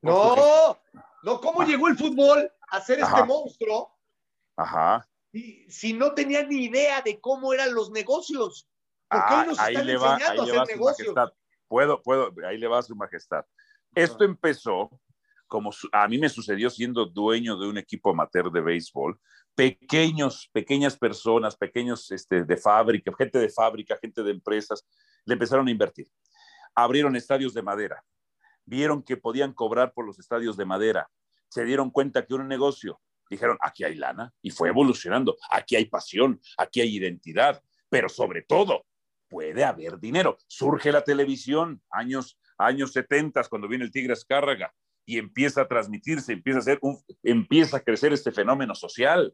No, 0.01 0.77
no, 1.23 1.41
¿cómo 1.41 1.63
llegó 1.63 1.87
el 1.87 1.97
fútbol 1.97 2.49
a 2.69 2.81
ser 2.81 2.99
este 2.99 3.23
monstruo 3.23 3.97
Ajá. 4.55 5.07
si, 5.31 5.69
si 5.69 5.93
no 5.93 6.13
tenía 6.13 6.43
ni 6.45 6.65
idea 6.65 7.01
de 7.01 7.19
cómo 7.19 7.53
eran 7.53 7.73
los 7.73 7.91
negocios? 7.91 8.67
Porque 9.09 9.25
Ah, 9.27 9.41
hoy 9.41 9.47
nos 9.47 9.59
ahí 9.59 9.73
están 9.73 9.87
le 9.87 9.97
va, 9.97 10.13
enseñando 10.13 10.41
ahí 10.43 10.49
a 10.49 10.51
le 10.51 10.57
va 10.57 10.63
hacer 10.63 10.75
su 10.75 10.79
negocios. 10.79 11.15
majestad. 11.15 11.37
Puedo, 11.67 12.01
puedo, 12.01 12.33
ahí 12.47 12.57
le 12.57 12.67
va 12.67 12.81
su 12.81 12.95
majestad. 12.95 13.45
Esto 13.93 14.23
empezó 14.23 14.89
como 15.47 15.71
su- 15.71 15.89
a 15.91 16.07
mí 16.07 16.17
me 16.19 16.29
sucedió 16.29 16.69
siendo 16.69 17.05
dueño 17.05 17.57
de 17.57 17.67
un 17.67 17.77
equipo 17.77 18.11
amateur 18.11 18.51
de 18.51 18.61
béisbol, 18.61 19.19
pequeños, 19.55 20.47
pequeñas 20.53 20.95
personas, 20.97 21.57
pequeños 21.57 22.09
este, 22.11 22.43
de 22.45 22.55
fábrica, 22.57 23.11
gente 23.17 23.39
de 23.39 23.49
fábrica, 23.49 23.97
gente 23.99 24.23
de 24.23 24.31
empresas, 24.31 24.87
le 25.25 25.33
empezaron 25.33 25.67
a 25.67 25.71
invertir. 25.71 26.07
Abrieron 26.75 27.15
estadios 27.15 27.53
de 27.53 27.61
madera, 27.63 28.03
vieron 28.69 29.03
que 29.03 29.17
podían 29.17 29.53
cobrar 29.53 29.93
por 29.93 30.05
los 30.05 30.19
estadios 30.19 30.55
de 30.57 30.65
madera, 30.65 31.09
se 31.49 31.65
dieron 31.65 31.89
cuenta 31.89 32.25
que 32.25 32.33
era 32.35 32.43
un 32.43 32.49
negocio, 32.49 33.01
dijeron, 33.29 33.57
aquí 33.61 33.83
hay 33.83 33.95
lana, 33.95 34.31
y 34.41 34.51
fue 34.51 34.69
evolucionando, 34.69 35.35
aquí 35.49 35.75
hay 35.75 35.85
pasión, 35.85 36.39
aquí 36.57 36.81
hay 36.81 36.95
identidad, 36.95 37.61
pero 37.89 38.07
sobre 38.09 38.43
todo, 38.43 38.85
puede 39.27 39.63
haber 39.63 39.99
dinero. 39.99 40.37
Surge 40.47 40.91
la 40.91 41.03
televisión, 41.03 41.81
años, 41.91 42.39
años 42.57 42.91
70, 42.93 43.43
cuando 43.45 43.67
viene 43.67 43.85
el 43.85 43.91
Tigre 43.91 44.13
Azcárraga, 44.13 44.73
y 45.05 45.17
empieza 45.17 45.61
a 45.61 45.67
transmitirse, 45.67 46.33
empieza 46.33 46.59
a, 46.59 46.61
ser 46.61 46.77
un, 46.81 46.97
empieza 47.23 47.77
a 47.77 47.83
crecer 47.83 48.13
este 48.13 48.31
fenómeno 48.31 48.75
social. 48.75 49.33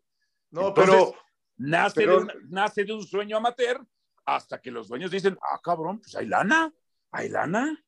No, 0.52 0.70
Entonces, 0.70 0.96
pero 0.96 1.16
Nace, 1.58 1.96
pero- 1.96 2.18
de 2.20 2.24
una- 2.24 2.34
nace 2.50 2.84
de 2.86 2.94
un 2.94 3.04
sueño 3.04 3.38
amateur 3.38 3.86
hasta 4.26 4.60
que 4.62 4.72
los 4.72 4.88
dueños 4.88 5.12
dicen, 5.12 5.38
ah, 5.42 5.60
cabrón, 5.64 6.00
pues 6.00 6.16
hay 6.16 6.28
lana, 6.28 6.74
hay 7.12 7.30
lana. 7.30 7.82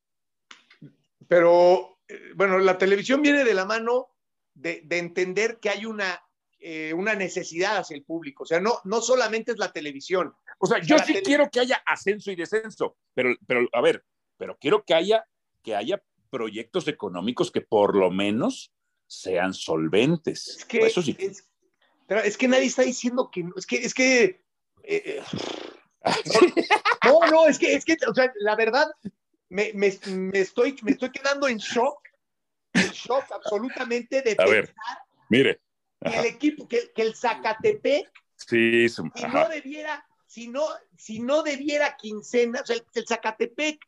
Pero, 1.28 2.00
eh, 2.08 2.32
bueno, 2.36 2.58
la 2.60 2.78
televisión 2.78 3.22
viene 3.22 3.44
de 3.44 3.54
la 3.54 3.66
mano 3.66 4.08
de, 4.54 4.82
de 4.86 4.98
entender 4.98 5.60
que 5.60 5.70
hay 5.70 5.86
una, 5.86 6.22
eh, 6.60 6.94
una 6.94 7.16
necesidad 7.16 7.78
hacia 7.78 7.96
el 7.96 8.04
público. 8.04 8.44
O 8.44 8.46
sea, 8.46 8.60
no, 8.60 8.80
no 8.84 9.02
solamente 9.02 9.52
es 9.52 9.58
la 9.58 9.72
televisión. 9.72 10.34
O 10.60 10.68
sea, 10.68 10.80
yo 10.80 10.98
sí 11.00 11.14
tele- 11.14 11.24
quiero 11.24 11.50
que 11.52 11.60
haya 11.60 11.82
ascenso 11.86 12.32
y 12.32 12.36
descenso, 12.36 12.98
pero, 13.14 13.36
pero 13.46 13.68
a 13.74 13.82
ver, 13.82 14.04
pero 14.38 14.58
quiero 14.60 14.84
que 14.84 14.94
haya, 14.94 15.26
que 15.64 15.76
haya 15.76 16.02
proyectos 16.30 16.88
económicos 16.88 17.52
que 17.52 17.62
por 17.62 17.96
lo 17.96 18.10
menos 18.12 18.72
sean 19.06 19.54
solventes. 19.54 20.48
Es 20.48 20.66
que, 20.66 20.80
Eso 20.80 21.02
sí. 21.02 21.16
es, 21.20 21.48
pero 22.08 22.22
es 22.22 22.38
que 22.38 22.48
nadie 22.48 22.66
está 22.66 22.82
diciendo 22.84 23.30
que 23.32 23.44
no. 23.44 23.54
Es 23.56 23.66
que, 23.66 23.78
es 23.78 23.94
que 23.94 24.42
eh, 24.84 25.22
no, 27.06 27.20
no, 27.32 27.48
es 27.48 27.60
que, 27.60 27.74
es 27.76 27.86
que, 27.86 27.98
o 28.10 28.14
sea, 28.14 28.32
la 28.40 28.56
verdad, 28.56 28.88
me, 29.50 29.72
me, 29.74 29.98
me 30.06 30.40
estoy, 30.40 30.78
me 30.84 30.92
estoy 30.92 31.12
quedando 31.12 31.48
en 31.48 31.58
shock, 31.58 32.00
en 32.74 32.90
shock 32.92 33.32
absolutamente 33.32 34.22
de 34.22 34.36
A 34.38 34.46
ver, 34.46 34.68
pensar 34.68 34.98
Mire. 35.30 35.62
que 36.04 36.18
el 36.20 36.26
equipo, 36.26 36.68
que, 36.68 36.92
que 36.94 37.02
el 37.02 37.16
Zacatepec, 37.16 38.12
Sí, 38.36 38.88
si 38.88 39.02
no 39.02 39.50
debiera, 39.50 40.06
si 40.28 40.48
no, 40.48 40.64
si 40.96 41.20
no 41.20 41.42
debiera 41.42 41.98
quincena, 41.98 42.62
o 42.62 42.66
sea, 42.66 42.76
el, 42.76 42.86
el 42.94 43.08
Zacatepec, 43.08 43.80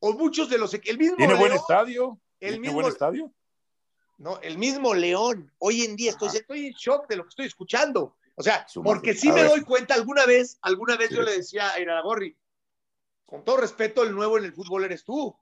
o 0.00 0.12
muchos 0.12 0.50
de 0.50 0.58
los, 0.58 0.74
el 0.74 0.98
mismo 0.98 1.16
¿Tiene 1.16 1.34
buen 1.34 1.52
León, 1.52 1.60
estadio? 1.62 2.20
el 2.40 2.48
¿Tiene 2.50 2.58
mismo- 2.58 2.74
buen 2.74 2.86
estadio? 2.88 3.32
no, 4.18 4.38
el 4.42 4.58
mismo 4.58 4.94
León, 4.94 5.50
hoy 5.58 5.82
en 5.82 5.96
día 5.96 6.10
estoy, 6.10 6.28
estoy 6.28 6.66
en 6.66 6.72
shock 6.74 7.08
de 7.08 7.16
lo 7.16 7.22
que 7.24 7.30
estoy 7.30 7.46
escuchando. 7.46 8.16
O 8.36 8.42
sea, 8.42 8.66
porque 8.82 9.14
sí 9.14 9.30
A 9.30 9.32
me 9.32 9.40
ver. 9.42 9.50
doy 9.50 9.60
cuenta, 9.62 9.94
alguna 9.94 10.26
vez, 10.26 10.58
alguna 10.62 10.96
vez 10.96 11.08
Sí. 11.08 11.14
yo 11.16 11.22
le 11.22 11.36
decía 11.36 11.72
a 11.72 11.80
Iraragorri, 11.80 12.36
con 13.26 13.44
todo 13.44 13.56
respeto, 13.58 14.02
el 14.02 14.14
nuevo 14.14 14.38
en 14.38 14.44
el 14.44 14.52
fútbol 14.52 14.84
eres 14.84 15.04
tú. 15.04 15.36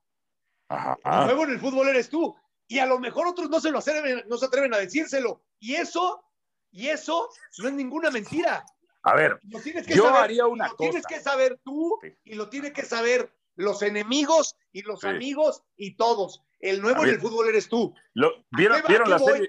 Ajá. 0.69 0.97
El 1.05 1.27
nuevo 1.27 1.45
en 1.45 1.51
el 1.51 1.61
fútbol 1.61 1.89
eres 1.89 2.09
tú. 2.09 2.35
Y 2.69 2.79
a 2.79 2.87
lo 2.87 2.99
mejor 2.99 3.27
otros 3.27 3.51
no 3.51 3.61
se 3.61 3.71
lo 3.71 3.79
atreven, 3.81 4.25
no 4.29 4.37
se 4.39 4.47
atreven 4.47 4.73
a 4.73 4.79
decírselo. 4.79 5.43
Y 5.59 5.75
eso, 5.75 6.25
y 6.71 6.89
eso 6.89 7.29
no 7.59 7.69
es 7.69 7.75
ninguna 7.75 8.11
mentira. 8.11 8.65
A 9.03 9.15
ver, 9.17 9.39
Lo 9.51 9.61
tienes 9.61 9.87
que 9.87 9.95
Yo 9.95 10.05
saber, 10.05 10.21
haría 10.23 10.47
una 10.47 10.69
lo 10.69 10.77
tienes 10.77 11.03
cosa. 11.03 11.09
que 11.17 11.21
saber 11.21 11.61
tú 11.65 11.99
Sí. 12.03 12.09
y 12.25 12.35
lo 12.35 12.49
tiene 12.49 12.73
que 12.73 12.85
saber 12.85 13.33
los 13.57 13.83
enemigos 13.83 14.57
y 14.73 14.83
los 14.83 15.01
Sí. 15.01 15.09
amigos 15.09 15.63
y 15.77 15.97
todos. 15.97 16.41
El 16.61 16.81
nuevo 16.81 17.03
en 17.03 17.11
el 17.11 17.21
fútbol 17.21 17.49
eres 17.49 17.69
tú. 17.69 17.95
lo- 18.15 18.33
¿vieron, 18.51 18.77
qué 18.79 18.83
va- 18.85 18.89
¿vieron 18.89 19.07
a 19.09 19.11
la 19.11 19.17
qué 19.19 19.23
voy? 19.25 19.33
serie? 19.33 19.49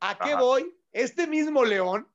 ¿A 0.00 0.18
qué 0.18 0.32
Ajá. 0.32 0.40
voy? 0.42 0.76
Este 0.92 1.26
mismo 1.26 1.64
León 1.64 2.06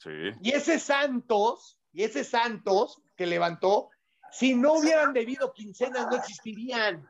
Sí. 0.00 0.10
y 0.42 0.52
ese 0.52 0.78
Santos, 0.78 1.78
y 1.92 2.04
ese 2.04 2.22
Santos 2.24 3.00
que 3.16 3.26
levantó, 3.26 3.88
si 4.30 4.54
no 4.54 4.74
hubieran 4.74 5.12
debido 5.12 5.52
quincenas, 5.52 6.06
no 6.10 6.16
existirían. 6.16 7.08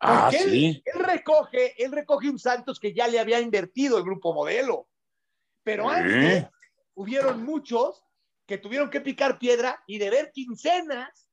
Ah, 0.00 0.30
él- 0.32 0.50
sí. 0.50 0.82
Él 0.84 1.00
recoge, 1.04 1.80
él 1.82 1.92
recoge 1.92 2.28
un 2.28 2.38
Santos 2.38 2.80
que 2.80 2.92
ya 2.92 3.06
le 3.06 3.20
había 3.20 3.40
invertido 3.40 3.98
el 3.98 4.04
grupo 4.04 4.34
modelo. 4.34 4.88
Pero 5.62 5.88
antes 5.88 6.46
hubieron 6.94 7.44
muchos 7.44 8.02
que 8.46 8.58
tuvieron 8.58 8.90
que 8.90 9.00
picar 9.00 9.38
piedra 9.38 9.82
y 9.86 9.98
deber 9.98 10.32
quincenas. 10.32 11.28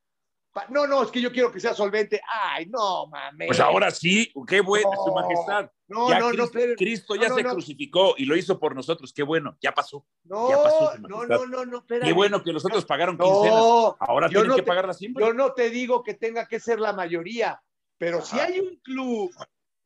No, 0.70 0.88
no, 0.88 1.04
es 1.04 1.12
que 1.12 1.22
yo 1.22 1.32
quiero 1.32 1.52
que 1.52 1.60
sea 1.60 1.74
solvente. 1.74 2.22
Ay, 2.28 2.66
no, 2.66 3.08
mames. 3.08 3.48
Pues 3.48 3.60
ahora 3.60 3.92
sí, 3.92 4.32
qué 4.48 4.62
bueno, 4.62 4.90
No. 4.94 5.04
su 5.06 5.14
majestad. 5.14 5.72
No, 5.88 6.10
Ya 6.10 6.20
no, 6.20 6.26
no, 6.26 6.32
Cristo, 6.32 6.44
esperen. 6.46 6.76
Cristo 6.76 7.16
No, 7.16 7.22
ya 7.22 7.30
no, 7.30 7.36
se 7.36 7.44
no. 7.44 7.52
crucificó 7.54 8.14
y 8.18 8.26
lo 8.26 8.36
hizo 8.36 8.60
por 8.60 8.76
nosotros. 8.76 9.14
Qué 9.14 9.24
bueno, 9.24 9.58
ya 9.62 9.72
pasó. 9.74 10.06
No, 10.24 10.50
Ya 10.50 10.62
pasó, 10.62 10.92
su 10.96 11.02
no, 11.08 11.26
no, 11.26 11.46
no, 11.46 11.66
no. 11.66 11.86
Qué 11.86 12.14
bueno 12.14 12.44
que 12.44 12.52
nosotros 12.52 12.84
pagaron 12.86 13.18
quincenas. 13.18 13.58
No, 13.60 13.96
Ahora 14.00 14.28
tienen 14.28 14.48
no 14.48 14.56
que 14.56 14.64
pagarlas 14.64 14.98
siempre. 14.98 15.24
yo 15.24 15.34
no 15.34 15.54
te 15.54 15.70
digo 15.70 16.04
que 16.04 16.14
tenga 16.16 16.48
que 16.48 16.60
ser 16.60 16.80
la 16.80 16.94
mayoría, 16.94 17.62
pero 17.98 18.22
si 18.22 18.40
hay 18.40 18.60
un 18.60 18.76
club 18.84 19.32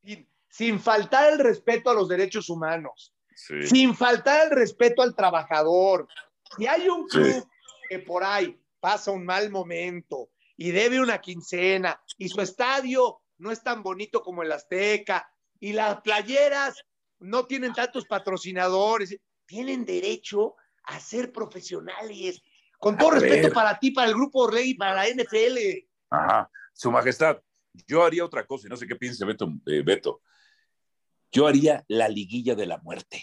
sin, 0.03 0.27
sin 0.49 0.79
faltar 0.79 1.33
el 1.33 1.39
respeto 1.39 1.89
a 1.89 1.93
los 1.93 2.07
derechos 2.09 2.49
humanos, 2.49 3.13
Sí. 3.35 3.63
sin 3.67 3.95
faltar 3.95 4.45
el 4.47 4.51
respeto 4.51 5.01
al 5.01 5.15
trabajador, 5.15 6.07
si 6.57 6.67
hay 6.67 6.87
un 6.89 7.07
Sí. 7.09 7.17
club 7.17 7.47
que 7.89 7.99
por 7.99 8.23
ahí 8.23 8.59
pasa 8.79 9.11
un 9.11 9.25
mal 9.25 9.49
momento 9.49 10.29
y 10.63 10.71
debe 10.71 11.01
una 11.01 11.19
quincena 11.19 12.01
y 12.17 12.29
su 12.29 12.39
estadio 12.39 13.19
no 13.39 13.51
es 13.51 13.61
tan 13.61 13.83
bonito 13.83 14.21
como 14.21 14.43
el 14.43 14.51
Azteca 14.53 15.29
y 15.59 15.73
las 15.73 15.99
playeras 15.99 16.85
no 17.19 17.47
tienen 17.47 17.73
tantos 17.73 18.05
patrocinadores, 18.05 19.19
tienen 19.45 19.83
derecho 19.83 20.55
a 20.85 21.01
ser 21.01 21.33
profesionales. 21.33 22.41
Con 22.79 22.97
todo 22.97 23.09
A 23.11 23.15
respeto 23.15 23.47
ver. 23.47 23.53
para 23.53 23.77
ti, 23.77 23.91
para 23.91 24.07
el 24.07 24.13
grupo 24.13 24.43
Orley 24.43 24.69
y 24.69 24.73
para 24.75 24.95
la 24.95 25.09
NFL. 25.09 25.57
Ajá. 26.09 26.49
Su 26.71 26.89
majestad, 26.91 27.41
yo 27.85 28.05
haría 28.05 28.23
otra 28.23 28.47
cosa 28.47 28.67
y 28.67 28.69
no 28.69 28.77
sé 28.77 28.87
qué 28.87 28.95
piense 28.95 29.25
Beto. 29.25 29.51
eh, 29.65 29.81
Beto. 29.83 30.21
Yo 31.29 31.45
haría 31.45 31.83
la 31.89 32.07
liguilla 32.07 32.55
de 32.55 32.67
la 32.67 32.77
muerte. 32.77 33.21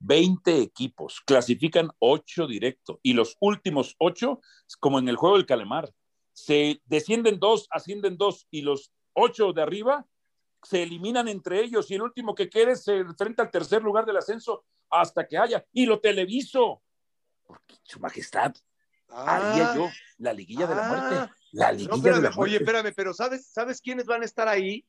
20 0.00 0.62
equipos, 0.62 1.20
clasifican 1.24 1.90
8 2.00 2.48
directo 2.48 2.98
y 3.04 3.12
los 3.12 3.36
últimos 3.38 3.94
8, 3.98 4.40
como 4.80 4.98
en 4.98 5.08
el 5.08 5.14
juego 5.14 5.36
del 5.36 5.46
calamar, 5.46 5.92
se 6.32 6.80
descienden 6.86 7.38
2, 7.38 7.68
ascienden 7.70 8.16
2 8.16 8.46
y 8.50 8.62
los 8.62 8.92
8 9.14 9.52
de 9.52 9.62
arriba 9.62 10.06
se 10.62 10.82
eliminan 10.82 11.26
entre 11.28 11.60
ellos 11.62 11.90
y 11.90 11.94
el 11.94 12.02
último 12.02 12.34
que 12.34 12.50
quede 12.50 12.76
se 12.76 12.98
enfrenta 12.98 13.42
al 13.42 13.50
tercer 13.50 13.82
lugar 13.82 14.04
del 14.04 14.18
ascenso 14.18 14.64
hasta 14.90 15.26
que 15.26 15.38
haya 15.38 15.64
y 15.72 15.86
lo 15.86 16.00
televiso. 16.00 16.82
Porque, 17.46 17.76
su 17.82 17.98
majestad, 17.98 18.54
haría 19.08 19.74
yo 19.74 19.90
la 20.18 20.32
liguilla 20.32 20.66
de 20.66 20.74
la 20.74 20.82
Ah. 20.84 20.88
muerte. 20.88 21.32
La 21.52 21.72
No, 21.72 21.78
liguilla 21.78 21.90
de 21.92 21.96
espérame, 21.98 22.22
la 22.22 22.30
muerte. 22.30 22.40
oye, 22.42 22.56
espérame, 22.64 22.92
pero 22.94 23.14
¿sabes, 23.14 23.46
¿sabes 23.50 23.80
quiénes 23.80 24.06
van 24.06 24.22
a 24.22 24.24
estar 24.26 24.48
ahí? 24.48 24.86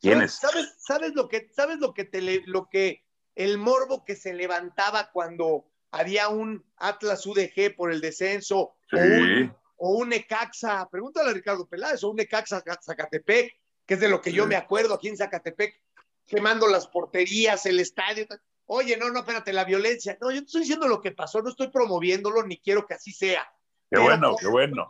¿Quiénes? 0.00 0.32
¿Sabes, 0.32 0.74
sabes 0.78 1.14
lo 1.14 1.28
que, 1.28 1.50
sabes 1.52 1.78
lo 1.78 1.92
que 1.94 2.04
te 2.04 2.20
lo 2.46 2.68
que 2.70 3.04
el 3.34 3.58
morbo 3.58 4.04
que 4.04 4.16
se 4.16 4.32
levantaba 4.34 5.10
cuando 5.12 5.66
había 5.90 6.28
un 6.28 6.64
Atlas 6.76 7.26
UDG 7.26 7.74
por 7.76 7.92
el 7.92 8.00
descenso 8.00 8.76
Sí. 8.90 8.96
o, 8.96 9.00
un, 9.00 9.56
o 9.78 9.92
un 9.96 10.10
Necaxa, 10.10 10.88
pregúntale 10.90 11.30
a 11.30 11.32
Ricardo 11.32 11.66
Peláez, 11.66 12.02
o 12.04 12.10
un 12.10 12.16
Necaxa 12.16 12.62
Zacatepec, 12.82 13.52
que 13.86 13.94
es 13.94 14.00
de 14.00 14.08
lo 14.08 14.20
que 14.20 14.32
yo 14.32 14.46
me 14.46 14.56
acuerdo 14.56 14.94
aquí 14.94 15.08
en 15.08 15.16
Zacatepec, 15.16 15.80
quemando 16.26 16.66
las 16.66 16.86
porterías, 16.86 17.64
el 17.66 17.80
estadio. 17.80 18.26
Oye, 18.66 18.96
no, 18.96 19.08
no, 19.10 19.20
espérate, 19.20 19.52
la 19.52 19.64
violencia. 19.64 20.18
No, 20.20 20.30
yo 20.30 20.40
te 20.40 20.46
estoy 20.46 20.60
diciendo 20.62 20.88
lo 20.88 21.00
que 21.00 21.12
pasó, 21.12 21.40
no 21.40 21.50
estoy 21.50 21.68
promoviéndolo 21.68 22.42
ni 22.42 22.58
quiero 22.58 22.86
que 22.86 22.94
así 22.94 23.12
sea. 23.12 23.44
Qué 23.44 23.96
Pero, 23.96 24.02
bueno, 24.02 24.36
qué 24.38 24.46
bueno. 24.46 24.86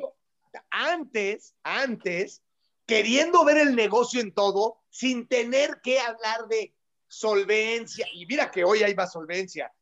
Antes, 0.70 1.54
antes, 1.62 2.42
queriendo 2.86 3.44
ver 3.44 3.58
el 3.58 3.76
negocio 3.76 4.20
en 4.20 4.32
todo, 4.32 4.80
sin 4.88 5.28
tener 5.28 5.80
que 5.82 6.00
hablar 6.00 6.48
de 6.48 6.74
solvencia. 7.06 8.06
Y 8.14 8.26
mira 8.26 8.50
que 8.50 8.64
hoy 8.64 8.82
hay 8.82 8.94
más 8.94 9.12
solvencia, 9.12 9.72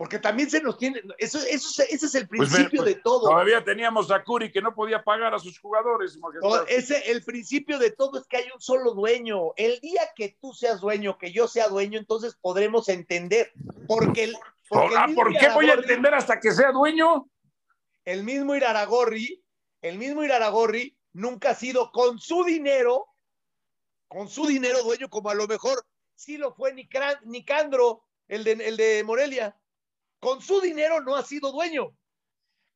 porque 0.00 0.18
también 0.18 0.48
se 0.48 0.62
nos 0.62 0.78
tiene, 0.78 1.02
eso, 1.18 1.36
eso, 1.46 1.82
ese 1.82 2.06
es 2.06 2.14
el 2.14 2.26
Pues, 2.26 2.48
principio 2.48 2.80
pues, 2.82 2.94
de 2.94 3.02
todo. 3.02 3.28
Todavía 3.28 3.62
teníamos 3.62 4.10
a 4.10 4.24
Curi 4.24 4.50
que 4.50 4.62
no 4.62 4.74
podía 4.74 5.04
pagar 5.04 5.34
a 5.34 5.38
sus 5.38 5.58
jugadores. 5.58 6.18
ese, 6.68 7.10
el 7.10 7.22
principio 7.22 7.78
de 7.78 7.90
todo 7.90 8.18
es 8.18 8.26
que 8.26 8.38
hay 8.38 8.46
un 8.54 8.62
solo 8.62 8.94
dueño. 8.94 9.52
El 9.56 9.78
día 9.80 10.00
que 10.16 10.38
tú 10.40 10.54
seas 10.54 10.80
dueño, 10.80 11.18
que 11.18 11.32
yo 11.32 11.46
sea 11.48 11.68
dueño, 11.68 11.98
entonces 11.98 12.34
podremos 12.40 12.88
entender. 12.88 13.52
Porque 13.86 14.24
el, 14.24 14.38
porque 14.70 14.88
¿Por, 14.88 14.92
el 14.92 14.96
ah, 14.96 15.06
¿por 15.14 15.36
qué 15.36 15.50
voy 15.50 15.68
a 15.68 15.74
entender 15.74 16.14
hasta 16.14 16.40
que 16.40 16.50
sea 16.52 16.72
dueño? 16.72 17.28
el 18.06 18.24
mismo 18.24 18.56
Iraragorri, 18.56 19.44
el 19.82 19.98
mismo 19.98 20.24
Iraragorri 20.24 20.96
nunca 21.12 21.50
ha 21.50 21.54
sido 21.54 21.92
con 21.92 22.18
su 22.18 22.42
dinero, 22.44 23.06
con 24.08 24.30
su 24.30 24.46
dinero 24.46 24.82
dueño, 24.82 25.10
como 25.10 25.28
a 25.28 25.34
lo 25.34 25.46
mejor 25.46 25.84
sí 26.14 26.38
lo 26.38 26.54
fue 26.54 26.72
Nicandro, 26.72 28.06
el 28.28 28.44
de, 28.44 28.52
el 28.52 28.78
de 28.78 29.04
Morelia. 29.04 29.59
Con 30.20 30.40
su 30.40 30.60
dinero 30.60 31.00
no 31.00 31.16
ha 31.16 31.22
sido 31.24 31.50
dueño. 31.50 31.96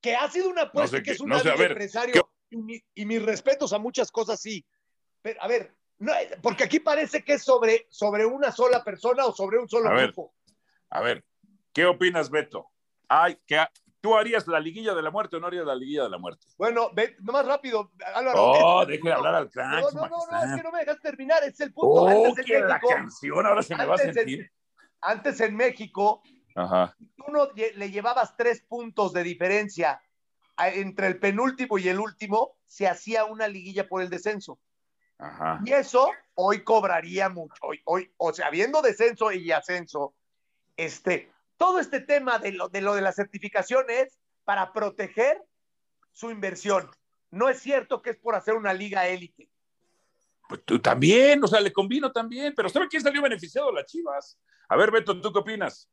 Que 0.00 0.16
ha 0.16 0.28
sido 0.30 0.48
una 0.50 0.62
apuesta 0.62 0.96
sé 0.96 1.02
que 1.02 1.10
qué- 1.10 1.12
es 1.12 1.20
un 1.20 1.28
no 1.30 1.38
sé, 1.38 1.50
ver, 1.50 1.70
empresario. 1.72 2.30
Y, 2.50 2.56
mi- 2.56 2.84
y 2.94 3.06
mis 3.06 3.22
respetos 3.22 3.72
a 3.72 3.78
muchas 3.78 4.10
cosas, 4.10 4.40
sí. 4.40 4.64
Pero, 5.22 5.40
a 5.42 5.48
ver, 5.48 5.74
no, 5.98 6.12
porque 6.42 6.64
aquí 6.64 6.80
parece 6.80 7.22
que 7.24 7.34
es 7.34 7.42
sobre, 7.42 7.86
sobre 7.90 8.26
una 8.26 8.52
sola 8.52 8.82
persona 8.84 9.24
o 9.26 9.32
sobre 9.32 9.58
un 9.58 9.68
solo 9.68 9.88
A 9.90 9.94
ver. 9.94 10.06
grupo. 10.06 10.34
A 10.90 11.00
ver, 11.00 11.24
¿qué 11.72 11.86
opinas, 11.86 12.30
Beto? 12.30 12.70
Ay, 13.08 13.38
que 13.46 13.64
¿Tú 14.00 14.14
harías 14.14 14.46
la 14.46 14.60
liguilla 14.60 14.92
de 14.94 15.00
la 15.00 15.10
muerte 15.10 15.36
o 15.36 15.40
no 15.40 15.46
harías 15.46 15.64
la 15.64 15.74
liguilla 15.74 16.02
de 16.02 16.10
la 16.10 16.18
muerte? 16.18 16.46
Bueno, 16.58 16.90
ve, 16.92 17.16
nomás 17.20 17.46
rápido, 17.46 17.90
Álvaro. 18.14 18.38
Oh, 18.38 18.84
deje 18.84 19.02
de 19.02 19.12
hablar 19.14 19.34
al 19.34 19.50
crack, 19.50 19.80
No, 19.80 19.90
no, 19.92 20.08
no, 20.10 20.26
no, 20.30 20.44
es 20.44 20.56
que 20.56 20.62
no 20.62 20.70
me 20.72 20.80
dejas 20.80 21.00
terminar, 21.00 21.42
es 21.42 21.58
el 21.60 21.72
punto. 21.72 22.02
Oh, 22.02 22.08
antes, 22.28 22.38
en 22.40 22.44
que 22.44 22.60
la 22.60 22.66
México, 22.74 22.88
canción 22.90 23.46
ahora 23.46 23.62
se 23.62 23.74
me 23.74 23.86
va 23.86 23.94
a 23.94 23.96
antes 23.96 24.08
en- 24.08 24.14
sentir. 24.14 24.52
antes 25.00 25.40
en 25.40 25.56
México, 25.56 26.22
Ajá. 26.54 26.96
tú 27.16 27.24
no 27.32 27.48
le 27.54 27.90
llevabas 27.90 28.36
tres 28.36 28.62
puntos 28.62 29.12
de 29.12 29.24
diferencia 29.24 30.00
entre 30.58 31.08
el 31.08 31.18
penúltimo 31.18 31.78
y 31.78 31.88
el 31.88 31.98
último, 31.98 32.56
se 32.66 32.86
hacía 32.86 33.24
una 33.24 33.48
liguilla 33.48 33.88
por 33.88 34.02
el 34.02 34.10
descenso. 34.10 34.58
Ajá. 35.18 35.60
Y 35.64 35.72
eso 35.72 36.10
hoy 36.34 36.62
cobraría 36.62 37.28
mucho. 37.28 37.54
Hoy, 37.62 37.80
hoy, 37.84 38.12
o 38.16 38.32
sea, 38.32 38.46
habiendo 38.46 38.82
descenso 38.82 39.32
y 39.32 39.50
ascenso, 39.50 40.14
este, 40.76 41.32
todo 41.56 41.78
este 41.78 42.00
tema 42.00 42.38
de 42.38 42.52
lo 42.52 42.68
de, 42.68 42.80
lo 42.80 42.94
de 42.94 43.00
las 43.00 43.16
certificaciones 43.16 44.18
para 44.44 44.72
proteger 44.72 45.42
su 46.12 46.30
inversión. 46.30 46.90
No 47.30 47.48
es 47.48 47.58
cierto 47.60 48.02
que 48.02 48.10
es 48.10 48.16
por 48.16 48.34
hacer 48.34 48.54
una 48.54 48.72
liga 48.72 49.08
élite. 49.08 49.48
Pues 50.48 50.62
tú 50.64 50.78
también, 50.78 51.42
o 51.42 51.46
sea, 51.46 51.60
le 51.60 51.72
convino 51.72 52.12
también, 52.12 52.52
pero 52.54 52.68
¿sabe 52.68 52.88
quién 52.88 53.02
salió 53.02 53.22
beneficiado? 53.22 53.72
Las 53.72 53.86
Chivas. 53.86 54.38
A 54.68 54.76
ver, 54.76 54.90
Beto, 54.90 55.20
¿tú 55.20 55.32
qué 55.32 55.38
opinas? 55.38 55.88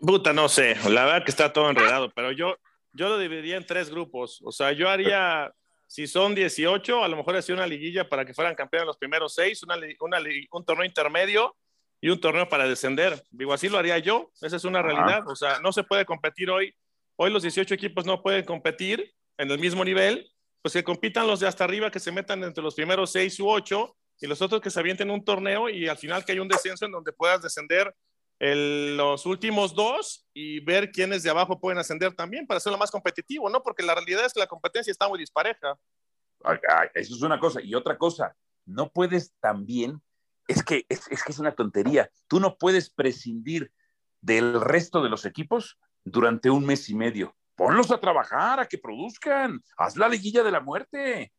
Puta, 0.00 0.32
no 0.32 0.48
sé, 0.48 0.76
la 0.88 1.04
verdad 1.04 1.24
que 1.24 1.30
está 1.30 1.52
todo 1.52 1.68
enredado, 1.70 2.10
pero 2.14 2.32
yo, 2.32 2.56
yo 2.92 3.08
lo 3.08 3.18
dividiría 3.18 3.56
en 3.56 3.66
tres 3.66 3.90
grupos. 3.90 4.40
O 4.44 4.50
sea, 4.50 4.72
yo 4.72 4.88
haría, 4.88 5.52
si 5.86 6.06
son 6.06 6.34
18, 6.34 7.04
a 7.04 7.08
lo 7.08 7.16
mejor 7.16 7.36
hacía 7.36 7.54
una 7.54 7.66
liguilla 7.66 8.08
para 8.08 8.24
que 8.24 8.34
fueran 8.34 8.54
campeones 8.54 8.86
los 8.86 8.98
primeros 8.98 9.34
seis, 9.34 9.62
una, 9.62 9.76
una 10.00 10.18
un 10.52 10.64
torneo 10.64 10.84
intermedio 10.84 11.54
y 12.00 12.08
un 12.08 12.20
torneo 12.20 12.48
para 12.48 12.66
descender. 12.66 13.22
Digo, 13.30 13.52
así 13.52 13.68
lo 13.68 13.78
haría 13.78 13.98
yo, 13.98 14.30
esa 14.40 14.56
es 14.56 14.64
una 14.64 14.82
realidad. 14.82 15.28
O 15.28 15.36
sea, 15.36 15.60
no 15.60 15.72
se 15.72 15.84
puede 15.84 16.04
competir 16.06 16.50
hoy 16.50 16.74
hoy 17.22 17.30
los 17.30 17.42
18 17.42 17.74
equipos 17.74 18.06
no 18.06 18.22
pueden 18.22 18.46
competir 18.46 19.12
en 19.36 19.50
el 19.50 19.58
mismo 19.58 19.84
nivel, 19.84 20.32
pues 20.62 20.72
que 20.72 20.82
compitan 20.82 21.26
los 21.26 21.38
de 21.38 21.46
hasta 21.46 21.64
arriba, 21.64 21.90
que 21.90 22.00
se 22.00 22.10
metan 22.10 22.42
entre 22.42 22.64
los 22.64 22.74
primeros 22.74 23.12
seis 23.12 23.38
u 23.40 23.50
ocho, 23.50 23.94
y 24.18 24.26
los 24.26 24.40
otros 24.40 24.62
que 24.62 24.70
se 24.70 24.80
avienten 24.80 25.10
un 25.10 25.22
torneo 25.22 25.68
y 25.68 25.86
al 25.86 25.98
final 25.98 26.24
que 26.24 26.32
hay 26.32 26.38
un 26.38 26.48
descenso 26.48 26.86
en 26.86 26.92
donde 26.92 27.12
puedas 27.12 27.42
descender 27.42 27.94
el, 28.40 28.96
los 28.96 29.26
últimos 29.26 29.74
dos 29.74 30.26
y 30.32 30.60
ver 30.60 30.90
quiénes 30.90 31.22
de 31.22 31.30
abajo 31.30 31.60
pueden 31.60 31.78
ascender 31.78 32.14
también 32.14 32.46
para 32.46 32.58
hacerlo 32.58 32.78
más 32.78 32.90
competitivo, 32.90 33.48
¿no? 33.50 33.62
Porque 33.62 33.82
la 33.82 33.94
realidad 33.94 34.24
es 34.24 34.32
que 34.32 34.40
la 34.40 34.46
competencia 34.46 34.90
está 34.90 35.08
muy 35.08 35.18
dispareja. 35.18 35.78
Eso 36.94 37.14
es 37.14 37.22
una 37.22 37.38
cosa. 37.38 37.60
Y 37.62 37.74
otra 37.74 37.98
cosa, 37.98 38.34
no 38.64 38.90
puedes 38.90 39.34
también, 39.40 40.02
es 40.48 40.64
que 40.64 40.86
es, 40.88 41.06
que 41.06 41.32
es 41.32 41.38
una 41.38 41.54
tontería, 41.54 42.10
tú 42.26 42.40
no 42.40 42.56
puedes 42.56 42.88
prescindir 42.90 43.72
del 44.22 44.58
resto 44.58 45.02
de 45.02 45.10
los 45.10 45.26
equipos 45.26 45.78
durante 46.02 46.48
un 46.48 46.64
mes 46.64 46.88
y 46.88 46.94
medio. 46.94 47.36
Ponlos 47.54 47.90
a 47.90 48.00
trabajar, 48.00 48.58
a 48.58 48.66
que 48.66 48.78
produzcan, 48.78 49.62
haz 49.76 49.96
la 49.96 50.08
liguilla 50.08 50.42
de 50.42 50.50
la 50.50 50.60
muerte. 50.60 51.30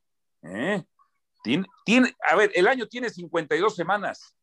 ¿Eh? 0.44 0.84
A 2.30 2.36
ver, 2.36 2.52
el 2.54 2.68
año 2.68 2.88
tiene 2.88 3.10
52 3.10 3.76
semanas, 3.76 4.36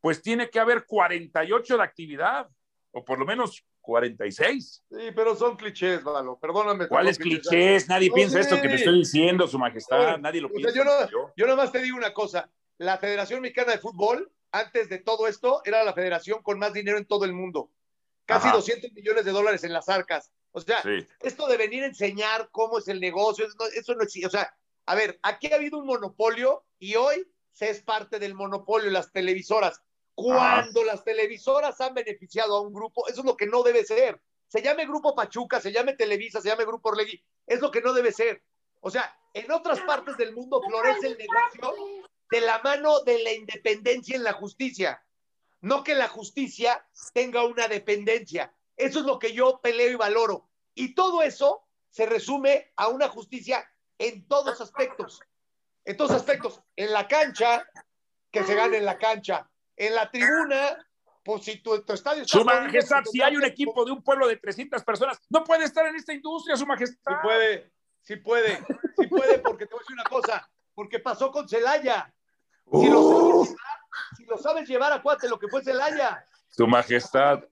pues 0.00 0.22
tiene 0.22 0.50
que 0.50 0.60
haber 0.60 0.84
48 0.86 1.76
de 1.76 1.82
actividad, 1.82 2.48
o 2.92 3.04
por 3.04 3.18
lo 3.18 3.26
menos 3.26 3.64
46. 3.80 4.84
Sí, 4.88 4.96
pero 5.14 5.36
son 5.36 5.56
clichés, 5.56 6.02
Valo, 6.02 6.38
perdóname. 6.38 6.88
¿Cuáles 6.88 7.18
clichés? 7.18 7.48
clichés? 7.48 7.88
Nadie 7.88 8.08
no, 8.08 8.14
piensa 8.14 8.34
sí. 8.34 8.40
esto 8.40 8.60
que 8.60 8.68
te 8.68 8.74
estoy 8.74 8.98
diciendo, 8.98 9.46
Su 9.46 9.58
Majestad, 9.58 10.18
nadie 10.18 10.40
lo 10.40 10.50
piensa. 10.50 10.72
Sea, 10.72 10.84
yo, 10.84 10.84
no, 10.84 11.10
yo. 11.10 11.32
yo 11.36 11.46
nada 11.46 11.56
más 11.56 11.72
te 11.72 11.80
digo 11.80 11.96
una 11.96 12.12
cosa, 12.12 12.50
la 12.78 12.98
Federación 12.98 13.40
Mexicana 13.40 13.72
de 13.72 13.78
Fútbol, 13.78 14.30
antes 14.52 14.88
de 14.88 14.98
todo 14.98 15.26
esto, 15.28 15.62
era 15.64 15.84
la 15.84 15.92
federación 15.92 16.42
con 16.42 16.58
más 16.58 16.72
dinero 16.72 16.98
en 16.98 17.06
todo 17.06 17.24
el 17.24 17.32
mundo. 17.32 17.70
Casi 18.24 18.48
Ajá. 18.48 18.56
200 18.56 18.92
millones 18.92 19.24
de 19.24 19.30
dólares 19.30 19.64
en 19.64 19.72
las 19.72 19.88
arcas. 19.88 20.32
O 20.52 20.60
sea, 20.60 20.82
sí. 20.82 21.06
esto 21.20 21.46
de 21.46 21.56
venir 21.56 21.84
a 21.84 21.88
enseñar 21.88 22.48
cómo 22.50 22.78
es 22.78 22.88
el 22.88 23.00
negocio, 23.00 23.46
eso 23.46 23.54
no, 23.58 23.66
eso 23.66 23.94
no 23.94 24.02
existe. 24.02 24.26
O 24.26 24.30
sea, 24.30 24.52
a 24.86 24.94
ver, 24.94 25.18
aquí 25.22 25.52
ha 25.52 25.56
habido 25.56 25.78
un 25.78 25.86
monopolio 25.86 26.64
y 26.78 26.94
hoy 26.96 27.28
se 27.52 27.70
es 27.70 27.82
parte 27.82 28.18
del 28.18 28.34
monopolio, 28.34 28.90
las 28.90 29.12
televisoras. 29.12 29.82
Cuando 30.16 30.80
ah. 30.80 30.84
las 30.86 31.04
televisoras 31.04 31.78
han 31.82 31.92
beneficiado 31.92 32.56
a 32.56 32.62
un 32.62 32.72
grupo, 32.72 33.06
eso 33.06 33.20
es 33.20 33.26
lo 33.26 33.36
que 33.36 33.46
no 33.46 33.62
debe 33.62 33.84
ser. 33.84 34.20
Se 34.48 34.62
llame 34.62 34.86
Grupo 34.86 35.14
Pachuca, 35.14 35.60
se 35.60 35.72
llame 35.72 35.92
Televisa, 35.92 36.40
se 36.40 36.48
llame 36.48 36.64
Grupo 36.64 36.88
Orlegui, 36.88 37.22
es 37.46 37.60
lo 37.60 37.70
que 37.70 37.82
no 37.82 37.92
debe 37.92 38.12
ser. 38.12 38.42
O 38.80 38.90
sea, 38.90 39.14
en 39.34 39.50
otras 39.52 39.80
partes 39.82 40.16
del 40.16 40.34
mundo 40.34 40.62
florece 40.62 41.08
el 41.08 41.18
negocio 41.18 42.06
de 42.30 42.40
la 42.40 42.60
mano 42.60 43.00
de 43.00 43.22
la 43.22 43.32
independencia 43.32 44.16
en 44.16 44.24
la 44.24 44.32
justicia. 44.32 45.04
No 45.60 45.84
que 45.84 45.94
la 45.94 46.08
justicia 46.08 46.88
tenga 47.12 47.44
una 47.44 47.68
dependencia. 47.68 48.54
Eso 48.74 49.00
es 49.00 49.04
lo 49.04 49.18
que 49.18 49.34
yo 49.34 49.60
peleo 49.60 49.90
y 49.90 49.96
valoro. 49.96 50.48
Y 50.74 50.94
todo 50.94 51.22
eso 51.22 51.66
se 51.90 52.06
resume 52.06 52.72
a 52.76 52.88
una 52.88 53.08
justicia 53.08 53.68
en 53.98 54.26
todos 54.26 54.62
aspectos. 54.62 55.20
En 55.84 55.96
todos 55.96 56.12
aspectos. 56.12 56.62
En 56.76 56.92
la 56.92 57.06
cancha, 57.06 57.68
que 58.30 58.44
se 58.44 58.54
gane 58.54 58.78
en 58.78 58.84
la 58.86 58.98
cancha. 58.98 59.50
En 59.76 59.94
la 59.94 60.10
tribuna, 60.10 60.86
pues 61.22 61.44
si 61.44 61.60
tu, 61.60 61.82
tu 61.82 61.92
estadio 61.92 62.22
está... 62.22 62.38
Su 62.38 62.44
majestad, 62.44 63.02
si 63.04 63.20
hay 63.20 63.36
un 63.36 63.44
equipo 63.44 63.84
de 63.84 63.92
un 63.92 64.02
pueblo 64.02 64.26
de 64.26 64.36
300 64.36 64.82
personas, 64.84 65.20
no 65.28 65.44
puede 65.44 65.64
estar 65.64 65.86
en 65.86 65.96
esta 65.96 66.14
industria, 66.14 66.56
su 66.56 66.66
majestad. 66.66 67.12
Sí 67.12 67.14
puede, 67.22 67.72
sí 68.00 68.16
puede, 68.16 68.64
sí 68.96 69.06
puede, 69.08 69.38
porque 69.40 69.66
te 69.66 69.74
voy 69.74 69.80
a 69.80 69.82
decir 69.82 69.94
una 69.94 70.04
cosa, 70.04 70.50
porque 70.74 70.98
pasó 70.98 71.30
con 71.30 71.48
Celaya. 71.48 72.12
Si, 72.72 72.88
lo 72.88 73.02
sabes 73.02 73.48
llevar, 73.48 73.78
si 74.16 74.24
lo 74.24 74.38
sabes 74.38 74.68
llevar, 74.68 74.92
acuérdate 74.92 75.28
lo 75.28 75.38
que 75.38 75.48
fue 75.48 75.62
Celaya. 75.62 76.24
Su 76.48 76.66
majestad, 76.66 77.44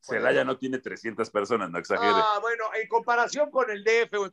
Celaya 0.00 0.44
no 0.44 0.56
tiene 0.56 0.78
300 0.78 1.28
personas, 1.30 1.70
no 1.70 1.78
exagere. 1.78 2.12
Ah, 2.14 2.38
bueno, 2.40 2.64
en 2.74 2.88
comparación 2.88 3.50
con 3.50 3.70
el 3.70 3.84
DF, 3.84 4.14
o 4.18 4.24
en 4.24 4.30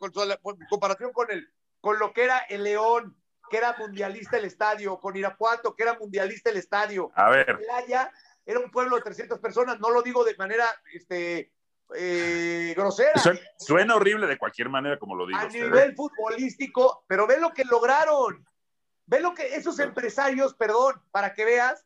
comparación 0.69 1.11
con, 1.11 1.31
el, 1.31 1.49
con 1.81 1.97
lo 1.97 2.13
que 2.13 2.23
era 2.23 2.39
el 2.49 2.63
León, 2.63 3.17
que 3.49 3.57
era 3.57 3.75
mundialista 3.77 4.37
el 4.37 4.45
estadio, 4.45 4.99
con 4.99 5.15
Irapuato, 5.15 5.75
que 5.75 5.83
era 5.83 5.97
mundialista 5.97 6.49
el 6.49 6.57
estadio. 6.57 7.11
A 7.15 7.29
ver. 7.29 7.57
Celaya 7.57 8.11
era 8.45 8.59
un 8.59 8.71
pueblo 8.71 8.95
de 8.97 9.01
300 9.01 9.39
personas, 9.39 9.79
no 9.79 9.89
lo 9.89 10.01
digo 10.01 10.23
de 10.23 10.35
manera 10.35 10.65
este, 10.93 11.51
eh, 11.95 12.73
grosera. 12.75 13.19
Suena, 13.19 13.39
suena, 13.57 13.95
horrible 13.95 14.27
de 14.27 14.37
cualquier 14.37 14.69
manera, 14.69 14.99
como 14.99 15.15
lo 15.15 15.25
digo. 15.25 15.39
A 15.39 15.47
usted, 15.47 15.63
nivel 15.63 15.91
¿eh? 15.91 15.95
futbolístico, 15.95 17.03
pero 17.07 17.27
ve 17.27 17.39
lo 17.39 17.51
que 17.51 17.63
lograron. 17.65 18.45
Ve 19.07 19.19
lo 19.19 19.33
que 19.33 19.55
esos 19.55 19.79
empresarios, 19.79 20.55
perdón, 20.55 21.01
para 21.11 21.33
que 21.33 21.45
veas 21.45 21.85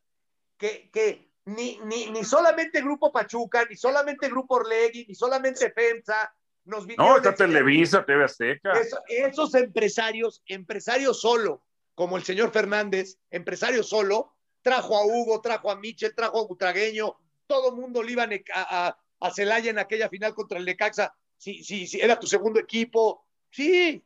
que, 0.57 0.89
que 0.91 1.29
ni, 1.45 1.79
ni, 1.83 2.09
ni 2.11 2.23
solamente 2.23 2.81
Grupo 2.81 3.11
Pachuca, 3.11 3.65
ni 3.69 3.75
solamente 3.75 4.29
Grupo 4.29 4.55
Orlegui, 4.55 5.05
ni 5.07 5.15
solamente 5.15 5.71
FEMSA, 5.71 6.33
nos 6.69 6.87
No, 6.97 7.17
está 7.17 7.35
Televisa, 7.35 8.05
TV 8.05 8.23
Azteca. 8.23 8.71
Eso, 8.73 8.97
esos 9.07 9.55
empresarios, 9.55 10.43
empresarios 10.47 11.19
solo, 11.19 11.63
como 11.95 12.17
el 12.17 12.23
señor 12.23 12.51
Fernández, 12.51 13.17
empresario 13.29 13.83
solo, 13.83 14.35
trajo 14.61 14.97
a 14.97 15.05
Hugo, 15.05 15.41
trajo 15.41 15.71
a 15.71 15.75
Michel, 15.75 16.15
trajo 16.15 16.39
a 16.39 16.47
Butragueño, 16.47 17.17
todo 17.47 17.71
el 17.71 17.75
mundo 17.75 18.03
le 18.03 18.11
iban 18.11 18.31
a, 18.31 18.87
a, 18.87 18.97
a 19.19 19.31
Celaya 19.31 19.71
en 19.71 19.79
aquella 19.79 20.09
final 20.09 20.33
contra 20.33 20.59
el 20.59 20.65
Necaxa, 20.65 21.13
sí, 21.37 21.63
sí, 21.63 21.87
sí, 21.87 21.99
era 21.99 22.19
tu 22.19 22.27
segundo 22.27 22.59
equipo, 22.59 23.25
sí, 23.49 24.03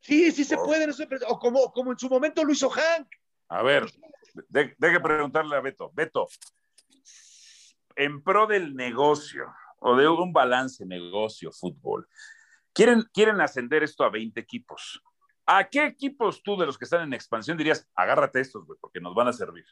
sí, 0.00 0.32
sí 0.32 0.44
se 0.44 0.56
oh. 0.56 0.64
puede, 0.64 0.86
o 1.28 1.38
como, 1.38 1.72
como 1.72 1.92
en 1.92 1.98
su 1.98 2.08
momento 2.08 2.44
lo 2.44 2.52
hizo 2.52 2.68
Hank. 2.68 3.08
A 3.48 3.62
ver, 3.62 3.86
de, 4.48 4.74
deje 4.78 5.00
preguntarle 5.00 5.56
a 5.56 5.60
Beto. 5.60 5.90
Beto, 5.94 6.28
en 7.96 8.22
pro 8.22 8.46
del 8.46 8.74
negocio 8.74 9.52
o 9.80 9.96
de 9.96 10.08
un 10.08 10.32
balance 10.32 10.86
negocio 10.86 11.50
fútbol, 11.52 12.08
quieren, 12.72 13.04
quieren 13.12 13.40
ascender 13.40 13.82
esto 13.82 14.04
a 14.04 14.10
20 14.10 14.38
equipos. 14.40 15.02
¿A 15.46 15.68
qué 15.68 15.86
equipos 15.86 16.42
tú 16.42 16.56
de 16.56 16.66
los 16.66 16.78
que 16.78 16.84
están 16.84 17.02
en 17.02 17.12
expansión 17.12 17.56
dirías, 17.56 17.88
agárrate 17.94 18.40
estos, 18.40 18.64
güey, 18.64 18.78
porque 18.80 19.00
nos 19.00 19.14
van 19.14 19.28
a 19.28 19.32
servir? 19.32 19.64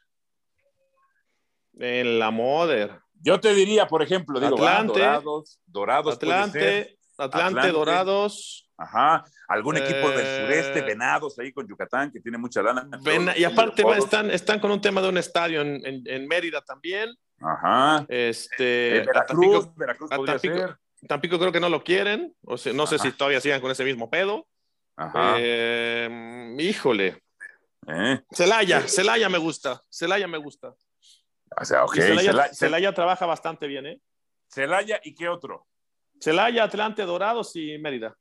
En 1.78 2.18
la 2.18 2.30
Moder. 2.30 3.00
Yo 3.20 3.38
te 3.38 3.54
diría, 3.54 3.86
por 3.86 4.02
ejemplo, 4.02 4.40
digo, 4.40 4.56
Atlante, 4.56 5.04
ah, 5.04 5.20
Dorados, 5.20 5.60
Dorados 5.66 6.14
Atlante, 6.14 6.98
Atlante, 7.16 7.48
Atlante, 7.48 7.72
Dorados. 7.72 8.64
Ajá, 8.76 9.24
algún 9.48 9.76
equipo 9.76 10.08
eh... 10.10 10.16
del 10.16 10.46
sureste, 10.46 10.82
Venados, 10.82 11.36
ahí 11.38 11.52
con 11.52 11.66
Yucatán, 11.66 12.12
que 12.12 12.20
tiene 12.20 12.38
mucha 12.38 12.62
lana. 12.62 12.88
Ven, 13.02 13.28
y 13.36 13.44
aparte 13.44 13.82
va, 13.82 13.98
están, 13.98 14.30
están 14.30 14.60
con 14.60 14.70
un 14.70 14.80
tema 14.80 15.00
de 15.00 15.08
un 15.08 15.18
estadio 15.18 15.60
en, 15.62 15.84
en, 15.84 16.02
en 16.06 16.28
Mérida 16.28 16.62
también. 16.62 17.10
Ajá. 17.40 18.04
Este, 18.08 18.98
eh, 18.98 19.06
Veracruz, 19.06 19.52
Tampico, 19.52 19.74
Veracruz 19.76 20.10
Tampico, 20.10 20.54
ser. 20.56 20.78
Tampico, 21.06 21.38
creo 21.38 21.52
que 21.52 21.60
no 21.60 21.68
lo 21.68 21.84
quieren, 21.84 22.34
o 22.44 22.56
sea, 22.56 22.72
no 22.72 22.84
Ajá. 22.84 22.98
sé 22.98 22.98
si 22.98 23.12
todavía 23.12 23.40
sigan 23.40 23.60
con 23.60 23.70
ese 23.70 23.84
mismo 23.84 24.10
pedo. 24.10 24.46
Ajá. 24.96 25.36
Eh, 25.38 26.56
híjole. 26.58 27.22
¿Eh? 27.86 28.20
Celaya, 28.32 28.82
Celaya 28.86 29.28
me 29.28 29.38
gusta, 29.38 29.82
Celaya 29.88 30.26
me 30.26 30.38
gusta. 30.38 30.74
O 31.56 31.64
sea, 31.64 31.84
ok. 31.84 31.94
Celaya, 31.94 32.30
Celaya, 32.30 32.54
Celaya 32.54 32.92
trabaja 32.92 33.26
bastante 33.26 33.66
bien, 33.66 33.86
¿eh? 33.86 34.00
Celaya 34.48 35.00
y 35.02 35.14
qué 35.14 35.28
otro? 35.28 35.66
Celaya, 36.20 36.64
Atlante, 36.64 37.02
Dorados 37.02 37.54
y 37.54 37.78
Mérida. 37.78 38.16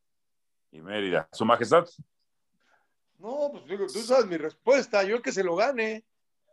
Y 0.71 0.81
Mérida. 0.81 1.27
¿Su 1.31 1.45
majestad? 1.45 1.87
No, 3.17 3.49
pues 3.51 3.65
digo, 3.65 3.87
tú 3.87 3.99
sabes 3.99 4.27
mi 4.27 4.37
respuesta, 4.37 5.03
yo 5.03 5.21
que 5.21 5.31
se 5.31 5.43
lo 5.43 5.55
gane. 5.55 6.05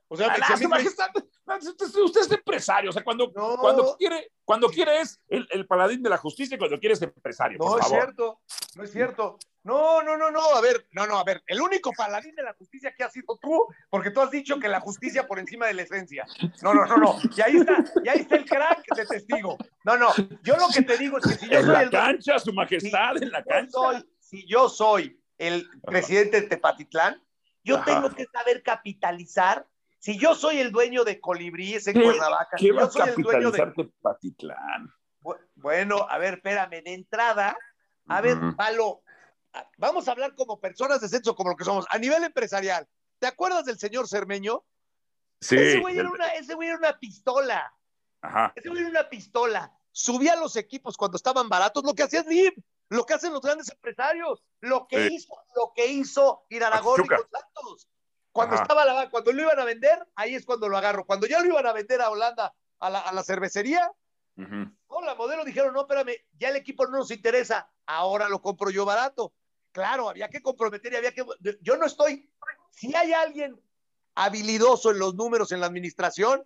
O 0.08 0.16
sea, 0.16 0.28
ah, 0.28 0.56
su 0.56 0.68
majestad, 0.68 1.10
usted 1.46 2.20
es 2.20 2.30
empresario, 2.30 2.90
o 2.90 2.92
sea, 2.92 3.04
cuando, 3.04 3.30
no. 3.34 3.56
cuando, 3.58 3.96
quiere, 3.96 4.32
cuando 4.44 4.68
quiere 4.68 5.00
es 5.00 5.20
el, 5.28 5.46
el, 5.50 5.66
paladín 5.66 6.02
de 6.02 6.10
la 6.10 6.16
justicia 6.16 6.54
y 6.54 6.58
cuando 6.58 6.78
quiere 6.78 6.94
es 6.94 7.02
empresario. 7.02 7.58
No 7.58 7.78
es 7.78 7.86
cierto, 7.86 8.40
no 8.76 8.84
es 8.84 8.92
cierto. 8.92 9.38
No, 9.62 10.02
no, 10.02 10.16
no, 10.18 10.30
no, 10.30 10.54
a 10.54 10.60
ver, 10.60 10.86
no, 10.92 11.06
no, 11.06 11.18
a 11.18 11.24
ver, 11.24 11.42
el 11.46 11.60
único 11.60 11.90
paladín 11.92 12.34
de 12.34 12.42
la 12.42 12.52
justicia 12.52 12.94
que 12.94 13.02
has 13.02 13.12
sido 13.12 13.38
tú, 13.40 13.66
porque 13.88 14.10
tú 14.10 14.20
has 14.20 14.30
dicho 14.30 14.58
que 14.58 14.68
la 14.68 14.80
justicia 14.80 15.26
por 15.26 15.38
encima 15.38 15.66
de 15.66 15.74
la 15.74 15.82
esencia. 15.82 16.26
No, 16.62 16.74
no, 16.74 16.84
no, 16.84 16.96
no. 16.98 17.16
Y 17.34 17.40
ahí 17.40 17.56
está, 17.56 17.84
y 18.04 18.08
ahí 18.08 18.18
está 18.20 18.36
el 18.36 18.44
crack 18.44 18.84
de 18.94 19.06
testigo. 19.06 19.56
No, 19.84 19.96
no, 19.96 20.08
yo 20.42 20.56
lo 20.56 20.68
que 20.68 20.82
te 20.82 20.98
digo 20.98 21.18
es 21.18 21.24
que 21.24 21.34
si 21.34 21.48
yo 21.48 21.58
en 21.60 21.64
soy 21.64 21.74
la 21.74 21.82
el 21.82 21.90
cancha, 21.90 22.38
su 22.38 22.52
majestad, 22.52 23.16
si 23.16 23.24
en 23.24 23.30
la 23.30 23.42
cancha. 23.42 23.70
soy- 23.70 24.04
si 24.20 24.46
yo 24.46 24.68
soy 24.68 25.20
el 25.38 25.68
presidente 25.82 26.40
de 26.40 26.48
Tepatitlán, 26.48 27.22
yo 27.62 27.76
Ajá. 27.76 27.84
tengo 27.84 28.14
que 28.14 28.26
saber 28.26 28.62
capitalizar. 28.62 29.66
Si 30.04 30.18
yo 30.18 30.34
soy 30.34 30.58
el 30.60 30.70
dueño 30.70 31.02
de 31.02 31.18
Colibríes 31.18 31.86
en 31.86 31.94
¿Qué, 31.94 32.02
Cuernavaca, 32.02 32.58
si 32.58 32.66
¿qué 32.66 32.72
va 32.72 32.82
yo 32.82 32.86
a 32.88 32.90
soy 32.90 33.08
el 33.08 33.22
dueño 33.22 33.50
de 33.50 33.58
capitalizar? 33.58 34.82
Bu- 35.22 35.38
Bueno, 35.54 36.06
a 36.10 36.18
ver, 36.18 36.34
espérame, 36.34 36.82
de 36.84 36.92
entrada, 36.92 37.56
a 38.08 38.20
ver. 38.20 38.36
Palo, 38.54 39.00
vamos 39.78 40.06
a 40.06 40.12
hablar 40.12 40.34
como 40.34 40.60
personas 40.60 41.00
de 41.00 41.08
sexo, 41.08 41.34
como 41.34 41.48
lo 41.52 41.56
que 41.56 41.64
somos, 41.64 41.86
a 41.88 41.96
nivel 41.96 42.22
empresarial. 42.22 42.86
¿Te 43.18 43.26
acuerdas 43.26 43.64
del 43.64 43.78
señor 43.78 44.06
Cermeño? 44.06 44.62
Sí. 45.40 45.56
ese, 45.56 45.80
güey 45.80 45.98
era 45.98 46.10
una, 46.10 46.26
ese 46.34 46.52
güey 46.52 46.68
era 46.68 46.76
una 46.76 46.98
pistola. 46.98 47.74
Ajá. 48.20 48.52
Ese 48.56 48.68
güey 48.68 48.82
era 48.82 48.90
una 48.90 49.08
pistola. 49.08 49.72
Subía 49.90 50.34
a 50.34 50.36
los 50.36 50.56
equipos 50.56 50.98
cuando 50.98 51.16
estaban 51.16 51.48
baratos, 51.48 51.82
lo 51.82 51.94
que 51.94 52.02
hacía 52.02 52.22
Slim, 52.22 52.52
lo 52.90 53.06
que 53.06 53.14
hacen 53.14 53.32
los 53.32 53.40
grandes 53.40 53.70
empresarios, 53.70 54.44
lo 54.60 54.86
que 54.86 55.06
hizo, 55.06 55.32
lo 55.56 55.72
que 55.74 55.86
hizo 55.86 56.44
Iraragorri 56.50 57.08
con 57.08 57.26
Santos. 57.30 57.88
Cuando 58.34 58.56
Ajá. 58.56 58.64
estaba 58.64 58.84
la, 58.84 59.08
cuando 59.10 59.32
lo 59.32 59.42
iban 59.42 59.60
a 59.60 59.64
vender, 59.64 59.96
ahí 60.16 60.34
es 60.34 60.44
cuando 60.44 60.68
lo 60.68 60.76
agarro. 60.76 61.06
Cuando 61.06 61.28
ya 61.28 61.38
lo 61.38 61.46
iban 61.46 61.64
a 61.68 61.72
vender 61.72 62.02
a 62.02 62.10
Holanda, 62.10 62.52
a 62.80 62.90
la, 62.90 62.98
a 62.98 63.12
la 63.12 63.22
cervecería, 63.22 63.90
Ujú. 64.36 64.68
No, 64.90 65.00
la 65.02 65.14
modelo 65.14 65.44
dijeron, 65.44 65.72
no, 65.72 65.82
espérame, 65.82 66.16
ya 66.32 66.48
el 66.48 66.56
equipo 66.56 66.84
no 66.86 66.98
nos 66.98 67.12
interesa, 67.12 67.70
ahora 67.86 68.28
lo 68.28 68.42
compro 68.42 68.68
yo 68.70 68.84
barato. 68.84 69.32
Claro, 69.70 70.08
había 70.08 70.28
que 70.28 70.42
comprometer 70.42 70.92
y 70.92 70.96
había 70.96 71.12
que... 71.12 71.24
Yo 71.60 71.76
no 71.76 71.86
estoy... 71.86 72.28
Si 72.72 72.92
hay 72.96 73.12
alguien 73.12 73.60
habilidoso 74.16 74.90
en 74.90 74.98
los 74.98 75.14
números 75.14 75.52
en 75.52 75.60
la 75.60 75.66
administración 75.66 76.44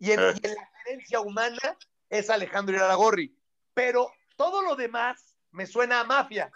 y 0.00 0.10
en, 0.10 0.18
Eh. 0.18 0.34
y 0.42 0.46
en 0.48 0.54
la 0.56 0.70
gerencia 0.82 1.20
humana, 1.20 1.78
es 2.08 2.30
Alejandro 2.30 2.74
Iraragorri. 2.74 3.38
Pero 3.74 4.12
todo 4.34 4.62
lo 4.62 4.74
demás 4.74 5.36
me 5.52 5.66
suena 5.66 6.00
a 6.00 6.04
mafia. 6.04 6.50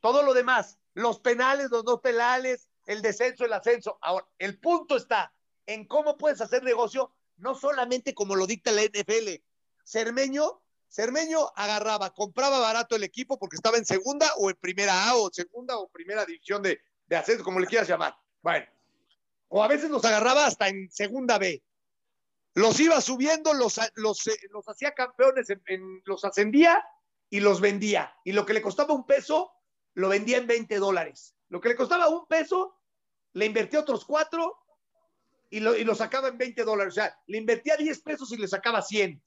Todo 0.00 0.22
lo 0.22 0.32
demás, 0.32 0.78
los 0.94 1.18
penales, 1.18 1.72
los 1.72 1.84
dos 1.84 2.00
penales, 2.00 2.68
el 2.86 3.02
descenso, 3.02 3.44
el 3.44 3.52
ascenso. 3.52 3.98
Ahora, 4.00 4.26
el 4.38 4.58
punto 4.58 4.96
está 4.96 5.32
en 5.66 5.86
cómo 5.86 6.16
puedes 6.16 6.40
hacer 6.40 6.62
negocio, 6.62 7.12
no 7.36 7.54
solamente 7.54 8.14
como 8.14 8.36
lo 8.36 8.46
dicta 8.46 8.70
la 8.72 8.82
NFL. 8.82 9.42
Cermeño, 9.84 10.60
Cermeño 10.88 11.50
agarraba, 11.56 12.14
compraba 12.14 12.58
barato 12.60 12.94
el 12.96 13.02
equipo 13.04 13.38
porque 13.38 13.56
estaba 13.56 13.78
en 13.78 13.84
segunda 13.84 14.30
o 14.38 14.50
en 14.50 14.56
primera 14.56 15.08
A 15.08 15.16
o 15.16 15.30
segunda 15.32 15.76
o 15.78 15.88
primera 15.88 16.24
división 16.24 16.62
de, 16.62 16.80
de 17.06 17.16
ascenso, 17.16 17.42
como 17.42 17.58
le 17.60 17.66
quieras 17.66 17.88
llamar. 17.88 18.16
Bueno, 18.42 18.66
o 19.48 19.62
a 19.62 19.68
veces 19.68 19.90
los 19.90 20.04
agarraba 20.04 20.46
hasta 20.46 20.68
en 20.68 20.90
segunda 20.90 21.38
B. 21.38 21.62
Los 22.54 22.78
iba 22.78 23.00
subiendo, 23.00 23.52
los, 23.54 23.80
los, 23.94 24.26
eh, 24.28 24.38
los 24.50 24.68
hacía 24.68 24.92
campeones, 24.92 25.48
en- 25.50 26.02
los 26.04 26.24
ascendía 26.24 26.84
y 27.28 27.40
los 27.40 27.60
vendía. 27.60 28.14
Y 28.24 28.30
lo 28.32 28.46
que 28.46 28.52
le 28.54 28.62
costaba 28.62 28.94
un 28.94 29.06
peso, 29.06 29.50
lo 29.94 30.08
vendía 30.08 30.36
en 30.38 30.46
20 30.46 30.76
dólares. 30.78 31.33
Lo 31.48 31.60
que 31.60 31.68
le 31.68 31.76
costaba 31.76 32.08
un 32.08 32.26
peso, 32.26 32.76
le 33.32 33.46
invertía 33.46 33.80
otros 33.80 34.04
cuatro 34.04 34.58
y 35.50 35.60
lo, 35.60 35.76
y 35.76 35.84
lo 35.84 35.94
sacaba 35.94 36.28
en 36.28 36.38
20 36.38 36.64
dólares. 36.64 36.94
O 36.94 36.96
sea, 36.96 37.18
le 37.26 37.38
invertía 37.38 37.76
10 37.76 38.00
pesos 38.02 38.32
y 38.32 38.36
le 38.36 38.48
sacaba 38.48 38.82
100. 38.82 39.22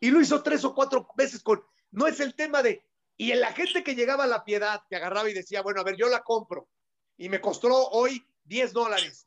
Y 0.00 0.10
lo 0.10 0.20
hizo 0.20 0.42
tres 0.42 0.64
o 0.64 0.74
cuatro 0.74 1.08
veces 1.16 1.42
con... 1.42 1.64
No 1.90 2.06
es 2.06 2.20
el 2.20 2.34
tema 2.34 2.62
de... 2.62 2.84
Y 3.16 3.32
en 3.32 3.40
la 3.40 3.52
gente 3.52 3.82
que 3.82 3.96
llegaba 3.96 4.24
a 4.24 4.28
la 4.28 4.44
piedad, 4.44 4.82
que 4.88 4.96
agarraba 4.96 5.28
y 5.28 5.34
decía, 5.34 5.62
bueno, 5.62 5.80
a 5.80 5.84
ver, 5.84 5.96
yo 5.96 6.08
la 6.08 6.22
compro. 6.22 6.68
Y 7.16 7.28
me 7.28 7.40
costó 7.40 7.88
hoy 7.88 8.24
10 8.44 8.72
dólares. 8.72 9.26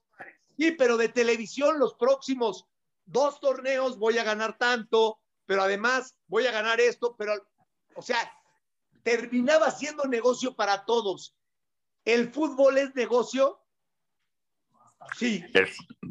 Sí, 0.57 0.72
pero 0.72 0.95
de 0.95 1.09
televisión 1.09 1.80
los 1.80 1.95
próximos 1.95 2.67
dos 3.05 3.39
torneos 3.39 3.97
voy 3.97 4.17
a 4.17 4.24
ganar 4.24 4.57
tanto, 4.57 5.19
pero 5.45 5.63
además 5.63 6.15
voy 6.28 6.47
a 6.47 6.51
ganar 6.51 6.80
esto, 6.80 7.15
pero, 7.17 7.34
o 7.95 8.01
sea, 8.01 8.32
terminaba 9.03 9.72
siendo 9.72 10.05
negocio 10.05 10.55
para 10.55 10.86
todos. 10.86 11.36
¿El 12.05 12.31
fútbol 12.31 12.77
es 12.77 12.95
negocio? 12.95 13.59
Sí, 15.17 15.43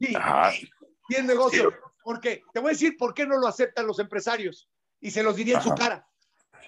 sí, 0.01 0.15
Ajá. 0.15 0.53
sí 0.53 0.69
es 1.11 1.25
negocio. 1.25 1.73
¿Por 2.03 2.21
qué? 2.21 2.43
Te 2.53 2.61
voy 2.61 2.71
a 2.71 2.73
decir 2.73 2.97
por 2.97 3.15
qué 3.15 3.27
no 3.27 3.37
lo 3.39 3.47
aceptan 3.47 3.87
los 3.87 3.99
empresarios 3.99 4.69
y 5.01 5.11
se 5.11 5.23
los 5.23 5.37
diría 5.37 5.57
en 5.59 5.63
su 5.63 5.75
cara. 5.75 6.09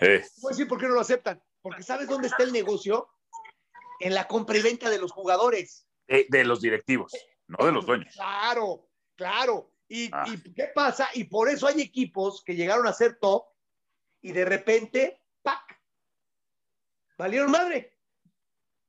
Eh, 0.00 0.20
Te 0.20 0.40
voy 0.40 0.50
a 0.50 0.54
decir 0.54 0.68
por 0.68 0.78
qué 0.78 0.86
no 0.88 0.94
lo 0.94 1.00
aceptan. 1.00 1.42
Porque 1.60 1.82
¿sabes 1.82 2.08
dónde 2.08 2.28
está 2.28 2.42
el 2.42 2.52
negocio? 2.52 3.08
En 4.00 4.14
la 4.14 4.26
compra 4.26 4.58
y 4.58 4.62
venta 4.62 4.90
de 4.90 4.98
los 4.98 5.12
jugadores. 5.12 5.86
eh, 6.08 6.26
de 6.28 6.44
los 6.44 6.60
directivos, 6.60 7.12
no 7.46 7.64
de 7.64 7.72
los 7.72 7.86
dueños. 7.86 8.12
Claro, 8.14 8.88
claro. 9.14 9.70
¿Y, 9.88 10.08
Ah. 10.12 10.24
¿Y 10.26 10.52
qué 10.54 10.70
pasa? 10.74 11.08
Y 11.14 11.24
por 11.24 11.48
eso 11.48 11.66
hay 11.66 11.80
equipos 11.80 12.42
que 12.44 12.54
llegaron 12.56 12.86
a 12.86 12.92
ser 12.92 13.18
top 13.20 13.44
y 14.20 14.32
de 14.32 14.44
repente, 14.44 15.22
¡pac! 15.42 15.80
Valieron 17.16 17.50
madre. 17.50 17.91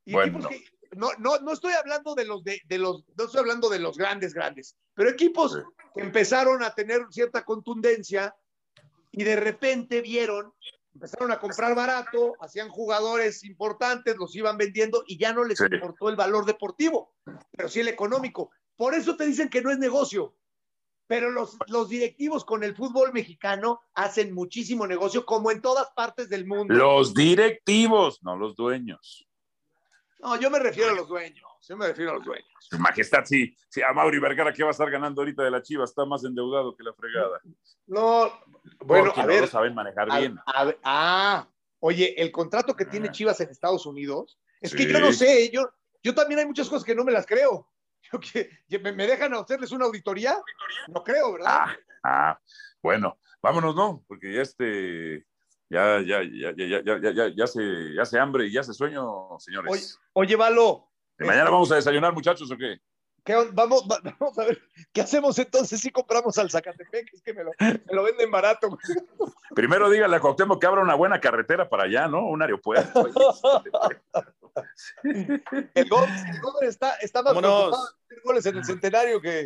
Y 0.06 0.14
Bueno. 0.14 0.48
equipos 0.48 0.48
que, 0.50 0.96
no, 0.96 1.10
no, 1.18 1.40
no 1.40 1.52
estoy 1.54 1.74
hablando 1.74 2.14
de 2.14 2.26
los 2.26 2.44
de, 2.44 2.62
de 2.66 2.78
los, 2.78 3.04
no 3.18 3.26
estoy 3.26 3.40
hablando 3.40 3.70
de 3.70 3.80
los 3.80 3.98
grandes, 3.98 4.34
grandes, 4.34 4.76
pero 4.94 5.10
equipos 5.10 5.58
que 5.96 6.02
empezaron 6.02 6.62
a 6.64 6.74
tener 6.76 7.02
cierta 7.10 7.44
contundencia 7.44 8.36
y 9.12 9.24
de 9.24 9.36
repente 9.36 10.02
vieron, 10.02 10.54
empezaron 10.94 11.32
a 11.32 11.40
comprar 11.40 11.74
barato, 11.76 12.34
hacían 12.42 12.70
jugadores 12.70 13.44
importantes, 13.44 14.16
los 14.18 14.36
iban 14.36 14.58
vendiendo 14.58 15.04
y 15.08 15.18
ya 15.18 15.34
no 15.34 15.44
les 15.44 15.58
Sí. 15.58 15.66
importó 15.72 16.10
el 16.10 16.16
valor 16.16 16.46
deportivo, 16.46 17.14
pero 17.52 17.70
sí 17.70 17.80
el 17.80 17.88
económico. 17.88 18.52
Por 18.76 18.94
eso 18.94 19.16
te 19.16 19.26
dicen 19.26 19.50
que 19.50 19.62
no 19.62 19.72
es 19.72 19.80
negocio. 19.80 20.36
Pero 21.06 21.32
los, 21.32 21.58
los 21.68 21.90
directivos 21.90 22.46
con 22.46 22.64
el 22.64 22.76
fútbol 22.76 23.12
mexicano 23.14 23.82
hacen 23.94 24.34
muchísimo 24.34 24.88
negocio, 24.88 25.26
como 25.26 25.52
en 25.52 25.62
todas 25.62 25.92
partes 25.92 26.30
del 26.30 26.46
mundo. 26.48 26.74
Los 26.74 27.14
directivos, 27.14 28.24
no 28.24 28.38
los 28.38 28.56
dueños. 28.56 29.28
No, 30.24 30.40
yo 30.40 30.50
me 30.50 30.60
refiero 30.60 30.92
a 30.92 30.96
los 30.96 31.08
dueños. 31.08 31.46
Yo 31.68 31.76
me 31.78 31.88
refiero 31.88 32.12
a 32.12 32.14
los 32.16 32.24
dueños. 32.26 32.48
Su 32.60 32.80
majestad, 32.80 33.26
sí, 33.26 33.56
sí, 33.70 33.82
a 33.82 33.92
Mauri 33.94 34.20
Vergara, 34.20 34.54
que 34.54 34.64
va 34.64 34.70
a 34.70 34.72
estar 34.72 34.90
ganando 34.90 35.22
ahorita 35.22 35.44
de 35.44 35.52
la 35.52 35.62
Chiva, 35.62 35.84
está 35.84 36.06
más 36.06 36.24
endeudado 36.24 36.76
que 36.76 36.84
la 36.84 36.94
fregada. 36.94 37.42
No, 37.88 38.32
bueno, 38.80 39.06
Porque 39.08 39.20
a 39.22 39.24
no 39.24 39.28
ver. 39.28 39.42
lo 39.42 39.48
saben 39.48 39.76
manejar 39.76 40.10
a- 40.10 40.20
bien. 40.20 40.38
a 40.46 40.74
ah, 40.84 41.50
oye, 41.80 42.22
el 42.22 42.32
contrato 42.32 42.74
que 42.76 42.86
tiene 42.86 43.10
Ah. 43.10 43.12
Chivas 43.12 43.40
en 43.42 43.50
Estados 43.50 43.86
Unidos, 43.86 44.40
es 44.62 44.74
que 44.74 44.86
yo 44.92 45.00
no 45.00 45.12
sé, 45.12 45.50
yo, 45.52 45.70
yo 46.02 46.16
también 46.16 46.40
hay 46.40 46.46
muchas 46.46 46.70
cosas 46.70 46.86
que 46.86 46.96
no 46.96 47.04
me 47.04 47.12
las 47.12 47.26
creo. 47.26 47.70
Yo 48.12 48.20
que, 48.20 48.80
me 48.80 49.08
dejan 49.08 49.34
hacerles 49.34 49.72
una 49.72 49.86
auditoría? 49.86 50.36
No 50.90 51.04
creo, 51.04 51.34
¿verdad? 51.34 51.52
Ah, 51.52 51.76
ah, 52.04 52.40
bueno, 52.82 53.18
vámonos, 53.42 53.76
¿no? 53.76 54.04
Porque 54.08 54.34
ya 54.34 54.42
este, 54.42 55.26
ya, 55.74 56.02
ya, 56.02 56.22
ya, 56.24 56.54
ya, 56.56 56.82
ya, 56.86 57.00
ya, 57.02 57.12
ya, 57.12 57.28
ya 57.36 57.48
se, 57.48 57.94
ya 57.96 58.06
se 58.06 58.20
hambre 58.20 58.46
y 58.46 58.52
ya 58.54 58.64
se 58.64 58.74
sueño, 58.74 59.30
señores. 59.40 59.72
Oye, 59.72 59.84
Oye, 60.14 60.36
Valo, 60.36 60.90
¿Y 61.20 61.26
mañana 61.26 61.50
vamos 61.50 61.72
a 61.72 61.76
desayunar, 61.76 62.14
muchachos, 62.14 62.50
o 62.52 62.58
qué? 62.58 62.80
¿qué 63.26 63.36
vamos, 63.54 63.88
va- 63.90 64.02
vamos 64.20 64.38
a 64.38 64.46
ver, 64.46 64.62
¿qué 64.92 65.00
hacemos 65.02 65.40
entonces 65.40 65.80
si 65.80 65.92
compramos 65.92 66.38
al 66.38 66.52
Zacatepec? 66.52 67.14
Es 67.14 67.22
que 67.22 67.34
me 67.34 67.44
lo, 67.46 67.52
me 67.60 67.82
lo 67.96 68.04
venden 68.04 68.30
barato. 68.30 68.78
Primero 69.56 69.90
dígale 69.90 70.16
a 70.16 70.20
Cuauhtémoc 70.20 70.60
que 70.60 70.68
abra 70.68 70.82
una 70.82 70.96
buena 70.96 71.20
carretera 71.22 71.70
para 71.70 71.84
allá, 71.84 72.08
¿no? 72.08 72.26
Un 72.28 72.42
aeropuerto. 72.42 73.08
El 75.04 75.90
gol, 75.90 76.08
el 76.08 76.42
gol 76.42 76.54
está, 76.62 76.96
está 76.98 77.24
más 77.24 77.34
Vámonos. 77.34 77.52
preocupado 77.72 77.88
en 77.88 78.06
hacer 78.06 78.22
goles 78.24 78.46
en 78.46 78.58
el 78.58 78.66
centenario 78.66 79.22
que. 79.22 79.40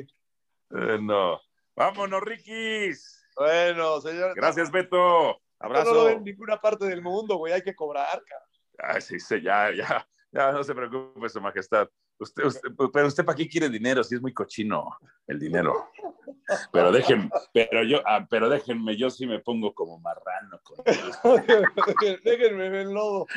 Eh, 0.71 0.97
no. 1.01 1.39
Vámonos, 1.75 2.21
Rikis. 2.21 3.25
Bueno, 3.38 4.01
señor. 4.01 4.34
Gracias, 4.36 4.69
Beto. 4.71 5.39
No, 5.60 5.70
no 5.70 5.76
Abrazo. 5.76 5.93
lo 5.93 6.05
ven 6.05 6.18
en 6.18 6.24
ninguna 6.24 6.58
parte 6.58 6.86
del 6.86 7.01
mundo, 7.01 7.38
güey. 7.38 7.53
Hay 7.53 7.62
que 7.62 7.76
cobrar, 7.76 8.22
cabrón. 8.24 8.49
Ay, 8.80 9.01
sí, 9.01 9.20
sí, 9.20 9.41
ya, 9.41 9.72
ya, 9.74 10.08
ya, 10.32 10.51
no 10.51 10.64
se 10.64 10.76
preocupe, 10.76 11.30
su 11.30 11.41
majestad. 11.41 11.89
Usted, 12.20 12.45
usted, 12.45 12.70
pero 12.91 13.08
usted, 13.08 13.26
¿para 13.26 13.36
qué 13.36 13.47
quiere 13.47 13.70
dinero? 13.70 14.03
Si 14.03 14.16
es 14.16 14.22
muy 14.22 14.34
cochino 14.34 14.97
el 15.28 15.39
dinero. 15.39 15.89
Pero 16.72 16.93
déjenme, 16.93 17.30
pero 17.53 17.84
yo, 17.84 18.01
ah, 18.05 18.26
pero 18.30 18.47
déjenme, 18.47 18.95
yo 18.95 19.10
sí 19.10 19.28
me 19.28 19.39
pongo 19.39 19.74
como 19.74 19.99
marrano. 19.99 20.62
Con... 20.64 20.78
Déjenme 22.24 22.70
ver 22.70 22.88
el 22.88 22.93
lodo. 22.93 23.28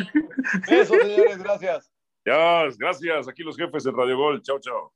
Eso, 0.68 0.94
señores, 0.94 1.38
gracias. 1.38 1.90
Dios, 2.24 2.78
gracias. 2.78 3.28
Aquí 3.28 3.42
los 3.42 3.56
jefes 3.56 3.84
en 3.86 3.96
Radio 3.96 4.16
Gol. 4.16 4.42
Chao, 4.42 4.60
chao. 4.60 4.92